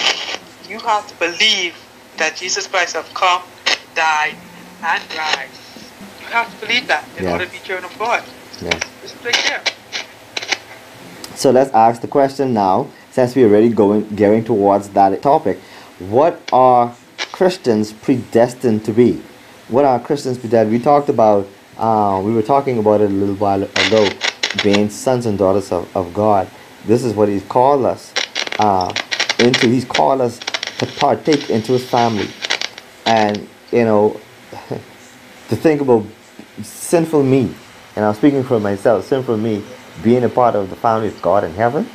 You 0.68 0.78
have 0.80 1.06
to 1.08 1.14
believe 1.18 1.74
that 2.18 2.36
Jesus 2.36 2.66
Christ 2.66 2.94
have 2.94 3.12
come, 3.14 3.42
died, 3.94 4.34
and 4.82 5.02
rise. 5.16 5.48
You 6.20 6.26
have 6.28 6.52
to 6.52 6.66
believe 6.66 6.86
that 6.88 7.08
in 7.18 7.26
order 7.32 7.46
to 7.46 7.52
be 7.52 7.58
children 7.58 7.84
of 7.90 7.98
God. 7.98 8.22
right 9.24 9.44
there. 9.48 9.62
So 11.36 11.50
let's 11.50 11.72
ask 11.72 12.00
the 12.00 12.08
question 12.08 12.54
now, 12.54 12.90
since 13.14 13.36
we're 13.36 13.46
already 13.46 13.68
going 13.68 14.08
gearing 14.16 14.42
towards 14.42 14.88
that 14.88 15.22
topic. 15.22 15.56
What 16.00 16.42
are 16.52 16.92
Christians 17.16 17.92
predestined 17.92 18.84
to 18.86 18.92
be? 18.92 19.22
What 19.68 19.84
are 19.84 20.00
Christians 20.00 20.36
predestined? 20.36 20.72
We 20.72 20.80
talked 20.80 21.08
about, 21.08 21.46
uh, 21.78 22.20
we 22.24 22.32
were 22.32 22.42
talking 22.42 22.76
about 22.76 23.02
it 23.02 23.12
a 23.12 23.14
little 23.14 23.36
while 23.36 23.62
ago, 23.62 24.08
being 24.64 24.90
sons 24.90 25.26
and 25.26 25.38
daughters 25.38 25.70
of, 25.70 25.96
of 25.96 26.12
God. 26.12 26.50
This 26.86 27.04
is 27.04 27.14
what 27.14 27.28
He's 27.28 27.44
called 27.44 27.84
us 27.84 28.12
uh, 28.58 28.92
into. 29.38 29.68
He's 29.68 29.84
called 29.84 30.20
us 30.20 30.40
to 30.78 30.86
partake 30.98 31.50
into 31.50 31.74
His 31.74 31.88
family, 31.88 32.28
and 33.06 33.48
you 33.70 33.84
know, 33.84 34.20
to 34.50 35.54
think 35.54 35.82
about 35.82 36.04
sinful 36.62 37.22
me, 37.22 37.54
and 37.94 38.04
I'm 38.04 38.14
speaking 38.14 38.42
for 38.42 38.58
myself, 38.58 39.06
sinful 39.06 39.36
me, 39.36 39.62
being 40.02 40.24
a 40.24 40.28
part 40.28 40.56
of 40.56 40.68
the 40.68 40.76
family 40.76 41.06
of 41.06 41.22
God 41.22 41.44
in 41.44 41.52
heaven, 41.52 41.88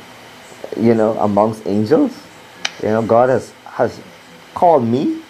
you 0.76 0.94
know, 0.94 1.18
amongst 1.18 1.66
angels, 1.66 2.16
you 2.82 2.88
know, 2.88 3.02
God 3.02 3.28
has 3.28 3.52
has 3.64 4.00
called 4.54 4.84
me, 4.84 5.20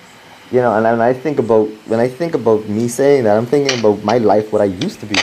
you 0.51 0.61
know, 0.61 0.75
and 0.75 0.85
when 0.85 1.01
I 1.01 1.12
think 1.12 1.39
about 1.39 1.69
when 1.87 2.01
I 2.01 2.09
think 2.09 2.35
about 2.35 2.69
me 2.69 2.89
saying 2.89 3.25
that, 3.25 3.37
I'm 3.37 3.47
thinking 3.47 3.79
about 3.79 4.03
my 4.05 4.19
life, 4.19 4.53
what 4.53 4.62
I 4.62 4.67
used 4.67 5.01
to 5.01 5.07
be, 5.07 5.17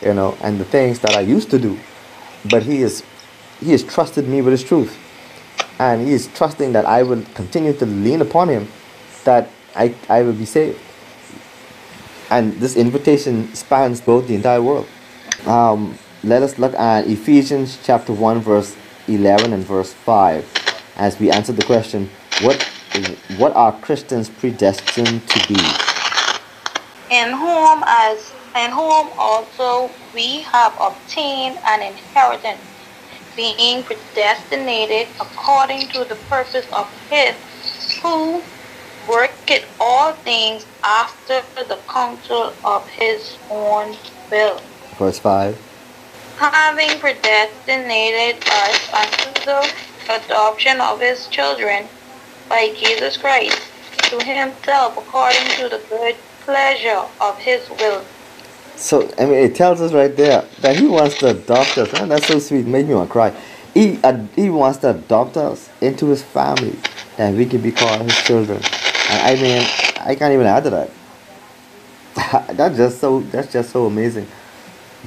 you 0.00 0.14
know, 0.14 0.36
and 0.42 0.58
the 0.58 0.64
things 0.64 1.00
that 1.00 1.14
I 1.14 1.20
used 1.20 1.50
to 1.50 1.58
do, 1.58 1.78
but 2.50 2.62
He 2.62 2.82
is 2.82 3.02
He 3.60 3.72
has 3.72 3.82
trusted 3.82 4.28
me 4.28 4.42
with 4.42 4.52
His 4.52 4.64
truth, 4.64 4.96
and 5.78 6.06
He 6.06 6.12
is 6.12 6.28
trusting 6.34 6.72
that 6.72 6.86
I 6.86 7.02
will 7.02 7.22
continue 7.34 7.72
to 7.74 7.86
lean 7.86 8.20
upon 8.20 8.48
Him, 8.48 8.68
that 9.24 9.48
I 9.76 9.94
I 10.08 10.22
will 10.22 10.34
be 10.34 10.46
saved. 10.46 10.80
And 12.30 12.54
this 12.54 12.76
invitation 12.76 13.54
spans 13.54 14.00
both 14.00 14.26
the 14.26 14.34
entire 14.34 14.62
world. 14.62 14.88
Um, 15.46 15.98
let 16.24 16.42
us 16.42 16.58
look 16.58 16.72
at 16.74 17.06
Ephesians 17.06 17.78
chapter 17.84 18.12
1, 18.14 18.40
verse 18.40 18.74
11 19.08 19.52
and 19.52 19.64
verse 19.64 19.92
5 19.92 20.46
as 20.96 21.18
we 21.18 21.30
answer 21.30 21.52
the 21.52 21.64
question 21.64 22.08
what, 22.40 22.62
what 23.36 23.54
are 23.54 23.72
Christians 23.80 24.28
predestined 24.28 25.28
to 25.28 25.48
be? 25.48 25.60
in 27.12 27.30
whom 27.30 27.84
as 27.86 28.32
in 28.56 28.70
whom 28.70 29.08
also 29.18 29.90
we 30.14 30.40
have 30.42 30.74
obtained 30.80 31.58
an 31.66 31.82
inheritance, 31.82 32.60
being 33.36 33.82
predestinated 33.82 35.08
according 35.20 35.88
to 35.88 36.04
the 36.04 36.16
purpose 36.28 36.66
of 36.72 36.88
his 37.10 37.34
who 38.02 38.42
worketh 39.08 39.64
all 39.80 40.12
things 40.12 40.64
after 40.82 41.42
the 41.56 41.78
counsel 41.88 42.52
of 42.64 42.86
his 42.88 43.36
own 43.50 43.96
will, 44.30 44.60
Verse 44.98 45.18
5. 45.18 45.71
Having 46.38 46.98
predestinated 46.98 48.42
us 48.46 48.92
unto 48.92 49.44
the 49.44 49.72
adoption 50.10 50.80
of 50.80 51.00
his 51.00 51.28
children 51.28 51.86
by 52.48 52.74
Jesus 52.76 53.16
Christ 53.16 53.60
to 54.10 54.22
himself 54.22 54.96
according 54.96 55.46
to 55.56 55.68
the 55.68 55.80
good 55.88 56.16
pleasure 56.44 57.02
of 57.20 57.38
his 57.38 57.68
will. 57.70 58.04
So, 58.76 59.08
I 59.18 59.26
mean, 59.26 59.34
it 59.34 59.54
tells 59.54 59.80
us 59.80 59.92
right 59.92 60.14
there 60.14 60.44
that 60.60 60.76
he 60.76 60.86
wants 60.86 61.18
to 61.18 61.30
adopt 61.30 61.78
us. 61.78 61.92
Man, 61.92 62.08
that's 62.08 62.26
so 62.26 62.38
sweet. 62.38 62.66
Made 62.66 62.88
me 62.88 62.94
want 62.94 63.08
to 63.08 63.12
cry. 63.12 63.30
He, 63.74 63.98
uh, 64.02 64.24
he 64.34 64.50
wants 64.50 64.78
to 64.78 64.90
adopt 64.90 65.36
us 65.36 65.70
into 65.80 66.06
his 66.06 66.22
family 66.22 66.76
and 67.16 67.36
we 67.36 67.46
can 67.46 67.60
be 67.60 67.72
called 67.72 68.02
his 68.02 68.16
children. 68.18 68.60
And 69.10 69.38
I 69.38 69.40
mean, 69.40 69.66
I 70.00 70.14
can't 70.14 70.32
even 70.34 70.46
add 70.46 70.64
to 70.64 70.70
that. 70.70 70.90
that's 72.56 72.76
just 72.76 72.98
so, 72.98 73.20
that's 73.20 73.52
just 73.52 73.70
so 73.70 73.86
amazing. 73.86 74.26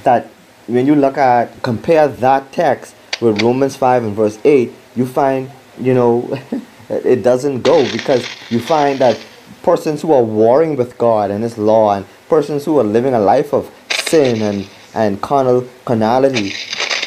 That 0.04 0.30
when 0.68 0.88
you 0.88 0.96
look 0.96 1.18
at, 1.18 1.62
compare 1.62 2.08
that 2.08 2.52
text 2.52 2.96
with 3.22 3.42
Romans 3.42 3.76
5 3.76 4.04
and 4.04 4.16
verse 4.16 4.40
8, 4.44 4.74
you 4.96 5.06
find, 5.06 5.52
you 5.80 5.94
know, 5.94 6.40
it 6.90 7.24
doesn't 7.24 7.62
go 7.62 7.90
because 7.92 8.28
you 8.50 8.60
find 8.60 9.00
that 9.00 9.20
persons 9.64 10.02
who 10.02 10.12
are 10.12 10.24
warring 10.24 10.76
with 10.76 10.98
God 10.98 11.32
and 11.32 11.44
His 11.44 11.58
law 11.58 11.94
and 11.94 12.06
persons 12.30 12.66
who 12.66 12.80
are 12.80 12.84
living 12.84 13.14
a 13.14 13.20
life 13.20 13.54
of 13.54 13.72
sin 13.92 14.42
and, 14.42 14.70
and 14.94 15.22
carnal 15.22 15.68
carnality, 15.86 16.50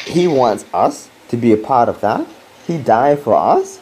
He 0.05 0.27
wants 0.27 0.65
us 0.73 1.09
to 1.29 1.37
be 1.37 1.53
a 1.53 1.57
part 1.57 1.89
of 1.89 2.01
that. 2.01 2.27
He 2.65 2.77
died 2.77 3.19
for 3.19 3.33
us. 3.35 3.79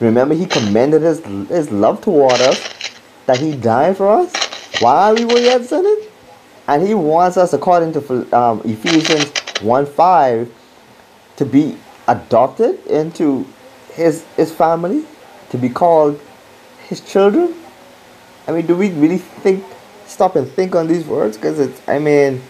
Remember, 0.00 0.34
He 0.34 0.46
commended 0.46 1.02
His, 1.02 1.24
his 1.48 1.70
love 1.70 2.00
toward 2.02 2.40
us 2.40 2.60
that 3.26 3.38
He 3.38 3.56
died 3.56 3.96
for 3.96 4.08
us 4.08 4.34
while 4.80 5.14
we 5.14 5.24
were 5.24 5.38
yet 5.38 5.64
sinning. 5.64 6.08
And 6.66 6.86
He 6.86 6.94
wants 6.94 7.36
us, 7.36 7.52
according 7.52 7.92
to 7.92 8.36
um, 8.36 8.62
Ephesians 8.64 9.30
1 9.60 9.86
5, 9.86 10.54
to 11.36 11.44
be 11.44 11.76
adopted 12.08 12.84
into 12.86 13.46
His, 13.92 14.24
his 14.36 14.52
family, 14.52 15.04
to 15.50 15.58
be 15.58 15.68
called 15.68 16.20
His 16.88 17.00
children. 17.00 17.54
I 18.46 18.52
mean, 18.52 18.66
do 18.66 18.76
we 18.76 18.90
really 18.90 19.18
think, 19.18 19.64
stop 20.06 20.36
and 20.36 20.48
think 20.48 20.74
on 20.74 20.86
these 20.86 21.06
words? 21.06 21.36
Because 21.36 21.58
it's, 21.58 21.88
I 21.88 21.98
mean, 21.98 22.42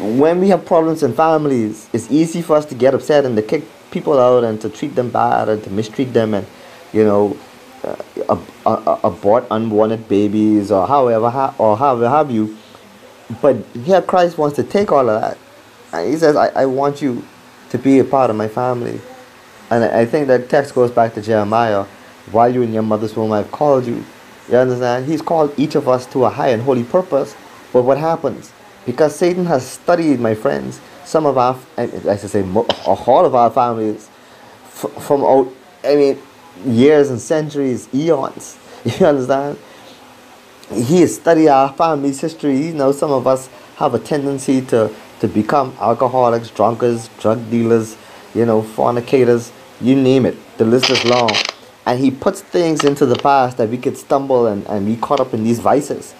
when 0.00 0.40
we 0.40 0.48
have 0.48 0.64
problems 0.64 1.02
in 1.02 1.12
families, 1.12 1.88
it's 1.92 2.10
easy 2.10 2.40
for 2.40 2.56
us 2.56 2.64
to 2.66 2.74
get 2.74 2.94
upset 2.94 3.24
and 3.24 3.36
to 3.36 3.42
kick 3.42 3.64
people 3.90 4.18
out 4.18 4.44
and 4.44 4.60
to 4.60 4.70
treat 4.70 4.94
them 4.94 5.10
bad 5.10 5.48
and 5.48 5.62
to 5.64 5.70
mistreat 5.70 6.12
them 6.12 6.32
and, 6.32 6.46
you 6.92 7.04
know, 7.04 7.36
abort 8.64 9.46
unwanted 9.50 10.08
babies 10.08 10.70
or 10.70 10.86
however, 10.86 11.54
or 11.58 11.76
however 11.76 12.08
have 12.08 12.30
you. 12.30 12.56
But 13.42 13.56
here 13.84 14.02
Christ 14.02 14.38
wants 14.38 14.56
to 14.56 14.62
take 14.62 14.92
all 14.92 15.08
of 15.08 15.20
that. 15.20 15.38
And 15.92 16.10
he 16.10 16.16
says, 16.16 16.36
I, 16.36 16.48
I 16.48 16.66
want 16.66 17.02
you 17.02 17.24
to 17.70 17.78
be 17.78 17.98
a 17.98 18.04
part 18.04 18.30
of 18.30 18.36
my 18.36 18.48
family. 18.48 19.00
And 19.70 19.84
I 19.84 20.04
think 20.04 20.26
that 20.28 20.48
text 20.48 20.74
goes 20.74 20.90
back 20.90 21.14
to 21.14 21.22
Jeremiah. 21.22 21.84
While 22.32 22.52
you 22.52 22.62
in 22.62 22.72
your 22.72 22.82
mother's 22.82 23.16
womb, 23.16 23.32
I've 23.32 23.50
called 23.50 23.86
you. 23.86 24.04
You 24.48 24.56
understand? 24.56 25.06
He's 25.06 25.22
called 25.22 25.52
each 25.56 25.74
of 25.74 25.88
us 25.88 26.06
to 26.06 26.24
a 26.24 26.30
high 26.30 26.48
and 26.48 26.62
holy 26.62 26.84
purpose. 26.84 27.36
But 27.72 27.82
what 27.82 27.98
happens? 27.98 28.52
Because 28.84 29.14
Satan 29.14 29.46
has 29.46 29.66
studied, 29.66 30.20
my 30.20 30.34
friends, 30.34 30.80
some 31.04 31.26
of 31.26 31.38
our, 31.38 31.58
I 31.76 32.16
should 32.16 32.30
say, 32.30 32.42
all 32.54 33.24
of 33.24 33.34
our 33.34 33.50
families 33.50 34.08
from 34.70 35.22
out, 35.22 35.52
I 35.84 35.94
mean, 35.94 36.18
years 36.64 37.10
and 37.10 37.20
centuries, 37.20 37.88
eons. 37.94 38.56
You 38.98 39.06
understand? 39.06 39.58
He 40.72 41.06
studied 41.06 41.48
our 41.48 41.72
family's 41.72 42.20
history. 42.20 42.66
You 42.68 42.72
know, 42.72 42.92
some 42.92 43.10
of 43.10 43.26
us 43.26 43.48
have 43.76 43.92
a 43.92 43.98
tendency 43.98 44.62
to, 44.66 44.90
to 45.20 45.28
become 45.28 45.76
alcoholics, 45.80 46.48
drunkards, 46.50 47.10
drug 47.18 47.50
dealers, 47.50 47.96
you 48.34 48.46
know, 48.46 48.62
fornicators, 48.62 49.52
you 49.80 49.96
name 49.96 50.24
it. 50.24 50.36
The 50.58 50.64
list 50.64 50.88
is 50.88 51.04
long. 51.04 51.30
And 51.84 51.98
he 51.98 52.10
puts 52.10 52.40
things 52.40 52.84
into 52.84 53.04
the 53.04 53.16
past 53.16 53.56
that 53.56 53.68
we 53.68 53.76
could 53.76 53.96
stumble 53.96 54.46
and, 54.46 54.66
and 54.66 54.86
be 54.86 54.96
caught 54.96 55.20
up 55.20 55.34
in 55.34 55.44
these 55.44 55.58
vices 55.58 56.14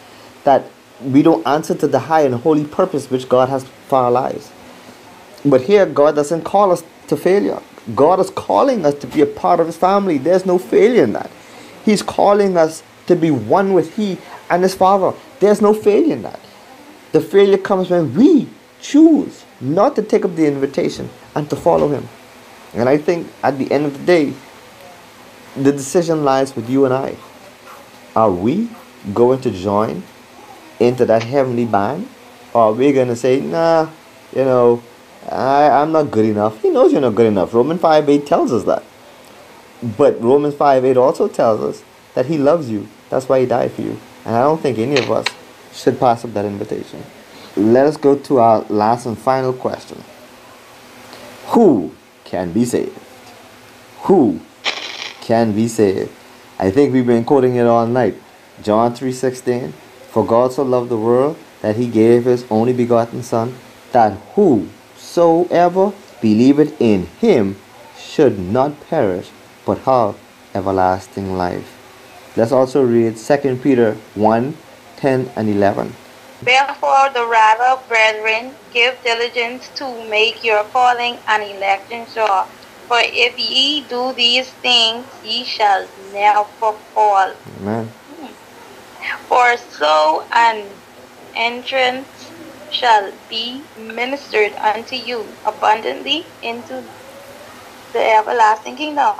that 0.44 0.66
we 1.02 1.22
don't 1.22 1.46
answer 1.46 1.74
to 1.74 1.86
the 1.86 1.98
high 1.98 2.22
and 2.22 2.34
holy 2.34 2.64
purpose 2.64 3.10
which 3.10 3.28
God 3.28 3.48
has 3.48 3.64
for 3.88 3.98
our 3.98 4.10
lives. 4.10 4.50
But 5.44 5.62
here, 5.62 5.86
God 5.86 6.14
doesn't 6.14 6.42
call 6.42 6.72
us 6.72 6.82
to 7.08 7.16
failure. 7.16 7.60
God 7.94 8.20
is 8.20 8.30
calling 8.30 8.84
us 8.84 8.94
to 8.94 9.06
be 9.06 9.20
a 9.20 9.26
part 9.26 9.60
of 9.60 9.66
His 9.66 9.76
family. 9.76 10.18
There's 10.18 10.46
no 10.46 10.58
failure 10.58 11.04
in 11.04 11.12
that. 11.14 11.30
He's 11.84 12.02
calling 12.02 12.56
us 12.56 12.82
to 13.06 13.16
be 13.16 13.30
one 13.30 13.72
with 13.72 13.96
He 13.96 14.18
and 14.48 14.62
His 14.62 14.74
Father. 14.74 15.16
There's 15.40 15.60
no 15.60 15.72
failure 15.72 16.12
in 16.12 16.22
that. 16.22 16.40
The 17.12 17.20
failure 17.20 17.58
comes 17.58 17.90
when 17.90 18.14
we 18.14 18.48
choose 18.80 19.44
not 19.60 19.96
to 19.96 20.02
take 20.02 20.24
up 20.24 20.36
the 20.36 20.46
invitation 20.46 21.08
and 21.34 21.48
to 21.50 21.56
follow 21.56 21.88
Him. 21.88 22.08
And 22.74 22.88
I 22.88 22.98
think 22.98 23.28
at 23.42 23.58
the 23.58 23.70
end 23.72 23.86
of 23.86 23.98
the 23.98 24.04
day, 24.04 24.34
the 25.56 25.72
decision 25.72 26.24
lies 26.24 26.54
with 26.54 26.70
you 26.70 26.84
and 26.84 26.94
I. 26.94 27.16
Are 28.14 28.30
we 28.30 28.68
going 29.12 29.40
to 29.42 29.50
join 29.50 30.02
into 30.78 31.04
that 31.06 31.22
heavenly 31.22 31.64
band? 31.64 32.08
Or 32.52 32.62
are 32.62 32.72
we 32.72 32.92
going 32.92 33.08
to 33.08 33.16
say, 33.16 33.40
nah, 33.40 33.88
you 34.34 34.44
know, 34.44 34.82
I, 35.28 35.68
I'm 35.68 35.92
not 35.92 36.10
good 36.10 36.24
enough? 36.24 36.60
He 36.62 36.70
knows 36.70 36.92
you're 36.92 37.00
not 37.00 37.14
good 37.14 37.26
enough. 37.26 37.52
Romans 37.52 37.80
5 37.80 38.08
8 38.08 38.26
tells 38.26 38.52
us 38.52 38.64
that. 38.64 38.82
But 39.96 40.20
Romans 40.22 40.54
5 40.54 40.84
8 40.84 40.96
also 40.96 41.28
tells 41.28 41.60
us 41.60 41.84
that 42.14 42.26
He 42.26 42.38
loves 42.38 42.70
you. 42.70 42.88
That's 43.08 43.28
why 43.28 43.40
He 43.40 43.46
died 43.46 43.72
for 43.72 43.82
you. 43.82 43.98
And 44.24 44.34
I 44.34 44.42
don't 44.42 44.60
think 44.60 44.78
any 44.78 44.96
of 44.98 45.10
us 45.10 45.26
should 45.72 45.98
pass 45.98 46.24
up 46.24 46.32
that 46.34 46.44
invitation. 46.44 47.02
Let 47.56 47.86
us 47.86 47.96
go 47.96 48.16
to 48.16 48.38
our 48.38 48.60
last 48.68 49.06
and 49.06 49.18
final 49.18 49.52
question 49.52 50.02
Who 51.48 51.94
can 52.24 52.52
be 52.52 52.64
saved? 52.64 52.98
Who 54.02 54.40
can 55.20 55.52
be 55.52 55.68
saved? 55.68 56.10
I 56.58 56.70
think 56.70 56.92
we've 56.92 57.06
been 57.06 57.24
quoting 57.24 57.56
it 57.56 57.66
all 57.66 57.86
night. 57.86 58.14
John 58.62 58.94
3:16 58.94 59.72
For 60.10 60.24
God 60.24 60.52
so 60.52 60.62
loved 60.62 60.90
the 60.90 60.96
world 60.96 61.36
that 61.62 61.76
he 61.76 61.86
gave 61.86 62.24
his 62.24 62.44
only 62.50 62.72
begotten 62.72 63.22
son 63.22 63.54
that 63.92 64.12
whosoever 65.10 65.92
believeth 66.20 66.80
in 66.80 67.06
him 67.20 67.56
should 67.98 68.38
not 68.38 68.80
perish 68.88 69.30
but 69.66 69.78
have 69.78 70.16
everlasting 70.54 71.36
life. 71.36 71.76
Let's 72.36 72.52
also 72.52 72.84
read 72.84 73.16
2 73.16 73.56
Peter 73.56 73.94
1 74.14 74.56
10 74.96 75.30
and 75.34 75.48
11. 75.48 75.92
Therefore, 76.42 77.10
the 77.12 77.26
rather, 77.26 77.80
brethren, 77.88 78.54
give 78.72 78.96
diligence 79.02 79.68
to 79.74 79.84
make 80.08 80.44
your 80.44 80.62
calling 80.64 81.18
and 81.26 81.42
election 81.42 82.06
sure. 82.06 82.44
For 82.86 83.00
if 83.02 83.38
ye 83.38 83.82
do 83.82 84.12
these 84.12 84.50
things, 84.62 85.06
ye 85.24 85.44
shall 85.44 85.88
never 86.12 86.44
fall. 86.94 87.32
Amen. 87.60 87.90
For 89.28 89.56
so 89.56 90.24
an 90.32 90.66
entrance 91.34 92.29
shall 92.72 93.12
be 93.28 93.62
ministered 93.78 94.52
unto 94.54 94.96
you 94.96 95.24
abundantly 95.46 96.24
into 96.42 96.82
the 97.92 97.98
everlasting 98.16 98.76
kingdom 98.76 99.14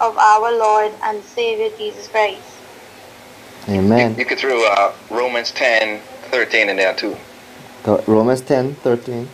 of 0.00 0.16
our 0.18 0.52
Lord 0.58 0.92
and 1.04 1.22
Savior 1.22 1.70
Jesus 1.76 2.08
Christ. 2.08 2.42
Amen. 3.68 4.12
You, 4.12 4.18
you 4.20 4.24
could 4.24 4.38
throw 4.38 4.66
uh, 4.72 4.92
Romans 5.10 5.50
10, 5.52 6.00
13 6.30 6.68
in 6.68 6.76
there 6.76 6.94
too. 6.94 7.16
Go- 7.84 8.02
Romans 8.06 8.40
10 8.42 8.74
13. 8.76 9.28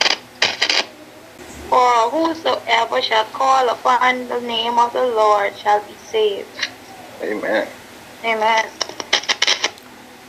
For 1.69 2.11
whosoever 2.11 3.03
shall 3.03 3.25
call 3.27 3.69
upon 3.69 4.29
the 4.29 4.41
name 4.41 4.79
of 4.79 4.93
the 4.93 5.03
Lord 5.07 5.57
shall 5.57 5.81
be 5.87 5.95
saved. 5.95 6.69
Amen. 7.23 7.69
Amen. 8.25 8.67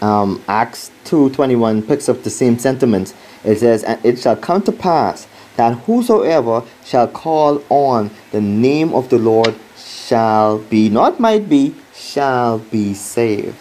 um, 0.02 0.44
Acts 0.48 0.92
2.21 1.06 1.88
picks 1.88 2.10
up 2.10 2.24
the 2.24 2.30
same 2.30 2.58
sentiments. 2.60 3.14
It 3.46 3.60
says, 3.60 3.84
And 3.84 4.04
it 4.04 4.20
shall 4.20 4.36
come 4.36 4.64
to 4.64 4.72
pass 4.72 5.28
that 5.56 5.78
whosoever 5.80 6.64
shall 6.84 7.08
call 7.08 7.64
on 7.70 8.12
the 8.32 8.42
name 8.42 8.94
of 8.94 9.10
the 9.10 9.20
Lord 9.20 9.56
shall 9.78 10.60
be, 10.60 10.90
not 10.90 11.20
might 11.20 11.48
be, 11.48 11.76
shall 11.94 12.60
be 12.60 12.94
saved. 12.94 13.56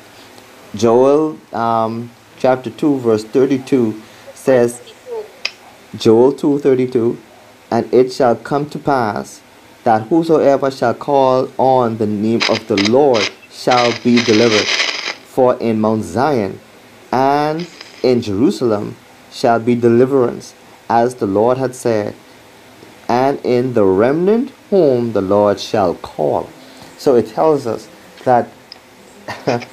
Joel 0.75 1.39
um, 1.53 2.11
chapter 2.39 2.71
2 2.71 2.99
verse 2.99 3.25
32 3.25 4.03
says, 4.35 4.81
Joel 5.97 6.33
2:32 6.33 7.17
And 7.71 7.93
it 7.95 8.13
shall 8.13 8.35
come 8.35 8.69
to 8.71 8.79
pass 8.79 9.41
that 9.85 10.03
whosoever 10.09 10.71
shall 10.71 10.95
call 10.95 11.49
on 11.59 11.99
the 11.99 12.07
name 12.07 12.41
of 12.49 12.67
the 12.67 12.77
Lord 12.91 13.31
shall 13.51 13.93
be 14.03 14.23
delivered. 14.25 14.67
For 14.67 15.57
in 15.61 15.81
Mount 15.81 16.03
Zion 16.03 16.59
and 17.13 17.69
in 18.03 18.23
Jerusalem 18.23 18.97
shall 19.35 19.59
be 19.59 19.75
deliverance, 19.75 20.55
as 20.89 21.17
the 21.17 21.27
Lord 21.27 21.59
had 21.59 21.75
said, 21.75 22.15
and 23.09 23.39
in 23.45 23.75
the 23.75 23.85
remnant 23.85 24.51
whom 24.71 25.13
the 25.13 25.21
Lord 25.21 25.61
shall 25.61 25.95
call. 25.97 26.49
So 26.97 27.17
it 27.17 27.27
tells 27.27 27.67
us 27.67 27.89
that, 28.25 28.49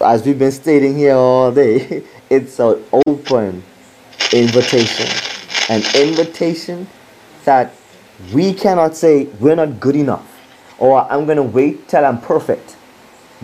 as 0.00 0.24
we've 0.24 0.38
been 0.38 0.52
stating 0.52 0.96
here 0.96 1.14
all 1.14 1.50
day, 1.50 2.04
it's 2.30 2.60
an 2.60 2.84
open 3.06 3.64
invitation. 4.32 5.08
An 5.68 5.82
invitation 5.96 6.86
that 7.44 7.72
we 8.32 8.54
cannot 8.54 8.94
say 8.94 9.24
we're 9.40 9.56
not 9.56 9.80
good 9.80 9.96
enough 9.96 10.36
or 10.78 11.10
I'm 11.10 11.24
going 11.24 11.36
to 11.36 11.42
wait 11.42 11.88
till 11.88 12.04
I'm 12.04 12.20
perfect. 12.20 12.76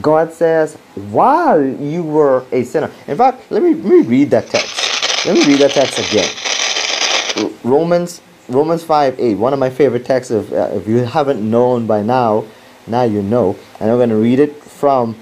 God 0.01 0.33
says, 0.33 0.75
while 1.11 1.63
you 1.63 2.03
were 2.03 2.45
a 2.51 2.65
sinner. 2.65 2.91
In 3.07 3.17
fact, 3.17 3.51
let 3.51 3.63
me, 3.63 3.75
let 3.75 3.85
me 3.85 4.01
read 4.03 4.31
that 4.31 4.49
text. 4.49 4.82
Let 5.25 5.35
me 5.35 5.47
read 5.47 5.61
that 5.61 5.71
text 5.71 5.99
again. 5.99 6.29
Romans 7.63 8.21
Romans 8.49 8.83
5 8.83 9.21
8, 9.21 9.35
one 9.37 9.53
of 9.53 9.59
my 9.59 9.71
favorite 9.71 10.05
texts. 10.05 10.31
If, 10.31 10.53
uh, 10.53 10.71
if 10.73 10.87
you 10.89 10.99
haven't 10.99 11.49
known 11.49 11.87
by 11.87 12.03
now, 12.03 12.45
now 12.87 13.05
you 13.05 13.23
know. 13.23 13.57
And 13.81 13.91
I'm 13.91 13.99
going 13.99 14.11
to 14.11 14.17
read 14.17 14.41
it 14.41 14.57
from 14.63 15.17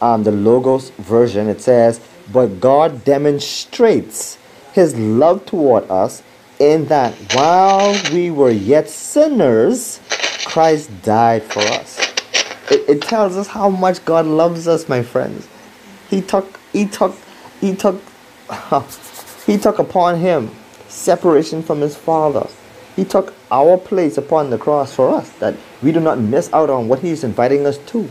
um, 0.00 0.22
the 0.24 0.32
Logos 0.32 0.90
version. 0.90 1.48
It 1.48 1.60
says, 1.60 2.00
But 2.32 2.60
God 2.60 3.04
demonstrates 3.04 4.38
his 4.72 4.96
love 4.96 5.44
toward 5.44 5.90
us 5.90 6.22
in 6.58 6.86
that 6.86 7.14
while 7.34 7.94
we 8.12 8.30
were 8.30 8.50
yet 8.50 8.88
sinners, 8.88 10.00
Christ 10.44 10.90
died 11.02 11.42
for 11.42 11.60
us. 11.60 11.98
It, 12.70 12.88
it 12.88 13.02
tells 13.02 13.36
us 13.36 13.48
how 13.48 13.68
much 13.68 14.04
God 14.04 14.26
loves 14.26 14.66
us, 14.66 14.88
my 14.88 15.02
friends. 15.02 15.46
He 16.08 16.22
took, 16.22 16.58
he 16.72 16.86
took, 16.86 17.14
he 17.60 17.74
took, 17.74 18.00
he 19.52 19.58
took 19.58 19.78
upon 19.78 20.18
him 20.18 20.50
separation 20.88 21.62
from 21.62 21.82
his 21.82 21.94
Father. 21.94 22.48
He 22.96 23.04
took 23.04 23.34
our 23.50 23.76
place 23.76 24.16
upon 24.16 24.48
the 24.48 24.56
cross 24.56 24.94
for 24.94 25.10
us, 25.10 25.28
that 25.40 25.54
we 25.82 25.92
do 25.92 26.00
not 26.00 26.18
miss 26.18 26.50
out 26.54 26.70
on 26.70 26.88
what 26.88 27.00
He's 27.00 27.22
inviting 27.22 27.66
us 27.66 27.76
to. 27.76 28.08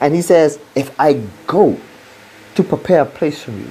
And 0.00 0.14
He 0.14 0.22
says, 0.22 0.58
If 0.74 0.98
I 0.98 1.20
go 1.46 1.78
to 2.54 2.62
prepare 2.62 3.02
a 3.02 3.06
place 3.06 3.42
for 3.42 3.50
you, 3.50 3.70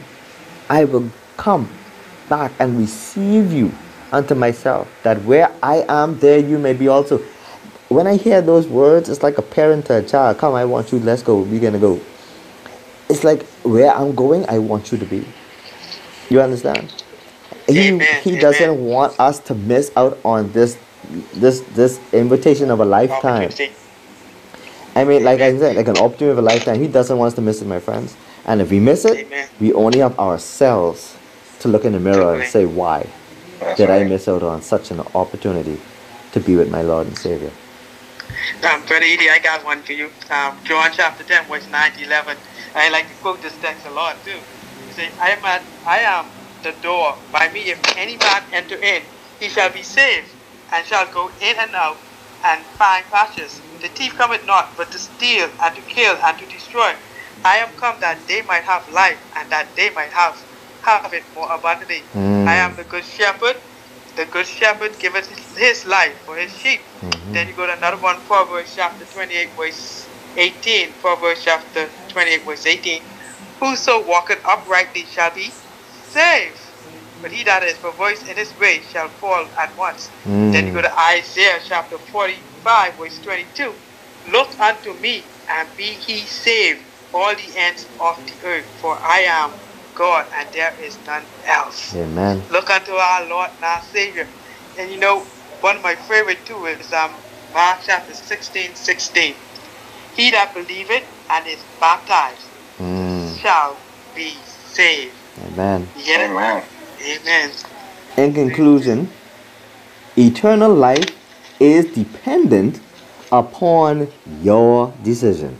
I 0.70 0.86
will 0.86 1.10
come 1.36 1.68
back 2.30 2.52
and 2.60 2.78
receive 2.78 3.52
you 3.52 3.72
unto 4.12 4.36
myself, 4.36 4.88
that 5.02 5.24
where 5.24 5.52
I 5.64 5.86
am, 5.90 6.20
there 6.20 6.38
you 6.38 6.60
may 6.60 6.74
be 6.74 6.88
also. 6.90 7.24
When 7.88 8.06
I 8.06 8.18
hear 8.18 8.40
those 8.40 8.68
words, 8.68 9.10
it's 9.10 9.24
like 9.24 9.40
a 9.40 9.44
parent 9.44 9.88
to 9.88 9.98
a 9.98 10.04
child. 10.04 10.38
Come, 10.38 10.54
I 10.54 10.66
want 10.66 10.92
you, 10.92 11.00
let's 11.00 11.24
go, 11.24 11.42
we're 11.42 11.60
gonna 11.60 11.80
go. 11.80 12.00
It's 13.10 13.24
like 13.24 13.42
where 13.64 13.92
I'm 13.92 14.14
going, 14.14 14.48
I 14.48 14.60
want 14.60 14.92
you 14.92 15.00
to 15.00 15.06
be. 15.06 15.26
You 16.30 16.42
understand? 16.42 16.99
He, 17.68 17.90
Amen, 17.90 18.22
he 18.24 18.32
amen. 18.32 18.42
doesn't 18.42 18.84
want 18.84 19.20
us 19.20 19.40
to 19.42 19.56
miss 19.56 19.92
out 19.96 20.18
on 20.24 20.52
this 20.52 20.78
this 21.34 21.62
this 21.76 22.00
invitation 22.14 22.70
of 22.72 22.80
a 22.80 22.86
lifetime. 22.86 23.52
I 24.96 25.04
mean, 25.06 25.24
like 25.24 25.40
I 25.40 25.58
said, 25.58 25.76
like 25.76 25.88
an 25.88 25.98
opportunity 25.98 26.32
of 26.32 26.38
a 26.40 26.42
lifetime. 26.42 26.80
He 26.80 26.88
doesn't 26.88 27.18
want 27.18 27.30
us 27.30 27.36
to 27.36 27.42
miss 27.42 27.62
it, 27.62 27.66
my 27.68 27.80
friends. 27.80 28.16
And 28.46 28.62
if 28.62 28.72
we 28.72 28.80
miss 28.80 29.06
it, 29.06 29.28
we 29.60 29.74
only 29.74 30.00
have 30.00 30.18
ourselves 30.20 31.16
to 31.60 31.68
look 31.68 31.86
in 31.86 31.94
the 31.94 32.00
mirror 32.00 32.36
and 32.36 32.48
say, 32.48 32.66
why 32.66 33.08
did 33.76 33.90
I 33.90 34.04
miss 34.04 34.28
out 34.28 34.44
on 34.44 34.62
such 34.62 34.92
an 34.92 35.02
opportunity 35.14 35.80
to 36.32 36.40
be 36.40 36.56
with 36.56 36.72
my 36.72 36.82
Lord 36.82 37.08
and 37.08 37.18
Savior? 37.18 37.52
Um, 38.64 38.86
Brother 38.86 39.06
Edie, 39.06 39.30
I 39.30 39.40
got 39.40 39.64
one 39.64 39.82
for 39.82 39.94
you. 39.94 40.12
Um, 40.30 40.58
John 40.64 40.92
chapter 40.94 41.24
10, 41.24 41.46
verse 41.46 41.68
9 41.70 41.92
11. 42.00 42.38
I 42.76 42.90
like 42.90 43.08
to 43.08 43.16
quote 43.22 43.42
this 43.42 43.58
text 43.62 43.86
a 43.86 43.92
lot 43.92 44.18
too. 44.24 44.32
He 44.88 44.94
said, 44.94 45.12
I 45.20 45.32
am, 45.32 45.46
at, 45.46 45.64
I 45.86 46.00
am 46.00 46.26
the 46.64 46.74
door. 46.82 47.18
By 47.32 47.50
me, 47.50 47.62
if 47.72 47.80
any 47.98 48.18
man 48.18 48.44
enter 48.54 48.76
in, 48.78 49.04
he 49.40 49.50
shall 49.50 49.70
be 49.72 49.84
saved, 49.84 50.30
and 50.72 50.86
shall 50.86 51.08
go 51.12 51.32
in 51.42 51.56
and 51.60 51.76
out, 51.76 51.98
and 52.44 52.66
find 52.78 53.06
pastures. 53.12 53.62
The 53.82 53.90
thief 53.90 54.16
cometh 54.18 54.46
not, 54.46 54.76
but 54.78 54.92
to 54.92 55.00
steal, 55.00 55.50
and 55.64 55.76
to 55.76 55.82
kill, 55.82 56.18
and 56.24 56.38
to 56.40 56.46
destroy. 56.48 56.94
I 57.46 57.58
am 57.58 57.70
come 57.78 57.98
that 58.02 58.28
they 58.28 58.42
might 58.44 58.64
have 58.64 58.88
life, 58.90 59.20
and 59.38 59.50
that 59.52 59.76
they 59.76 59.90
might 59.92 60.12
have, 60.14 60.36
have 60.84 61.14
it 61.14 61.24
more 61.36 61.52
abundantly. 61.52 62.04
Mm. 62.14 62.48
I 62.48 62.56
am 62.56 62.76
the 62.76 62.84
good 62.84 63.06
shepherd. 63.06 63.58
The 64.16 64.26
good 64.26 64.48
shepherd 64.48 65.00
giveth 65.00 65.28
his, 65.30 65.58
his 65.58 65.86
life 65.86 66.16
for 66.26 66.36
his 66.38 66.52
sheep. 66.52 66.82
Mhm. 67.02 67.34
Then 67.34 67.48
you 67.48 67.54
go 67.54 67.66
to 67.68 67.74
another 67.74 67.98
one, 67.98 68.22
Proverbs 68.26 68.74
chapter 68.76 69.06
28, 69.06 69.56
verse 69.56 70.08
18. 70.36 70.94
Proverbs 71.00 71.42
chapter 71.44 71.90
28, 72.10 72.46
verse 72.46 72.66
18. 72.66 73.04
Whoso 73.60 74.04
walketh 74.06 74.42
uprightly 74.46 75.06
shall 75.06 75.32
be 75.32 75.54
saved. 76.10 76.60
But 77.22 77.32
he 77.32 77.44
that 77.46 77.64
is 77.64 77.80
perverse 77.80 78.24
in 78.24 78.38
his 78.38 78.58
way 78.58 78.82
shall 78.82 79.10
fall 79.10 79.50
at 79.62 79.78
once. 79.78 80.12
Then 80.54 80.68
you 80.68 80.74
go 80.74 80.82
to 80.82 81.00
Isaiah 81.02 81.60
chapter 81.66 82.00
45, 82.00 82.98
verse 82.98 83.20
22, 83.20 83.76
Look 84.32 84.60
unto 84.60 84.94
me, 84.96 85.28
and 85.50 85.70
be 85.78 86.00
ye 86.08 86.26
saved, 86.28 86.82
all 87.14 87.36
the 87.36 87.52
ends 87.58 87.88
of 88.00 88.18
the 88.28 88.36
earth, 88.48 88.68
for 88.82 89.00
I 89.04 89.20
am 89.22 89.56
God, 89.96 90.28
and 90.38 90.50
there 90.54 90.74
is 90.82 91.00
none 91.08 91.28
else. 91.48 91.96
Amen. 91.96 92.46
Look 92.50 92.70
unto 92.72 92.94
our 92.94 93.28
Lord 93.28 93.52
and 93.58 93.66
our 93.66 93.82
Savior. 93.84 94.30
And 94.78 94.92
you 94.92 95.00
know, 95.00 95.28
one 95.62 95.78
of 95.78 95.84
my 95.84 95.96
favorite 95.96 96.46
too 96.46 96.66
is 96.66 96.94
um, 96.94 97.22
Mark 97.54 97.80
chapter 97.86 98.14
16, 98.14 98.76
16. 98.76 99.36
He 100.14 100.32
that 100.32 100.54
believeth 100.54 101.06
and 101.32 101.48
is 101.48 101.66
baptized 101.82 102.50
Mm. 102.80 103.40
shall 103.40 103.82
be 104.16 104.44
saved. 104.46 105.19
Amen. 105.48 105.88
Get? 106.06 106.30
Amen. 106.30 106.64
Amen. 107.02 107.52
In 108.18 108.34
conclusion, 108.34 109.10
eternal 110.18 110.74
life 110.74 111.16
is 111.60 111.86
dependent 111.94 112.80
upon 113.32 114.08
your 114.42 114.94
decision. 115.04 115.58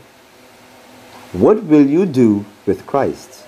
What 1.32 1.62
will 1.64 1.86
you 1.86 2.06
do 2.06 2.44
with 2.66 2.86
Christ? 2.86 3.44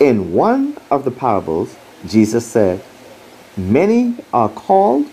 In 0.00 0.32
one 0.32 0.78
of 0.90 1.04
the 1.04 1.10
parables, 1.10 1.76
Jesus 2.06 2.46
said, 2.46 2.82
Many 3.56 4.16
are 4.32 4.48
called, 4.48 5.06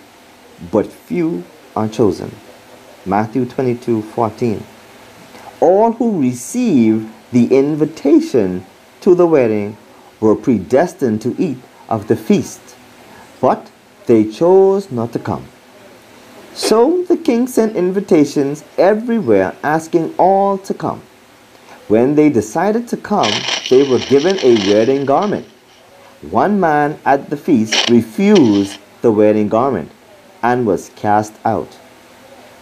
but 0.71 0.87
few 0.87 1.43
are 1.75 1.89
chosen. 1.89 2.33
Matthew 3.05 3.45
22 3.45 4.01
14. 4.01 4.63
All 5.59 5.91
who 5.93 6.21
receive 6.21 7.11
the 7.31 7.47
invitation 7.57 8.65
to 9.01 9.15
the 9.15 9.27
wedding 9.27 9.75
were 10.19 10.35
predestined 10.35 11.21
to 11.21 11.35
eat 11.37 11.57
of 11.89 12.07
the 12.07 12.15
feast, 12.15 12.75
but 13.39 13.69
they 14.05 14.29
chose 14.29 14.91
not 14.91 15.13
to 15.13 15.19
come. 15.19 15.45
So 16.53 17.03
the 17.03 17.17
king 17.17 17.47
sent 17.47 17.75
invitations 17.75 18.63
everywhere 18.77 19.55
asking 19.61 20.15
all 20.17 20.57
to 20.59 20.73
come. 20.73 21.01
When 21.87 22.15
they 22.15 22.29
decided 22.29 22.87
to 22.89 22.97
come, 22.97 23.31
they 23.69 23.87
were 23.87 23.99
given 23.99 24.39
a 24.41 24.55
wedding 24.67 25.05
garment. 25.05 25.45
One 26.21 26.59
man 26.59 26.99
at 27.05 27.29
the 27.29 27.37
feast 27.37 27.89
refused 27.89 28.79
the 29.01 29.11
wedding 29.11 29.49
garment 29.49 29.91
and 30.41 30.65
was 30.65 30.89
cast 30.95 31.33
out. 31.45 31.77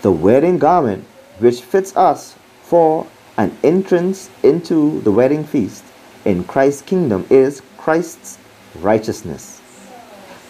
The 0.02 0.12
wedding 0.12 0.60
garment, 0.60 1.06
which 1.40 1.62
fits 1.62 1.96
us 1.96 2.36
for 2.64 3.08
an 3.38 3.58
entrance 3.64 4.30
into 4.44 5.00
the 5.02 5.12
wedding 5.12 5.44
feast 5.44 5.84
in 6.26 6.44
Christ's 6.44 6.82
kingdom, 6.82 7.26
is 7.30 7.62
Christ's 7.78 8.38
righteousness. 8.80 9.60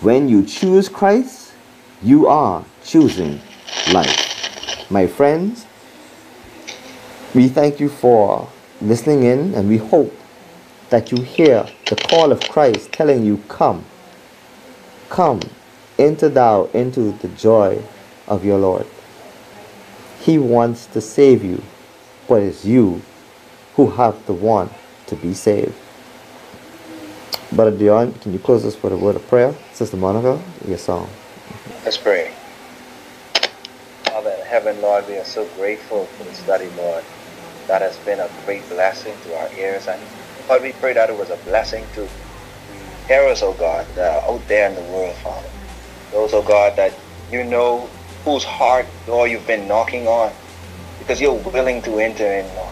When 0.01 0.27
you 0.27 0.45
choose 0.45 0.89
Christ, 0.89 1.53
you 2.01 2.27
are 2.27 2.65
choosing 2.83 3.41
life. 3.91 4.89
My 4.89 5.07
friends, 5.07 5.65
we 7.33 7.47
thank 7.47 7.79
you 7.79 7.89
for 7.89 8.49
listening 8.81 9.23
in 9.23 9.53
and 9.53 9.67
we 9.67 9.77
hope 9.77 10.13
that 10.89 11.11
you 11.11 11.21
hear 11.23 11.65
the 11.89 11.95
call 11.95 12.31
of 12.31 12.39
Christ 12.41 12.91
telling 12.91 13.25
you, 13.25 13.43
Come, 13.47 13.85
come 15.09 15.41
enter 15.97 16.29
thou 16.29 16.65
into 16.73 17.11
the 17.13 17.27
joy 17.29 17.81
of 18.27 18.43
your 18.43 18.59
Lord. 18.59 18.85
He 20.21 20.37
wants 20.37 20.87
to 20.87 21.01
save 21.01 21.43
you, 21.43 21.61
but 22.27 22.41
it's 22.41 22.65
you 22.65 23.01
who 23.75 23.91
have 23.91 24.25
to 24.25 24.33
want 24.33 24.71
to 25.07 25.15
be 25.15 25.33
saved. 25.33 25.73
Brother 27.51 27.77
Dion, 27.77 28.13
can 28.15 28.33
you 28.33 28.39
close 28.39 28.65
us 28.65 28.81
with 28.81 28.93
a 28.93 28.97
word 28.97 29.15
of 29.15 29.27
prayer? 29.27 29.53
Sister 29.73 29.97
Monica, 29.97 30.41
your 30.67 30.77
song. 30.77 31.07
Let's 31.83 31.97
pray. 31.97 32.33
Father 34.03 34.31
in 34.31 34.45
heaven, 34.45 34.81
Lord, 34.81 35.07
we 35.07 35.17
are 35.17 35.25
so 35.25 35.45
grateful 35.55 36.05
for 36.05 36.23
the 36.23 36.33
study, 36.33 36.69
Lord. 36.77 37.03
That 37.67 37.81
has 37.81 37.97
been 37.99 38.19
a 38.19 38.29
great 38.45 38.67
blessing 38.69 39.15
to 39.23 39.37
our 39.37 39.49
ears. 39.53 39.87
And 39.87 40.01
Lord, 40.49 40.63
we 40.63 40.73
pray 40.73 40.93
that 40.93 41.09
it 41.09 41.17
was 41.17 41.29
a 41.29 41.37
blessing 41.37 41.85
to 41.95 42.07
hearers, 43.07 43.43
oh 43.43 43.53
God, 43.53 43.85
are 43.97 44.21
out 44.29 44.47
there 44.47 44.69
in 44.69 44.75
the 44.75 44.81
world, 44.91 45.15
Father. 45.17 45.49
Those, 46.11 46.33
oh 46.33 46.41
God, 46.41 46.75
that 46.75 46.93
you 47.31 47.43
know 47.43 47.89
whose 48.23 48.43
heart, 48.43 48.85
Lord, 49.07 49.31
you've 49.31 49.47
been 49.47 49.67
knocking 49.67 50.07
on 50.07 50.31
because 50.99 51.21
you're 51.21 51.33
willing 51.33 51.81
to 51.83 51.99
enter 51.99 52.25
in, 52.25 52.45
Lord. 52.55 52.64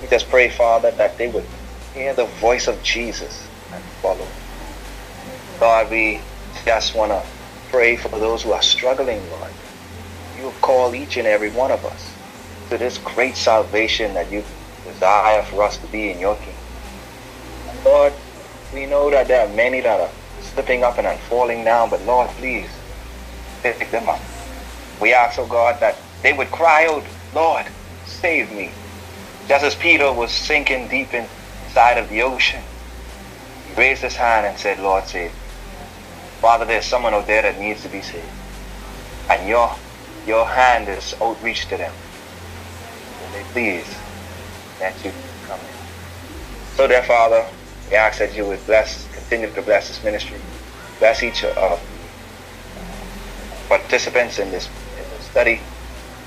We 0.00 0.08
just 0.08 0.28
pray, 0.28 0.48
Father, 0.48 0.90
that 0.92 1.18
they 1.18 1.28
would 1.28 1.44
hear 1.94 2.14
the 2.14 2.26
voice 2.26 2.68
of 2.68 2.82
Jesus 2.82 3.46
and 3.72 3.82
follow. 4.02 4.26
Lord, 5.60 5.90
we 5.90 6.20
just 6.64 6.94
want 6.94 7.10
to 7.10 7.22
pray 7.70 7.96
for 7.96 8.08
those 8.10 8.42
who 8.42 8.52
are 8.52 8.62
struggling, 8.62 9.20
Lord. 9.30 9.50
You 10.38 10.52
called 10.62 10.94
each 10.94 11.16
and 11.16 11.26
every 11.26 11.50
one 11.50 11.72
of 11.72 11.84
us 11.84 12.12
to 12.70 12.78
this 12.78 12.98
great 12.98 13.36
salvation 13.36 14.14
that 14.14 14.30
you 14.30 14.44
desire 14.84 15.42
for 15.42 15.62
us 15.62 15.76
to 15.78 15.86
be 15.88 16.10
in 16.10 16.20
your 16.20 16.36
kingdom. 16.36 16.54
Lord, 17.84 18.12
we 18.72 18.86
know 18.86 19.10
that 19.10 19.28
there 19.28 19.46
are 19.46 19.54
many 19.54 19.80
that 19.80 20.00
are 20.00 20.10
slipping 20.40 20.84
up 20.84 20.98
and 20.98 21.06
are 21.06 21.18
falling 21.28 21.64
down, 21.64 21.90
but 21.90 22.02
Lord, 22.02 22.28
please 22.30 22.70
pick 23.62 23.90
them 23.90 24.08
up. 24.08 24.20
We 25.00 25.12
ask, 25.12 25.38
oh 25.38 25.46
God, 25.46 25.80
that 25.80 25.96
they 26.22 26.32
would 26.32 26.50
cry 26.50 26.86
out, 26.86 27.04
Lord, 27.34 27.66
save 28.06 28.52
me. 28.52 28.70
Just 29.48 29.64
as 29.64 29.74
Peter 29.74 30.12
was 30.12 30.30
sinking 30.30 30.88
deep 30.88 31.14
inside 31.14 31.96
of 31.96 32.10
the 32.10 32.20
ocean, 32.20 32.62
he 33.66 33.74
raised 33.80 34.02
his 34.02 34.14
hand 34.14 34.44
and 34.44 34.58
said, 34.58 34.78
Lord, 34.78 35.04
save. 35.04 35.32
Father, 36.42 36.66
there's 36.66 36.84
someone 36.84 37.14
out 37.14 37.26
there 37.26 37.40
that 37.40 37.58
needs 37.58 37.82
to 37.82 37.88
be 37.88 38.02
saved. 38.02 38.28
And 39.30 39.48
your 39.48 39.74
your 40.26 40.44
hand 40.44 40.88
is 40.90 41.14
outreached 41.22 41.70
to 41.70 41.78
them. 41.78 41.92
And 43.24 43.34
they 43.34 43.42
please 43.52 43.86
let 44.80 44.94
you 45.02 45.12
come 45.46 45.58
in. 45.60 46.76
So 46.76 46.86
dear 46.86 47.02
Father, 47.02 47.48
we 47.88 47.96
ask 47.96 48.18
that 48.18 48.36
you 48.36 48.44
would 48.44 48.64
bless, 48.66 49.08
continue 49.14 49.50
to 49.54 49.62
bless 49.62 49.88
this 49.88 50.04
ministry. 50.04 50.38
Bless 50.98 51.22
each 51.22 51.44
of 51.44 51.80
participants 53.68 54.38
in 54.38 54.50
this, 54.50 54.68
in 54.98 55.08
this 55.10 55.24
study. 55.30 55.60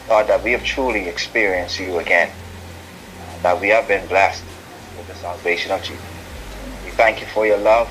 Lord, 0.09 0.27
that 0.27 0.43
we 0.43 0.53
have 0.53 0.63
truly 0.63 1.07
experienced 1.07 1.79
you 1.79 1.99
again. 1.99 2.31
That 3.43 3.59
we 3.59 3.69
have 3.69 3.87
been 3.87 4.07
blessed 4.07 4.43
with 4.97 5.07
the 5.07 5.15
salvation 5.15 5.71
of 5.71 5.81
Jesus. 5.81 6.03
We 6.85 6.91
thank 6.91 7.21
you 7.21 7.27
for 7.27 7.45
your 7.45 7.57
love, 7.57 7.89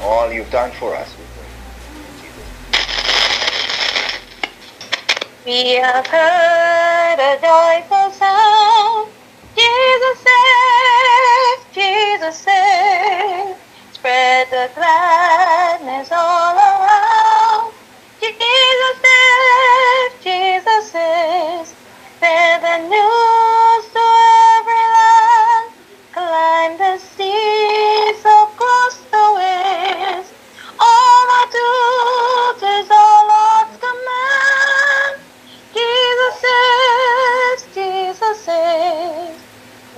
all 0.00 0.32
you've 0.32 0.50
done 0.50 0.72
for 0.72 0.94
us. 0.94 1.14
We 5.44 5.74
have 5.74 6.06
heard 6.06 7.18
a 7.18 7.36
joyful 7.42 8.10
sound. 8.12 9.08
Jesus 9.56 10.18
saves, 10.24 11.62
Jesus 11.74 12.38
saves. 12.38 13.58
Spread 13.92 14.46
the 14.50 14.70
gladness 14.74 16.10
all 16.12 16.56
around. 16.56 17.72
Jesus 18.20 18.96
saves, 19.02 19.21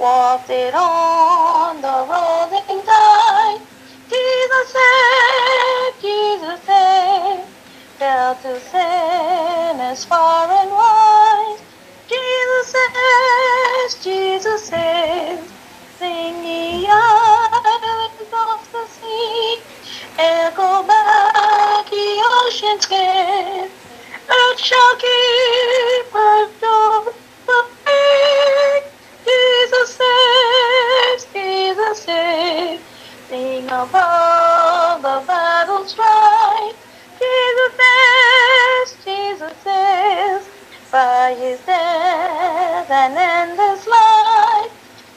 Walked 0.05 0.51
it 0.51 0.75
on 0.75 1.81
the 1.81 1.89
rolling 1.89 2.85
tide. 2.85 3.61
Jesus 4.13 4.67
saves, 4.77 5.97
Jesus 6.03 6.61
saves. 6.67 7.49
Fell 7.99 8.37
to 8.37 8.61
sin 8.61 9.81
as 9.81 10.05
far 10.05 10.51
and 10.51 10.71
wide. 10.73 11.57
Jesus 12.07 12.75
saves, 12.77 14.05
Jesus 14.05 14.69
saves. 14.69 15.55
Sing 15.99 16.45
ye 16.45 16.87
islands 16.87 18.35
of 18.45 18.73
the 18.73 18.87
sea. 18.93 19.65
Echo 20.19 20.83
back 20.87 21.91
ye 21.91 22.23
ocean's 22.45 22.85
gate. 22.85 23.73
Earth 24.29 24.61
shall 24.61 24.97
keep 24.97 26.15
is 41.43 41.61
death 41.63 42.91
an 42.91 43.17
endless 43.19 43.87
life. 43.87 44.73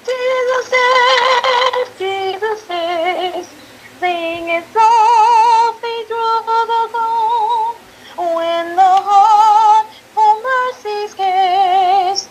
Jesus 0.06 0.66
saves, 0.74 2.00
Jesus 2.00 2.68
saves. 2.68 3.50
Sing 4.00 4.50
it 4.50 4.66
softly 4.74 6.00
through 6.08 6.42
the 6.48 6.90
dawn 6.94 7.76
when 8.36 8.76
the 8.76 8.94
heart 9.10 9.88
for 10.14 10.34
mercy's 10.48 11.14
case. 11.14 12.30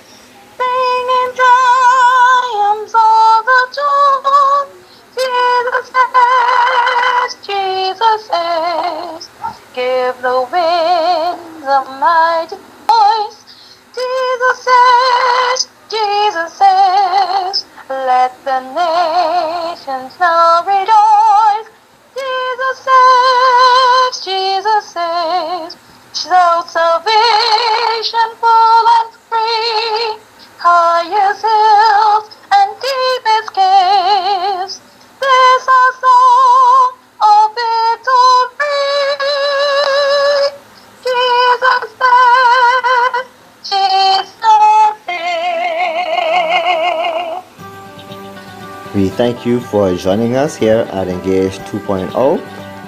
Sing 0.58 1.06
in 1.20 1.30
triumphs 1.38 2.94
all 2.94 3.44
the 3.44 3.62
dawn. 3.78 4.66
Jesus 5.14 5.92
saves, 5.94 7.46
Jesus 7.46 8.28
saves. 8.30 9.30
Give 9.74 10.16
the 10.22 10.48
winds 10.50 11.66
of 11.68 11.86
mighty 12.00 12.65
says, 14.66 15.68
Jesus 15.88 16.52
says, 16.59 17.64
let 17.88 18.32
the 18.44 18.60
nations 18.74 20.12
now 20.18 20.64
rejoice. 20.66 21.68
Jesus 22.16 22.76
says, 22.88 24.12
Jesus 24.24 24.84
says, 24.90 25.76
shout 26.14 26.68
salvation 26.68 28.30
thank 49.16 49.47
you 49.47 49.60
for 49.60 49.97
joining 49.97 50.36
us 50.36 50.55
here 50.55 50.86
at 50.93 51.09
Engage 51.09 51.52
2.0. 51.70 52.38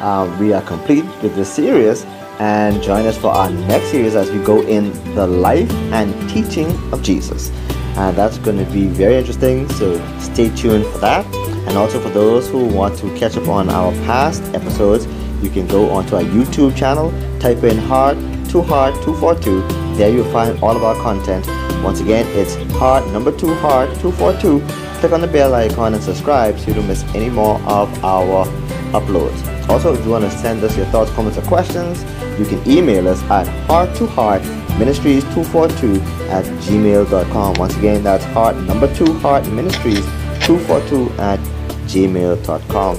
Uh, 0.01 0.37
we 0.39 0.53
are 0.53 0.61
complete 0.61 1.05
with 1.23 1.35
this 1.35 1.51
series 1.51 2.05
and 2.39 2.83
join 2.83 3.07
us 3.07 3.17
for 3.17 3.29
our 3.29 3.49
next 3.49 3.87
series 3.91 4.15
as 4.15 4.31
we 4.31 4.39
go 4.45 4.61
in 4.61 4.93
the 5.15 5.27
life 5.27 5.73
and 5.91 6.13
teaching 6.29 6.69
of 6.93 7.03
Jesus. 7.03 7.51
And 7.97 8.15
that's 8.15 8.37
going 8.37 8.59
to 8.59 8.71
be 8.71 8.87
very 8.89 9.17
interesting, 9.17 9.67
so 9.71 9.97
stay 10.19 10.55
tuned 10.55 10.85
for 10.93 10.99
that. 10.99 11.25
And 11.67 11.79
also 11.79 11.99
for 11.99 12.11
those 12.11 12.47
who 12.49 12.67
want 12.67 12.99
to 12.99 13.17
catch 13.17 13.39
up 13.39 13.49
on 13.49 13.71
our 13.71 13.93
past 14.05 14.43
episodes, 14.55 15.07
you 15.43 15.49
can 15.49 15.67
go 15.67 15.89
onto 15.89 16.17
our 16.17 16.23
YouTube 16.23 16.77
channel, 16.77 17.11
type 17.41 17.65
in 17.65 17.79
Heart 17.79 18.19
to 18.51 18.61
Heart 18.61 18.95
242. 19.03 19.63
There 19.97 20.11
you'll 20.11 20.31
find 20.31 20.63
all 20.63 20.77
of 20.77 20.85
our 20.85 20.95
content. 20.97 21.47
Once 21.83 22.01
again, 22.01 22.27
it's 22.39 22.55
Heart 22.75 23.07
number 23.13 23.35
2 23.35 23.55
Heart 23.55 23.99
242. 24.01 24.88
Click 25.01 25.13
on 25.13 25.21
the 25.21 25.29
bell 25.29 25.55
icon 25.55 25.95
and 25.95 26.03
subscribe 26.03 26.59
so 26.59 26.67
you 26.69 26.75
don't 26.75 26.89
miss 26.89 27.05
any 27.15 27.31
more 27.31 27.61
of 27.63 28.05
our 28.05 28.45
uploads. 28.93 29.69
Also, 29.69 29.95
if 29.95 30.05
you 30.05 30.11
want 30.11 30.25
to 30.25 30.31
send 30.31 30.65
us 30.65 30.77
your 30.77 30.87
thoughts, 30.87 31.11
comments, 31.13 31.39
or 31.39 31.43
questions, 31.43 32.03
you 32.37 32.45
can 32.45 32.61
email 32.69 33.07
us 33.07 33.23
at 33.25 33.47
heart 33.69 33.95
to 33.97 34.07
heart 34.09 34.43
ministries 34.77 35.23
242 35.35 36.01
at 36.31 36.45
gmail.com. 36.63 37.55
Once 37.55 37.77
again, 37.77 38.03
that's 38.03 38.25
heart 38.25 38.57
number 38.57 38.93
2 38.97 39.19
heart 39.19 39.47
ministries 39.49 40.05
242 40.47 41.13
at 41.21 41.39
gmail.com. 41.87 42.95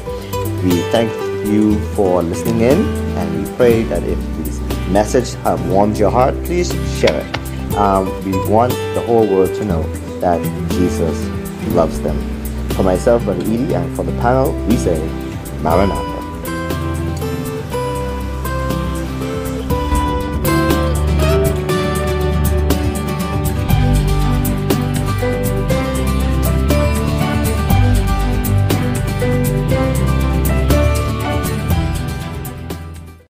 We 0.64 0.82
thank 0.92 1.12
you 1.48 1.80
for 1.96 2.24
listening 2.24 2.62
in 2.62 2.80
and 3.18 3.44
we 3.46 3.56
pray 3.58 3.84
that 3.84 4.04
if 4.04 4.18
this 4.38 4.60
message 4.90 5.34
have 5.44 5.70
warmed 5.70 5.98
your 5.98 6.12
heart, 6.12 6.34
please 6.46 6.72
share 6.98 7.26
it. 7.26 7.76
Um, 7.76 8.06
we 8.24 8.32
want 8.50 8.72
the 8.94 9.04
whole 9.06 9.28
world 9.28 9.54
to 9.56 9.66
know 9.66 9.84
that 10.20 10.42
Jesus 10.72 11.39
loves 11.70 12.00
them. 12.02 12.18
For 12.70 12.84
myself, 12.84 13.24
Brother 13.24 13.42
Edie, 13.42 13.74
and 13.74 13.96
for 13.96 14.04
the 14.04 14.12
panel, 14.22 14.54
we 14.68 14.78
say, 14.78 14.98
Maranatha. 15.62 16.19